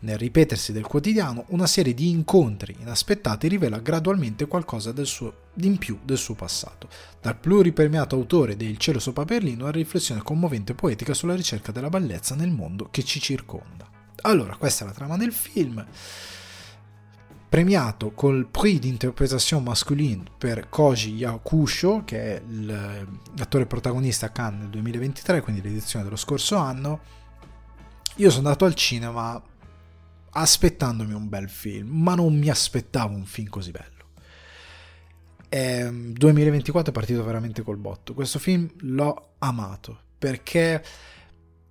Nel 0.00 0.18
ripetersi 0.18 0.72
del 0.72 0.86
quotidiano, 0.86 1.44
una 1.48 1.66
serie 1.66 1.94
di 1.94 2.10
incontri 2.10 2.76
inaspettati 2.80 3.48
rivela 3.48 3.78
gradualmente 3.78 4.46
qualcosa 4.46 4.92
suo, 5.04 5.44
in 5.62 5.78
più 5.78 5.98
del 6.04 6.18
suo 6.18 6.34
passato, 6.34 6.88
dal 7.20 7.36
pluripremiato 7.36 8.14
autore 8.14 8.56
del 8.56 8.76
Cielo 8.76 8.98
sopra 8.98 9.24
Berlino 9.24 9.64
alla 9.64 9.72
riflessione 9.72 10.22
commovente 10.22 10.72
e 10.72 10.74
poetica 10.74 11.14
sulla 11.14 11.34
ricerca 11.34 11.72
della 11.72 11.88
bellezza 11.88 12.34
nel 12.34 12.50
mondo 12.50 12.88
che 12.90 13.02
ci 13.02 13.20
circonda. 13.20 13.88
Allora, 14.22 14.56
questa 14.56 14.84
è 14.84 14.86
la 14.86 14.92
trama 14.92 15.16
del 15.16 15.32
film. 15.32 15.84
Premiato 17.48 18.10
col 18.12 18.46
Prix 18.48 18.80
d'interprétation 18.80 19.62
masculine 19.62 20.24
per 20.36 20.68
Koji 20.68 21.14
Yakusho, 21.14 22.02
che 22.04 22.36
è 22.36 22.42
l'attore 23.36 23.66
protagonista 23.66 24.26
a 24.26 24.30
Cannes 24.30 24.60
nel 24.62 24.70
2023, 24.70 25.40
quindi 25.40 25.62
l'edizione 25.62 26.04
dello 26.04 26.16
scorso 26.16 26.56
anno. 26.56 27.00
Io 28.16 28.30
sono 28.30 28.46
andato 28.48 28.64
al 28.64 28.74
cinema 28.74 29.42
aspettandomi 30.30 31.12
un 31.12 31.28
bel 31.28 31.48
film, 31.48 31.88
ma 32.02 32.14
non 32.14 32.36
mi 32.36 32.48
aspettavo 32.48 33.14
un 33.14 33.24
film 33.24 33.48
così 33.48 33.70
bello. 33.70 33.94
È 35.48 35.84
è, 35.84 35.90
2024 35.90 36.90
è 36.90 36.94
partito 36.94 37.24
veramente 37.24 37.62
col 37.62 37.76
botto. 37.76 38.14
Questo 38.14 38.38
film 38.38 38.68
l'ho 38.80 39.34
amato 39.38 40.00
perché 40.18 40.82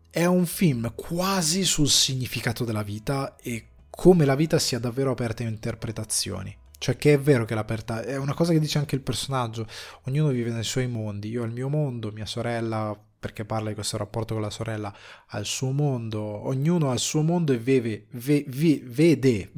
è 0.09 0.25
un 0.25 0.45
film 0.45 0.93
quasi 0.95 1.63
sul 1.63 1.89
significato 1.89 2.63
della 2.63 2.83
vita 2.83 3.35
e 3.37 3.67
come 3.89 4.25
la 4.25 4.35
vita 4.35 4.59
sia 4.59 4.79
davvero 4.79 5.11
aperta 5.11 5.43
a 5.43 5.47
interpretazioni. 5.47 6.55
Cioè 6.77 6.97
che 6.97 7.13
è 7.13 7.19
vero 7.19 7.45
che 7.45 7.55
l'aperta 7.55 8.01
è 8.01 8.17
una 8.17 8.33
cosa 8.33 8.51
che 8.51 8.59
dice 8.59 8.77
anche 8.77 8.95
il 8.95 9.01
personaggio, 9.01 9.65
ognuno 10.03 10.29
vive 10.29 10.51
nei 10.51 10.63
suoi 10.63 10.87
mondi, 10.87 11.29
io 11.29 11.41
ho 11.41 11.45
il 11.45 11.51
mio 11.51 11.69
mondo, 11.69 12.11
mia 12.11 12.25
sorella 12.25 12.95
perché 13.25 13.43
parla 13.43 13.69
di 13.69 13.73
questo 13.73 13.97
rapporto 13.97 14.35
con 14.35 14.43
la 14.43 14.51
sorella, 14.51 14.95
ha 15.25 15.39
il 15.39 15.47
suo 15.47 15.71
mondo, 15.71 16.21
ognuno 16.21 16.91
ha 16.91 16.93
il 16.93 16.99
suo 16.99 17.23
mondo 17.23 17.53
e 17.53 17.57
vede, 17.57 18.05
vede, 18.11 18.83
vede 18.85 19.51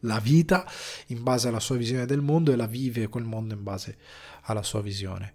la 0.00 0.18
vita 0.18 0.70
in 1.06 1.22
base 1.22 1.48
alla 1.48 1.58
sua 1.58 1.76
visione 1.76 2.04
del 2.04 2.20
mondo 2.20 2.52
e 2.52 2.56
la 2.56 2.66
vive 2.66 3.08
quel 3.08 3.24
mondo 3.24 3.54
in 3.54 3.62
base 3.62 3.96
alla 4.42 4.62
sua 4.62 4.82
visione. 4.82 5.32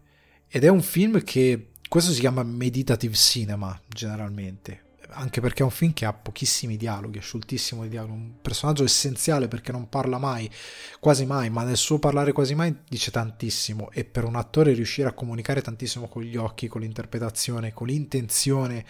Ed 0.48 0.64
è 0.64 0.68
un 0.68 0.84
film 0.84 1.24
che, 1.24 1.72
questo 1.90 2.12
si 2.12 2.20
chiama 2.20 2.44
meditative 2.44 3.16
cinema 3.16 3.82
generalmente, 3.88 4.91
anche 5.12 5.42
perché 5.42 5.62
è 5.62 5.66
un 5.66 5.72
film 5.72 5.94
che 5.94 6.06
ha 6.06 6.14
pochissimi 6.14 6.78
dialoghi, 6.78 7.20
è 7.20 7.22
scioltissimo 7.22 7.84
di 7.84 7.90
dialoghi, 7.90 8.14
un 8.14 8.34
personaggio 8.42 8.84
essenziale 8.84 9.48
perché 9.48 9.72
non 9.72 9.90
parla 9.90 10.18
mai, 10.18 10.50
quasi 11.00 11.26
mai, 11.26 11.50
ma 11.50 11.64
nel 11.64 11.78
suo 11.78 12.00
parlare 12.00 12.32
quasi 12.32 12.56
mai 12.56 12.76
dice 12.88 13.12
tantissimo 13.12 13.92
e 13.92 14.04
per 14.04 14.24
un 14.24 14.36
attore 14.36 14.74
riuscire 14.74 15.08
a 15.08 15.14
comunicare 15.14 15.62
tantissimo 15.62 16.08
con 16.08 16.24
gli 16.24 16.38
occhi, 16.38 16.68
con 16.68 16.82
l'interpretazione, 16.82 17.74
con 17.74 17.88
l'intenzione 17.88 18.86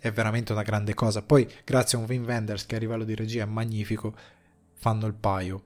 è 0.00 0.12
veramente 0.12 0.52
una 0.52 0.62
grande 0.62 0.94
cosa. 0.94 1.22
Poi 1.22 1.50
grazie 1.64 1.98
a 1.98 2.00
un 2.00 2.06
Wim 2.08 2.24
Wenders 2.24 2.66
che 2.66 2.76
a 2.76 2.78
livello 2.78 3.04
di 3.04 3.14
regia 3.14 3.42
è 3.42 3.46
magnifico, 3.46 4.14
fanno 4.74 5.06
il 5.06 5.14
paio. 5.14 5.64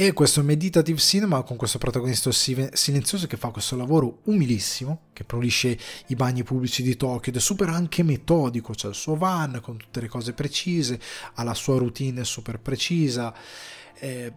E 0.00 0.12
questo 0.12 0.44
meditative 0.44 1.00
cinema 1.00 1.42
con 1.42 1.56
questo 1.56 1.78
protagonista 1.78 2.30
silenzioso 2.30 3.26
che 3.26 3.36
fa 3.36 3.48
questo 3.48 3.74
lavoro 3.74 4.20
umilissimo, 4.26 5.06
che 5.12 5.24
pulisce 5.24 5.76
i 6.06 6.14
bagni 6.14 6.44
pubblici 6.44 6.84
di 6.84 6.96
Tokyo 6.96 7.32
ed 7.32 7.38
è 7.38 7.40
super 7.40 7.68
anche 7.68 8.04
metodico, 8.04 8.74
c'è 8.74 8.86
il 8.86 8.94
suo 8.94 9.16
van 9.16 9.58
con 9.60 9.76
tutte 9.76 10.00
le 10.00 10.06
cose 10.06 10.34
precise, 10.34 11.00
ha 11.34 11.42
la 11.42 11.52
sua 11.52 11.78
routine 11.78 12.22
super 12.22 12.60
precisa, 12.60 13.34
è, 13.92 14.32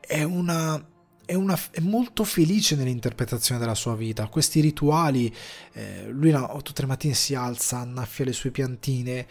è 0.00 0.22
una 0.22 0.86
è, 1.28 1.34
una, 1.34 1.58
è, 1.70 1.80
molto 1.80 2.24
felice 2.24 2.74
nell'interpretazione 2.74 3.60
della 3.60 3.74
sua 3.74 3.94
vita. 3.94 4.26
Questi 4.28 4.60
rituali, 4.60 5.30
eh, 5.74 6.08
lui 6.08 6.30
no, 6.30 6.58
tutte 6.62 6.80
le 6.80 6.86
mattine 6.88 7.12
si 7.12 7.34
alza, 7.34 7.80
annaffia 7.80 8.24
le 8.24 8.32
sue 8.32 8.50
piantine, 8.50 9.18
eh, 9.18 9.26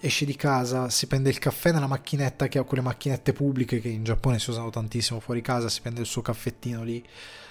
esce 0.00 0.24
di 0.24 0.36
casa, 0.36 0.88
si 0.90 1.06
prende 1.06 1.30
il 1.30 1.38
caffè 1.38 1.72
nella 1.72 1.86
macchinetta 1.86 2.48
che 2.48 2.58
ha 2.58 2.62
quelle 2.62 2.82
macchinette 2.82 3.32
pubbliche 3.32 3.80
che 3.80 3.88
in 3.88 4.04
Giappone 4.04 4.38
si 4.38 4.50
usano 4.50 4.70
tantissimo 4.70 5.20
fuori 5.20 5.40
casa, 5.40 5.68
si 5.68 5.80
prende 5.80 6.00
il 6.00 6.06
suo 6.06 6.22
caffettino 6.22 6.82
lì, 6.82 7.04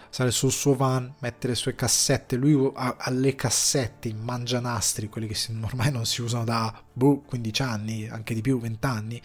sale 0.10 0.31
sul 0.31 0.52
suo 0.52 0.76
van, 0.76 1.14
mette 1.19 1.48
le 1.48 1.56
sue 1.56 1.76
cassette, 1.76 2.35
lui 2.35 2.72
ha, 2.76 2.95
ha 2.98 3.11
le 3.11 3.35
cassette 3.35 4.07
in 4.07 4.19
mangianastri, 4.19 5.10
quelli 5.10 5.27
che 5.27 5.35
si, 5.35 5.57
ormai 5.61 5.91
non 5.91 6.06
si 6.06 6.22
usano 6.22 6.44
da 6.44 6.73
boh, 6.94 7.22
15 7.22 7.61
anni, 7.61 8.07
anche 8.07 8.34
di 8.34 8.41
più, 8.41 8.60
20 8.60 8.85
anni, 8.85 9.22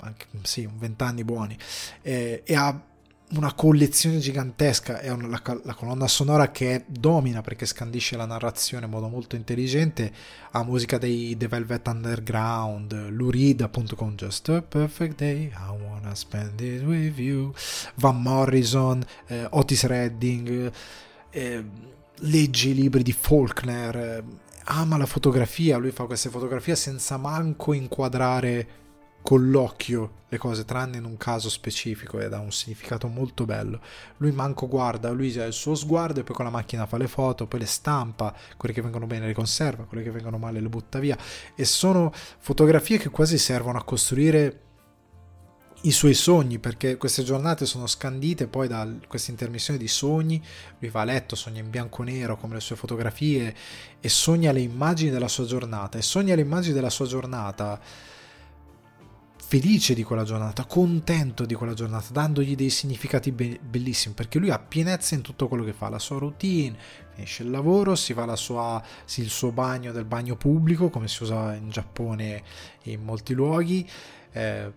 anche, 0.00 0.26
sì, 0.42 0.68
20 0.72 1.02
anni 1.02 1.24
buoni, 1.24 1.56
eh, 2.02 2.42
e 2.44 2.54
ha 2.54 2.80
una 3.34 3.54
collezione 3.54 4.18
gigantesca, 4.18 5.00
è 5.00 5.10
una, 5.10 5.26
la, 5.26 5.60
la, 5.64 5.74
colonna 5.74 6.06
sonora 6.06 6.50
che 6.50 6.84
domina 6.86 7.40
perché 7.40 7.64
scandisce 7.64 8.16
la 8.16 8.26
narrazione 8.26 8.84
in 8.84 8.90
modo 8.90 9.08
molto 9.08 9.36
intelligente, 9.36 10.12
ha 10.50 10.62
musica 10.62 10.98
dei 10.98 11.36
The 11.36 11.48
Velvet 11.48 11.86
Underground, 11.88 13.08
Lurid 13.08 13.62
appunto 13.62 13.96
con 13.96 14.14
Just 14.16 14.48
a 14.50 14.62
Perfect 14.62 15.16
Day, 15.16 15.44
I 15.46 15.82
Wanna 15.82 16.14
Spend 16.14 16.60
It 16.60 16.82
With 16.82 17.18
You, 17.18 17.52
Van 17.96 18.20
Morrison, 18.20 19.02
eh, 19.26 19.46
Otis 19.48 19.84
Redding, 19.84 20.72
eh, 21.30 21.64
legge 22.18 22.68
i 22.68 22.74
libri 22.74 23.02
di 23.02 23.12
Faulkner, 23.12 23.96
eh, 23.96 24.24
ama 24.64 24.96
la 24.98 25.06
fotografia, 25.06 25.78
lui 25.78 25.90
fa 25.90 26.04
queste 26.04 26.28
fotografie 26.28 26.76
senza 26.76 27.16
manco 27.16 27.72
inquadrare 27.72 28.80
con 29.22 29.50
l'occhio 29.50 30.20
le 30.28 30.38
cose, 30.38 30.64
tranne 30.64 30.96
in 30.96 31.04
un 31.04 31.18
caso 31.18 31.50
specifico 31.50 32.18
ed 32.18 32.32
ha 32.32 32.38
un 32.38 32.52
significato 32.52 33.06
molto 33.06 33.44
bello. 33.44 33.80
Lui 34.16 34.32
manco 34.32 34.66
guarda, 34.66 35.10
lui 35.10 35.38
ha 35.38 35.44
il 35.44 35.52
suo 35.52 35.74
sguardo 35.74 36.20
e 36.20 36.22
poi 36.22 36.34
con 36.34 36.46
la 36.46 36.50
macchina 36.50 36.86
fa 36.86 36.96
le 36.96 37.06
foto, 37.06 37.46
poi 37.46 37.60
le 37.60 37.66
stampa, 37.66 38.34
quelle 38.56 38.74
che 38.74 38.80
vengono 38.80 39.06
bene 39.06 39.26
le 39.26 39.34
conserva, 39.34 39.84
quelle 39.84 40.02
che 40.02 40.10
vengono 40.10 40.38
male 40.38 40.60
le 40.60 40.68
butta 40.68 40.98
via. 40.98 41.18
E 41.54 41.64
sono 41.66 42.10
fotografie 42.38 42.96
che 42.96 43.10
quasi 43.10 43.36
servono 43.36 43.78
a 43.78 43.84
costruire 43.84 44.60
i 45.82 45.90
suoi 45.90 46.14
sogni 46.14 46.58
perché 46.58 46.96
queste 46.96 47.24
giornate 47.24 47.66
sono 47.66 47.86
scandite 47.86 48.46
poi 48.46 48.68
da 48.68 48.88
questa 49.06 49.30
intermissione 49.32 49.78
di 49.78 49.88
sogni. 49.88 50.42
Lui 50.78 50.90
va 50.90 51.02
a 51.02 51.04
letto 51.04 51.36
sogna 51.36 51.60
in 51.60 51.68
bianco 51.68 52.02
e 52.02 52.06
nero 52.06 52.38
come 52.38 52.54
le 52.54 52.60
sue 52.60 52.76
fotografie 52.76 53.54
e 54.00 54.08
sogna 54.08 54.50
le 54.52 54.60
immagini 54.60 55.10
della 55.10 55.28
sua 55.28 55.44
giornata. 55.44 55.98
E 55.98 56.02
sogna 56.02 56.34
le 56.34 56.40
immagini 56.40 56.72
della 56.72 56.88
sua 56.88 57.06
giornata 57.06 57.80
felice 59.52 59.92
di 59.92 60.02
quella 60.02 60.24
giornata, 60.24 60.64
contento 60.64 61.44
di 61.44 61.52
quella 61.52 61.74
giornata, 61.74 62.06
dandogli 62.10 62.54
dei 62.54 62.70
significati 62.70 63.32
be- 63.32 63.58
bellissimi, 63.60 64.14
perché 64.14 64.38
lui 64.38 64.48
ha 64.48 64.58
pienezza 64.58 65.14
in 65.14 65.20
tutto 65.20 65.46
quello 65.46 65.62
che 65.62 65.74
fa, 65.74 65.90
la 65.90 65.98
sua 65.98 66.18
routine, 66.18 66.74
finisce 67.12 67.42
il 67.42 67.50
lavoro, 67.50 67.94
si 67.94 68.14
fa 68.14 68.34
sua, 68.34 68.82
il 69.16 69.28
suo 69.28 69.52
bagno 69.52 69.92
del 69.92 70.06
bagno 70.06 70.36
pubblico, 70.36 70.88
come 70.88 71.06
si 71.06 71.22
usa 71.22 71.54
in 71.54 71.68
Giappone 71.68 72.42
e 72.82 72.92
in 72.92 73.02
molti 73.02 73.34
luoghi, 73.34 73.86
eh, 74.32 74.72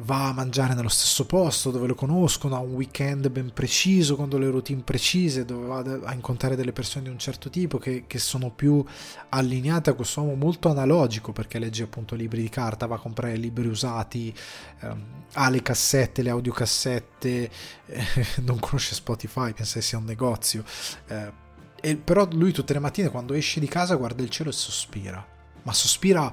va 0.00 0.28
a 0.28 0.32
mangiare 0.32 0.74
nello 0.74 0.90
stesso 0.90 1.24
posto 1.24 1.70
dove 1.70 1.86
lo 1.86 1.94
conoscono, 1.94 2.54
ha 2.56 2.58
un 2.58 2.74
weekend 2.74 3.30
ben 3.30 3.52
preciso, 3.52 4.14
con 4.14 4.28
delle 4.28 4.50
routine 4.50 4.82
precise, 4.82 5.44
dove 5.44 5.66
va 5.66 6.08
a 6.08 6.12
incontrare 6.12 6.54
delle 6.54 6.72
persone 6.72 7.04
di 7.04 7.10
un 7.10 7.18
certo 7.18 7.48
tipo 7.48 7.78
che, 7.78 8.04
che 8.06 8.18
sono 8.18 8.50
più 8.50 8.84
allineate 9.30 9.90
a 9.90 9.94
questo 9.94 10.20
uomo 10.20 10.34
molto 10.34 10.68
analogico 10.68 11.32
perché 11.32 11.58
legge 11.58 11.84
appunto 11.84 12.14
libri 12.14 12.42
di 12.42 12.50
carta, 12.50 12.86
va 12.86 12.96
a 12.96 12.98
comprare 12.98 13.36
libri 13.36 13.68
usati, 13.68 14.34
ehm, 14.80 15.04
ha 15.32 15.48
le 15.48 15.62
cassette, 15.62 16.22
le 16.22 16.30
audiocassette, 16.30 17.50
eh, 17.86 18.04
non 18.42 18.58
conosce 18.58 18.94
Spotify, 18.94 19.52
pensa 19.54 19.74
che 19.74 19.82
sia 19.82 19.98
un 19.98 20.04
negozio. 20.04 20.62
Eh, 21.08 21.44
e 21.80 21.96
però 21.96 22.28
lui 22.32 22.52
tutte 22.52 22.72
le 22.72 22.80
mattine 22.80 23.08
quando 23.08 23.32
esce 23.32 23.60
di 23.60 23.68
casa 23.68 23.94
guarda 23.94 24.22
il 24.22 24.30
cielo 24.30 24.50
e 24.50 24.52
sospira, 24.52 25.26
ma 25.62 25.72
sospira 25.72 26.30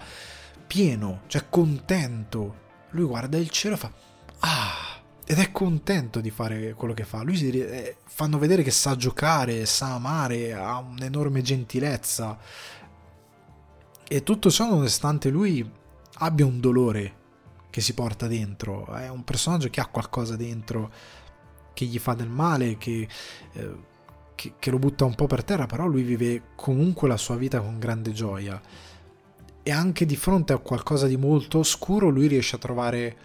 pieno, 0.66 1.22
cioè 1.28 1.46
contento 1.50 2.62
lui 2.94 3.06
guarda 3.06 3.38
il 3.38 3.50
cielo 3.50 3.76
e 3.76 3.78
fa 3.78 3.92
ah 4.40 4.94
ed 5.26 5.40
è 5.40 5.52
contento 5.52 6.20
di 6.20 6.30
fare 6.32 6.74
quello 6.74 6.94
che 6.94 7.06
fa. 7.06 7.24
Lui 7.24 7.38
si, 7.38 7.50
eh, 7.50 7.98
fanno 8.04 8.38
vedere 8.38 8.62
che 8.62 8.72
sa 8.72 8.96
giocare 8.96 9.66
sa 9.66 9.94
amare 9.94 10.54
ha 10.54 10.78
un'enorme 10.78 11.42
gentilezza. 11.42 12.38
E 14.06 14.24
tutto 14.24 14.52
ciò 14.52 14.70
nonostante 14.70 15.30
lui 15.30 15.68
abbia 16.16 16.46
un 16.46 16.60
dolore 16.60 17.22
che 17.70 17.82
si 17.82 17.94
porta 17.94 18.28
dentro. 18.28 18.86
È 18.94 19.10
un 19.10 19.24
personaggio 19.24 19.70
che 19.70 19.80
ha 19.80 19.88
qualcosa 19.88 20.36
dentro 20.36 20.92
che 21.74 21.86
gli 21.86 22.00
fa 22.00 22.14
del 22.14 22.30
male 22.30 22.78
che, 22.78 23.08
eh, 23.54 23.76
che, 24.36 24.54
che 24.60 24.72
lo 24.72 24.78
butta 24.78 25.06
un 25.06 25.16
po' 25.16 25.26
per 25.26 25.44
terra 25.44 25.66
però 25.66 25.88
lui 25.88 26.04
vive 26.04 26.50
comunque 26.56 27.08
la 27.08 27.18
sua 27.18 27.36
vita 27.36 27.60
con 27.62 27.80
grande 27.80 28.12
gioia 28.12 28.62
e 29.64 29.72
anche 29.72 30.06
di 30.06 30.18
fronte 30.18 30.52
a 30.52 30.58
qualcosa 30.58 31.08
di 31.08 31.16
molto 31.16 31.60
oscuro 31.60 32.10
lui 32.10 32.28
riesce 32.28 32.58
a 32.58 32.60
trovare 32.60 33.18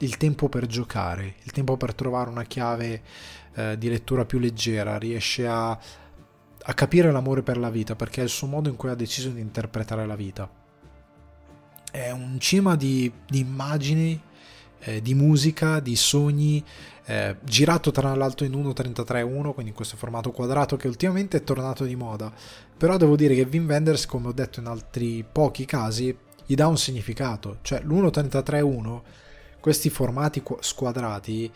il 0.00 0.16
tempo 0.18 0.48
per 0.48 0.66
giocare, 0.66 1.36
il 1.42 1.50
tempo 1.50 1.76
per 1.76 1.94
trovare 1.94 2.30
una 2.30 2.44
chiave 2.44 3.02
eh, 3.54 3.78
di 3.78 3.88
lettura 3.88 4.24
più 4.24 4.38
leggera, 4.38 4.98
riesce 4.98 5.46
a, 5.46 5.70
a, 5.70 6.74
capire 6.74 7.10
l'amore 7.10 7.42
per 7.42 7.56
la 7.56 7.70
vita 7.70 7.96
perché 7.96 8.20
è 8.20 8.24
il 8.24 8.30
suo 8.30 8.46
modo 8.46 8.68
in 8.68 8.76
cui 8.76 8.90
ha 8.90 8.94
deciso 8.94 9.30
di 9.30 9.40
interpretare 9.40 10.06
la 10.06 10.14
vita. 10.14 10.48
È 11.90 12.10
un 12.10 12.38
cima 12.38 12.76
di, 12.76 13.10
di 13.26 13.40
immagini, 13.40 14.20
eh, 14.80 15.02
di 15.02 15.14
musica, 15.14 15.80
di 15.80 15.96
sogni, 15.96 16.64
eh, 17.06 17.36
girato 17.42 17.90
tra 17.90 18.14
l'altro 18.14 18.44
in 18.44 18.52
1.33.1, 18.52 19.52
quindi 19.52 19.70
in 19.70 19.74
questo 19.74 19.96
formato 19.96 20.30
quadrato 20.30 20.76
che 20.76 20.88
ultimamente 20.88 21.38
è 21.38 21.44
tornato 21.44 21.84
di 21.84 21.96
moda. 21.96 22.32
Però 22.76 22.96
devo 22.96 23.16
dire 23.16 23.34
che 23.34 23.46
Wim 23.50 23.66
Wenders, 23.66 24.06
come 24.06 24.28
ho 24.28 24.32
detto 24.32 24.60
in 24.60 24.66
altri 24.66 25.24
pochi 25.30 25.64
casi, 25.64 26.16
gli 26.44 26.54
dà 26.54 26.66
un 26.66 26.78
significato. 26.78 27.58
Cioè 27.62 27.80
l'1.33.1, 27.82 29.00
questi 29.60 29.90
formati 29.90 30.42
squadrati, 30.60 31.50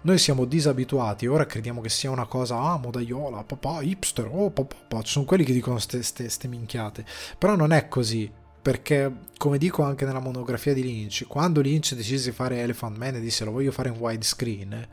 noi 0.00 0.18
siamo 0.18 0.44
disabituati, 0.44 1.26
ora 1.26 1.44
crediamo 1.44 1.80
che 1.80 1.88
sia 1.88 2.10
una 2.10 2.26
cosa, 2.26 2.56
ah, 2.56 2.78
modaiola, 2.78 3.42
papà, 3.42 3.82
hipster, 3.82 4.28
oh, 4.30 4.50
papà, 4.50 5.02
ci 5.02 5.12
sono 5.12 5.24
quelli 5.24 5.44
che 5.44 5.52
dicono 5.52 5.78
ste 5.78 6.48
minchiate. 6.48 7.04
Però 7.36 7.56
non 7.56 7.72
è 7.72 7.88
così 7.88 8.30
perché 8.68 9.10
come 9.38 9.56
dico 9.56 9.82
anche 9.82 10.04
nella 10.04 10.20
monografia 10.20 10.74
di 10.74 10.82
Lynch 10.82 11.24
quando 11.26 11.62
Lynch 11.62 11.94
decise 11.94 12.28
di 12.28 12.36
fare 12.36 12.60
Elephant 12.60 12.98
Man 12.98 13.14
e 13.14 13.20
disse 13.20 13.46
lo 13.46 13.50
voglio 13.50 13.72
fare 13.72 13.88
in 13.88 13.94
widescreen 13.98 14.88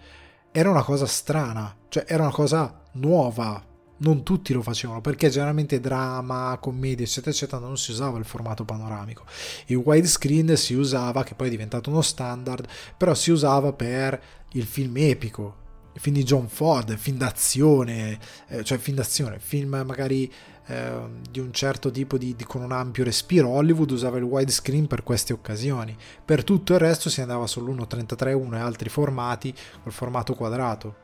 era 0.50 0.70
una 0.70 0.82
cosa 0.82 1.06
strana 1.06 1.76
cioè 1.90 2.06
era 2.08 2.24
una 2.24 2.32
cosa 2.32 2.84
nuova. 2.94 3.62
Non 3.98 4.24
tutti 4.24 4.54
lo 4.54 4.62
facevano 4.62 5.02
perché 5.02 5.30
generalmente 5.30 5.82
drama, 5.82 6.58
commedia 6.62 7.06
eccetera 7.06 7.32
eccetera 7.32 7.62
non 7.62 7.78
si 7.78 7.92
usava 7.92 8.18
il 8.18 8.24
formato 8.26 8.64
panoramico. 8.64 9.26
Il 9.68 9.78
widescreen 9.78 10.56
si 10.56 10.74
usava 10.74 11.24
che 11.24 11.36
poi 11.36 11.48
è 11.48 11.50
diventato 11.50 11.90
uno 11.90 12.02
standard 12.02 12.68
però 12.96 13.14
si 13.14 13.32
usava 13.32 13.74
per 13.74 14.22
il 14.54 14.64
film 14.64 14.96
epico 14.96 15.64
film 15.98 16.16
di 16.16 16.24
John 16.24 16.48
Ford, 16.48 16.96
film 16.98 17.18
d'azione, 17.18 18.20
eh, 18.48 18.64
cioè 18.64 18.78
film 18.78 18.98
d'azione, 18.98 19.40
film 19.40 19.82
magari 19.86 20.32
eh, 20.68 21.02
di 21.30 21.40
un 21.40 21.54
certo 21.54 21.92
tipo 21.92 22.18
di, 22.18 22.36
di, 22.36 22.44
con 22.44 22.62
un 22.62 22.72
ampio 22.72 23.04
respiro. 23.04 23.50
Hollywood 23.50 23.92
usava 23.92 24.18
il 24.18 24.24
widescreen 24.24 24.88
per 24.88 25.04
queste 25.04 25.34
occasioni, 25.34 25.96
per 26.24 26.44
tutto 26.44 26.74
il 26.74 26.80
resto 26.80 27.10
si 27.10 27.22
andava 27.22 27.46
sull'1.33.1 27.46 28.54
e 28.56 28.60
altri 28.60 28.90
formati 28.90 29.54
col 29.84 29.92
formato 29.92 30.34
quadrato. 30.34 31.04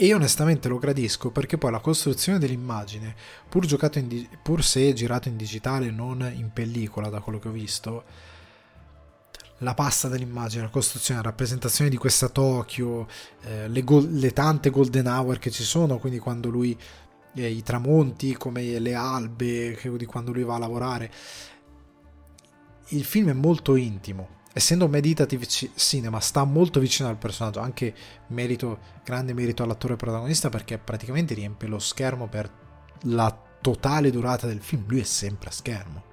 E 0.00 0.06
io 0.06 0.14
onestamente 0.14 0.68
lo 0.68 0.78
gradisco 0.78 1.30
perché 1.30 1.58
poi 1.58 1.72
la 1.72 1.80
costruzione 1.80 2.38
dell'immagine, 2.38 3.16
pur, 3.48 3.66
di- 3.66 4.28
pur 4.40 4.62
se 4.62 4.92
girato 4.92 5.28
in 5.28 5.36
digitale, 5.36 5.90
non 5.90 6.20
in 6.36 6.52
pellicola 6.52 7.08
da 7.08 7.18
quello 7.18 7.40
che 7.40 7.48
ho 7.48 7.52
visto, 7.52 8.04
la 9.58 9.74
pasta 9.74 10.06
dell'immagine, 10.06 10.62
la 10.62 10.68
costruzione, 10.68 11.20
la 11.20 11.30
rappresentazione 11.30 11.90
di 11.90 11.96
questa 11.96 12.28
Tokyo, 12.28 13.08
eh, 13.42 13.68
le, 13.68 13.82
go- 13.82 14.06
le, 14.08 14.32
tante 14.32 14.70
golden 14.70 15.06
hour 15.06 15.40
che 15.40 15.50
ci 15.50 15.64
sono, 15.64 15.98
quindi 15.98 16.20
quando 16.20 16.48
lui, 16.48 16.78
eh, 17.44 17.50
i 17.50 17.62
tramonti, 17.62 18.34
come 18.34 18.78
le 18.78 18.94
albe, 18.94 19.78
di 19.96 20.04
quando 20.06 20.32
lui 20.32 20.44
va 20.44 20.56
a 20.56 20.58
lavorare. 20.58 21.10
Il 22.88 23.04
film 23.04 23.30
è 23.30 23.34
molto 23.34 23.76
intimo, 23.76 24.28
essendo 24.52 24.88
meditative 24.88 25.46
cinema 25.46 26.20
sta 26.20 26.44
molto 26.44 26.80
vicino 26.80 27.08
al 27.08 27.18
personaggio 27.18 27.60
anche 27.60 27.94
merito 28.28 28.78
grande 29.04 29.34
merito 29.34 29.62
all'attore 29.62 29.96
protagonista 29.96 30.48
perché 30.48 30.78
praticamente 30.78 31.34
riempie 31.34 31.68
lo 31.68 31.78
schermo 31.78 32.28
per 32.28 32.50
la 33.02 33.36
totale 33.60 34.10
durata 34.10 34.46
del 34.46 34.62
film. 34.62 34.84
Lui 34.86 35.00
è 35.00 35.04
sempre 35.04 35.48
a 35.48 35.52
schermo. 35.52 36.04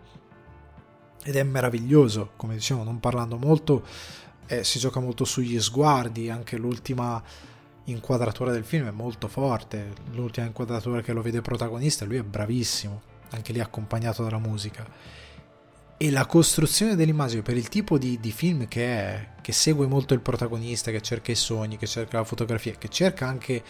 Ed 1.24 1.36
è 1.36 1.44
meraviglioso 1.44 2.32
come 2.36 2.56
dicevo 2.56 2.84
non 2.84 3.00
parlando 3.00 3.38
molto 3.38 3.84
eh, 4.48 4.64
si 4.64 4.80
gioca 4.80 5.00
molto 5.00 5.26
sugli 5.26 5.60
sguardi 5.60 6.30
anche 6.30 6.58
l'ultima 6.58 7.22
inquadratura 7.86 8.52
del 8.52 8.64
film 8.64 8.88
è 8.88 8.92
molto 8.92 9.28
forte 9.28 9.94
l'ultima 10.12 10.48
inquadratura 10.48 11.02
che 11.02 11.14
lo 11.14 11.22
vede 11.22 11.42
protagonista 11.42 12.06
lui 12.06 12.18
è 12.18 12.24
bravissimo 12.24 13.02
anche 13.32 13.54
lì 13.54 13.60
accompagnato 13.60 14.24
dalla 14.24 14.40
musica 14.40 14.86
e 15.98 16.12
la 16.12 16.26
costruzione 16.26 16.96
dell'immagine 16.96 17.42
per 17.42 17.56
il 17.56 17.70
tipo 17.70 17.98
di, 17.98 18.20
di, 18.20 18.32
film 18.32 18.68
che 18.68 18.86
è, 18.86 19.30
che 19.42 19.54
segue 19.54 19.88
molto 19.88 20.14
il 20.14 20.20
protagonista, 20.20 20.92
che 20.92 21.02
cerca 21.02 21.32
i 21.32 21.36
sogni, 21.36 21.78
che 21.78 21.88
cerca 21.88 22.18
la 22.18 22.26
fotografia, 22.26 22.74
che 22.74 22.90
cerca 22.90 23.28
anche 23.28 23.64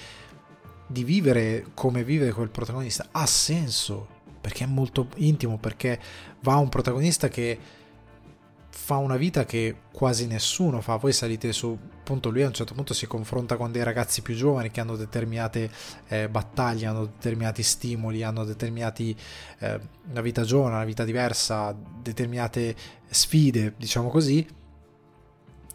di 0.88 1.04
vivere 1.04 1.68
come 1.76 2.04
vive 2.04 2.32
quel 2.32 2.50
protagonista, 2.50 3.10
ha 3.12 3.28
senso, 3.28 4.08
perché 4.42 4.64
è 4.64 4.68
molto 4.68 5.08
intimo, 5.18 5.60
perché 5.60 6.00
va 6.42 6.54
a 6.54 6.58
un 6.58 6.70
protagonista 6.70 7.28
che 7.28 7.60
fa 8.70 8.98
una 8.98 9.18
vita 9.18 9.46
che 9.46 9.76
quasi 9.92 10.26
nessuno 10.26 10.82
fa. 10.82 10.96
Voi 10.96 11.14
salite 11.14 11.54
su, 11.54 11.78
appunto, 12.06 12.30
lui 12.30 12.44
a 12.44 12.48
un 12.48 12.53
certo 12.53 12.76
punto 12.76 12.94
si 12.94 13.07
confronta 13.07 13.57
con 13.57 13.72
dei 13.72 13.84
ragazzi 13.84 14.22
più 14.22 14.36
giovani 14.36 14.69
che 14.69 14.80
hanno 14.80 14.95
determinate 14.95 15.72
eh, 16.07 16.30
battaglie, 16.30 16.86
hanno 16.86 17.06
determinati 17.06 17.64
stimoli, 17.64 18.22
hanno 18.22 18.45
determinati 18.45 19.18
eh, 19.60 19.80
una 20.07 20.22
vita 20.22 20.44
giovane, 20.44 20.76
una 20.76 20.86
vita 20.86 21.03
diversa, 21.03 21.76
determinate 22.02 22.76
sfide, 23.10 23.73
diciamo 23.76 24.10
così, 24.10 24.48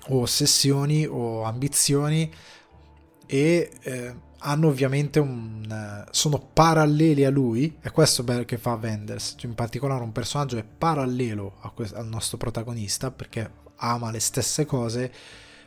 o 0.09 0.21
ossessioni 0.21 1.05
o 1.05 1.43
ambizioni 1.43 2.33
e 3.27 3.71
eh, 3.83 4.15
hanno 4.39 4.69
ovviamente 4.69 5.19
un 5.19 5.67
eh, 5.69 6.09
sono 6.13 6.39
paralleli 6.39 7.25
a 7.25 7.31
lui 7.31 7.77
e 7.83 7.91
questo 7.91 8.23
è 8.23 8.25
bello 8.25 8.45
che 8.45 8.57
fa 8.57 8.79
Wenders. 8.81 9.35
Cioè 9.37 9.51
in 9.51 9.57
particolare 9.57 10.05
un 10.05 10.13
personaggio 10.13 10.59
è 10.59 10.65
parallelo 10.65 11.57
questo, 11.75 11.97
al 11.97 12.07
nostro 12.07 12.37
protagonista 12.37 13.11
perché 13.11 13.51
ama 13.77 14.13
le 14.13 14.21
stesse 14.21 14.65
cose 14.65 15.13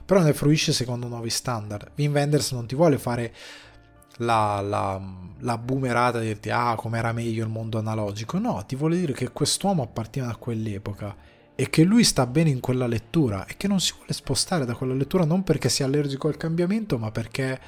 però 0.05 0.21
ne 0.21 0.33
fruisce 0.33 0.73
secondo 0.73 1.07
nuovi 1.07 1.29
standard. 1.29 1.91
Wim 1.95 2.13
Wenders 2.13 2.51
non 2.51 2.65
ti 2.67 2.75
vuole 2.75 2.97
fare 2.97 3.33
la, 4.17 4.61
la, 4.61 5.01
la 5.39 5.57
boomerata 5.57 6.19
di 6.19 6.27
dirti 6.27 6.51
ah 6.51 6.75
com'era 6.75 7.11
meglio 7.13 7.43
il 7.43 7.49
mondo 7.49 7.79
analogico 7.79 8.37
no 8.37 8.63
ti 8.67 8.75
vuole 8.75 8.95
dire 8.95 9.11
che 9.11 9.31
quest'uomo 9.31 9.81
appartiene 9.81 10.29
a 10.29 10.35
quell'epoca 10.35 11.15
e 11.55 11.67
che 11.71 11.83
lui 11.83 12.03
sta 12.03 12.27
bene 12.27 12.51
in 12.51 12.59
quella 12.59 12.85
lettura 12.85 13.47
e 13.47 13.57
che 13.57 13.67
non 13.67 13.79
si 13.79 13.93
vuole 13.95 14.13
spostare 14.13 14.65
da 14.65 14.75
quella 14.75 14.93
lettura 14.93 15.25
non 15.25 15.43
perché 15.43 15.67
sia 15.67 15.85
allergico 15.85 16.27
al 16.27 16.37
cambiamento 16.37 16.99
ma 16.99 17.09
perché 17.09 17.59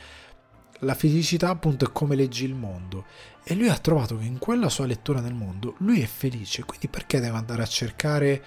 la 0.79 0.93
felicità 0.93 1.49
appunto 1.49 1.85
è 1.85 1.91
come 1.91 2.15
leggi 2.15 2.45
il 2.45 2.55
mondo. 2.55 3.05
E 3.43 3.53
lui 3.53 3.69
ha 3.69 3.77
trovato 3.77 4.17
che 4.17 4.25
in 4.25 4.39
quella 4.39 4.69
sua 4.69 4.85
lettura 4.85 5.21
del 5.21 5.33
mondo 5.33 5.75
lui 5.79 6.01
è 6.01 6.05
felice, 6.05 6.63
quindi 6.63 6.87
perché 6.87 7.19
deve 7.19 7.37
andare 7.37 7.61
a 7.61 7.67
cercare 7.67 8.43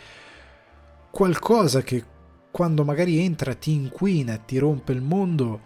qualcosa 1.11 1.83
che 1.83 2.05
quando 2.59 2.83
magari 2.83 3.21
entra 3.21 3.55
ti 3.55 3.71
inquina 3.71 4.35
e 4.35 4.45
ti 4.45 4.59
rompe 4.59 4.91
il 4.91 5.01
mondo 5.01 5.61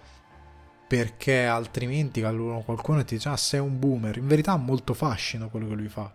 perché 0.86 1.46
altrimenti 1.46 2.20
qualcuno 2.20 3.02
ti 3.02 3.14
dice 3.14 3.30
ah 3.30 3.36
sei 3.38 3.60
un 3.60 3.78
boomer, 3.78 4.18
in 4.18 4.26
verità 4.26 4.52
ha 4.52 4.58
molto 4.58 4.92
fascino 4.92 5.48
quello 5.48 5.68
che 5.68 5.74
lui 5.74 5.88
fa. 5.88 6.14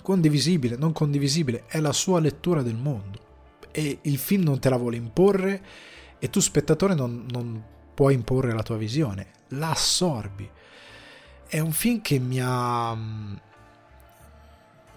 Condivisibile, 0.00 0.76
non 0.76 0.92
condivisibile, 0.92 1.64
è 1.66 1.78
la 1.78 1.92
sua 1.92 2.20
lettura 2.20 2.62
del 2.62 2.76
mondo 2.76 3.18
e 3.70 3.98
il 4.00 4.16
film 4.16 4.44
non 4.44 4.60
te 4.60 4.70
la 4.70 4.78
vuole 4.78 4.96
imporre 4.96 5.62
e 6.18 6.30
tu 6.30 6.40
spettatore 6.40 6.94
non, 6.94 7.26
non 7.30 7.62
puoi 7.92 8.14
imporre 8.14 8.54
la 8.54 8.62
tua 8.62 8.78
visione, 8.78 9.26
la 9.48 9.72
assorbi. 9.72 10.48
È 11.46 11.58
un 11.58 11.72
film 11.72 12.00
che 12.00 12.18
mi 12.18 12.40
ha. 12.40 12.96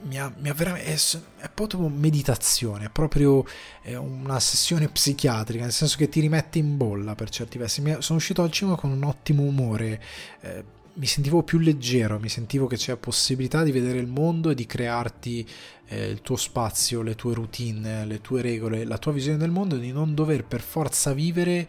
Mi 0.06 0.20
ha, 0.20 0.34
mi 0.38 0.50
ha 0.50 0.54
veramente, 0.54 0.92
è, 0.92 0.98
è, 1.46 1.50
proprio 1.54 1.88
meditazione, 1.88 2.86
è 2.86 2.90
proprio 2.90 3.46
è 3.82 3.96
una 3.96 4.40
sessione 4.40 4.90
psichiatrica, 4.90 5.64
nel 5.64 5.72
senso 5.72 5.96
che 5.98 6.10
ti 6.10 6.20
rimette 6.20 6.60
in 6.60 6.76
bolla 6.76 7.16
per 7.16 7.30
certi 7.30 7.58
versi. 7.58 7.82
Mi, 7.82 7.96
sono 8.00 8.18
uscito 8.18 8.42
al 8.42 8.52
cinema 8.52 8.76
con 8.76 8.92
un 8.92 9.04
ottimo 9.04 9.44
umore, 9.44 10.02
eh, 10.42 10.64
mi 10.96 11.06
sentivo 11.06 11.42
più 11.42 11.60
leggero, 11.60 12.20
mi 12.20 12.30
sentivo 12.30 12.68
che 12.68 12.76
c'è 12.76 12.96
possibilità 12.98 13.64
di 13.64 13.72
vedere 13.72 13.98
il 13.98 14.08
mondo 14.08 14.50
e 14.50 14.56
di 14.56 14.66
crearti 14.66 15.48
eh, 15.88 16.10
il 16.10 16.22
tuo 16.22 16.36
spazio, 16.36 17.02
le 17.02 17.16
tue 17.16 17.34
routine, 17.34 18.06
le 18.06 18.22
tue 18.22 18.42
regole, 18.42 18.86
la 18.86 18.98
tua 18.98 19.12
visione 19.12 19.38
del 19.38 19.52
mondo 19.52 19.76
e 19.76 19.80
di 19.80 19.92
non 19.92 20.14
dover 20.14 20.46
per 20.46 20.62
forza 20.62 21.14
vivere 21.14 21.68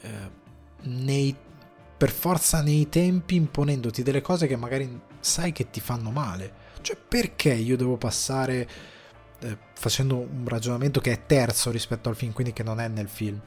eh, 0.00 0.08
nei, 0.82 1.34
per 1.96 2.10
forza 2.10 2.62
nei 2.62 2.88
tempi 2.88 3.34
imponendoti 3.34 4.02
delle 4.02 4.20
cose 4.20 4.46
che 4.46 4.56
magari 4.56 5.00
sai 5.20 5.52
che 5.52 5.70
ti 5.70 5.80
fanno 5.80 6.10
male. 6.10 6.60
Cioè 6.82 6.96
perché 6.96 7.52
io 7.52 7.76
devo 7.76 7.96
passare 7.96 8.68
eh, 9.40 9.58
facendo 9.74 10.16
un 10.16 10.46
ragionamento 10.46 11.00
che 11.00 11.12
è 11.12 11.26
terzo 11.26 11.70
rispetto 11.70 12.08
al 12.08 12.16
film, 12.16 12.32
quindi 12.32 12.52
che 12.52 12.62
non 12.62 12.80
è 12.80 12.88
nel 12.88 13.08
film. 13.08 13.40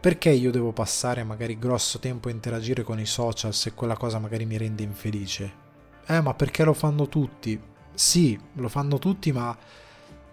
Perché 0.00 0.30
io 0.30 0.50
devo 0.50 0.72
passare 0.72 1.24
magari 1.24 1.58
grosso 1.58 1.98
tempo 1.98 2.28
a 2.28 2.30
interagire 2.30 2.82
con 2.82 2.98
i 3.00 3.06
social 3.06 3.52
se 3.52 3.72
quella 3.74 3.96
cosa 3.96 4.18
magari 4.18 4.46
mi 4.46 4.56
rende 4.56 4.82
infelice? 4.82 5.64
Eh, 6.06 6.20
ma 6.20 6.34
perché 6.34 6.64
lo 6.64 6.72
fanno 6.72 7.08
tutti? 7.08 7.60
Sì, 7.92 8.38
lo 8.54 8.68
fanno 8.68 8.98
tutti, 8.98 9.32
ma 9.32 9.56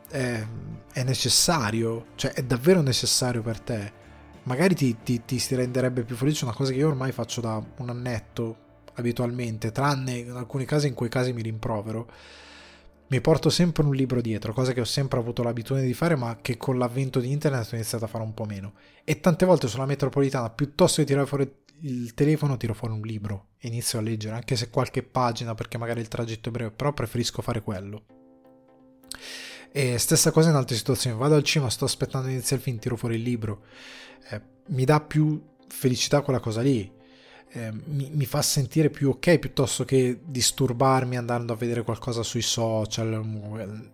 è, 0.09 0.45
è 0.93 1.03
necessario, 1.03 2.07
cioè 2.15 2.34
è 2.34 2.43
davvero 2.43 2.81
necessario 2.81 3.41
per 3.41 3.59
te 3.59 4.01
magari 4.43 4.75
ti, 4.75 4.97
ti, 5.03 5.23
ti 5.25 5.39
si 5.39 5.55
renderebbe 5.55 6.03
più 6.03 6.15
felice 6.15 6.45
una 6.45 6.53
cosa 6.53 6.71
che 6.71 6.77
io 6.77 6.88
ormai 6.88 7.11
faccio 7.11 7.41
da 7.41 7.61
un 7.77 7.89
annetto 7.89 8.57
abitualmente, 8.95 9.72
tranne 9.72 10.18
in 10.18 10.32
alcuni 10.32 10.65
casi 10.65 10.88
in 10.88 10.94
cui 10.94 11.10
casi 11.10 11.34
mi 11.34 11.41
rimprovero. 11.41 12.10
Mi 13.07 13.22
porto 13.22 13.49
sempre 13.49 13.84
un 13.84 13.94
libro 13.94 14.22
dietro, 14.22 14.53
cosa 14.53 14.74
che 14.74 14.82
ho 14.82 14.86
sempre 14.86 15.20
avuto 15.20 15.44
l'abitudine 15.44 15.86
di 15.86 15.94
fare, 15.94 16.15
ma 16.15 16.38
che 16.41 16.57
con 16.57 16.78
l'avvento 16.78 17.20
di 17.20 17.32
internet 17.32 17.72
ho 17.72 17.76
iniziato 17.76 18.06
a 18.06 18.07
fare 18.07 18.24
un 18.24 18.34
po' 18.34 18.45
meno. 18.45 18.74
E 19.03 19.20
tante 19.20 19.45
volte 19.45 19.68
sulla 19.68 19.86
metropolitana, 19.86 20.49
piuttosto 20.49 21.02
che 21.02 21.07
tirare 21.07 21.28
fuori 21.28 21.61
il 21.82 22.14
telefono, 22.14 22.57
tiro 22.57 22.74
fuori 22.74 22.94
un 22.94 23.02
libro 23.02 23.48
e 23.60 23.68
inizio 23.68 23.99
a 23.99 24.02
leggere, 24.02 24.36
anche 24.36 24.56
se 24.56 24.70
qualche 24.70 25.03
pagina, 25.03 25.53
perché 25.53 25.78
magari 25.78 25.99
il 25.99 26.07
tragitto 26.07 26.49
è 26.49 26.52
breve, 26.52 26.72
però 26.72 26.94
preferisco 26.94 27.41
fare 27.41 27.61
quello. 27.61 28.06
E 29.72 29.98
stessa 29.98 30.32
cosa 30.32 30.49
in 30.49 30.56
altre 30.56 30.76
situazioni, 30.76 31.18
vado 31.18 31.36
al 31.36 31.44
cinema, 31.44 31.70
sto 31.70 31.86
aspettando 31.86 32.30
inizia 32.30 32.56
il 32.56 32.61
film, 32.61 32.80
tiro 32.80 32.95
fuori 32.95 33.15
il 33.15 33.22
libro 33.22 33.64
eh, 34.30 34.41
mi 34.68 34.86
dà 34.86 35.02
più 35.02 35.41
felicità 35.68 36.22
quella 36.22 36.40
cosa 36.40 36.61
lì. 36.61 36.91
Eh, 37.55 37.71
mi, 37.71 38.09
mi, 38.11 38.25
fa 38.25 38.41
sentire 38.41 38.89
più 38.89 39.09
ok 39.09 39.38
piuttosto 39.38 39.85
che 39.85 40.21
disturbarmi 40.25 41.17
andando 41.17 41.53
a 41.53 41.55
vedere 41.55 41.84
qualcosa 41.84 42.23
sui 42.23 42.41
social. 42.41 43.91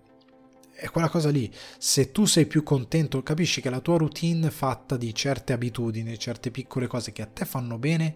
È 0.72 0.88
quella 0.90 1.10
cosa 1.10 1.30
lì. 1.30 1.52
Se 1.78 2.14
tu 2.14 2.24
sei 2.24 2.46
più 2.46 2.64
contento, 2.64 3.22
capisci 3.22 3.60
che 3.60 3.70
la 3.70 3.82
tua 3.82 3.98
routine 3.98 4.50
fatta 4.50 4.96
di 4.96 5.14
certe 5.14 5.52
abitudini, 5.52 6.18
certe 6.18 6.52
piccole 6.52 6.88
cose 6.88 7.12
che 7.12 7.22
a 7.22 7.26
te 7.26 7.44
fanno 7.44 7.78
bene, 7.78 8.16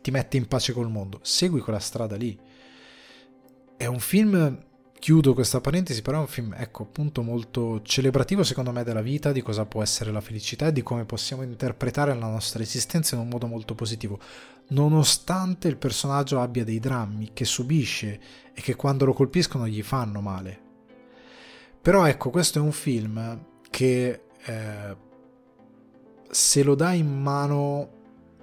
ti 0.00 0.10
mette 0.10 0.38
in 0.38 0.48
pace 0.48 0.72
col 0.72 0.88
mondo. 0.88 1.20
Segui 1.20 1.60
quella 1.60 1.78
strada 1.78 2.16
lì. 2.16 2.38
È 3.76 3.84
un 3.84 4.00
film 4.00 4.58
Chiudo 5.00 5.32
questa 5.32 5.62
parentesi, 5.62 6.02
però 6.02 6.18
è 6.18 6.20
un 6.20 6.26
film, 6.26 6.54
ecco, 6.54 6.82
appunto 6.82 7.22
molto 7.22 7.80
celebrativo 7.80 8.44
secondo 8.44 8.70
me 8.70 8.84
della 8.84 9.00
vita, 9.00 9.32
di 9.32 9.40
cosa 9.40 9.64
può 9.64 9.82
essere 9.82 10.12
la 10.12 10.20
felicità 10.20 10.66
e 10.66 10.72
di 10.72 10.82
come 10.82 11.06
possiamo 11.06 11.42
interpretare 11.42 12.12
la 12.12 12.28
nostra 12.28 12.62
esistenza 12.62 13.14
in 13.14 13.22
un 13.22 13.28
modo 13.28 13.46
molto 13.46 13.74
positivo, 13.74 14.20
nonostante 14.68 15.68
il 15.68 15.78
personaggio 15.78 16.42
abbia 16.42 16.64
dei 16.64 16.78
drammi 16.78 17.30
che 17.32 17.46
subisce 17.46 18.20
e 18.52 18.60
che 18.60 18.76
quando 18.76 19.06
lo 19.06 19.14
colpiscono 19.14 19.66
gli 19.66 19.82
fanno 19.82 20.20
male. 20.20 20.60
Però 21.80 22.04
ecco, 22.04 22.28
questo 22.28 22.58
è 22.58 22.60
un 22.60 22.72
film 22.72 23.42
che 23.70 24.24
eh, 24.44 24.96
se 26.30 26.62
lo 26.62 26.74
dai 26.74 26.98
in 26.98 27.22
mano 27.22 27.90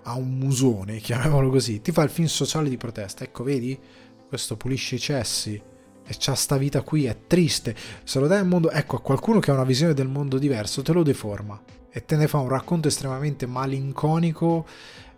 ha 0.01 0.15
un 0.15 0.35
musone, 0.39 0.97
chiamiamolo 1.05 1.51
così, 1.51 1.81
ti 1.81 1.91
fa 1.91 2.01
il 2.01 2.09
film 2.09 2.27
sociale 2.27 2.67
di 2.67 2.77
protesta. 2.77 3.23
Ecco, 3.23 3.43
vedi? 3.43 3.79
Questo 4.27 4.57
pulisce 4.57 4.95
i 4.95 4.99
cessi 4.99 5.75
e 6.07 6.15
c'ha 6.17 6.33
sta 6.33 6.57
vita 6.57 6.81
qui, 6.81 7.05
è 7.05 7.15
triste. 7.27 7.75
Se 8.03 8.19
lo 8.19 8.27
dai 8.27 8.39
al 8.39 8.47
mondo, 8.47 8.71
ecco, 8.71 8.95
a 8.95 9.01
qualcuno 9.01 9.39
che 9.39 9.51
ha 9.51 9.53
una 9.53 9.65
visione 9.65 9.93
del 9.93 10.07
mondo 10.07 10.37
diverso, 10.37 10.81
te 10.81 10.93
lo 10.93 11.03
deforma 11.03 11.61
e 11.91 12.05
te 12.05 12.15
ne 12.15 12.27
fa 12.27 12.37
un 12.37 12.47
racconto 12.47 12.87
estremamente 12.87 13.45
malinconico. 13.45 14.65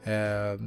Eh, 0.04 0.58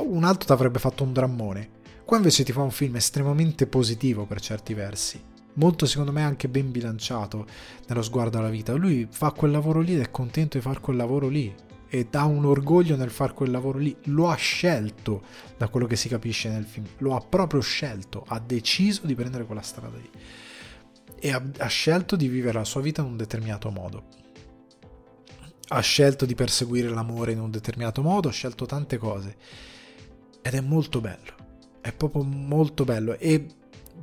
un 0.00 0.24
altro 0.24 0.46
ti 0.46 0.52
avrebbe 0.52 0.78
fatto 0.78 1.04
un 1.04 1.12
drammone. 1.12 1.76
Qua 2.04 2.16
invece 2.16 2.44
ti 2.44 2.52
fa 2.52 2.62
un 2.62 2.70
film 2.70 2.96
estremamente 2.96 3.66
positivo 3.66 4.24
per 4.24 4.40
certi 4.40 4.72
versi. 4.72 5.20
Molto 5.54 5.84
secondo 5.86 6.12
me 6.12 6.22
anche 6.22 6.48
ben 6.48 6.70
bilanciato 6.70 7.44
nello 7.86 8.02
sguardo 8.02 8.38
alla 8.38 8.48
vita. 8.48 8.72
Lui 8.72 9.06
fa 9.10 9.32
quel 9.32 9.50
lavoro 9.50 9.80
lì 9.80 9.94
ed 9.94 10.00
è 10.00 10.10
contento 10.10 10.56
di 10.56 10.62
fare 10.62 10.80
quel 10.80 10.96
lavoro 10.96 11.28
lì 11.28 11.52
e 11.88 12.06
ha 12.12 12.24
un 12.24 12.44
orgoglio 12.44 12.96
nel 12.96 13.10
fare 13.10 13.32
quel 13.32 13.50
lavoro 13.50 13.78
lì. 13.78 13.96
Lo 14.04 14.28
ha 14.28 14.34
scelto, 14.34 15.22
da 15.56 15.68
quello 15.68 15.86
che 15.86 15.96
si 15.96 16.08
capisce 16.08 16.48
nel 16.48 16.64
film. 16.64 16.86
Lo 16.98 17.14
ha 17.14 17.20
proprio 17.20 17.60
scelto, 17.60 18.24
ha 18.28 18.38
deciso 18.38 19.06
di 19.06 19.14
prendere 19.14 19.44
quella 19.44 19.62
strada 19.62 19.96
lì. 19.96 20.10
E 21.20 21.32
ha, 21.32 21.42
ha 21.58 21.66
scelto 21.66 22.16
di 22.16 22.28
vivere 22.28 22.58
la 22.58 22.64
sua 22.64 22.80
vita 22.80 23.00
in 23.00 23.08
un 23.08 23.16
determinato 23.16 23.70
modo. 23.70 24.04
Ha 25.68 25.80
scelto 25.80 26.24
di 26.24 26.34
perseguire 26.34 26.88
l'amore 26.88 27.32
in 27.32 27.40
un 27.40 27.50
determinato 27.50 28.02
modo, 28.02 28.28
ha 28.28 28.32
scelto 28.32 28.66
tante 28.66 28.96
cose. 28.98 29.36
Ed 30.42 30.54
è 30.54 30.60
molto 30.60 31.00
bello. 31.00 31.34
È 31.80 31.92
proprio 31.92 32.22
molto 32.22 32.84
bello. 32.84 33.16
E 33.18 33.46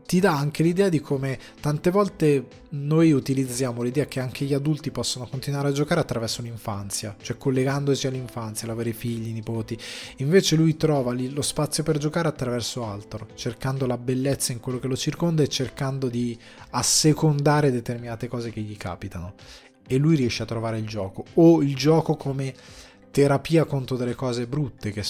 ti 0.06 0.20
dà 0.20 0.38
anche 0.38 0.62
l'idea 0.62 0.88
di 0.88 1.02
come 1.02 1.40
tante 1.60 1.90
volte 1.90 2.46
noi 2.70 3.12
utilizziamo 3.12 3.82
l'idea 3.82 4.06
che 4.06 4.20
anche 4.20 4.46
gli 4.46 4.54
adulti 4.54 4.92
possono 4.92 5.26
continuare 5.28 5.70
a 5.70 5.72
giocare 5.72 6.00
attraverso 6.00 6.42
l'infanzia, 6.42 7.16
cioè 7.22 7.38
collegandosi 7.38 8.06
all'infanzia, 8.06 8.68
l'avere 8.68 8.94
figli, 8.94 9.34
nipoti. 9.34 9.78
Invece 10.18 10.56
lui 10.56 10.78
trova 10.78 11.14
lo 11.14 11.42
spazio 11.42 11.84
per 11.84 11.98
giocare 11.98 12.28
attraverso 12.28 12.86
altro, 12.86 13.28
cercando 13.34 13.88
la 13.88 13.98
bellezza 13.98 14.52
in 14.52 14.60
quello 14.60 14.80
che 14.80 14.88
lo 14.88 14.96
circonda 14.96 15.42
e 15.42 15.48
cercando 15.48 16.08
di 16.08 16.38
assecondare 16.72 17.72
determinate 17.72 18.28
cose 18.28 18.52
che 18.52 18.62
gli 18.62 18.78
capitano. 18.78 19.34
E 19.88 19.98
lui 19.98 20.16
riesce 20.16 20.44
a 20.44 20.48
trovare 20.48 20.78
il 20.78 20.88
gioco, 20.88 21.26
o 21.36 21.62
il 21.62 21.76
gioco 21.76 22.16
come 22.16 22.54
terapia 23.10 23.66
contro 23.66 23.98
delle 23.98 24.16
cose 24.16 24.46
brutte 24.46 24.92
che 24.92 25.04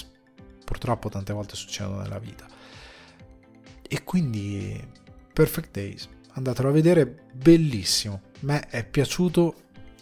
purtroppo 0.63 1.09
tante 1.09 1.34
volte 1.34 1.55
succedono 1.55 2.01
nella 2.01 2.19
vita. 2.19 2.55
E 3.88 4.03
quindi 4.03 4.82
Perfect 5.32 5.72
Days, 5.72 6.10
andatelo 6.34 6.70
a 6.70 6.72
vedere, 6.72 7.06
bellissimo. 7.34 8.22
A 8.34 8.40
me 8.41 8.68
è 8.70 8.86
piaciuto 8.86 9.56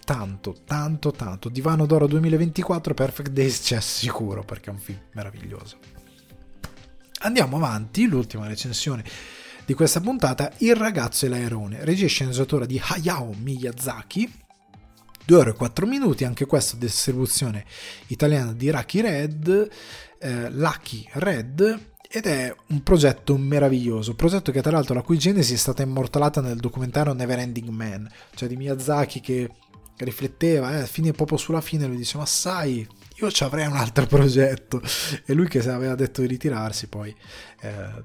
tanto, 0.04 0.56
tanto, 0.66 1.12
tanto. 1.12 1.50
Divano 1.50 1.86
d'Oro 1.86 2.08
2024, 2.08 2.94
Perfect 2.94 3.32
Days 3.32 3.62
c'è 3.62 3.80
sicuro 3.80 4.44
perché 4.44 4.70
è 4.70 4.74
un 4.74 4.80
film 4.80 5.00
meraviglioso. 5.14 5.78
Andiamo 7.20 7.56
avanti, 7.58 8.06
l'ultima 8.06 8.48
recensione 8.48 9.04
di 9.66 9.74
questa 9.74 10.02
puntata, 10.02 10.52
Il 10.58 10.76
ragazzo 10.76 11.26
e 11.26 11.30
l'aerone, 11.30 11.86
regia 11.86 12.06
e 12.06 12.10
sceneggiatura 12.10 12.66
di 12.66 12.82
Hayao 12.84 13.34
Miyazaki, 13.34 14.32
2 15.26 15.38
ore 15.38 15.50
e 15.52 15.54
4 15.54 15.86
minuti, 15.86 16.26
anche 16.26 16.46
questo 16.46 16.76
distribuzione 16.76 17.66
italiana 18.08 18.52
di 18.52 18.70
Lucky 18.70 19.00
Red, 19.00 19.70
eh, 20.20 20.50
Lucky 20.50 21.08
Red, 21.14 21.93
ed 22.16 22.28
è 22.28 22.56
un 22.68 22.84
progetto 22.84 23.36
meraviglioso, 23.38 24.14
progetto 24.14 24.52
che 24.52 24.62
tra 24.62 24.70
l'altro 24.70 24.94
la 24.94 25.02
cui 25.02 25.18
genesi 25.18 25.56
è 25.56 25.58
stata 25.58 25.82
immortalata 25.82 26.42
nel 26.42 26.60
documentario 26.60 27.12
Neverending 27.12 27.70
Man, 27.70 28.08
cioè 28.36 28.48
di 28.48 28.56
Miyazaki 28.56 29.20
che 29.20 29.50
rifletteva, 29.98 30.78
eh, 30.78 30.86
fine 30.86 31.12
proprio 31.12 31.40
sulla 31.40 31.60
fine 31.60 31.88
lui 31.88 31.98
dice 31.98 32.20
ma 32.20 32.28
sai 32.28 32.88
io 33.16 33.32
ci 33.32 33.44
avrei 33.44 33.66
un 33.66 33.76
altro 33.76 34.06
progetto 34.06 34.80
e 35.26 35.34
lui 35.34 35.48
che 35.48 35.68
aveva 35.68 35.96
detto 35.96 36.22
di 36.22 36.28
ritirarsi 36.28 36.86
poi 36.86 37.16
eh, 37.62 38.04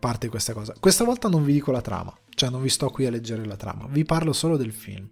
parte 0.00 0.28
questa 0.28 0.52
cosa. 0.52 0.74
Questa 0.80 1.04
volta 1.04 1.28
non 1.28 1.44
vi 1.44 1.52
dico 1.52 1.70
la 1.70 1.80
trama, 1.80 2.12
cioè 2.30 2.50
non 2.50 2.60
vi 2.60 2.68
sto 2.68 2.90
qui 2.90 3.06
a 3.06 3.10
leggere 3.10 3.44
la 3.44 3.56
trama, 3.56 3.86
vi 3.88 4.04
parlo 4.04 4.32
solo 4.32 4.56
del 4.56 4.72
film. 4.72 5.08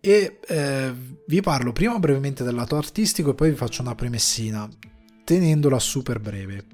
E 0.00 0.40
eh, 0.44 0.92
vi 1.24 1.40
parlo 1.40 1.70
prima 1.70 2.00
brevemente 2.00 2.42
del 2.42 2.56
lato 2.56 2.76
artistico 2.76 3.30
e 3.30 3.34
poi 3.34 3.50
vi 3.50 3.56
faccio 3.56 3.80
una 3.82 3.94
premessina, 3.94 4.68
tenendola 5.22 5.78
super 5.78 6.18
breve 6.18 6.73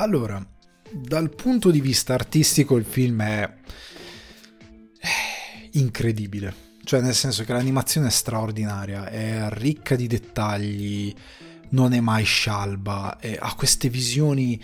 allora, 0.00 0.44
dal 0.92 1.34
punto 1.34 1.70
di 1.70 1.80
vista 1.80 2.14
artistico 2.14 2.76
il 2.76 2.84
film 2.84 3.20
è 3.20 3.52
incredibile. 5.72 6.66
Cioè, 6.84 7.00
nel 7.00 7.14
senso 7.14 7.44
che 7.44 7.52
l'animazione 7.52 8.06
è 8.06 8.10
straordinaria, 8.10 9.08
è 9.08 9.48
ricca 9.50 9.96
di 9.96 10.06
dettagli, 10.06 11.12
non 11.70 11.92
è 11.92 12.00
mai 12.00 12.24
scialba, 12.24 13.18
ha 13.38 13.54
queste 13.54 13.88
visioni, 13.88 14.62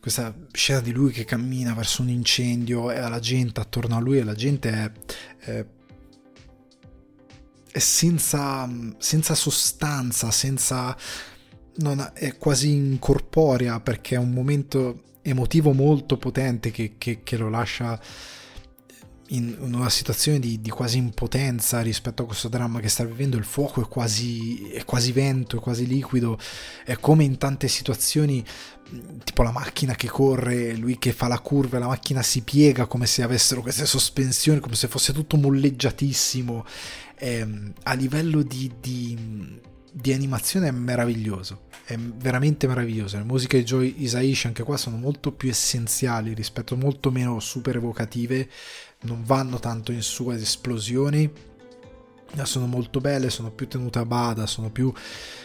questa 0.00 0.32
scena 0.52 0.80
di 0.80 0.92
lui 0.92 1.10
che 1.10 1.24
cammina 1.24 1.74
verso 1.74 2.02
un 2.02 2.08
incendio 2.08 2.92
e 2.92 3.00
la 3.00 3.18
gente 3.18 3.60
attorno 3.60 3.96
a 3.96 4.00
lui 4.00 4.18
e 4.18 4.24
la 4.24 4.34
gente 4.34 4.70
è, 4.70 4.92
è, 5.38 5.66
è 7.72 7.78
senza, 7.78 8.70
senza 8.98 9.34
sostanza, 9.34 10.30
senza 10.30 10.96
non, 11.78 12.10
è 12.14 12.36
quasi 12.36 12.72
incorporea 12.72 13.80
perché 13.80 14.14
è 14.14 14.18
un 14.18 14.32
momento 14.32 15.02
emotivo 15.22 15.72
molto 15.72 16.16
potente 16.16 16.70
che, 16.70 16.94
che, 16.98 17.22
che 17.22 17.36
lo 17.36 17.48
lascia 17.48 18.00
in 19.30 19.56
una 19.58 19.90
situazione 19.90 20.38
di, 20.38 20.60
di, 20.60 20.70
quasi 20.70 20.98
impotenza 20.98 21.80
rispetto 21.80 22.22
a 22.22 22.26
questo 22.26 22.48
dramma 22.48 22.78
che 22.78 22.88
sta 22.88 23.04
vivendo. 23.04 23.36
Il 23.36 23.44
fuoco 23.44 23.82
è 23.82 23.88
quasi, 23.88 24.68
è 24.70 24.84
quasi 24.84 25.10
vento, 25.10 25.56
è 25.56 25.60
quasi 25.60 25.84
liquido. 25.84 26.38
È 26.84 26.96
come 27.00 27.24
in 27.24 27.36
tante 27.36 27.66
situazioni, 27.66 28.44
tipo 29.24 29.42
la 29.42 29.50
macchina 29.50 29.96
che 29.96 30.06
corre, 30.06 30.76
lui 30.76 30.96
che 30.98 31.12
fa 31.12 31.26
la 31.26 31.40
curva, 31.40 31.78
e 31.78 31.80
la 31.80 31.88
macchina 31.88 32.22
si 32.22 32.42
piega 32.42 32.86
come 32.86 33.06
se 33.06 33.22
avessero 33.22 33.62
queste 33.62 33.84
sospensioni, 33.84 34.60
come 34.60 34.76
se 34.76 34.86
fosse 34.86 35.12
tutto 35.12 35.36
molleggiatissimo. 35.36 36.64
Eh, 37.18 37.72
a 37.82 37.94
livello 37.94 38.42
di, 38.42 38.70
di 38.78 39.64
di 39.98 40.12
animazione 40.12 40.68
è 40.68 40.72
meraviglioso, 40.72 41.62
è 41.86 41.96
veramente 41.96 42.66
meraviglioso. 42.66 43.16
Le 43.16 43.22
musiche 43.22 43.58
di 43.58 43.64
Joy 43.64 43.94
Isaishi 43.98 44.48
anche 44.48 44.64
qua 44.64 44.76
sono 44.76 44.96
molto 44.96 45.30
più 45.30 45.48
essenziali 45.48 46.34
rispetto 46.34 46.76
molto 46.76 47.12
meno 47.12 47.38
super 47.38 47.76
evocative, 47.76 48.48
non 49.02 49.22
vanno 49.24 49.60
tanto 49.60 49.92
in 49.92 50.02
su 50.02 50.28
ad 50.28 50.40
esplosioni, 50.40 51.30
sono 52.42 52.66
molto 52.66 53.00
belle, 53.00 53.30
sono 53.30 53.52
più 53.52 53.68
tenute 53.68 54.00
a 54.00 54.04
bada, 54.04 54.46
sono 54.46 54.68
più 54.70 54.92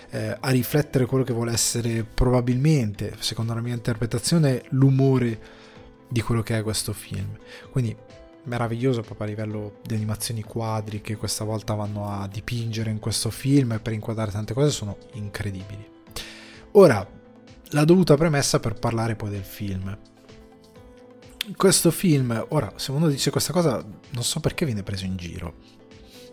eh, 0.10 0.36
a 0.40 0.50
riflettere 0.50 1.06
quello 1.06 1.24
che 1.24 1.32
vuole 1.32 1.52
essere 1.52 2.04
probabilmente, 2.04 3.16
secondo 3.20 3.54
la 3.54 3.62
mia 3.62 3.76
interpretazione, 3.76 4.64
l'umore 4.70 5.40
di 6.10 6.22
quello 6.22 6.42
che 6.42 6.58
è 6.58 6.64
questo 6.64 6.92
film. 6.92 7.38
Quindi 7.70 7.96
meraviglioso 8.46 9.02
proprio 9.02 9.28
a 9.28 9.30
livello 9.30 9.74
di 9.86 9.94
animazioni 9.94 10.42
quadri 10.42 11.02
che 11.02 11.18
questa 11.18 11.44
volta 11.44 11.76
vanno 11.76 12.10
a 12.10 12.28
dipingere 12.28 12.90
in 12.90 12.98
questo 12.98 13.30
film 13.30 13.74
e 13.74 13.80
per 13.80 13.94
inquadrare 13.94 14.32
tante 14.32 14.56
cose 14.56 14.72
sono 14.72 14.98
incredibili. 15.14 16.00
Ora, 16.74 17.06
la 17.72 17.86
dovuta 17.86 18.16
premessa 18.16 18.60
per 18.60 18.76
parlare 18.76 19.16
poi 19.16 19.30
del 19.30 19.44
film. 19.44 19.98
Questo 21.56 21.92
film, 21.92 22.46
ora, 22.50 22.72
se 22.76 22.92
uno 22.92 23.10
dice 23.10 23.30
questa 23.30 23.52
cosa, 23.52 23.84
non 24.12 24.24
so 24.24 24.40
perché 24.40 24.66
viene 24.66 24.84
preso 24.84 25.06
in 25.06 25.18
giro. 25.18 25.56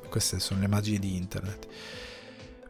Queste 0.09 0.39
sono 0.39 0.61
le 0.61 0.69
magie 0.69 0.99
di 0.99 1.17
internet. 1.17 1.67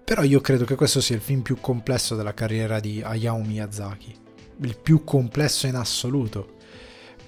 Però 0.05 0.23
io 0.23 0.41
credo 0.41 0.65
che 0.65 0.75
questo 0.75 1.01
sia 1.01 1.17
il 1.17 1.21
film 1.21 1.43
più 1.43 1.61
complesso 1.61 2.17
della 2.17 2.35
carriera 2.35 2.81
di 2.81 3.03
Hayao 3.03 3.43
Miyazaki. 3.43 4.17
Il 4.61 4.79
più 4.79 5.05
complesso 5.05 5.67
in 5.67 5.75
assoluto 5.75 6.57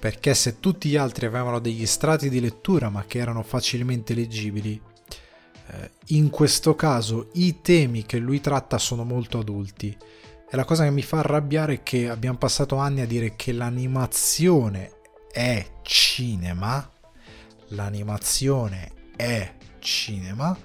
perché 0.01 0.33
se 0.33 0.59
tutti 0.59 0.89
gli 0.89 0.95
altri 0.95 1.27
avevano 1.27 1.59
degli 1.59 1.85
strati 1.85 2.27
di 2.27 2.39
lettura 2.39 2.89
ma 2.89 3.05
che 3.05 3.19
erano 3.19 3.43
facilmente 3.43 4.15
leggibili, 4.15 4.81
eh, 5.67 5.91
in 6.07 6.31
questo 6.31 6.73
caso 6.75 7.29
i 7.33 7.61
temi 7.61 8.03
che 8.07 8.17
lui 8.17 8.41
tratta 8.41 8.79
sono 8.79 9.03
molto 9.03 9.37
adulti. 9.37 9.95
E 10.53 10.57
la 10.57 10.65
cosa 10.65 10.83
che 10.83 10.91
mi 10.91 11.01
fa 11.01 11.19
arrabbiare 11.19 11.75
è 11.75 11.81
che 11.81 12.09
abbiamo 12.09 12.37
passato 12.37 12.75
anni 12.75 12.99
a 12.99 13.07
dire 13.07 13.37
che 13.37 13.53
l'animazione 13.53 14.91
è 15.31 15.65
cinema, 15.81 16.91
l'animazione 17.69 18.91
è 19.15 19.49
cinema, 19.79 20.57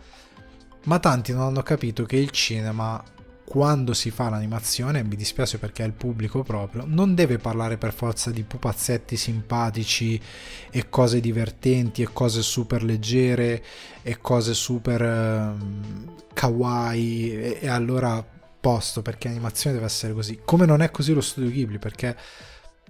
ma 0.87 0.99
tanti 0.99 1.33
non 1.33 1.43
hanno 1.43 1.63
capito 1.63 2.05
che 2.05 2.17
il 2.17 2.31
cinema 2.31 3.01
quando 3.45 3.95
si 3.95 4.11
fa 4.11 4.29
l'animazione, 4.29 5.05
mi 5.05 5.15
dispiace 5.15 5.59
perché 5.59 5.85
è 5.85 5.87
il 5.87 5.93
pubblico 5.93 6.43
proprio, 6.43 6.83
non 6.85 7.15
deve 7.15 7.39
parlare 7.39 7.79
per 7.79 7.93
forza 7.93 8.33
di 8.33 8.43
pupazzetti 8.43 9.17
simpatici 9.17 10.21
e 10.69 10.89
cose 10.89 11.21
divertenti 11.21 12.03
e 12.03 12.09
cose 12.13 12.43
super 12.43 12.83
leggere 12.83 13.63
e 14.03 14.19
cose 14.21 14.53
super 14.53 15.01
um, 15.01 16.13
kawaii 16.35 17.31
e, 17.31 17.59
e 17.61 17.69
allora 17.69 18.35
posto 18.67 19.01
perché 19.01 19.29
l'animazione 19.29 19.77
deve 19.77 19.87
essere 19.87 20.13
così. 20.13 20.41
Come 20.45 20.67
non 20.67 20.83
è 20.83 20.91
così 20.91 21.13
lo 21.13 21.21
studio 21.21 21.51
Ghibli 21.51 21.79
perché 21.79 22.17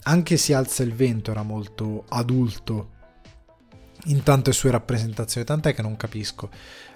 anche 0.04 0.38
Si 0.38 0.54
alza 0.54 0.82
il 0.82 0.94
vento 0.94 1.32
era 1.32 1.42
molto 1.42 2.06
adulto 2.08 2.92
in 4.04 4.22
tante 4.22 4.52
sue 4.52 4.70
rappresentazioni, 4.70 5.46
tant'è 5.46 5.74
che 5.74 5.82
non 5.82 5.98
capisco 5.98 6.48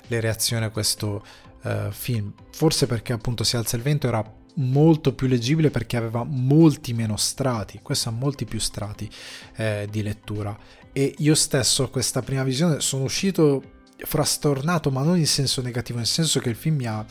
le 0.06 0.20
reazioni 0.20 0.64
a 0.64 0.70
questo 0.70 1.22
uh, 1.62 1.90
film. 1.90 2.32
Forse 2.52 2.86
perché 2.86 3.12
appunto 3.12 3.44
Si 3.44 3.54
alza 3.54 3.76
il 3.76 3.82
vento 3.82 4.06
era 4.08 4.24
molto 4.54 5.14
più 5.14 5.26
leggibile 5.26 5.70
perché 5.70 5.98
aveva 5.98 6.24
molti 6.24 6.94
meno 6.94 7.18
strati, 7.18 7.80
questo 7.82 8.08
ha 8.08 8.12
molti 8.12 8.46
più 8.46 8.58
strati 8.58 9.10
eh, 9.56 9.88
di 9.90 10.02
lettura 10.02 10.58
e 10.92 11.14
io 11.18 11.34
stesso 11.34 11.90
questa 11.90 12.22
prima 12.22 12.44
visione 12.44 12.80
sono 12.80 13.04
uscito 13.04 13.62
frastornato 13.98 14.90
ma 14.90 15.02
non 15.02 15.18
in 15.18 15.26
senso 15.26 15.60
negativo, 15.60 15.98
nel 15.98 16.06
senso 16.06 16.40
che 16.40 16.48
il 16.48 16.56
film 16.56 16.76
mi 16.76 16.86
ha 16.86 17.04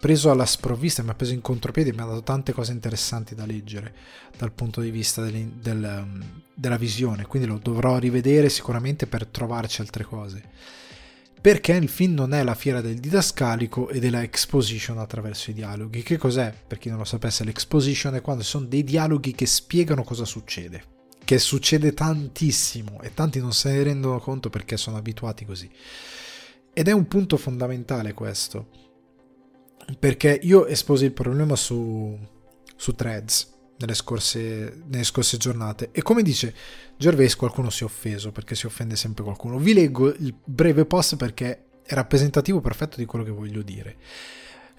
preso 0.00 0.30
alla 0.30 0.46
sprovvista, 0.46 1.02
mi 1.02 1.10
ha 1.10 1.14
preso 1.14 1.34
in 1.34 1.42
contropiede, 1.42 1.92
mi 1.92 2.00
ha 2.00 2.06
dato 2.06 2.22
tante 2.22 2.52
cose 2.52 2.72
interessanti 2.72 3.34
da 3.34 3.44
leggere 3.44 3.94
dal 4.36 4.50
punto 4.50 4.80
di 4.80 4.90
vista 4.90 5.22
del, 5.22 5.46
del, 5.48 6.04
della 6.54 6.76
visione, 6.78 7.26
quindi 7.26 7.46
lo 7.46 7.58
dovrò 7.62 7.98
rivedere 7.98 8.48
sicuramente 8.48 9.06
per 9.06 9.26
trovarci 9.26 9.82
altre 9.82 10.04
cose 10.04 10.42
perché 11.40 11.72
il 11.72 11.88
film 11.88 12.14
non 12.14 12.34
è 12.34 12.42
la 12.42 12.54
fiera 12.54 12.82
del 12.82 12.98
didascalico 12.98 13.88
e 13.88 13.98
della 13.98 14.22
exposition 14.22 14.98
attraverso 14.98 15.50
i 15.50 15.54
dialoghi. 15.54 16.02
Che 16.02 16.18
cos'è? 16.18 16.52
Per 16.66 16.76
chi 16.76 16.90
non 16.90 16.98
lo 16.98 17.04
sapesse, 17.04 17.44
l'exposition 17.44 18.14
è 18.14 18.20
quando 18.20 18.42
sono 18.42 18.66
dei 18.66 18.84
dialoghi 18.84 19.32
che 19.32 19.46
spiegano 19.46 20.04
cosa 20.04 20.26
succede. 20.26 20.84
Che 21.24 21.38
succede 21.38 21.94
tantissimo 21.94 23.00
e 23.00 23.14
tanti 23.14 23.40
non 23.40 23.54
se 23.54 23.70
ne 23.70 23.82
rendono 23.84 24.18
conto 24.18 24.50
perché 24.50 24.76
sono 24.76 24.98
abituati 24.98 25.46
così. 25.46 25.70
Ed 26.74 26.88
è 26.88 26.92
un 26.92 27.08
punto 27.08 27.38
fondamentale 27.38 28.12
questo. 28.12 28.89
Perché 29.98 30.38
io 30.42 30.66
esposi 30.66 31.04
il 31.04 31.12
problema 31.12 31.56
su, 31.56 32.18
su 32.76 32.94
threads 32.94 33.58
nelle 33.80 33.94
scorse, 33.94 34.82
nelle 34.86 35.04
scorse 35.04 35.36
giornate. 35.36 35.88
E 35.92 36.02
come 36.02 36.22
dice 36.22 36.54
Gervais, 36.96 37.34
qualcuno 37.34 37.70
si 37.70 37.82
è 37.82 37.86
offeso 37.86 38.30
perché 38.30 38.54
si 38.54 38.66
offende 38.66 38.96
sempre 38.96 39.24
qualcuno. 39.24 39.58
Vi 39.58 39.72
leggo 39.72 40.08
il 40.12 40.34
breve 40.44 40.84
post 40.84 41.16
perché 41.16 41.64
è 41.84 41.94
rappresentativo 41.94 42.60
perfetto 42.60 42.96
di 42.96 43.06
quello 43.06 43.24
che 43.24 43.30
voglio 43.30 43.62
dire. 43.62 43.96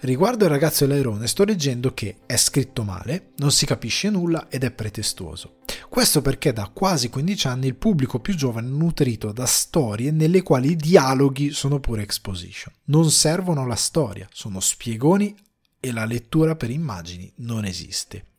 Riguardo 0.00 0.44
il 0.44 0.50
ragazzo 0.50 0.84
dell'airone 0.84 1.28
sto 1.28 1.44
leggendo 1.44 1.94
che 1.94 2.16
è 2.26 2.36
scritto 2.36 2.82
male, 2.82 3.30
non 3.36 3.52
si 3.52 3.66
capisce 3.66 4.10
nulla 4.10 4.48
ed 4.48 4.64
è 4.64 4.72
pretestuoso. 4.72 5.58
Questo 5.88 6.22
perché 6.22 6.52
da 6.52 6.70
quasi 6.72 7.08
15 7.08 7.46
anni 7.46 7.66
il 7.66 7.76
pubblico 7.76 8.20
più 8.20 8.34
giovane 8.34 8.68
è 8.68 8.70
nutrito 8.70 9.32
da 9.32 9.46
storie 9.46 10.10
nelle 10.10 10.42
quali 10.42 10.72
i 10.72 10.76
dialoghi 10.76 11.50
sono 11.50 11.80
pure 11.80 12.02
exposition. 12.02 12.74
Non 12.84 13.10
servono 13.10 13.62
alla 13.62 13.76
storia, 13.76 14.28
sono 14.32 14.60
spiegoni 14.60 15.34
e 15.78 15.92
la 15.92 16.04
lettura 16.04 16.56
per 16.56 16.70
immagini 16.70 17.32
non 17.36 17.64
esiste 17.64 18.30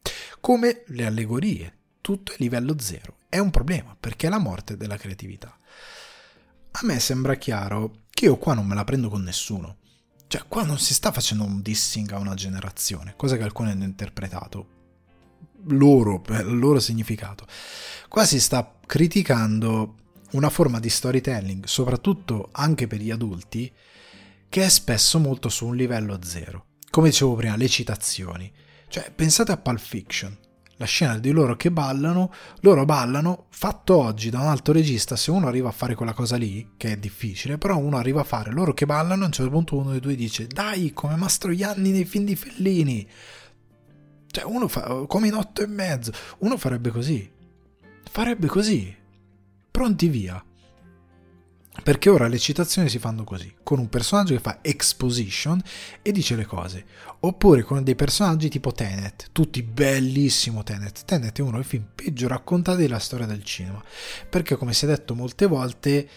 come 0.44 0.84
le 0.88 1.06
allegorie, 1.06 1.78
tutto 2.02 2.34
è 2.34 2.36
livello 2.40 2.76
zero. 2.78 3.16
È 3.30 3.40
un 3.40 3.50
problema 3.50 3.96
perché 3.98 4.28
è 4.28 4.30
la 4.30 4.40
morte 4.40 4.76
della 4.76 4.98
creatività. 4.98 5.58
A 6.72 6.80
me 6.82 7.00
sembra 7.00 7.36
chiaro 7.36 8.02
che 8.10 8.26
io 8.26 8.36
qua 8.36 8.54
non 8.54 8.68
me 8.68 8.76
la 8.76 8.84
prendo 8.84 9.08
con 9.08 9.24
nessuno. 9.24 9.78
Cioè, 10.28 10.44
qua 10.50 10.64
non 10.64 10.80
si 10.80 10.94
sta 10.94 11.14
facendo 11.14 11.46
un 11.46 11.62
dissing 11.62 12.12
a 12.12 12.20
una 12.20 12.34
generazione, 12.34 13.14
cosa 13.16 13.38
che 13.38 13.44
alcuni 13.44 13.72
hanno 13.72 13.86
interpretato 13.86 14.73
loro, 15.68 16.20
per 16.20 16.46
il 16.46 16.58
loro 16.58 16.80
significato. 16.80 17.46
Qua 18.08 18.26
si 18.26 18.40
sta 18.40 18.76
criticando 18.86 19.96
una 20.32 20.50
forma 20.50 20.80
di 20.80 20.90
storytelling, 20.90 21.66
soprattutto 21.66 22.50
anche 22.52 22.88
per 22.88 23.00
gli 23.00 23.12
adulti, 23.12 23.72
che 24.50 24.64
è 24.64 24.70
spesso 24.70 25.20
molto 25.20 25.50
su 25.50 25.66
un 25.66 25.76
livello 25.76 26.20
zero. 26.24 26.66
Come 26.90 27.10
dicevo 27.10 27.36
prima, 27.36 27.56
le 27.56 27.68
citazioni. 27.68 28.52
Cioè, 28.88 29.12
pensate 29.16 29.52
a 29.52 29.58
Pulp 29.58 29.80
Fiction, 29.80 30.38
la 30.78 30.86
scena 30.86 31.18
di 31.18 31.32
loro 31.32 31.56
che 31.56 31.72
ballano, 31.72 32.32
loro 32.60 32.86
ballano, 32.86 33.46
fatto 33.50 33.96
oggi 33.96 34.30
da 34.30 34.40
un 34.40 34.48
altro 34.48 34.74
regista, 34.74 35.16
se 35.16 35.32
uno 35.32 35.48
arriva 35.48 35.70
a 35.70 35.72
fare 35.72 35.96
quella 35.96 36.14
cosa 36.14 36.36
lì, 36.36 36.74
che 36.78 36.92
è 36.92 36.98
difficile, 36.98 37.58
però 37.58 37.78
uno 37.78 37.98
arriva 37.98 38.22
a 38.22 38.26
fare 38.26 38.52
loro 38.52 38.74
che 38.74 38.86
ballano, 38.86 39.24
a 39.24 39.26
un 39.28 39.32
certo 39.32 39.52
punto 39.52 39.78
uno 39.78 39.92
dei 39.92 40.00
due 40.00 40.16
dice, 40.16 40.46
dai, 40.46 40.94
come 40.94 41.16
Mastroianni 41.16 41.92
nei 41.92 42.06
film 42.06 42.26
di 42.26 42.36
Fellini. 42.36 43.10
Cioè, 44.34 44.46
uno 44.46 44.68
fa, 44.68 45.06
come 45.08 45.28
in 45.28 45.36
otto 45.36 45.62
e 45.62 45.68
mezzo, 45.68 46.12
uno 46.40 46.58
farebbe 46.58 46.90
così. 46.90 47.32
Farebbe 48.10 48.48
così. 48.48 48.92
Pronti 49.70 50.08
via. 50.08 50.44
Perché 51.84 52.10
ora 52.10 52.28
le 52.28 52.40
citazioni 52.40 52.90
si 52.90 52.98
fanno 52.98 53.24
così, 53.24 53.54
con 53.62 53.78
un 53.78 53.90
personaggio 53.90 54.34
che 54.34 54.40
fa 54.40 54.58
exposition 54.64 55.62
e 56.02 56.12
dice 56.12 56.36
le 56.36 56.46
cose, 56.46 56.84
oppure 57.20 57.62
con 57.62 57.84
dei 57.84 57.94
personaggi 57.94 58.50
tipo 58.50 58.72
Tenet, 58.72 59.30
tutti 59.32 59.62
bellissimo 59.62 60.64
Tenet. 60.64 61.06
Tenet 61.06 61.38
è 61.38 61.42
uno 61.44 61.58
dei 61.58 61.64
film 61.64 61.86
peggio 61.94 62.28
raccontati 62.28 62.82
della 62.82 62.98
storia 62.98 63.28
del 63.28 63.44
cinema, 63.44 63.84
perché 64.28 64.56
come 64.56 64.74
si 64.74 64.86
è 64.86 64.88
detto 64.88 65.14
molte 65.14 65.46
volte 65.46 66.10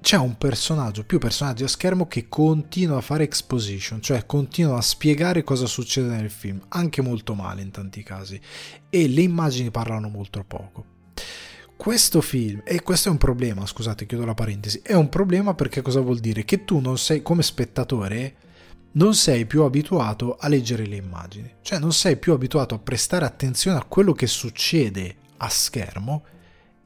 c'è 0.00 0.16
un 0.16 0.36
personaggio, 0.38 1.04
più 1.04 1.18
personaggi 1.18 1.64
a 1.64 1.68
schermo 1.68 2.06
che 2.06 2.28
continua 2.28 2.98
a 2.98 3.02
fare 3.02 3.24
exposition, 3.24 4.00
cioè 4.00 4.26
continua 4.26 4.78
a 4.78 4.82
spiegare 4.82 5.44
cosa 5.44 5.66
succede 5.66 6.08
nel 6.08 6.30
film, 6.30 6.60
anche 6.68 7.02
molto 7.02 7.34
male 7.34 7.62
in 7.62 7.70
tanti 7.70 8.02
casi, 8.02 8.40
e 8.88 9.08
le 9.08 9.22
immagini 9.22 9.70
parlano 9.70 10.08
molto 10.08 10.42
poco 10.46 10.98
questo 11.80 12.20
film, 12.20 12.60
e 12.66 12.82
questo 12.82 13.08
è 13.08 13.10
un 13.10 13.16
problema, 13.16 13.64
scusate, 13.64 14.04
chiudo 14.04 14.26
la 14.26 14.34
parentesi, 14.34 14.82
è 14.82 14.92
un 14.92 15.08
problema 15.08 15.54
perché 15.54 15.80
cosa 15.80 16.00
vuol 16.00 16.18
dire? 16.18 16.44
Che 16.44 16.66
tu 16.66 16.78
non 16.78 16.98
sei, 16.98 17.22
come 17.22 17.42
spettatore, 17.42 18.34
non 18.92 19.14
sei 19.14 19.46
più 19.46 19.62
abituato 19.62 20.36
a 20.38 20.48
leggere 20.48 20.84
le 20.84 20.96
immagini, 20.96 21.50
cioè 21.62 21.78
non 21.78 21.94
sei 21.94 22.18
più 22.18 22.34
abituato 22.34 22.74
a 22.74 22.78
prestare 22.78 23.24
attenzione 23.24 23.78
a 23.78 23.84
quello 23.84 24.12
che 24.12 24.26
succede 24.26 25.16
a 25.38 25.48
schermo 25.48 26.24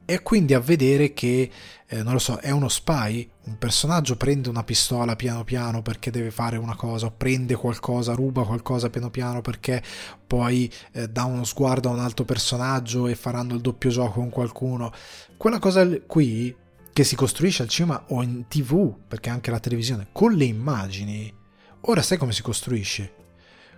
e 0.05 0.21
quindi 0.21 0.53
a 0.53 0.59
vedere 0.59 1.13
che, 1.13 1.49
eh, 1.87 2.03
non 2.03 2.13
lo 2.13 2.19
so, 2.19 2.37
è 2.37 2.51
uno 2.51 2.69
spy, 2.69 3.27
un 3.45 3.57
personaggio 3.57 4.15
prende 4.15 4.49
una 4.49 4.63
pistola 4.63 5.15
piano 5.15 5.43
piano 5.43 5.81
perché 5.81 6.11
deve 6.11 6.29
fare 6.29 6.57
una 6.57 6.75
cosa, 6.75 7.09
prende 7.09 7.55
qualcosa, 7.55 8.13
ruba 8.13 8.45
qualcosa 8.45 8.91
piano 8.91 9.09
piano 9.09 9.41
perché 9.41 9.81
poi 10.27 10.71
eh, 10.91 11.07
dà 11.07 11.23
uno 11.23 11.43
sguardo 11.43 11.89
a 11.89 11.93
un 11.93 11.99
altro 11.99 12.23
personaggio 12.23 13.07
e 13.07 13.15
faranno 13.15 13.55
il 13.55 13.61
doppio 13.61 13.89
gioco 13.89 14.19
con 14.19 14.29
qualcuno. 14.29 14.91
Quella 15.37 15.57
cosa 15.57 15.87
qui 16.01 16.55
che 16.93 17.03
si 17.03 17.15
costruisce 17.15 17.63
al 17.63 17.69
cinema 17.69 18.05
o 18.09 18.21
in 18.21 18.47
tv, 18.47 18.95
perché 19.07 19.29
anche 19.29 19.51
la 19.51 19.59
televisione, 19.59 20.09
con 20.11 20.33
le 20.33 20.45
immagini, 20.45 21.33
ora 21.81 22.01
sai 22.01 22.17
come 22.17 22.31
si 22.31 22.43
costruisce? 22.43 23.13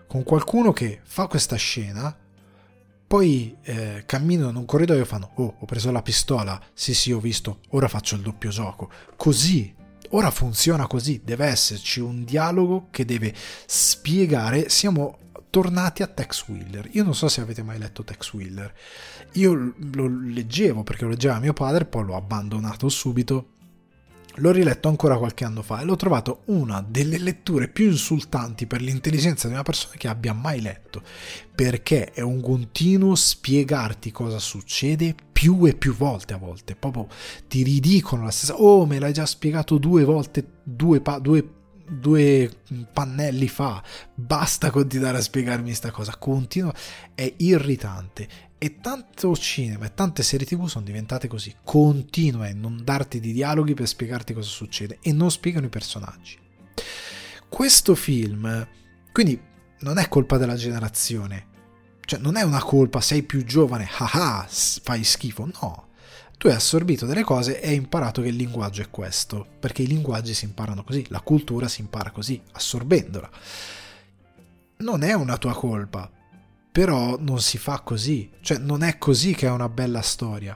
Con 0.08 0.24
qualcuno 0.24 0.72
che 0.72 1.00
fa 1.04 1.28
questa 1.28 1.56
scena, 1.56 2.16
poi 3.08 3.56
eh, 3.64 4.04
camminano 4.06 4.50
in 4.50 4.56
un 4.58 4.66
corridoio 4.66 5.02
e 5.02 5.06
fanno: 5.06 5.32
Oh, 5.36 5.56
ho 5.60 5.66
preso 5.66 5.92
la 5.92 6.02
pistola. 6.02 6.62
Sì, 6.74 6.94
sì, 6.94 7.14
ho 7.14 7.20
visto. 7.20 7.60
Ora 7.70 7.88
faccio 7.88 8.16
il 8.16 8.22
doppio 8.22 8.50
gioco. 8.50 8.92
Così. 9.16 9.74
Ora 10.10 10.30
funziona 10.30 10.88
così. 10.88 11.22
Deve 11.24 11.46
esserci 11.46 12.02
un 12.02 12.26
dialogo 12.26 12.88
che 12.92 13.06
deve 13.06 13.34
spiegare. 13.66 14.68
Siamo 14.70 15.20
tornati 15.50 16.04
a 16.04 16.08
Tex 16.08 16.48
Wheeler. 16.48 16.90
Io 16.92 17.04
non 17.04 17.16
so 17.16 17.30
se 17.30 17.42
avete 17.42 17.64
mai 17.64 17.80
letto 17.80 18.04
Tex 18.04 18.34
Wheeler. 18.34 18.74
Io 19.34 19.74
lo 19.94 20.08
leggevo 20.08 20.84
perché 20.84 21.06
lo 21.06 21.12
leggeva 21.12 21.40
mio 21.40 21.54
padre, 21.54 21.86
poi 21.86 22.04
l'ho 22.04 22.16
abbandonato 22.16 22.90
subito 22.90 23.54
L'ho 24.40 24.52
riletto 24.52 24.88
ancora 24.88 25.18
qualche 25.18 25.46
anno 25.46 25.62
fa 25.62 25.82
e 25.82 25.84
l'ho 25.84 25.96
trovato 25.96 26.42
una 26.46 26.86
delle 26.88 27.18
letture 27.18 27.68
più 27.68 27.90
insultanti 27.90 28.68
per 28.68 28.82
l'intelligenza 28.82 29.48
di 29.48 29.54
una 29.54 29.64
persona 29.64 29.96
che 29.98 30.08
abbia 30.08 30.34
mai 30.34 30.62
letto, 30.62 31.02
perché 31.56 32.12
è 32.12 32.22
un 32.22 32.42
continuo 32.42 33.16
spiegarti 33.16 34.12
cosa 34.12 34.38
succede 34.38 35.16
più 35.32 35.66
e 35.66 35.74
più 35.74 35.96
volte 35.96 36.34
a 36.34 36.38
volte, 36.38 36.76
proprio 36.76 37.08
ti 37.48 37.64
ridicono 37.64 38.24
la 38.24 38.32
stessa, 38.32 38.56
oh 38.56 38.86
me 38.86 39.00
l'hai 39.00 39.14
già 39.14 39.26
spiegato 39.26 39.78
due 39.78 40.04
volte, 40.04 40.46
due, 40.64 41.02
pa- 41.02 41.20
due 41.20 41.52
due 41.90 42.52
pannelli 42.92 43.48
fa, 43.48 43.82
basta 44.14 44.72
continuare 44.72 45.20
a 45.20 45.22
spiegarmi 45.22 45.68
questa 45.68 45.92
cosa, 45.92 46.18
continua, 46.18 46.74
è 47.16 47.34
irritante 47.38 48.28
e 48.60 48.80
tanto 48.80 49.36
cinema 49.36 49.86
e 49.86 49.94
tante 49.94 50.24
serie 50.24 50.46
tv 50.46 50.66
sono 50.66 50.86
diventate 50.86 51.28
così, 51.28 51.54
continua 51.64 52.48
a 52.48 52.54
non 52.54 52.82
darti 52.84 53.20
di 53.20 53.32
dialoghi 53.32 53.74
per 53.74 53.88
spiegarti 53.88 54.34
cosa 54.34 54.50
succede 54.50 54.98
e 55.02 55.12
non 55.12 55.30
spiegano 55.30 55.68
i 55.68 55.70
personaggi. 55.70 56.38
Questo 57.48 57.96
film, 57.96 58.68
quindi 59.12 59.40
non 59.80 59.98
è 59.98 60.08
colpa 60.08 60.38
della 60.38 60.56
generazione, 60.56 61.48
cioè 62.02 62.20
non 62.20 62.36
è 62.36 62.42
una 62.42 62.62
colpa, 62.62 63.00
sei 63.00 63.24
più 63.24 63.44
giovane, 63.44 63.88
haha, 63.98 64.48
fai 64.48 65.04
schifo, 65.04 65.50
no. 65.62 65.86
Tu 66.38 66.48
hai 66.48 66.54
assorbito 66.54 67.06
delle 67.06 67.24
cose 67.24 67.60
e 67.60 67.70
hai 67.70 67.76
imparato 67.76 68.22
che 68.22 68.28
il 68.28 68.36
linguaggio 68.36 68.82
è 68.82 68.90
questo, 68.90 69.46
perché 69.60 69.82
i 69.82 69.88
linguaggi 69.88 70.34
si 70.34 70.46
imparano 70.46 70.84
così, 70.84 71.06
la 71.10 71.22
cultura 71.22 71.68
si 71.68 71.82
impara 71.82 72.12
così, 72.12 72.42
assorbendola. 72.54 73.30
Non 74.78 75.04
è 75.04 75.14
una 75.14 75.38
tua 75.38 75.54
colpa, 75.54 76.10
però 76.78 77.18
non 77.20 77.42
si 77.42 77.58
fa 77.58 77.80
così, 77.80 78.30
cioè 78.42 78.60
non 78.60 78.84
è 78.84 79.00
così 79.00 79.34
che 79.34 79.48
è 79.48 79.50
una 79.50 79.68
bella 79.68 80.04
storia. 80.04 80.56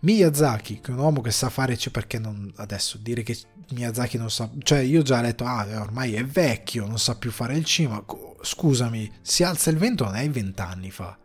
Miyazaki, 0.00 0.82
che 0.82 0.90
è 0.90 0.94
un 0.94 0.98
uomo 0.98 1.22
che 1.22 1.30
sa 1.30 1.48
fare, 1.48 1.78
cioè 1.78 1.90
perché 1.90 2.18
non, 2.18 2.52
adesso 2.56 2.98
dire 2.98 3.22
che 3.22 3.34
Miyazaki 3.70 4.18
non 4.18 4.30
sa, 4.30 4.50
cioè 4.58 4.80
io 4.80 5.00
già 5.00 5.20
ho 5.20 5.22
detto, 5.22 5.46
ah 5.46 5.66
ormai 5.80 6.12
è 6.12 6.22
vecchio, 6.22 6.86
non 6.86 6.98
sa 6.98 7.16
più 7.16 7.30
fare 7.30 7.56
il 7.56 7.64
cinema, 7.64 8.04
scusami, 8.42 9.10
si 9.22 9.42
alza 9.42 9.70
il 9.70 9.78
vento 9.78 10.04
non 10.04 10.16
è 10.16 10.28
vent'anni 10.28 10.90
fa, 10.90 11.16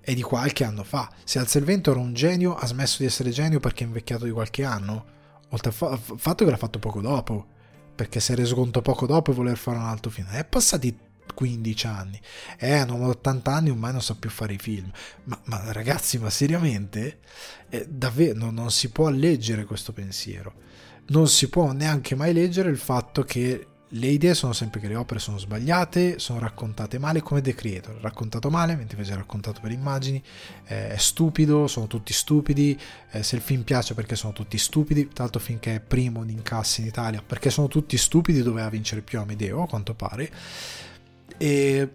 è 0.00 0.12
di 0.12 0.22
qualche 0.22 0.64
anno 0.64 0.82
fa. 0.82 1.08
Se 1.22 1.38
alza 1.38 1.58
il 1.58 1.64
vento 1.64 1.92
era 1.92 2.00
un 2.00 2.14
genio, 2.14 2.56
ha 2.56 2.66
smesso 2.66 2.96
di 2.98 3.04
essere 3.04 3.30
genio 3.30 3.60
perché 3.60 3.84
è 3.84 3.86
invecchiato 3.86 4.24
di 4.24 4.32
qualche 4.32 4.64
anno. 4.64 5.04
Oltre 5.50 5.72
al 5.78 6.00
fatto 6.16 6.44
che 6.44 6.50
l'ha 6.50 6.56
fatto 6.56 6.80
poco 6.80 7.00
dopo, 7.00 7.46
perché 7.94 8.18
si 8.18 8.32
è 8.32 8.34
reso 8.34 8.56
conto 8.56 8.82
poco 8.82 9.06
dopo 9.06 9.30
e 9.30 9.34
voler 9.34 9.56
fare 9.56 9.78
un 9.78 9.84
altro 9.84 10.10
film. 10.10 10.26
È 10.30 10.44
passati 10.44 11.05
15 11.34 11.86
anni. 11.86 12.20
Eh, 12.58 12.84
non 12.84 13.02
ho 13.02 13.08
80 13.08 13.52
anni, 13.52 13.70
ormai 13.70 13.92
non 13.92 14.02
so 14.02 14.16
più 14.16 14.30
fare 14.30 14.54
i 14.54 14.58
film. 14.58 14.90
Ma, 15.24 15.40
ma 15.44 15.72
ragazzi, 15.72 16.18
ma 16.18 16.30
seriamente? 16.30 17.20
Eh, 17.68 17.86
davvero, 17.88 18.38
no, 18.38 18.50
non 18.50 18.70
si 18.70 18.90
può 18.90 19.08
leggere 19.08 19.64
questo 19.64 19.92
pensiero. 19.92 20.64
Non 21.08 21.28
si 21.28 21.48
può 21.48 21.72
neanche 21.72 22.14
mai 22.14 22.32
leggere 22.32 22.70
il 22.70 22.78
fatto 22.78 23.22
che 23.22 23.66
le 23.90 24.08
idee 24.08 24.34
sono 24.34 24.52
sempre 24.52 24.80
che 24.80 24.88
le 24.88 24.96
opere 24.96 25.20
sono 25.20 25.38
sbagliate, 25.38 26.18
sono 26.18 26.40
raccontate 26.40 26.98
male 26.98 27.22
come 27.22 27.40
The 27.40 27.54
Creator, 27.54 27.96
raccontato 28.00 28.50
male 28.50 28.74
mentre 28.74 28.96
invece 28.96 29.14
è 29.14 29.16
raccontato 29.16 29.60
per 29.60 29.70
immagini, 29.70 30.20
eh, 30.66 30.88
è 30.88 30.96
stupido, 30.96 31.68
sono 31.68 31.86
tutti 31.86 32.12
stupidi, 32.12 32.78
eh, 33.12 33.22
se 33.22 33.36
il 33.36 33.42
film 33.42 33.62
piace 33.62 33.94
perché 33.94 34.16
sono 34.16 34.32
tutti 34.32 34.58
stupidi, 34.58 35.08
l'altro 35.14 35.40
finché 35.40 35.76
è 35.76 35.80
primo 35.80 36.24
di 36.24 36.32
incassi 36.32 36.80
in 36.80 36.88
Italia, 36.88 37.22
perché 37.24 37.50
sono 37.50 37.68
tutti 37.68 37.96
stupidi 37.96 38.42
doveva 38.42 38.68
vincere 38.68 39.02
più 39.02 39.20
Amedeo 39.20 39.62
a 39.62 39.68
quanto 39.68 39.94
pare. 39.94 40.30
E 41.36 41.90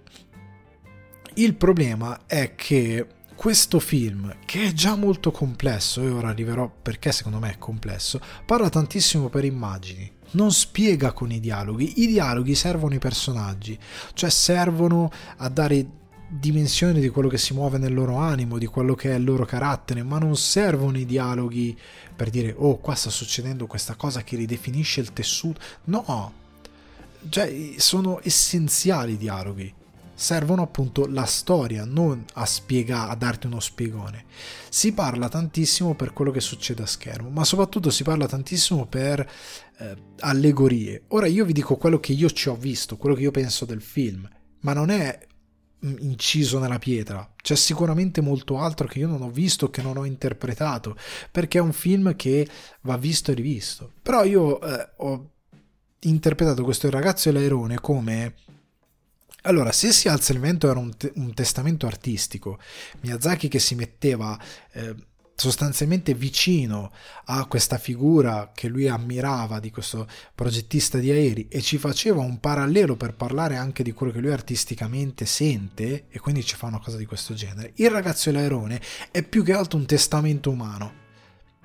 il 1.35 1.55
problema 1.55 2.25
è 2.25 2.55
che 2.55 3.07
questo 3.35 3.79
film, 3.79 4.35
che 4.45 4.67
è 4.67 4.71
già 4.71 4.95
molto 4.95 5.31
complesso, 5.31 6.01
e 6.01 6.09
ora 6.09 6.29
arriverò 6.29 6.71
perché 6.81 7.11
secondo 7.11 7.39
me 7.39 7.51
è 7.51 7.57
complesso, 7.57 8.19
parla 8.45 8.69
tantissimo 8.69 9.29
per 9.29 9.45
immagini 9.45 10.19
non 10.31 10.51
spiega 10.51 11.11
con 11.11 11.31
i 11.31 11.39
dialoghi, 11.39 12.03
i 12.03 12.07
dialoghi 12.07 12.55
servono 12.55 12.93
ai 12.93 12.99
personaggi, 12.99 13.77
cioè 14.13 14.29
servono 14.29 15.11
a 15.37 15.49
dare 15.49 15.85
dimensione 16.27 17.01
di 17.01 17.09
quello 17.09 17.27
che 17.27 17.37
si 17.37 17.53
muove 17.53 17.77
nel 17.77 17.93
loro 17.93 18.15
animo, 18.15 18.57
di 18.57 18.65
quello 18.65 18.95
che 18.95 19.11
è 19.11 19.15
il 19.15 19.23
loro 19.23 19.45
carattere, 19.45 20.03
ma 20.03 20.17
non 20.17 20.37
servono 20.37 20.97
i 20.97 21.05
dialoghi 21.05 21.77
per 22.15 22.29
dire 22.29 22.53
oh 22.55 22.77
qua 22.77 22.95
sta 22.95 23.09
succedendo 23.09 23.67
questa 23.67 23.95
cosa 23.95 24.23
che 24.23 24.37
ridefinisce 24.37 25.01
il 25.01 25.11
tessuto, 25.11 25.59
no, 25.85 26.33
cioè 27.29 27.73
sono 27.77 28.19
essenziali 28.23 29.13
i 29.13 29.17
dialoghi 29.17 29.73
servono 30.21 30.61
appunto 30.61 31.07
la 31.07 31.25
storia, 31.25 31.83
non 31.83 32.23
a 32.33 32.45
spiegare, 32.45 33.11
a 33.11 33.15
darti 33.15 33.47
uno 33.47 33.59
spiegone. 33.59 34.25
Si 34.69 34.93
parla 34.93 35.27
tantissimo 35.27 35.95
per 35.95 36.13
quello 36.13 36.29
che 36.29 36.39
succede 36.39 36.83
a 36.83 36.85
schermo, 36.85 37.29
ma 37.29 37.43
soprattutto 37.43 37.89
si 37.89 38.03
parla 38.03 38.27
tantissimo 38.27 38.85
per 38.85 39.27
eh, 39.79 39.95
allegorie. 40.19 41.05
Ora 41.07 41.25
io 41.25 41.43
vi 41.43 41.53
dico 41.53 41.75
quello 41.75 41.99
che 41.99 42.13
io 42.13 42.29
ci 42.29 42.49
ho 42.49 42.55
visto, 42.55 42.97
quello 42.97 43.15
che 43.15 43.23
io 43.23 43.31
penso 43.31 43.65
del 43.65 43.81
film, 43.81 44.29
ma 44.59 44.73
non 44.73 44.91
è 44.91 45.27
mm, 45.83 45.95
inciso 46.01 46.59
nella 46.59 46.77
pietra. 46.77 47.33
C'è 47.41 47.55
sicuramente 47.55 48.21
molto 48.21 48.59
altro 48.59 48.85
che 48.87 48.99
io 48.99 49.07
non 49.07 49.23
ho 49.23 49.31
visto, 49.31 49.71
che 49.71 49.81
non 49.81 49.97
ho 49.97 50.05
interpretato, 50.05 50.95
perché 51.31 51.57
è 51.57 51.61
un 51.61 51.73
film 51.73 52.15
che 52.15 52.47
va 52.81 52.95
visto 52.95 53.31
e 53.31 53.33
rivisto. 53.33 53.91
Però 54.03 54.23
io 54.23 54.61
eh, 54.61 54.89
ho 54.97 55.31
interpretato 56.01 56.63
questo 56.63 56.89
ragazzo 56.89 57.29
e 57.29 57.31
l'aerone 57.31 57.79
come 57.79 58.33
allora, 59.43 59.71
se 59.71 59.91
si 59.91 60.07
alza 60.07 60.33
il 60.33 60.39
vento 60.39 60.69
era 60.69 60.79
un, 60.79 60.95
te- 60.95 61.11
un 61.15 61.33
testamento 61.33 61.87
artistico, 61.87 62.59
Miyazaki 62.99 63.47
che 63.47 63.57
si 63.57 63.73
metteva 63.73 64.39
eh, 64.73 64.95
sostanzialmente 65.33 66.13
vicino 66.13 66.91
a 67.25 67.45
questa 67.45 67.79
figura 67.79 68.51
che 68.53 68.67
lui 68.67 68.87
ammirava 68.87 69.59
di 69.59 69.71
questo 69.71 70.07
progettista 70.35 70.99
di 70.99 71.09
aerei 71.09 71.47
e 71.47 71.61
ci 71.61 71.79
faceva 71.79 72.21
un 72.21 72.39
parallelo 72.39 72.95
per 72.95 73.15
parlare 73.15 73.55
anche 73.55 73.81
di 73.81 73.93
quello 73.93 74.11
che 74.11 74.19
lui 74.19 74.31
artisticamente 74.31 75.25
sente 75.25 76.05
e 76.09 76.19
quindi 76.19 76.43
ci 76.43 76.55
fa 76.55 76.67
una 76.67 76.79
cosa 76.79 76.97
di 76.97 77.05
questo 77.07 77.33
genere. 77.33 77.71
Il 77.77 77.89
ragazzo 77.89 78.29
e 78.29 78.33
l'aerone 78.33 78.79
è 79.09 79.23
più 79.23 79.43
che 79.43 79.53
altro 79.53 79.79
un 79.79 79.87
testamento 79.87 80.51
umano 80.51 81.00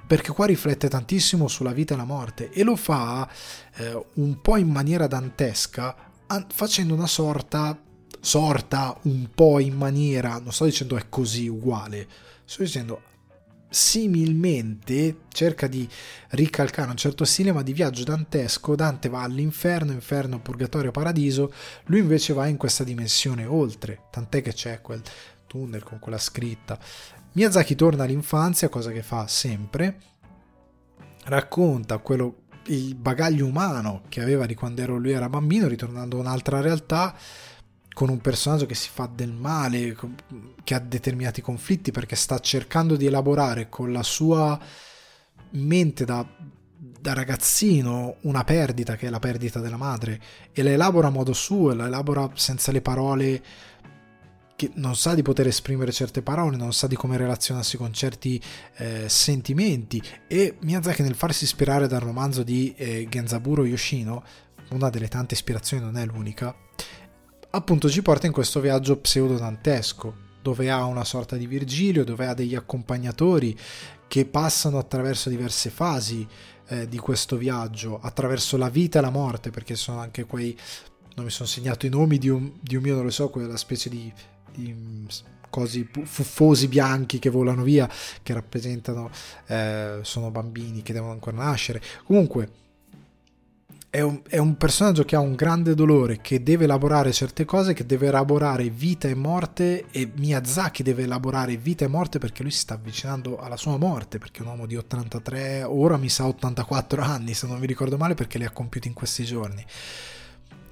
perché 0.07 0.33
qua 0.33 0.47
riflette 0.47 0.89
tantissimo 0.89 1.49
sulla 1.49 1.73
vita 1.73 1.95
e 1.95 1.97
la 1.97 2.05
morte 2.05 2.51
e 2.51 2.63
lo 2.63 2.77
fa 2.77 3.29
eh, 3.77 4.07
un 4.15 4.41
po' 4.41 4.57
in 4.57 4.69
maniera 4.69 5.07
dantesca 5.07 5.97
facendo 6.49 6.95
una 6.95 7.07
sorta, 7.07 7.79
sorta 8.21 8.99
un 9.03 9.29
po' 9.35 9.61
in 9.61 9.77
maniera, 9.77 10.39
non 10.39 10.53
sto 10.53 10.65
dicendo 10.65 10.97
è 10.97 11.09
così 11.09 11.47
uguale, 11.47 12.09
sto 12.45 12.63
dicendo 12.63 13.03
similmente 13.69 15.23
cerca 15.29 15.67
di 15.67 15.89
ricalcare 16.31 16.89
un 16.89 16.97
certo 16.97 17.25
stile 17.25 17.53
ma 17.53 17.63
di 17.63 17.73
viaggio 17.73 18.05
dantesco. 18.05 18.75
Dante 18.75 19.09
va 19.09 19.23
all'inferno, 19.23 19.93
inferno, 19.93 20.41
purgatorio, 20.41 20.91
paradiso. 20.91 21.53
Lui 21.87 22.01
invece 22.01 22.33
va 22.33 22.47
in 22.47 22.57
questa 22.57 22.85
dimensione 22.85 23.45
oltre. 23.45 24.03
Tant'è 24.11 24.41
che 24.43 24.53
c'è 24.53 24.81
quel 24.81 25.03
tunnel 25.47 25.83
con 25.83 25.99
quella 25.99 26.19
scritta 26.19 26.79
Miyazaki 27.37 27.75
torna 27.75 28.05
all'infanzia 28.05 28.71
cosa 28.71 28.91
che 28.93 29.03
fa 29.03 29.27
sempre. 29.27 30.01
Racconta 31.25 31.99
quello 31.99 32.45
il 32.69 32.95
bagaglio 32.95 33.45
umano 33.45 34.05
che 34.09 34.23
aveva 34.23 34.47
di 34.47 34.55
quando 34.55 34.81
ero, 34.81 34.97
lui 34.97 35.13
era 35.13 35.29
bambino, 35.29 35.69
ritornando 35.69 36.17
a 36.17 36.21
un'altra 36.21 36.63
realtà 36.63 37.15
con 37.93 38.09
un 38.09 38.23
personaggio 38.23 38.65
che 38.65 38.75
si 38.75 38.89
fa 38.91 39.07
del 39.15 39.33
male, 39.33 39.95
che 40.65 40.75
ha 40.75 40.79
determinati 40.79 41.43
conflitti 41.43 41.91
perché 41.91 42.17
sta 42.17 42.39
cercando 42.39 42.97
di 42.97 43.05
elaborare 43.05 43.69
con 43.69 43.93
la 43.93 44.03
sua 44.03 44.59
mente 45.51 46.07
da, 46.07 46.27
da 46.79 47.13
ragazzino 47.13 48.17
una 48.23 48.45
perdita 48.45 48.97
che 48.97 49.09
è 49.09 49.11
la 49.11 49.19
perdita 49.19 49.61
della 49.61 49.77
madre 49.77 50.21
e 50.53 50.63
la 50.63 50.71
elabora 50.71 51.09
a 51.09 51.11
modo 51.11 51.35
suo, 51.35 51.75
la 51.75 51.85
elabora 51.85 52.31
senza 52.33 52.73
le 52.73 52.81
parole 52.81 53.43
che 54.57 54.71
non 54.75 54.97
sa 54.97 55.15
di 55.15 55.23
poter 55.23 55.47
esprimere 55.47 55.93
certe 55.93 56.23
parole, 56.23 56.57
non 56.57 56.73
sa 56.73 56.87
di 56.87 56.97
come 56.97 57.19
relazionarsi 57.19 57.77
con 57.77 57.93
certi 57.93 58.43
eh, 58.77 59.07
sentimenti. 59.07 60.03
E 60.27 60.57
Miyazaki 60.61 61.03
nel 61.03 61.15
farsi 61.15 61.45
ispirare 61.45 61.87
dal 61.87 62.01
romanzo 62.01 62.43
di 62.43 62.75
eh, 62.75 63.07
Genzaburo 63.09 63.67
Yoshino, 63.67 64.25
una 64.71 64.89
delle 64.89 65.09
tante 65.09 65.35
ispirazioni, 65.35 65.85
non 65.85 65.99
è 65.99 66.07
l'unica, 66.07 66.57
appunto 67.51 67.89
ci 67.91 68.03
porta 68.03 68.27
in 68.27 68.33
questo 68.33 68.61
viaggio 68.61 68.99
pseudo-dantesco, 68.99 70.25
dove 70.41 70.71
ha 70.71 70.85
una 70.85 71.05
sorta 71.05 71.37
di 71.37 71.47
Virgilio, 71.47 72.05
dove 72.05 72.27
ha 72.27 72.35
degli 72.35 72.55
accompagnatori 72.55 73.57
che 74.09 74.25
passano 74.25 74.79
attraverso 74.79 75.29
diverse 75.29 75.69
fasi 75.69 76.27
eh, 76.69 76.89
di 76.89 76.99
questo 76.99 77.37
viaggio, 77.37 78.01
attraverso 78.01 78.57
la 78.57 78.71
vita 78.71 79.01
e 79.01 79.03
la 79.03 79.11
morte, 79.11 79.51
perché 79.51 79.75
sono 79.75 80.01
anche 80.01 80.25
quei 80.25 80.57
non 81.17 81.25
mi 81.25 81.31
sono 81.31 81.49
segnato 81.49 81.87
i 81.87 81.89
nomi 81.89 82.19
di 82.19 82.29
un, 82.29 82.53
di 82.61 82.77
un 82.77 82.83
mio, 82.83 82.95
non 82.95 83.05
lo 83.05 83.11
so, 83.11 83.31
quella 83.31 83.57
specie 83.57 83.89
di 83.89 84.13
cosi 85.49 85.89
fuffosi 86.05 86.69
bianchi 86.69 87.19
che 87.19 87.31
volano 87.31 87.63
via, 87.63 87.89
che 88.23 88.35
rappresentano, 88.35 89.11
eh, 89.47 90.01
sono 90.03 90.31
bambini 90.31 90.83
che 90.83 90.93
devono 90.93 91.13
ancora 91.13 91.37
nascere. 91.39 91.81
Comunque, 92.05 92.65
è 93.89 94.03
un, 94.03 94.21
è 94.29 94.37
un, 94.37 94.59
personaggio 94.59 95.05
che 95.05 95.17
ha 95.17 95.21
un 95.21 95.35
grande 95.35 95.75
dolore, 95.75 96.21
che 96.21 96.43
deve 96.43 96.65
elaborare 96.65 97.11
certe 97.13 97.47
cose, 97.47 97.73
che 97.73 97.87
deve 97.87 98.09
elaborare 98.09 98.69
vita 98.69 99.09
e 99.09 99.15
morte 99.15 99.87
e 99.91 100.11
Miyazaki 100.15 100.83
deve 100.83 101.05
elaborare 101.05 101.57
vita 101.57 101.87
e 101.87 101.89
morte 101.89 102.19
perché 102.19 102.43
lui 102.43 102.53
si 102.53 102.59
sta 102.59 102.75
avvicinando 102.75 103.39
alla 103.39 103.57
sua 103.57 103.79
morte, 103.79 104.19
perché 104.19 104.41
è 104.41 104.43
un 104.43 104.49
uomo 104.49 104.67
di 104.67 104.77
83, 104.77 105.63
ora 105.63 105.97
mi 105.97 106.11
sa 106.11 106.27
84 106.27 107.01
anni 107.01 107.33
se 107.33 107.47
non 107.47 107.59
mi 107.59 107.67
ricordo 107.67 107.97
male 107.97 108.13
perché 108.13 108.37
li 108.37 108.45
ha 108.45 108.51
compiuti 108.51 108.89
in 108.89 108.95
questi 108.95 109.25
giorni 109.25 109.65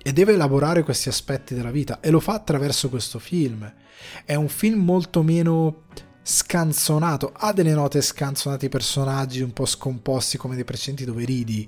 e 0.07 0.13
deve 0.13 0.35
elaborare 0.35 0.83
questi 0.83 1.09
aspetti 1.09 1.55
della 1.55 1.71
vita 1.71 2.01
e 2.01 2.11
lo 2.11 2.21
fa 2.21 2.35
attraverso 2.35 2.91
questo 2.91 3.19
film. 3.19 3.73
È 4.27 4.35
un 4.35 4.49
film 4.49 4.85
molto 4.85 5.23
meno 5.23 5.85
scanzonato, 6.21 7.33
ha 7.35 7.55
delle 7.55 7.73
note 7.73 8.03
scanzonate 8.03 8.67
i 8.67 8.69
personaggi 8.69 9.41
un 9.41 9.55
po' 9.55 9.65
scomposti 9.65 10.37
come 10.37 10.57
dei 10.57 10.65
precedenti 10.65 11.07
dove 11.07 11.25
ridi, 11.25 11.67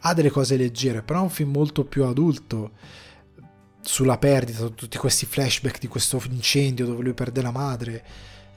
ha 0.00 0.14
delle 0.14 0.30
cose 0.30 0.56
leggere, 0.56 1.02
però 1.02 1.18
è 1.20 1.22
un 1.24 1.30
film 1.30 1.50
molto 1.50 1.84
più 1.84 2.04
adulto 2.04 2.70
sulla 3.82 4.16
perdita, 4.16 4.66
tutti 4.68 4.96
questi 4.96 5.26
flashback 5.26 5.78
di 5.78 5.86
questo 5.86 6.22
incendio 6.30 6.86
dove 6.86 7.02
lui 7.02 7.12
perde 7.12 7.42
la 7.42 7.50
madre, 7.50 8.04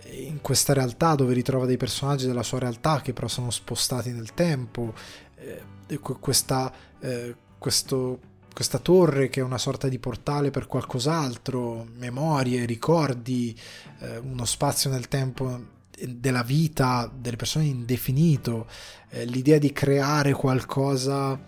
in 0.09 0.39
questa 0.39 0.71
realtà 0.71 1.15
dove 1.15 1.33
ritrova 1.33 1.65
dei 1.65 1.75
personaggi 1.75 2.27
della 2.27 2.43
sua 2.43 2.59
realtà 2.59 3.01
che 3.01 3.11
però 3.11 3.27
sono 3.27 3.51
spostati 3.51 4.11
nel 4.11 4.33
tempo, 4.33 4.93
eh, 5.35 5.99
questa, 5.99 6.71
eh, 7.01 7.35
questo 7.57 8.26
questa 8.57 8.79
torre 8.79 9.29
che 9.29 9.39
è 9.39 9.43
una 9.43 9.59
sorta 9.59 9.87
di 9.87 9.99
portale 9.99 10.49
per 10.49 10.65
qualcos'altro, 10.65 11.85
memorie, 11.95 12.65
ricordi, 12.65 13.55
eh, 13.99 14.17
uno 14.17 14.45
spazio 14.45 14.89
nel 14.89 15.07
tempo 15.07 15.75
della 16.07 16.41
vita 16.41 17.07
delle 17.15 17.35
persone 17.35 17.65
indefinito, 17.65 18.65
eh, 19.09 19.25
l'idea 19.25 19.59
di 19.59 19.71
creare 19.71 20.33
qualcosa 20.33 21.39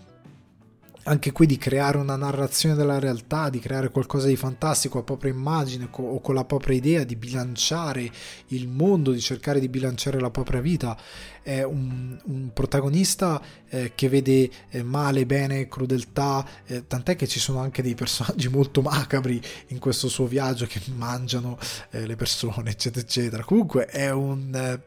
anche 1.10 1.32
qui 1.32 1.44
di 1.44 1.58
creare 1.58 1.98
una 1.98 2.14
narrazione 2.14 2.76
della 2.76 3.00
realtà, 3.00 3.50
di 3.50 3.58
creare 3.58 3.90
qualcosa 3.90 4.28
di 4.28 4.36
fantastico 4.36 4.98
a 5.00 5.02
propria 5.02 5.32
immagine 5.32 5.88
o 5.90 6.20
con 6.20 6.36
la 6.36 6.44
propria 6.44 6.76
idea, 6.76 7.02
di 7.02 7.16
bilanciare 7.16 8.08
il 8.48 8.68
mondo, 8.68 9.10
di 9.10 9.20
cercare 9.20 9.58
di 9.58 9.68
bilanciare 9.68 10.20
la 10.20 10.30
propria 10.30 10.60
vita. 10.60 10.96
È 11.42 11.64
un, 11.64 12.16
un 12.26 12.52
protagonista 12.52 13.42
eh, 13.68 13.90
che 13.96 14.08
vede 14.08 14.48
eh, 14.68 14.84
male, 14.84 15.26
bene, 15.26 15.66
crudeltà, 15.66 16.46
eh, 16.64 16.86
tant'è 16.86 17.16
che 17.16 17.26
ci 17.26 17.40
sono 17.40 17.58
anche 17.58 17.82
dei 17.82 17.96
personaggi 17.96 18.46
molto 18.48 18.80
macabri 18.80 19.42
in 19.68 19.80
questo 19.80 20.08
suo 20.08 20.26
viaggio 20.26 20.66
che 20.66 20.80
mangiano 20.94 21.58
eh, 21.90 22.06
le 22.06 22.14
persone, 22.14 22.70
eccetera, 22.70 23.04
eccetera. 23.04 23.42
Comunque 23.42 23.86
è 23.86 24.10
un, 24.10 24.54
eh, 24.54 24.80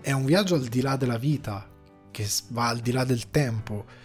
è 0.00 0.12
un 0.12 0.24
viaggio 0.24 0.54
al 0.54 0.66
di 0.66 0.80
là 0.80 0.94
della 0.94 1.18
vita, 1.18 1.68
che 2.12 2.28
va 2.50 2.68
al 2.68 2.78
di 2.78 2.92
là 2.92 3.02
del 3.02 3.30
tempo 3.30 3.98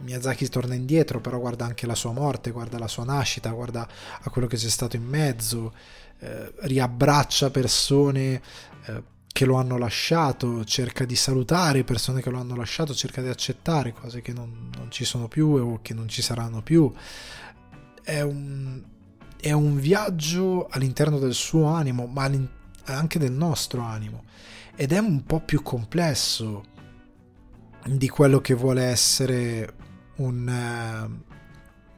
Miyazaki 0.00 0.48
torna 0.48 0.74
indietro, 0.74 1.20
però 1.20 1.38
guarda 1.38 1.64
anche 1.64 1.86
la 1.86 1.94
sua 1.94 2.12
morte, 2.12 2.50
guarda 2.50 2.78
la 2.78 2.88
sua 2.88 3.04
nascita, 3.04 3.50
guarda 3.50 3.86
a 4.20 4.30
quello 4.30 4.46
che 4.46 4.56
c'è 4.56 4.68
stato 4.68 4.96
in 4.96 5.04
mezzo, 5.04 5.72
eh, 6.18 6.52
riabbraccia 6.60 7.50
persone 7.50 8.42
eh, 8.86 9.02
che 9.32 9.44
lo 9.44 9.56
hanno 9.56 9.78
lasciato, 9.78 10.64
cerca 10.64 11.04
di 11.04 11.16
salutare 11.16 11.84
persone 11.84 12.20
che 12.20 12.30
lo 12.30 12.38
hanno 12.38 12.54
lasciato, 12.54 12.94
cerca 12.94 13.22
di 13.22 13.28
accettare 13.28 13.92
cose 13.92 14.20
che 14.20 14.32
non, 14.32 14.70
non 14.76 14.90
ci 14.90 15.04
sono 15.04 15.28
più 15.28 15.48
o 15.48 15.78
che 15.80 15.94
non 15.94 16.08
ci 16.08 16.20
saranno 16.20 16.62
più. 16.62 16.92
È 18.02 18.20
un, 18.20 18.82
è 19.40 19.52
un 19.52 19.78
viaggio 19.78 20.68
all'interno 20.70 21.18
del 21.18 21.34
suo 21.34 21.66
animo, 21.66 22.06
ma 22.06 22.30
anche 22.84 23.18
del 23.18 23.32
nostro 23.32 23.80
animo. 23.80 24.24
Ed 24.76 24.92
è 24.92 24.98
un 24.98 25.24
po' 25.24 25.40
più 25.40 25.62
complesso 25.62 26.64
di 27.84 28.08
quello 28.08 28.40
che 28.40 28.54
vuole 28.54 28.82
essere 28.84 29.74
un, 30.16 31.22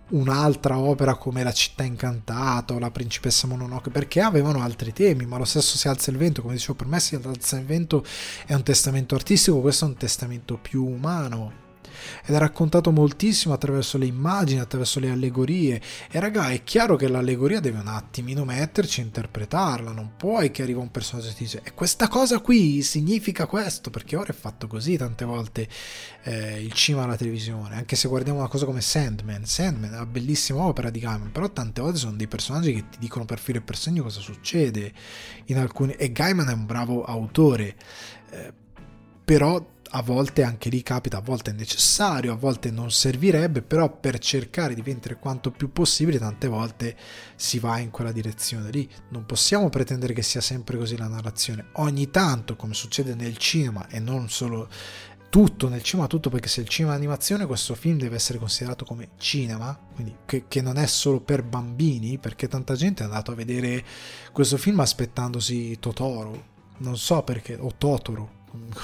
uh, 0.08 0.16
un'altra 0.16 0.78
opera 0.78 1.14
come 1.14 1.42
La 1.42 1.52
città 1.52 1.82
incantata 1.82 2.74
o 2.74 2.78
La 2.78 2.90
principessa 2.90 3.46
Mononoke 3.46 3.90
perché 3.90 4.20
avevano 4.20 4.62
altri 4.62 4.92
temi 4.92 5.26
ma 5.26 5.38
lo 5.38 5.44
stesso 5.44 5.76
Si 5.76 5.88
alza 5.88 6.10
il 6.10 6.16
vento 6.16 6.42
come 6.42 6.54
dicevo 6.54 6.74
per 6.74 6.86
me 6.86 7.00
Si 7.00 7.14
alza 7.14 7.58
il 7.58 7.64
vento 7.64 8.04
è 8.46 8.54
un 8.54 8.62
testamento 8.62 9.14
artistico 9.14 9.60
questo 9.60 9.84
è 9.84 9.88
un 9.88 9.96
testamento 9.96 10.58
più 10.58 10.84
umano 10.86 11.63
ed 12.24 12.34
è 12.34 12.38
raccontato 12.38 12.90
moltissimo 12.90 13.54
attraverso 13.54 13.98
le 13.98 14.06
immagini, 14.06 14.60
attraverso 14.60 15.00
le 15.00 15.10
allegorie. 15.10 15.80
E 16.10 16.20
raga, 16.20 16.50
è 16.50 16.62
chiaro 16.64 16.96
che 16.96 17.08
l'allegoria 17.08 17.60
deve 17.60 17.80
un 17.80 17.88
attimino 17.88 18.44
metterci 18.44 19.00
a 19.00 19.04
interpretarla, 19.04 19.92
non 19.92 20.12
puoi 20.16 20.50
che 20.50 20.62
arriva 20.62 20.80
un 20.80 20.90
personaggio 20.90 21.28
e 21.28 21.34
ti 21.34 21.44
dice 21.44 21.60
e 21.62 21.72
questa 21.72 22.08
cosa 22.08 22.40
qui 22.40 22.82
significa 22.82 23.46
questo, 23.46 23.90
perché 23.90 24.16
ora 24.16 24.30
è 24.30 24.34
fatto 24.34 24.66
così 24.66 24.96
tante 24.96 25.24
volte 25.24 25.68
eh, 26.22 26.60
il 26.60 26.72
cinema 26.72 27.04
alla 27.04 27.16
televisione, 27.16 27.76
anche 27.76 27.96
se 27.96 28.08
guardiamo 28.08 28.38
una 28.38 28.48
cosa 28.48 28.64
come 28.64 28.80
Sandman, 28.80 29.44
Sandman 29.44 29.92
è 29.92 29.96
una 29.96 30.06
bellissima 30.06 30.62
opera 30.62 30.90
di 30.90 31.00
Gaiman, 31.00 31.32
però 31.32 31.50
tante 31.50 31.80
volte 31.80 31.98
sono 31.98 32.16
dei 32.16 32.28
personaggi 32.28 32.72
che 32.72 32.88
ti 32.90 32.98
dicono 32.98 33.24
per 33.24 33.38
filo 33.38 33.58
e 33.58 33.62
per 33.62 33.76
segno 33.76 34.02
cosa 34.02 34.20
succede 34.20 34.92
in 35.46 35.58
alcuni... 35.58 35.92
e 35.92 36.12
Gaiman 36.12 36.48
è 36.48 36.52
un 36.52 36.66
bravo 36.66 37.04
autore. 37.04 37.74
Eh, 38.30 38.52
però 39.24 39.64
a 39.96 40.02
volte 40.02 40.42
anche 40.42 40.70
lì 40.70 40.82
capita, 40.82 41.18
a 41.18 41.20
volte 41.20 41.52
è 41.52 41.54
necessario, 41.54 42.32
a 42.32 42.36
volte 42.36 42.72
non 42.72 42.90
servirebbe, 42.90 43.62
però 43.62 43.88
per 43.88 44.18
cercare 44.18 44.74
di 44.74 44.82
vendere 44.82 45.18
quanto 45.20 45.52
più 45.52 45.70
possibile 45.70 46.18
tante 46.18 46.48
volte 46.48 46.96
si 47.36 47.60
va 47.60 47.78
in 47.78 47.90
quella 47.90 48.10
direzione 48.10 48.70
lì. 48.70 48.90
Non 49.10 49.24
possiamo 49.24 49.68
pretendere 49.68 50.12
che 50.12 50.22
sia 50.22 50.40
sempre 50.40 50.76
così 50.76 50.96
la 50.96 51.06
narrazione. 51.06 51.66
Ogni 51.74 52.10
tanto, 52.10 52.56
come 52.56 52.74
succede 52.74 53.14
nel 53.14 53.36
cinema 53.36 53.86
e 53.86 54.00
non 54.00 54.28
solo 54.28 54.68
tutto 55.30 55.68
nel 55.68 55.82
cinema, 55.82 56.08
tutto 56.08 56.28
perché 56.28 56.48
se 56.48 56.60
il 56.60 56.68
cinema 56.68 56.94
è 56.94 56.96
animazione 56.96 57.46
questo 57.46 57.76
film 57.76 57.96
deve 57.96 58.16
essere 58.16 58.38
considerato 58.38 58.84
come 58.84 59.10
cinema, 59.16 59.78
quindi 59.94 60.16
che, 60.26 60.46
che, 60.48 60.60
non 60.60 60.76
è 60.76 60.86
solo 60.86 61.20
per 61.20 61.44
bambini, 61.44 62.18
perché 62.18 62.48
tanta 62.48 62.74
gente 62.74 63.02
è 63.02 63.06
andato 63.06 63.30
a 63.30 63.34
vedere 63.36 63.84
questo 64.32 64.56
film 64.56 64.80
aspettandosi 64.80 65.78
Totoro, 65.78 66.46
non 66.78 66.96
so 66.96 67.22
perché, 67.22 67.54
o 67.54 67.72
Totoro, 67.78 68.42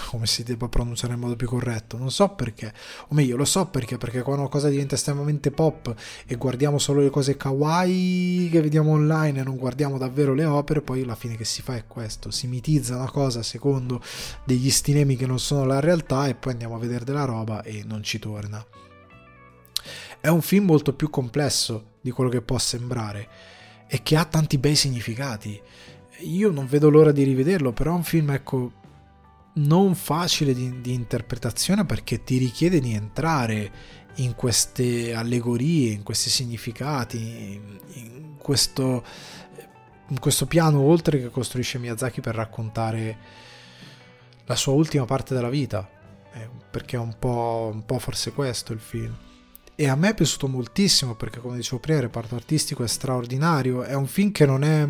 come 0.08 0.26
si 0.26 0.42
debba 0.42 0.68
pronunciare 0.68 1.14
in 1.14 1.20
modo 1.20 1.36
più 1.36 1.46
corretto, 1.46 1.96
non 1.96 2.10
so 2.10 2.28
perché, 2.30 2.72
o 3.08 3.14
meglio 3.14 3.36
lo 3.36 3.44
so 3.44 3.66
perché, 3.66 3.98
perché 3.98 4.22
quando 4.22 4.42
una 4.42 4.50
cosa 4.50 4.68
diventa 4.68 4.94
estremamente 4.94 5.50
pop 5.50 5.94
e 6.26 6.34
guardiamo 6.36 6.78
solo 6.78 7.00
le 7.00 7.10
cose 7.10 7.36
kawaii 7.36 8.48
che 8.50 8.60
vediamo 8.60 8.92
online 8.92 9.40
e 9.40 9.42
non 9.42 9.56
guardiamo 9.56 9.98
davvero 9.98 10.34
le 10.34 10.44
opere, 10.44 10.82
poi 10.82 11.02
alla 11.02 11.14
fine 11.14 11.36
che 11.36 11.44
si 11.44 11.62
fa 11.62 11.76
è 11.76 11.86
questo, 11.86 12.30
si 12.30 12.46
mitizza 12.46 12.96
una 12.96 13.10
cosa 13.10 13.42
secondo 13.42 14.02
degli 14.44 14.70
stilemi 14.70 15.16
che 15.16 15.26
non 15.26 15.38
sono 15.38 15.64
la 15.64 15.80
realtà 15.80 16.26
e 16.28 16.34
poi 16.34 16.52
andiamo 16.52 16.74
a 16.74 16.78
vedere 16.78 17.04
della 17.04 17.24
roba 17.24 17.62
e 17.62 17.82
non 17.86 18.02
ci 18.02 18.18
torna. 18.18 18.64
È 20.20 20.28
un 20.28 20.42
film 20.42 20.66
molto 20.66 20.92
più 20.92 21.08
complesso 21.08 21.92
di 22.00 22.10
quello 22.10 22.28
che 22.28 22.42
può 22.42 22.58
sembrare 22.58 23.28
e 23.86 24.02
che 24.02 24.16
ha 24.16 24.24
tanti 24.24 24.58
bei 24.58 24.76
significati. 24.76 25.60
Io 26.20 26.50
non 26.50 26.66
vedo 26.66 26.90
l'ora 26.90 27.12
di 27.12 27.22
rivederlo, 27.22 27.72
però 27.72 27.92
è 27.92 27.96
un 27.96 28.04
film, 28.04 28.30
ecco, 28.30 28.72
non 29.54 29.94
facile 29.94 30.54
di, 30.54 30.80
di, 30.80 30.92
interpretazione 30.92 31.84
perché 31.84 32.22
ti 32.22 32.38
richiede 32.38 32.80
di 32.80 32.92
entrare 32.94 33.98
in 34.16 34.34
queste 34.34 35.14
allegorie, 35.14 35.92
in 35.92 36.02
questi 36.02 36.30
significati, 36.30 37.60
in 37.94 38.36
questo, 38.38 39.04
in 40.08 40.18
questo 40.18 40.46
piano 40.46 40.80
oltre 40.80 41.20
che 41.20 41.30
costruisce 41.30 41.78
Miyazaki 41.78 42.20
per 42.20 42.34
raccontare 42.34 43.18
la 44.44 44.56
sua 44.56 44.72
ultima 44.72 45.04
parte 45.04 45.34
della 45.34 45.48
vita, 45.48 45.88
eh, 46.32 46.48
perché 46.70 46.96
è 46.96 46.98
un 46.98 47.16
po', 47.18 47.70
un 47.72 47.84
po' 47.84 47.98
forse 47.98 48.32
questo 48.32 48.72
il 48.72 48.80
film. 48.80 49.16
E 49.74 49.88
a 49.88 49.94
me 49.94 50.10
è 50.10 50.14
piaciuto 50.14 50.46
moltissimo 50.46 51.14
perché, 51.14 51.40
come 51.40 51.56
dicevo 51.56 51.78
prima, 51.78 51.98
il 51.98 52.04
reparto 52.04 52.34
artistico 52.34 52.84
è 52.84 52.86
straordinario. 52.86 53.82
È 53.82 53.94
un 53.94 54.06
film 54.06 54.30
che 54.30 54.44
non 54.44 54.62
è 54.62 54.86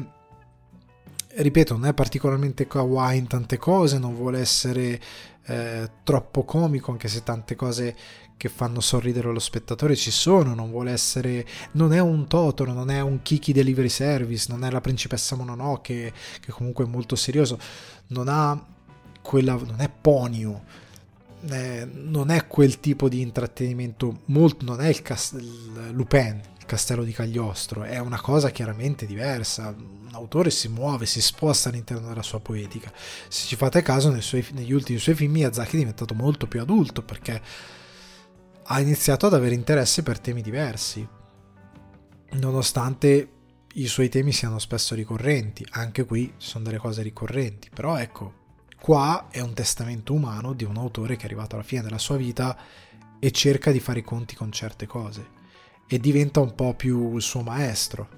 ripeto, 1.35 1.75
non 1.75 1.87
è 1.87 1.95
particolarmente 1.95 2.67
kawaii 2.67 3.19
in 3.19 3.27
tante 3.27 3.57
cose, 3.57 3.99
non 3.99 4.15
vuole 4.15 4.41
essere 4.41 5.01
eh, 5.47 5.91
troppo 6.03 6.45
comico, 6.45 6.91
anche 6.91 7.09
se 7.09 7.23
tante 7.23 7.55
cose 7.55 7.97
che 8.37 8.49
fanno 8.49 8.81
sorridere 8.81 9.31
lo 9.31 9.39
spettatore 9.39 9.95
ci 9.95 10.11
sono, 10.11 10.55
non 10.55 10.71
vuole 10.71 10.93
essere, 10.93 11.47
non 11.73 11.93
è 11.93 11.99
un 11.99 12.27
Totoro, 12.27 12.73
non 12.73 12.91
è 12.91 13.01
un 13.01 13.21
Kiki 13.21 13.53
Delivery 13.53 13.91
Service, 13.91 14.47
non 14.49 14.65
è 14.65 14.71
la 14.71 14.81
principessa 14.81 15.37
Mononoke, 15.37 16.13
che 16.41 16.53
comunque 16.53 16.85
è 16.85 16.89
molto 16.89 17.17
serioso, 17.17 17.59
non 18.09 18.29
ha 18.29 18.67
quella, 19.21 19.55
non 19.55 19.81
è 19.81 19.91
Ponyo, 19.91 20.63
eh, 21.51 21.87
non 21.93 22.31
è 22.31 22.47
quel 22.47 22.81
tipo 22.81 23.11
di 23.11 23.21
intrattenimento, 23.21 24.21
molto, 24.27 24.65
non 24.65 24.81
è 24.81 24.89
il, 24.89 25.03
cast- 25.03 25.39
Lupin, 25.93 26.41
castello 26.71 27.03
di 27.03 27.11
Cagliostro, 27.11 27.83
è 27.83 27.99
una 27.99 28.21
cosa 28.21 28.51
chiaramente 28.51 29.05
diversa. 29.05 29.75
Un 29.77 30.09
autore 30.13 30.51
si 30.51 30.69
muove, 30.69 31.05
si 31.05 31.21
sposta 31.21 31.69
all'interno 31.69 32.07
della 32.07 32.23
sua 32.23 32.39
poetica. 32.39 32.93
Se 33.27 33.49
ci 33.49 33.57
fate 33.57 33.83
caso, 33.83 34.19
suoi, 34.21 34.47
negli 34.53 34.73
ultimi 34.73 35.01
suoi 35.01 35.17
film 35.17 35.33
Miyazaki 35.33 35.75
è 35.75 35.79
diventato 35.79 36.15
molto 36.15 36.47
più 36.47 36.61
adulto 36.61 37.03
perché 37.03 37.43
ha 38.63 38.81
iniziato 38.81 39.27
ad 39.27 39.35
avere 39.35 39.57
interesse 39.57 40.05
per 40.05 40.21
temi 40.21 40.43
diversi, 40.43 41.05
nonostante 42.35 43.33
i 43.75 43.87
suoi 43.89 44.09
temi 44.09 44.31
siano 44.31 44.61
spesso 44.61 44.95
ricorrenti. 44.95 45.67
Anche 45.71 46.05
qui 46.05 46.35
sono 46.37 46.63
delle 46.63 46.79
cose 46.79 47.03
ricorrenti, 47.03 47.69
però 47.75 47.97
ecco, 47.97 48.33
qua 48.81 49.27
è 49.29 49.41
un 49.41 49.55
testamento 49.55 50.13
umano 50.13 50.53
di 50.53 50.63
un 50.63 50.77
autore 50.77 51.17
che 51.17 51.23
è 51.23 51.25
arrivato 51.25 51.57
alla 51.57 51.65
fine 51.65 51.83
della 51.83 51.99
sua 51.99 52.17
vita 52.17 52.57
e 53.19 53.33
cerca 53.33 53.73
di 53.73 53.81
fare 53.81 53.99
i 53.99 54.05
conti 54.05 54.37
con 54.37 54.53
certe 54.53 54.87
cose 54.87 55.39
e 55.93 55.99
diventa 55.99 56.39
un 56.39 56.55
po' 56.55 56.75
più 56.75 57.17
il 57.17 57.23
suo 57.23 57.43
maestro, 57.43 58.09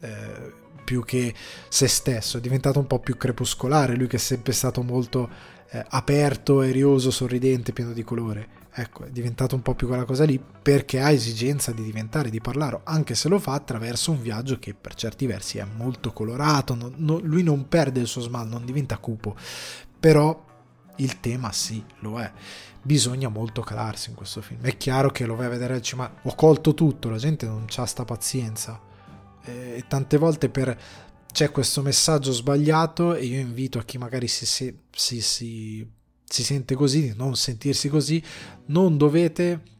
eh, 0.00 0.52
più 0.82 1.04
che 1.04 1.32
se 1.68 1.86
stesso, 1.86 2.38
è 2.38 2.40
diventato 2.40 2.80
un 2.80 2.88
po' 2.88 2.98
più 2.98 3.16
crepuscolare, 3.16 3.94
lui 3.94 4.08
che 4.08 4.16
è 4.16 4.18
sempre 4.18 4.52
stato 4.52 4.82
molto 4.82 5.30
eh, 5.70 5.84
aperto, 5.90 6.62
erioso, 6.62 7.12
sorridente, 7.12 7.72
pieno 7.72 7.92
di 7.92 8.02
colore. 8.02 8.48
Ecco, 8.72 9.04
è 9.04 9.10
diventato 9.10 9.54
un 9.54 9.62
po' 9.62 9.76
più 9.76 9.86
quella 9.86 10.04
cosa 10.04 10.24
lì 10.24 10.38
perché 10.62 11.00
ha 11.00 11.12
esigenza 11.12 11.70
di 11.70 11.84
diventare, 11.84 12.28
di 12.28 12.40
parlare, 12.40 12.80
anche 12.82 13.14
se 13.14 13.28
lo 13.28 13.38
fa 13.38 13.52
attraverso 13.52 14.10
un 14.10 14.20
viaggio 14.20 14.58
che 14.58 14.74
per 14.74 14.94
certi 14.94 15.26
versi 15.26 15.58
è 15.58 15.66
molto 15.76 16.12
colorato, 16.12 16.74
non, 16.74 16.92
non, 16.96 17.20
lui 17.22 17.44
non 17.44 17.68
perde 17.68 18.00
il 18.00 18.08
suo 18.08 18.20
smile, 18.20 18.48
non 18.48 18.64
diventa 18.64 18.98
cupo, 18.98 19.36
però 19.98 20.44
il 20.96 21.20
tema 21.20 21.52
sì, 21.52 21.82
lo 22.00 22.20
è 22.20 22.30
bisogna 22.86 23.28
molto 23.28 23.60
calarsi 23.60 24.10
in 24.10 24.16
questo 24.16 24.40
film. 24.40 24.62
È 24.62 24.76
chiaro 24.76 25.10
che 25.10 25.26
lo 25.26 25.34
vai 25.34 25.46
a 25.46 25.50
vedere 25.50 25.74
al 25.74 25.82
cinema, 25.82 26.10
ho 26.22 26.34
colto 26.34 26.72
tutto, 26.72 27.10
la 27.10 27.18
gente 27.18 27.44
non 27.44 27.66
ha 27.74 27.84
sta 27.84 28.04
pazienza. 28.04 28.80
E 29.42 29.84
tante 29.86 30.16
volte 30.16 30.48
per... 30.48 30.78
c'è 31.30 31.50
questo 31.50 31.82
messaggio 31.82 32.32
sbagliato 32.32 33.14
e 33.14 33.24
io 33.26 33.40
invito 33.40 33.78
a 33.78 33.82
chi 33.82 33.98
magari 33.98 34.28
si, 34.28 34.46
si, 34.46 34.74
si, 34.90 35.20
si, 35.20 36.42
sente 36.42 36.74
così, 36.74 37.02
di 37.02 37.14
non 37.14 37.36
sentirsi 37.36 37.88
così, 37.88 38.22
non 38.66 38.96
dovete... 38.96 39.74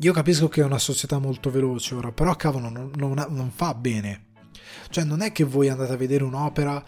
Io 0.00 0.12
capisco 0.12 0.48
che 0.48 0.60
è 0.60 0.64
una 0.64 0.78
società 0.78 1.18
molto 1.18 1.50
veloce 1.50 1.94
ora, 1.94 2.12
però 2.12 2.34
cavolo 2.36 2.68
non, 2.68 2.90
non, 2.96 3.24
non 3.30 3.50
fa 3.50 3.72
bene. 3.74 4.24
Cioè 4.90 5.04
non 5.04 5.22
è 5.22 5.32
che 5.32 5.44
voi 5.44 5.68
andate 5.68 5.92
a 5.92 5.96
vedere 5.96 6.24
un'opera 6.24 6.84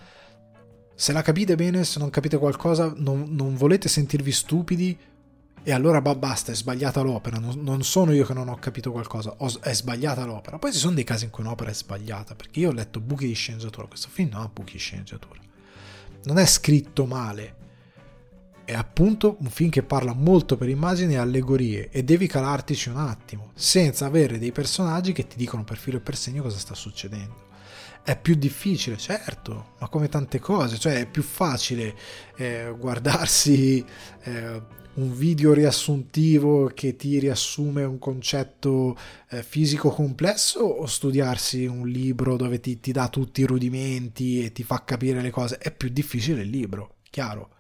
se 1.01 1.12
la 1.12 1.23
capite 1.23 1.55
bene, 1.55 1.85
se 1.85 2.01
non 2.01 2.11
capite 2.11 2.39
qualcosa, 2.39 2.93
non, 2.97 3.27
non 3.29 3.55
volete 3.55 3.89
sentirvi 3.89 4.33
stupidi 4.33 4.99
e 5.62 5.70
allora 5.70 6.01
bah, 6.01 6.16
basta, 6.16 6.51
è 6.51 6.57
sbagliata 6.57 7.03
l'opera. 7.03 7.39
Non, 7.39 7.62
non, 7.62 7.85
sono 7.85 8.12
io 8.12 8.27
che 8.27 8.35
non 8.35 8.49
ho 8.49 8.57
capito 8.57 8.91
qualcosa, 8.91 9.33
ho, 9.37 9.61
è 9.61 9.73
sbagliata 9.73 10.25
l'opera. 10.25 10.59
Poi 10.59 10.73
ci 10.73 10.79
sono 10.81 10.95
dei 10.95 11.05
casi 11.05 11.27
in 11.27 11.31
cui 11.31 11.45
un'opera 11.45 11.70
è 11.70 11.75
sbagliata, 11.75 12.35
perché 12.35 12.59
io 12.59 12.70
ho 12.70 12.73
letto 12.73 12.99
buchi 12.99 13.29
di 13.29 13.33
sceneggiatura, 13.35 13.87
questo 13.87 14.09
film 14.11 14.31
non 14.33 14.43
ha 14.43 14.51
buchi 14.53 14.73
di 14.73 14.79
sceneggiatura. 14.81 15.39
Non 16.25 16.37
è 16.37 16.47
scritto 16.47 17.07
male, 17.07 17.55
è 18.65 18.75
appunto 18.75 19.37
un 19.39 19.51
film 19.51 19.70
che 19.70 19.85
parla 19.85 20.15
molto 20.15 20.57
per 20.57 20.69
immagini 20.69 21.15
e 21.15 21.19
allegorie 21.19 21.91
e 21.91 22.03
devi 22.03 22.27
calartici 22.27 22.89
un 22.89 22.97
attimo, 22.97 23.53
senza 23.55 24.05
avere 24.05 24.41
dei 24.41 24.51
personaggi 24.51 25.12
che 25.12 25.29
ti 25.29 25.37
dicono 25.37 25.62
per 25.62 25.77
filo 25.77 25.99
e 25.99 26.01
per 26.01 26.16
segno 26.16 26.43
cosa 26.43 26.59
sta 26.59 26.75
succedendo 26.75 27.47
è 28.09 28.18
più 28.18 28.36
difficile, 28.36 28.97
certo, 28.97 29.74
ma 29.80 29.89
come 29.90 30.09
tante 30.09 30.39
cose, 30.39 30.78
cioè 30.78 31.01
è 31.01 31.06
più 31.06 31.22
facile 31.22 31.94
eh, 32.36 32.74
guardarsi 32.74 33.85
eh, 34.22 34.62
un 34.94 35.14
video 35.14 35.52
riassuntivo 35.52 36.70
che 36.72 36.97
ti 36.97 37.18
riassume 37.18 37.85
un 37.85 37.98
concetto 37.98 38.97
eh, 39.28 39.43
fisico 39.43 39.90
complesso 39.90 40.60
o 40.60 40.86
studiarsi 40.86 41.66
un 41.66 41.86
libro 41.86 42.36
dove 42.36 42.60
ti, 42.60 42.80
ti 42.80 42.93
dà 42.93 43.10
tutti 43.10 43.43
i 43.43 43.44
rudimenti 43.44 44.43
e 44.43 44.52
ti 44.52 44.62
fa 44.62 44.85
capire 44.85 45.20
le 45.20 45.30
cose? 45.30 45.59
È 45.59 45.70
più 45.70 45.90
difficile 45.90 46.40
il 46.40 46.48
libro, 46.48 47.01
chiaro 47.10 47.56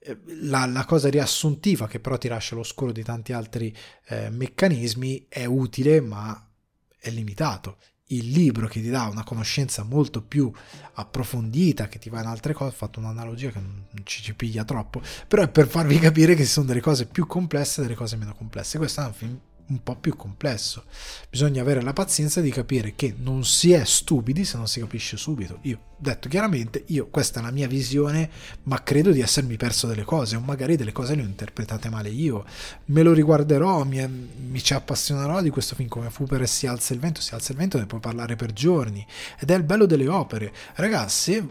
eh, 0.00 0.18
la, 0.40 0.66
la, 0.66 0.84
cosa 0.84 1.08
riassuntiva 1.08 1.86
che 1.86 2.00
però 2.00 2.18
ti 2.18 2.26
lascia 2.26 2.56
lo 2.56 2.64
scuro 2.64 2.90
di 2.90 3.04
tanti 3.04 3.32
altri 3.32 3.72
eh, 4.08 4.30
meccanismi 4.30 5.26
è 5.28 5.44
utile 5.44 6.00
ma 6.00 6.50
è 6.98 7.08
limitato 7.10 7.76
il 8.08 8.30
libro 8.30 8.66
che 8.66 8.82
ti 8.82 8.90
dà 8.90 9.04
una 9.04 9.24
conoscenza 9.24 9.82
molto 9.82 10.22
più 10.22 10.50
approfondita, 10.94 11.88
che 11.88 11.98
ti 11.98 12.10
va 12.10 12.20
in 12.20 12.26
altre 12.26 12.52
cose, 12.52 12.70
ho 12.70 12.76
fatto 12.76 13.00
un'analogia 13.00 13.50
che 13.50 13.60
non 13.60 13.86
ci, 14.04 14.22
ci 14.22 14.34
piglia 14.34 14.64
troppo, 14.64 15.00
però 15.26 15.42
è 15.42 15.48
per 15.48 15.66
farvi 15.66 15.98
capire 15.98 16.34
che 16.34 16.44
ci 16.44 16.50
sono 16.50 16.66
delle 16.66 16.80
cose 16.80 17.06
più 17.06 17.26
complesse 17.26 17.80
e 17.80 17.84
delle 17.84 17.96
cose 17.96 18.16
meno 18.16 18.34
complesse. 18.34 18.78
Questo 18.78 19.00
è 19.00 19.06
un 19.06 19.12
film 19.12 19.40
un 19.68 19.82
po' 19.82 19.96
più 19.96 20.16
complesso. 20.16 20.84
Bisogna 21.30 21.62
avere 21.62 21.80
la 21.80 21.92
pazienza 21.92 22.40
di 22.40 22.50
capire 22.50 22.94
che 22.94 23.14
non 23.16 23.44
si 23.44 23.72
è 23.72 23.84
stupidi 23.84 24.44
se 24.44 24.56
non 24.56 24.66
si 24.66 24.80
capisce 24.80 25.16
subito. 25.16 25.58
Io, 25.62 25.78
detto 25.96 26.28
chiaramente, 26.28 26.84
io 26.88 27.08
questa 27.08 27.40
è 27.40 27.42
la 27.42 27.50
mia 27.50 27.66
visione, 27.66 28.30
ma 28.64 28.82
credo 28.82 29.10
di 29.10 29.20
essermi 29.20 29.56
perso 29.56 29.86
delle 29.86 30.04
cose, 30.04 30.36
o 30.36 30.40
magari 30.40 30.76
delle 30.76 30.92
cose 30.92 31.14
le 31.14 31.22
ho 31.22 31.26
interpretate 31.26 31.88
male 31.88 32.10
io. 32.10 32.44
Me 32.86 33.02
lo 33.02 33.12
riguarderò, 33.12 33.84
mi, 33.84 34.06
mi 34.06 34.62
ci 34.62 34.74
appassionerò 34.74 35.40
di 35.40 35.50
questo 35.50 35.74
film 35.74 35.88
come 35.88 36.10
fu 36.10 36.24
per 36.24 36.46
Si 36.46 36.66
alza 36.66 36.92
il 36.92 37.00
vento, 37.00 37.20
Si 37.20 37.34
alza 37.34 37.52
il 37.52 37.58
vento, 37.58 37.78
ne 37.78 37.86
puoi 37.86 38.00
parlare 38.00 38.36
per 38.36 38.52
giorni. 38.52 39.06
Ed 39.38 39.50
è 39.50 39.54
il 39.54 39.64
bello 39.64 39.86
delle 39.86 40.08
opere. 40.08 40.52
Ragazzi, 40.74 41.48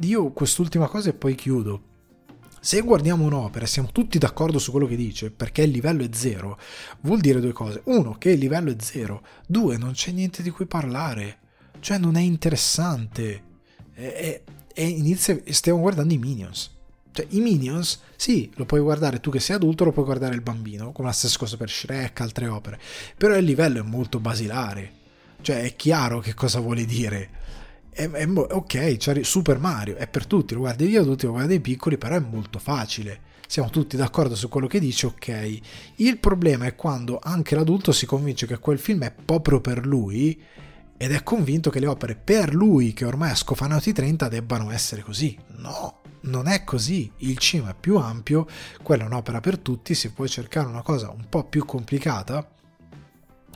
io 0.00 0.30
quest'ultima 0.32 0.86
cosa 0.86 1.10
e 1.10 1.14
poi 1.14 1.34
chiudo 1.34 1.87
se 2.60 2.80
guardiamo 2.80 3.24
un'opera 3.24 3.64
e 3.64 3.68
siamo 3.68 3.90
tutti 3.92 4.18
d'accordo 4.18 4.58
su 4.58 4.70
quello 4.70 4.86
che 4.86 4.96
dice, 4.96 5.30
perché 5.30 5.62
il 5.62 5.70
livello 5.70 6.02
è 6.02 6.08
zero, 6.12 6.58
vuol 7.00 7.20
dire 7.20 7.40
due 7.40 7.52
cose. 7.52 7.82
Uno, 7.84 8.16
che 8.18 8.30
il 8.30 8.38
livello 8.38 8.70
è 8.70 8.76
zero. 8.80 9.22
Due, 9.46 9.76
non 9.76 9.92
c'è 9.92 10.10
niente 10.10 10.42
di 10.42 10.50
cui 10.50 10.66
parlare. 10.66 11.38
Cioè, 11.80 11.98
non 11.98 12.16
è 12.16 12.20
interessante. 12.20 13.42
E, 13.94 14.42
e 14.72 14.86
inizia, 14.86 15.38
stiamo 15.48 15.80
guardando 15.80 16.12
i 16.12 16.18
Minions. 16.18 16.76
Cioè, 17.12 17.26
i 17.30 17.40
Minions, 17.40 18.00
sì, 18.16 18.50
lo 18.54 18.64
puoi 18.64 18.80
guardare 18.80 19.20
tu 19.20 19.30
che 19.30 19.40
sei 19.40 19.56
adulto, 19.56 19.84
lo 19.84 19.92
puoi 19.92 20.04
guardare 20.04 20.34
il 20.34 20.40
bambino, 20.40 20.92
come 20.92 21.08
la 21.08 21.14
stessa 21.14 21.38
cosa 21.38 21.56
per 21.56 21.70
Shrek, 21.70 22.20
altre 22.20 22.48
opere. 22.48 22.80
Però 23.16 23.36
il 23.36 23.44
livello 23.44 23.80
è 23.80 23.82
molto 23.82 24.18
basilare. 24.20 24.92
Cioè, 25.40 25.62
è 25.62 25.76
chiaro 25.76 26.18
che 26.20 26.34
cosa 26.34 26.58
vuole 26.60 26.84
dire 26.84 27.37
è, 27.98 28.08
è, 28.08 28.28
ok, 28.28 28.96
cioè 28.96 29.24
Super 29.24 29.58
Mario 29.58 29.96
è 29.96 30.06
per 30.06 30.26
tutti, 30.26 30.54
lo 30.54 30.60
guardi 30.60 30.86
gli 30.86 30.94
adulti, 30.94 31.26
lo 31.26 31.32
guardi 31.32 31.54
i 31.54 31.60
piccoli, 31.60 31.98
però 31.98 32.14
è 32.14 32.20
molto 32.20 32.60
facile. 32.60 33.26
Siamo 33.48 33.70
tutti 33.70 33.96
d'accordo 33.96 34.36
su 34.36 34.48
quello 34.48 34.68
che 34.68 34.78
dice, 34.78 35.06
ok. 35.06 35.60
Il 35.96 36.18
problema 36.18 36.66
è 36.66 36.76
quando 36.76 37.18
anche 37.20 37.56
l'adulto 37.56 37.90
si 37.90 38.06
convince 38.06 38.46
che 38.46 38.58
quel 38.58 38.78
film 38.78 39.02
è 39.02 39.12
proprio 39.12 39.60
per 39.60 39.84
lui 39.84 40.40
ed 40.96 41.12
è 41.12 41.22
convinto 41.24 41.70
che 41.70 41.80
le 41.80 41.86
opere 41.88 42.14
per 42.14 42.54
lui, 42.54 42.92
che 42.92 43.04
ormai 43.04 43.30
ha 43.30 43.34
scofanato 43.34 43.88
i 43.88 43.92
30, 43.92 44.28
debbano 44.28 44.70
essere 44.70 45.02
così. 45.02 45.36
No, 45.56 46.02
non 46.22 46.46
è 46.46 46.62
così. 46.62 47.10
Il 47.18 47.38
cinema 47.38 47.70
è 47.70 47.76
più 47.78 47.96
ampio, 47.96 48.46
quella 48.80 49.02
è 49.02 49.06
un'opera 49.06 49.40
per 49.40 49.58
tutti, 49.58 49.94
se 49.94 50.10
puoi 50.10 50.28
cercare 50.28 50.68
una 50.68 50.82
cosa 50.82 51.10
un 51.10 51.24
po' 51.28 51.44
più 51.44 51.64
complicata, 51.64 52.46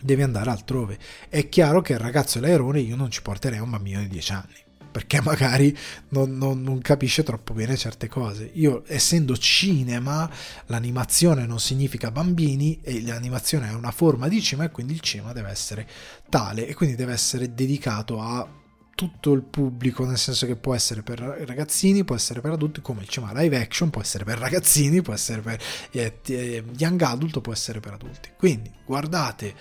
devi 0.02 0.22
andare 0.22 0.50
altrove. 0.50 0.98
È 1.28 1.48
chiaro 1.48 1.80
che 1.80 1.94
il 1.94 1.98
ragazzo 1.98 2.40
l'aerone 2.40 2.80
io 2.80 2.96
non 2.96 3.10
ci 3.10 3.22
porterei 3.22 3.58
un 3.58 3.70
bambino 3.70 4.00
di 4.00 4.08
10 4.08 4.32
anni 4.32 4.62
perché 4.92 5.20
magari 5.24 5.76
non, 6.10 6.36
non, 6.36 6.62
non, 6.62 6.80
capisce 6.80 7.24
troppo 7.24 7.54
bene 7.54 7.76
certe 7.76 8.06
cose. 8.06 8.50
Io, 8.54 8.84
essendo 8.86 9.36
cinema, 9.36 10.30
l'animazione 10.66 11.46
non 11.46 11.58
significa 11.58 12.12
bambini 12.12 12.78
e 12.82 13.02
l'animazione 13.02 13.70
è 13.70 13.72
una 13.72 13.90
forma 13.90 14.28
di 14.28 14.40
cinema 14.40 14.68
e 14.68 14.70
quindi 14.70 14.92
il 14.92 15.00
cinema 15.00 15.32
deve 15.32 15.48
essere 15.48 15.88
tale 16.28 16.68
e 16.68 16.74
quindi 16.74 16.94
deve 16.94 17.14
essere 17.14 17.54
dedicato 17.54 18.20
a 18.20 18.60
tutto 18.94 19.32
il 19.32 19.42
pubblico, 19.42 20.04
nel 20.04 20.18
senso 20.18 20.46
che 20.46 20.54
può 20.54 20.74
essere 20.74 21.02
per 21.02 21.18
ragazzini, 21.18 22.04
può 22.04 22.14
essere 22.14 22.40
per 22.40 22.52
adulti, 22.52 22.82
come 22.82 23.00
il 23.00 23.08
cinema 23.08 23.32
live 23.40 23.58
action, 23.58 23.90
può 23.90 24.02
essere 24.02 24.24
per 24.24 24.38
ragazzini, 24.38 25.00
può 25.00 25.14
essere 25.14 25.40
per 25.40 25.60
eh, 25.92 26.18
eh 26.26 26.64
young 26.76 27.00
adult, 27.02 27.40
può 27.40 27.52
essere 27.52 27.80
per 27.80 27.94
adulti. 27.94 28.30
Quindi 28.36 28.70
guardate 28.84 29.54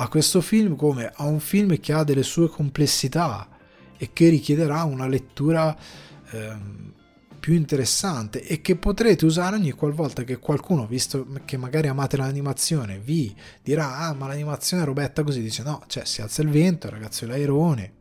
a 0.00 0.08
questo 0.08 0.40
film 0.40 0.76
come 0.76 1.10
a 1.12 1.24
un 1.24 1.40
film 1.40 1.78
che 1.80 1.92
ha 1.92 2.04
delle 2.04 2.22
sue 2.22 2.48
complessità 2.48 3.48
e 3.96 4.10
che 4.12 4.28
richiederà 4.28 4.84
una 4.84 5.08
lettura 5.08 5.76
ehm, 6.30 6.92
più 7.40 7.54
interessante 7.54 8.42
e 8.42 8.60
che 8.60 8.76
potrete 8.76 9.24
usare 9.24 9.56
ogni 9.56 9.72
qualvolta 9.72 10.22
che 10.22 10.38
qualcuno, 10.38 10.86
visto 10.86 11.26
che 11.44 11.56
magari 11.56 11.88
amate 11.88 12.16
l'animazione, 12.16 12.98
vi 12.98 13.34
dirà 13.62 13.98
ah 13.98 14.14
ma 14.14 14.28
l'animazione 14.28 14.82
è 14.82 14.86
robetta 14.86 15.22
così, 15.22 15.40
dice 15.42 15.62
no, 15.62 15.82
cioè 15.86 16.04
si 16.04 16.20
alza 16.20 16.42
il 16.42 16.50
vento, 16.50 16.90
ragazzo 16.90 17.26
l'airone, 17.26 17.92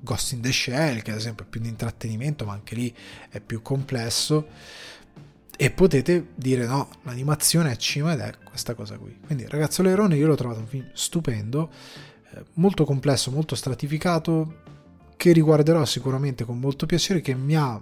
Ghost 0.00 0.32
in 0.32 0.40
the 0.40 0.52
Shell 0.52 1.02
che 1.02 1.10
ad 1.10 1.18
esempio 1.18 1.44
è 1.44 1.48
più 1.48 1.60
di 1.60 1.68
intrattenimento 1.68 2.44
ma 2.44 2.52
anche 2.52 2.74
lì 2.74 2.94
è 3.28 3.40
più 3.40 3.62
complesso 3.62 4.46
e 5.56 5.70
potete 5.70 6.28
dire 6.34 6.66
no, 6.66 6.88
l'animazione 7.02 7.72
è 7.72 7.76
cima 7.76 8.12
ed 8.12 8.20
è 8.20 8.32
questa 8.44 8.74
cosa 8.74 8.98
qui. 8.98 9.18
Quindi 9.24 9.46
Ragazzo 9.48 9.82
Leirone 9.82 10.16
io 10.16 10.26
l'ho 10.26 10.34
trovato 10.34 10.60
un 10.60 10.66
film 10.66 10.90
stupendo, 10.92 11.70
eh, 12.32 12.44
molto 12.54 12.84
complesso, 12.84 13.30
molto 13.30 13.54
stratificato, 13.54 14.62
che 15.16 15.32
riguarderò 15.32 15.84
sicuramente 15.84 16.44
con 16.44 16.58
molto 16.58 16.84
piacere, 16.84 17.22
che 17.22 17.34
mi 17.34 17.56
ha 17.56 17.80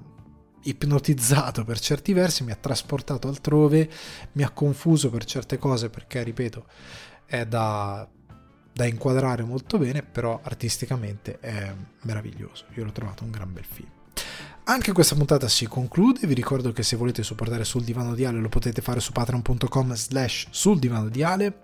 ipnotizzato 0.63 1.65
per 1.65 1.79
certi 1.79 2.13
versi, 2.13 2.45
mi 2.45 2.53
ha 2.53 2.57
trasportato 2.57 3.29
altrove, 3.29 3.91
mi 4.33 4.45
ha 4.45 4.51
confuso 4.51 5.11
per 5.11 5.25
certe 5.25 5.59
cose 5.59 5.91
perché, 5.91 6.23
ripeto, 6.23 6.65
è 7.27 7.45
da, 7.45 8.09
da 8.73 8.87
inquadrare 8.87 9.43
molto 9.43 9.79
bene, 9.79 10.03
però 10.03 10.41
artisticamente 10.43 11.39
è 11.41 11.75
meraviglioso. 12.03 12.67
Io 12.77 12.85
l'ho 12.85 12.93
trovato 12.93 13.25
un 13.25 13.31
gran 13.31 13.53
bel 13.53 13.65
film. 13.65 13.91
Anche 14.67 14.93
questa 14.93 15.15
puntata 15.15 15.47
si 15.47 15.67
conclude, 15.67 16.27
vi 16.27 16.33
ricordo 16.33 16.73
che 16.73 16.83
se 16.83 16.97
volete 16.97 17.23
supportare 17.23 17.65
sul 17.65 17.85
divano 17.85 18.15
di 18.15 18.25
Ale 18.25 18.41
lo 18.41 18.49
potete 18.49 18.81
fare 18.81 18.99
su 18.99 19.13
patreon.com 19.13 19.93
slash 19.93 20.47
sul 20.49 20.79
divano 20.79 21.11
di 21.11 21.23
Ale, 21.23 21.59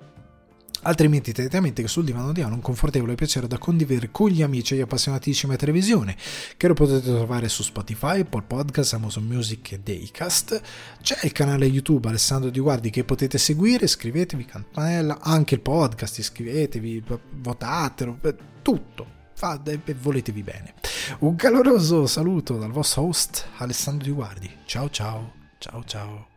altrimenti 0.83 1.33
tenete 1.33 1.57
a 1.57 1.63
mente 1.63 1.81
che 1.81 1.89
sul 1.89 2.05
divano 2.05 2.33
di 2.33 2.43
Ale 2.43 2.53
è 2.53 2.55
un 2.55 2.61
confortevole 2.61 3.15
piacere 3.15 3.47
da 3.47 3.57
condividere 3.57 4.11
con 4.11 4.29
gli 4.29 4.43
amici 4.43 4.75
e 4.75 4.77
gli 4.77 4.81
appassionati 4.83 5.31
di 5.31 5.35
cinema 5.35 5.55
e 5.55 5.61
televisione, 5.61 6.15
che 6.59 6.69
lo 6.69 6.75
potete 6.75 7.01
trovare 7.01 7.49
su 7.49 7.63
Spotify, 7.63 8.21
Apple 8.21 8.45
Podcast, 8.47 8.93
Amazon 8.93 9.25
Music 9.25 9.73
e 9.73 9.81
Daycast. 9.81 10.61
C'è 11.01 11.21
il 11.23 11.33
canale 11.33 11.65
YouTube 11.65 12.07
Alessandro 12.07 12.51
Di 12.51 12.61
Guardi 12.61 12.91
che 12.91 13.05
potete 13.05 13.39
seguire, 13.39 13.87
iscrivetevi, 13.87 14.45
campanella, 14.45 15.21
anche 15.23 15.55
il 15.55 15.63
podcast, 15.63 16.19
iscrivetevi, 16.19 17.03
votatelo, 17.33 18.19
tutto 18.61 19.20
voletevi 19.95 20.43
bene. 20.43 20.75
Un 21.21 21.35
caloroso 21.35 22.07
saluto 22.07 22.57
dal 22.59 22.71
vostro 22.71 23.03
host 23.03 23.47
Alessandro 23.57 24.05
Di 24.05 24.13
Guardi. 24.13 24.51
Ciao 24.65 24.91
ciao, 24.91 25.33
ciao 25.59 25.83
ciao. 25.85 26.30